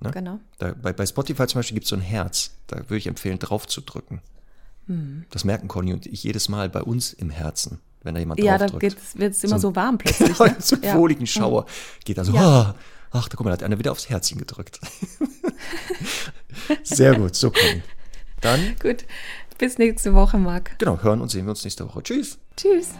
Ne? 0.00 0.10
Genau. 0.10 0.40
Da, 0.58 0.74
bei, 0.80 0.92
bei 0.92 1.06
Spotify 1.06 1.46
zum 1.46 1.58
Beispiel 1.60 1.74
gibt 1.74 1.84
es 1.84 1.90
so 1.90 1.96
ein 1.96 2.02
Herz. 2.02 2.50
Da 2.66 2.76
würde 2.78 2.96
ich 2.98 3.06
empfehlen, 3.06 3.38
drauf 3.38 3.66
zu 3.66 3.80
drücken. 3.80 4.20
Mhm. 4.86 5.24
Das 5.30 5.44
merken 5.44 5.68
Conny 5.68 5.92
und 5.92 6.06
ich 6.06 6.22
jedes 6.24 6.48
Mal 6.48 6.68
bei 6.68 6.82
uns 6.82 7.12
im 7.12 7.30
Herzen. 7.30 7.80
wenn 8.02 8.14
da 8.14 8.20
jemand 8.20 8.40
Ja, 8.40 8.56
da 8.56 8.66
draufdrückt. 8.66 9.18
wird 9.18 9.32
es 9.32 9.42
immer 9.42 9.58
So- 9.58 9.70
so 9.70 9.76
warm 9.76 9.98
plötzlich. 9.98 10.36
so 10.36 10.44
Ne? 10.44 10.82
einen 10.82 10.82
Ja. 10.82 10.96
wohligen 10.98 11.26
Schauer 11.26 11.66
geht 12.04 12.18
da 12.18 12.24
so, 12.24 12.32
Ja. 12.34 12.40
ah, 12.42 12.74
ach, 13.10 13.28
da 13.28 13.36
guck 13.36 13.44
mal, 13.44 13.50
da 13.50 13.54
hat 13.54 13.62
einer 13.64 13.78
wieder 13.80 13.90
aufs 13.90 14.08
Herzchen 14.08 14.38
gedrückt. 14.38 14.78
Sehr 16.84 17.16
gut, 17.16 17.34
so 17.34 17.50
komm. 17.50 17.82
Dann, 18.40 18.76
Gut, 18.82 19.04
bis 19.58 19.78
nächste 19.78 20.14
Woche, 20.14 20.38
Marc. 20.38 20.78
genau, 20.78 21.02
hören 21.02 21.20
und 21.20 21.30
sehen 21.30 21.46
wir 21.46 21.50
uns 21.50 21.64
nächste 21.64 21.84
Woche. 21.88 22.02
Tschüss. 22.02 22.38
Tschüss. 22.56 22.90